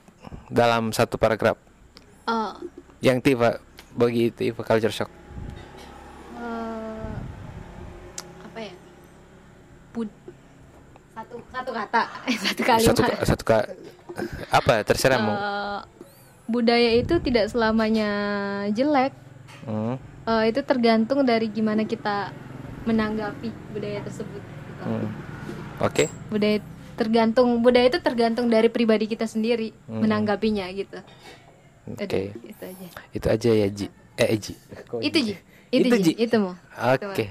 dalam 0.51 0.93
satu 0.93 1.17
paragraf. 1.17 1.57
Oh, 2.29 2.55
Yang 3.01 3.33
Tifa 3.33 3.59
bagi 3.97 4.31
Tifa 4.31 4.63
culture 4.63 4.93
shock. 4.93 5.11
eh, 6.39 7.15
apa 8.45 8.59
ya? 8.61 8.75
Bud 9.91 10.11
satu 11.51 11.71
kata, 11.71 12.03
eh, 12.25 12.37
satu 12.37 12.63
kalimat. 12.63 12.87
satu 12.87 13.03
satu 13.25 13.43
ka 13.43 13.59
apa 14.51 14.83
terserah 14.83 15.19
mau 15.19 15.35
Eh, 15.35 15.81
budaya 16.47 16.91
itu 16.93 17.15
tidak 17.21 17.47
selamanya 17.47 18.11
jelek. 18.69 19.15
Hmm, 19.63 19.97
Eh, 20.23 20.45
itu 20.47 20.61
tergantung 20.61 21.23
dari 21.23 21.47
gimana 21.47 21.83
kita 21.83 22.31
menanggapi 22.83 23.51
budaya 23.71 24.01
tersebut. 24.01 24.41
gitu. 24.41 24.83
hmm. 24.83 25.09
oke 25.81 26.05
Budaya 26.29 26.59
tergantung 26.95 27.49
budaya 27.59 27.87
itu 27.87 27.99
tergantung 27.99 28.47
dari 28.47 28.69
pribadi 28.69 29.05
kita 29.07 29.25
sendiri 29.25 29.73
Hmm. 29.85 30.01
menanggapinya 30.01 30.65
gitu. 30.71 30.99
oke 31.89 31.99
Udah, 31.99 32.21
itu 32.47 32.63
aja. 32.63 32.87
itu 33.11 33.27
aja 33.27 33.51
ya 33.53 33.69
Ji 33.69 33.87
eh 34.17 34.29
Ji 34.35 34.53
Itu 35.01 35.19
Ji. 35.21 35.35
Itu, 35.71 35.87
Itu 35.87 35.97
Ji. 36.01 36.13
Itu 36.19 36.37
mau. 36.39 36.55
oke 36.77 37.25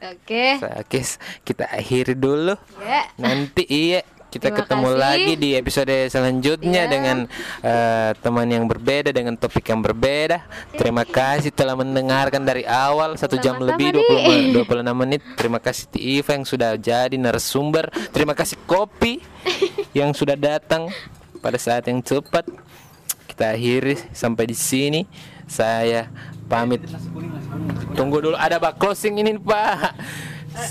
Oke. 0.00 0.56
Sa- 0.56 0.80
oke 0.80 1.00
kita 1.42 1.64
akhiri 1.68 2.14
dulu 2.14 2.56
Ya. 2.80 3.04
nanti 3.14 3.64
iya 3.64 4.00
kita 4.30 4.46
Terima 4.46 4.58
ketemu 4.62 4.88
kasih. 4.88 5.00
lagi 5.02 5.32
di 5.34 5.48
episode 5.52 5.96
selanjutnya 6.06 6.82
Iya. 6.86 6.88
dengan 6.88 7.18
eh, 7.60 8.10
teman 8.16 8.46
yang 8.46 8.62
berbeda 8.64 9.10
dengan 9.10 9.34
topik 9.34 9.66
yang 9.66 9.82
berbeda. 9.82 10.46
Terima 10.72 11.02
kasih 11.02 11.50
telah 11.50 11.74
mendengarkan 11.74 12.38
dari 12.40 12.62
awal 12.62 13.18
satu 13.18 13.34
jam 13.36 13.58
lebih 13.58 13.90
Di. 13.90 13.98
20 14.54 14.54
26 14.54 14.94
menit. 14.94 15.20
Terima 15.34 15.58
kasih 15.58 15.90
Tifa 15.90 16.32
yang 16.32 16.46
sudah 16.46 16.78
jadi 16.78 17.18
narasumber. 17.18 17.90
Terima 18.08 18.32
kasih 18.32 18.54
Kopi 18.64 19.18
yang 19.92 20.14
sudah 20.14 20.38
datang 20.38 20.86
pada 21.42 21.58
saat 21.58 21.90
yang 21.90 21.98
cepat. 21.98 22.46
Kita 23.26 23.50
akhiri 23.50 23.98
sampai 24.14 24.46
di 24.46 24.54
sini. 24.54 25.02
Saya 25.50 26.06
pamit. 26.46 26.86
Tunggu 27.98 28.22
dulu 28.22 28.38
ada 28.38 28.62
bak 28.62 28.78
closing 28.78 29.18
ini 29.18 29.34
Pak. 29.34 29.98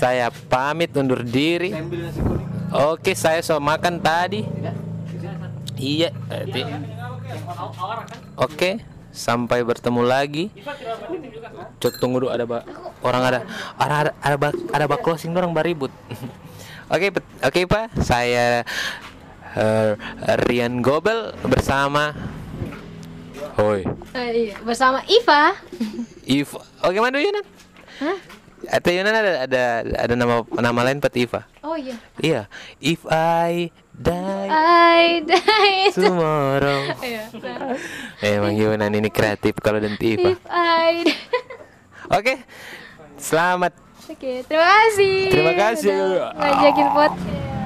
Saya 0.00 0.32
pamit 0.48 0.96
undur 0.96 1.20
diri. 1.20 1.76
Oke, 2.72 3.12
saya 3.12 3.44
so 3.44 3.60
makan 3.60 4.00
tadi. 4.00 4.48
Iya, 5.80 6.12
Oke, 8.36 8.80
sampai 9.12 9.60
bertemu 9.60 10.00
lagi. 10.04 10.48
Cok 11.80 11.94
tunggu 12.00 12.24
dulu 12.24 12.32
ada 12.32 12.44
ba 12.44 12.64
orang 13.00 13.22
ada 13.24 13.40
orang 13.80 13.96
ada 13.96 14.10
ada 14.20 14.36
bak 14.36 14.52
ada 14.72 14.84
bak 14.84 15.00
closing 15.04 15.32
orang 15.36 15.52
baribut. 15.52 15.92
Oke, 16.90 17.14
oke 17.38 17.70
Pak, 17.70 18.02
saya 18.02 18.66
eh, 19.54 19.92
Rian 20.42 20.82
Gobel 20.82 21.30
bersama 21.46 22.10
Hoi. 23.56 23.80
Eh, 24.12 24.28
iya. 24.52 24.56
Bersama 24.60 25.00
Iva. 25.08 25.56
If 26.24 26.52
Oke, 26.84 26.98
mana 27.00 27.16
Yunan? 27.18 27.44
Hah? 28.00 28.18
Atau 28.68 28.92
Yunan 28.92 29.14
ada 29.16 29.32
ada 29.48 29.62
ada 30.04 30.14
nama 30.14 30.44
nama 30.44 30.80
lain 30.84 31.00
Pat 31.00 31.16
Iva? 31.16 31.48
Oh 31.64 31.76
iya. 31.76 31.96
Iya, 32.20 32.42
if 32.76 33.00
I 33.08 33.72
die 33.96 34.48
I 34.52 35.24
die. 35.24 35.88
tomorrow. 35.96 36.80
Iya. 37.00 37.24
Emang 38.20 38.52
Yunan 38.52 38.92
ini 38.92 39.08
kreatif 39.08 39.56
kalau 39.64 39.80
dan 39.80 39.96
Iva. 39.96 40.36
If 40.36 40.42
I. 40.48 41.08
Oke, 42.12 42.44
selamat. 43.16 43.72
Oke, 44.10 44.42
terima 44.44 44.66
kasih. 44.66 45.16
Terima 45.30 45.52
kasih. 45.54 45.96
ngajakin 46.36 46.88
podcast. 46.92 47.59